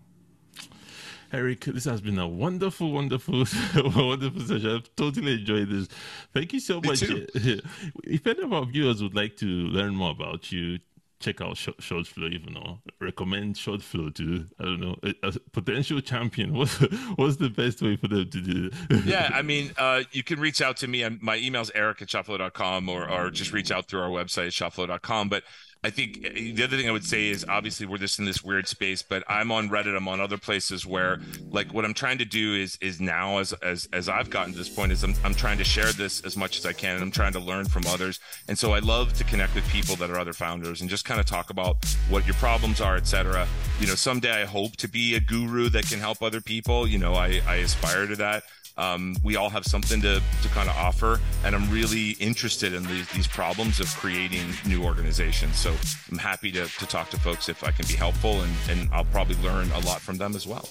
Eric, 1.32 1.66
this 1.66 1.84
has 1.84 2.00
been 2.00 2.18
a 2.18 2.26
wonderful, 2.26 2.90
wonderful, 2.90 3.44
wonderful 3.76 4.40
session. 4.40 4.74
I've 4.74 4.96
totally 4.96 5.34
enjoyed 5.34 5.70
this. 5.70 5.86
Thank 6.32 6.52
you 6.52 6.58
so 6.58 6.80
Me 6.80 6.88
much. 6.88 6.98
too. 6.98 7.28
If 8.02 8.26
any 8.26 8.42
of 8.42 8.52
our 8.52 8.64
viewers 8.66 9.04
would 9.04 9.14
like 9.14 9.36
to 9.36 9.46
learn 9.46 9.94
more 9.94 10.10
about 10.10 10.50
you, 10.50 10.80
check 11.20 11.40
out 11.40 11.56
Sh- 11.56 11.68
ShotFlow, 11.78 12.32
even 12.32 12.56
or 12.56 12.80
recommend 13.00 13.54
ShotFlow 13.54 14.12
to, 14.16 14.46
I 14.58 14.64
don't 14.64 14.80
know, 14.80 14.96
a, 15.04 15.14
a 15.22 15.32
potential 15.52 16.00
champion. 16.00 16.54
What's, 16.58 16.74
what's 17.14 17.36
the 17.36 17.50
best 17.50 17.82
way 17.82 17.94
for 17.96 18.08
them 18.08 18.28
to 18.30 18.40
do 18.40 18.70
it? 18.90 19.04
yeah, 19.04 19.30
I 19.32 19.42
mean, 19.42 19.70
uh, 19.78 20.02
you 20.12 20.24
can 20.24 20.40
reach 20.40 20.60
out 20.60 20.76
to 20.78 20.88
me. 20.88 21.08
My 21.20 21.36
email 21.36 21.62
is 21.62 21.70
eric 21.74 22.02
at 22.02 22.08
shotflow.com 22.08 22.88
or, 22.88 23.08
or 23.08 23.30
just 23.30 23.52
reach 23.52 23.70
out 23.70 23.86
through 23.86 24.02
our 24.02 24.10
website, 24.10 24.48
shotflow.com. 24.48 25.28
But 25.28 25.44
I 25.84 25.90
think 25.90 26.24
uh, 26.24 26.30
the 26.32 26.64
other 26.64 26.78
thing 26.78 26.88
I 26.88 26.92
would 26.92 27.04
say 27.04 27.28
is 27.28 27.44
obviously 27.46 27.84
we're 27.84 27.98
just 27.98 28.18
in 28.18 28.24
this 28.24 28.42
weird 28.42 28.66
space, 28.66 29.02
but 29.02 29.22
I'm 29.28 29.52
on 29.52 29.68
Reddit, 29.68 29.94
I'm 29.94 30.08
on 30.08 30.18
other 30.18 30.38
places 30.38 30.86
where 30.86 31.20
like 31.50 31.74
what 31.74 31.84
I'm 31.84 31.92
trying 31.92 32.16
to 32.18 32.24
do 32.24 32.54
is 32.54 32.78
is 32.80 33.02
now 33.02 33.36
as 33.36 33.52
as 33.54 33.86
as 33.92 34.08
I've 34.08 34.30
gotten 34.30 34.52
to 34.52 34.58
this 34.58 34.70
point 34.70 34.92
is 34.92 35.04
I'm 35.04 35.14
I'm 35.22 35.34
trying 35.34 35.58
to 35.58 35.64
share 35.64 35.92
this 35.92 36.22
as 36.24 36.38
much 36.38 36.56
as 36.56 36.64
I 36.64 36.72
can 36.72 36.94
and 36.94 37.02
I'm 37.02 37.10
trying 37.10 37.34
to 37.34 37.40
learn 37.40 37.66
from 37.66 37.86
others. 37.86 38.18
And 38.48 38.58
so 38.58 38.72
I 38.72 38.78
love 38.78 39.12
to 39.14 39.24
connect 39.24 39.54
with 39.54 39.68
people 39.68 39.94
that 39.96 40.10
are 40.10 40.18
other 40.18 40.32
founders 40.32 40.80
and 40.80 40.88
just 40.88 41.04
kind 41.04 41.20
of 41.20 41.26
talk 41.26 41.50
about 41.50 41.76
what 42.08 42.26
your 42.26 42.34
problems 42.36 42.80
are, 42.80 42.96
etc. 42.96 43.46
You 43.78 43.86
know, 43.86 43.94
someday 43.94 44.42
I 44.42 44.46
hope 44.46 44.76
to 44.76 44.88
be 44.88 45.14
a 45.16 45.20
guru 45.20 45.68
that 45.68 45.86
can 45.86 46.00
help 46.00 46.22
other 46.22 46.40
people. 46.40 46.88
You 46.88 46.98
know, 46.98 47.12
I, 47.12 47.42
I 47.46 47.56
aspire 47.56 48.06
to 48.06 48.16
that. 48.16 48.44
Um, 48.76 49.16
we 49.22 49.36
all 49.36 49.50
have 49.50 49.64
something 49.64 50.00
to, 50.00 50.20
to 50.42 50.48
kind 50.48 50.68
of 50.68 50.76
offer, 50.76 51.20
and 51.44 51.54
I'm 51.54 51.70
really 51.70 52.10
interested 52.12 52.74
in 52.74 52.82
these, 52.84 53.08
these 53.10 53.26
problems 53.26 53.78
of 53.78 53.86
creating 53.96 54.52
new 54.66 54.82
organizations. 54.82 55.56
So 55.56 55.74
I'm 56.10 56.18
happy 56.18 56.50
to, 56.52 56.66
to 56.66 56.86
talk 56.86 57.10
to 57.10 57.20
folks 57.20 57.48
if 57.48 57.62
I 57.62 57.70
can 57.70 57.86
be 57.86 57.94
helpful, 57.94 58.42
and, 58.42 58.52
and 58.68 58.88
I'll 58.92 59.04
probably 59.04 59.36
learn 59.36 59.70
a 59.72 59.78
lot 59.80 60.00
from 60.00 60.18
them 60.18 60.34
as 60.34 60.46
well. 60.46 60.68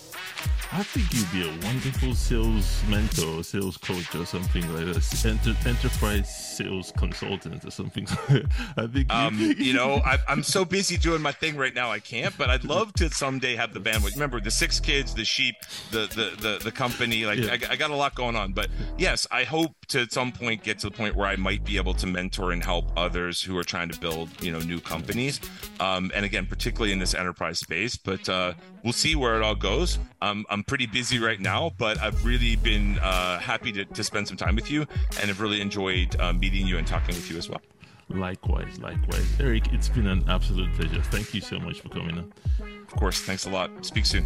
I 0.75 0.81
think 0.81 1.13
you'd 1.13 1.31
be 1.31 1.47
a 1.47 1.67
wonderful 1.67 2.15
sales 2.15 2.81
mentor, 2.89 3.43
sales 3.43 3.77
coach, 3.77 4.15
or 4.15 4.25
something 4.25 4.63
like 4.73 4.85
that. 4.85 5.23
Enter, 5.23 5.69
enterprise 5.69 6.57
sales 6.57 6.91
consultant 6.97 7.63
or 7.63 7.69
something. 7.69 8.07
I 8.77 8.87
think 8.87 9.13
um, 9.13 9.37
you 9.59 9.73
know 9.73 10.01
I, 10.03 10.17
am 10.27 10.41
so 10.41 10.65
busy 10.65 10.97
doing 10.97 11.21
my 11.21 11.31
thing 11.31 11.57
right 11.57 11.75
now, 11.75 11.91
I 11.91 11.99
can't. 11.99 12.35
But 12.39 12.49
I'd 12.49 12.63
love 12.63 12.91
to 12.93 13.11
someday 13.11 13.55
have 13.55 13.75
the 13.75 13.79
bandwidth. 13.79 14.13
Remember 14.13 14.39
the 14.39 14.49
six 14.49 14.79
kids, 14.79 15.13
the 15.13 15.23
sheep, 15.23 15.57
the 15.91 16.07
the 16.07 16.41
the, 16.41 16.63
the 16.63 16.71
company. 16.71 17.23
Like 17.27 17.37
yeah. 17.37 17.51
I, 17.69 17.73
I 17.73 17.75
got 17.75 17.91
a 17.91 17.95
lot 17.95 18.15
going 18.15 18.35
on. 18.35 18.53
But 18.53 18.69
yes, 18.97 19.27
I 19.29 19.43
hope 19.43 19.85
to 19.89 20.01
at 20.01 20.11
some 20.11 20.31
point 20.31 20.63
get 20.63 20.79
to 20.79 20.89
the 20.89 20.95
point 20.95 21.15
where 21.15 21.27
I 21.27 21.35
might 21.35 21.63
be 21.63 21.77
able 21.77 21.93
to 21.93 22.07
mentor 22.07 22.51
and 22.51 22.63
help 22.63 22.91
others 22.97 23.43
who 23.43 23.55
are 23.59 23.63
trying 23.63 23.89
to 23.89 23.99
build 23.99 24.29
you 24.41 24.51
know 24.51 24.59
new 24.59 24.79
companies. 24.79 25.39
Um, 25.79 26.11
and 26.15 26.25
again, 26.25 26.47
particularly 26.47 26.93
in 26.93 26.97
this 26.97 27.13
enterprise 27.13 27.59
space. 27.59 27.95
But 27.95 28.27
uh, 28.27 28.53
we'll 28.83 28.93
see 28.93 29.15
where 29.15 29.35
it 29.35 29.43
all 29.43 29.55
goes. 29.55 29.99
Um, 30.21 30.45
I'm 30.49 30.62
pretty 30.63 30.85
busy 30.85 31.19
right 31.19 31.39
now, 31.39 31.71
but 31.77 31.99
I've 31.99 32.25
really 32.25 32.55
been 32.55 32.99
uh, 32.99 33.39
happy 33.39 33.71
to, 33.73 33.85
to 33.85 34.03
spend 34.03 34.27
some 34.27 34.37
time 34.37 34.55
with 34.55 34.69
you, 34.71 34.81
and 35.19 35.27
have 35.27 35.41
really 35.41 35.61
enjoyed 35.61 36.19
um, 36.19 36.39
meeting 36.39 36.65
you 36.67 36.77
and 36.77 36.87
talking 36.87 37.15
with 37.15 37.29
you 37.29 37.37
as 37.37 37.49
well. 37.49 37.61
Likewise, 38.09 38.79
likewise, 38.79 39.25
Eric. 39.39 39.73
It's 39.73 39.89
been 39.89 40.07
an 40.07 40.25
absolute 40.29 40.71
pleasure. 40.73 41.01
Thank 41.03 41.33
you 41.33 41.41
so 41.41 41.59
much 41.59 41.81
for 41.81 41.89
coming 41.89 42.17
on. 42.17 42.33
Of 42.81 42.95
course. 42.95 43.21
Thanks 43.21 43.45
a 43.45 43.49
lot. 43.49 43.85
Speak 43.85 44.05
soon. 44.05 44.25